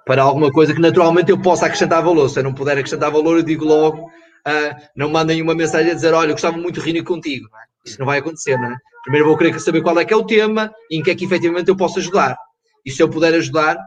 para 0.09 0.23
alguma 0.23 0.51
coisa 0.51 0.73
que 0.73 0.81
naturalmente 0.81 1.29
eu 1.29 1.39
possa 1.39 1.67
acrescentar 1.67 2.01
valor. 2.03 2.27
Se 2.29 2.39
eu 2.39 2.43
não 2.43 2.51
puder 2.51 2.75
acrescentar 2.75 3.11
valor, 3.11 3.37
eu 3.37 3.43
digo 3.43 3.63
logo, 3.63 4.07
uh, 4.07 4.75
não 4.95 5.07
mandem 5.07 5.39
uma 5.39 5.53
mensagem 5.53 5.91
a 5.91 5.93
dizer, 5.93 6.15
olha, 6.15 6.29
eu 6.29 6.33
gostava 6.33 6.57
muito 6.57 6.79
de 6.79 6.81
reunir 6.87 7.03
contigo. 7.03 7.47
Não 7.51 7.59
é? 7.59 7.63
Isso 7.85 7.99
não 7.99 8.07
vai 8.07 8.17
acontecer, 8.17 8.57
não 8.57 8.71
é? 8.71 8.77
Primeiro 9.03 9.27
vou 9.27 9.37
querer 9.37 9.59
saber 9.59 9.83
qual 9.83 9.99
é 9.99 10.03
que 10.03 10.11
é 10.11 10.17
o 10.17 10.25
tema 10.25 10.73
e 10.89 10.97
em 10.97 11.03
que 11.03 11.11
é 11.11 11.15
que 11.15 11.25
efetivamente 11.25 11.69
eu 11.69 11.77
posso 11.77 11.99
ajudar. 11.99 12.35
E 12.83 12.89
se 12.89 13.03
eu 13.03 13.07
puder 13.07 13.35
ajudar, 13.35 13.77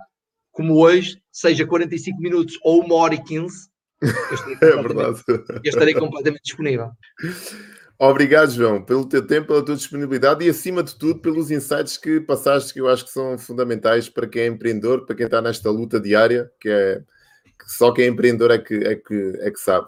como 0.53 0.77
hoje, 0.77 1.21
seja 1.33 1.67
45 1.67 2.21
minutos 2.21 2.57
ou 2.63 2.85
uma 2.85 2.95
hora 2.95 3.17
e 3.17 3.25
15, 3.25 3.69
eu 4.01 4.09
estarei 4.33 4.57
é 4.63 4.81
verdade. 4.81 5.23
Eu 5.29 5.61
estarei 5.65 5.95
completamente 5.95 6.43
disponível. 6.45 6.93
Obrigado, 8.05 8.51
João, 8.51 8.83
pelo 8.83 9.07
teu 9.07 9.25
tempo, 9.25 9.47
pela 9.47 9.65
tua 9.65 9.77
disponibilidade 9.77 10.45
e, 10.45 10.51
acima 10.51 10.83
de 10.83 10.93
tudo, 10.93 11.21
pelos 11.21 11.53
insights 11.53 11.97
que 11.97 12.19
passaste, 12.19 12.75
que 12.75 12.81
eu 12.81 12.89
acho 12.89 13.05
que 13.05 13.13
são 13.13 13.39
fundamentais 13.39 14.09
para 14.09 14.27
quem 14.27 14.43
é 14.43 14.47
empreendedor, 14.49 15.07
para 15.07 15.15
quem 15.15 15.27
está 15.27 15.41
nesta 15.41 15.71
luta 15.71 16.01
diária, 16.01 16.51
que 16.61 16.69
é 16.69 17.01
que 17.57 17.73
só 17.73 17.93
quem 17.93 18.07
é 18.07 18.09
empreendedor 18.09 18.51
é 18.51 18.59
que, 18.59 18.75
é 18.75 18.97
que, 18.97 19.39
é 19.43 19.51
que 19.53 19.61
sabe. 19.61 19.87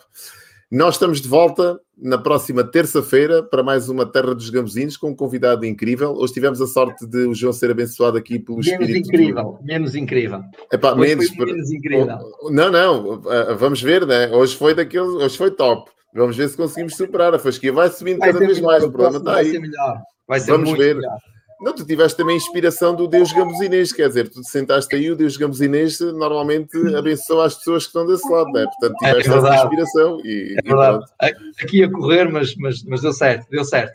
Nós 0.71 0.95
estamos 0.95 1.21
de 1.21 1.27
volta 1.27 1.81
na 1.99 2.17
próxima 2.17 2.63
terça-feira 2.63 3.43
para 3.43 3.65
mais 3.65 3.89
uma 3.89 4.07
Terra 4.07 4.33
dos 4.33 4.49
Gambuzinhos 4.49 4.97
com 4.97 5.11
um 5.11 5.17
convidado 5.17 5.67
incrível. 5.67 6.13
Hoje 6.13 6.35
tivemos 6.35 6.61
a 6.61 6.69
sorte 6.69 7.05
de 7.05 7.27
o 7.27 7.35
João 7.35 7.53
ser 7.53 7.73
abençoado 7.73 8.17
aqui 8.17 8.39
pelo 8.39 8.59
menos 8.59 8.71
Espírito. 8.71 9.09
Incrível, 9.09 9.59
menos 9.61 9.97
incrível. 9.97 10.41
Epá, 10.73 10.95
menos, 10.95 11.37
menos 11.37 11.73
incrível. 11.73 12.19
Não, 12.49 12.71
não, 12.71 13.23
eh, 13.29 13.55
vamos 13.55 13.83
ver, 13.83 14.07
né? 14.07 14.31
Hoje 14.31 14.57
foi 14.57 14.73
daquele, 14.73 15.03
hoje 15.03 15.37
foi 15.37 15.51
top. 15.51 15.91
Vamos 16.15 16.37
ver 16.37 16.49
se 16.49 16.57
conseguimos 16.57 16.97
superar. 16.97 17.35
A 17.35 17.39
fasquia 17.39 17.73
vai 17.73 17.89
subindo 17.91 18.19
vai 18.19 18.33
cada 18.33 18.39
vez 18.45 18.59
melhor, 18.59 18.71
mais. 18.71 18.85
O 18.85 18.93
problema 18.93 19.19
está 19.19 19.37
aí. 19.37 19.45
Vai 19.45 19.53
ser 19.53 19.59
melhor. 19.59 20.03
Vai 20.29 20.41
ser 20.41 20.51
Vamos 20.53 20.73
ver. 20.73 20.95
Melhor. 20.97 21.19
Não, 21.61 21.73
tu 21.73 21.85
tiveste 21.85 22.17
também 22.17 22.37
inspiração 22.37 22.95
do 22.95 23.09
Deus 23.09 23.33
Gambusinês, 23.33 23.91
quer 23.93 24.09
dizer, 24.09 24.29
tu 24.29 24.43
sentaste 24.45 24.95
aí, 24.95 25.11
o 25.11 25.17
Deus 25.17 25.37
Gambusinês 25.37 25.99
normalmente 26.01 26.77
abençoa 26.95 27.47
as 27.47 27.55
pessoas 27.55 27.85
que 27.85 27.89
estão 27.89 28.07
desse 28.07 28.29
lado, 28.29 28.51
né? 28.51 28.67
portanto 28.67 29.03
é 29.03 29.09
tiveste 29.13 29.31
é 29.31 29.37
essa 29.37 29.65
inspiração. 29.65 30.21
E, 30.25 30.57
é 30.59 30.63
verdade. 30.63 31.05
E 31.23 31.65
Aqui 31.65 31.85
a 31.85 31.91
correr, 31.91 32.31
mas, 32.31 32.55
mas, 32.57 32.83
mas 32.85 33.01
deu 33.01 33.13
certo, 33.13 33.49
deu 33.49 33.65
certo. 33.65 33.95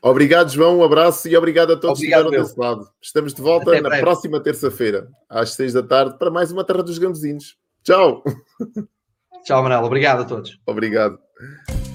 Obrigado, 0.00 0.50
João, 0.50 0.78
um 0.78 0.84
abraço 0.84 1.28
e 1.28 1.36
obrigado 1.36 1.72
a 1.72 1.76
todos 1.76 1.98
obrigado, 1.98 2.28
que 2.28 2.36
estiveram 2.36 2.44
desse 2.44 2.60
lado. 2.60 2.88
Estamos 3.02 3.34
de 3.34 3.42
volta 3.42 3.70
Até 3.70 3.80
na 3.80 3.88
breve. 3.88 4.02
próxima 4.04 4.38
terça-feira, 4.38 5.08
às 5.28 5.54
seis 5.54 5.72
da 5.72 5.82
tarde, 5.82 6.16
para 6.18 6.30
mais 6.30 6.52
uma 6.52 6.62
Terra 6.62 6.84
dos 6.84 6.98
Gambuzinhos. 6.98 7.56
Tchau! 7.82 8.22
Tchau, 9.44 9.62
Manela. 9.62 9.86
Obrigado 9.86 10.22
a 10.22 10.24
todos. 10.24 10.60
Obrigado. 10.66 11.18
Tchau. 11.36 11.76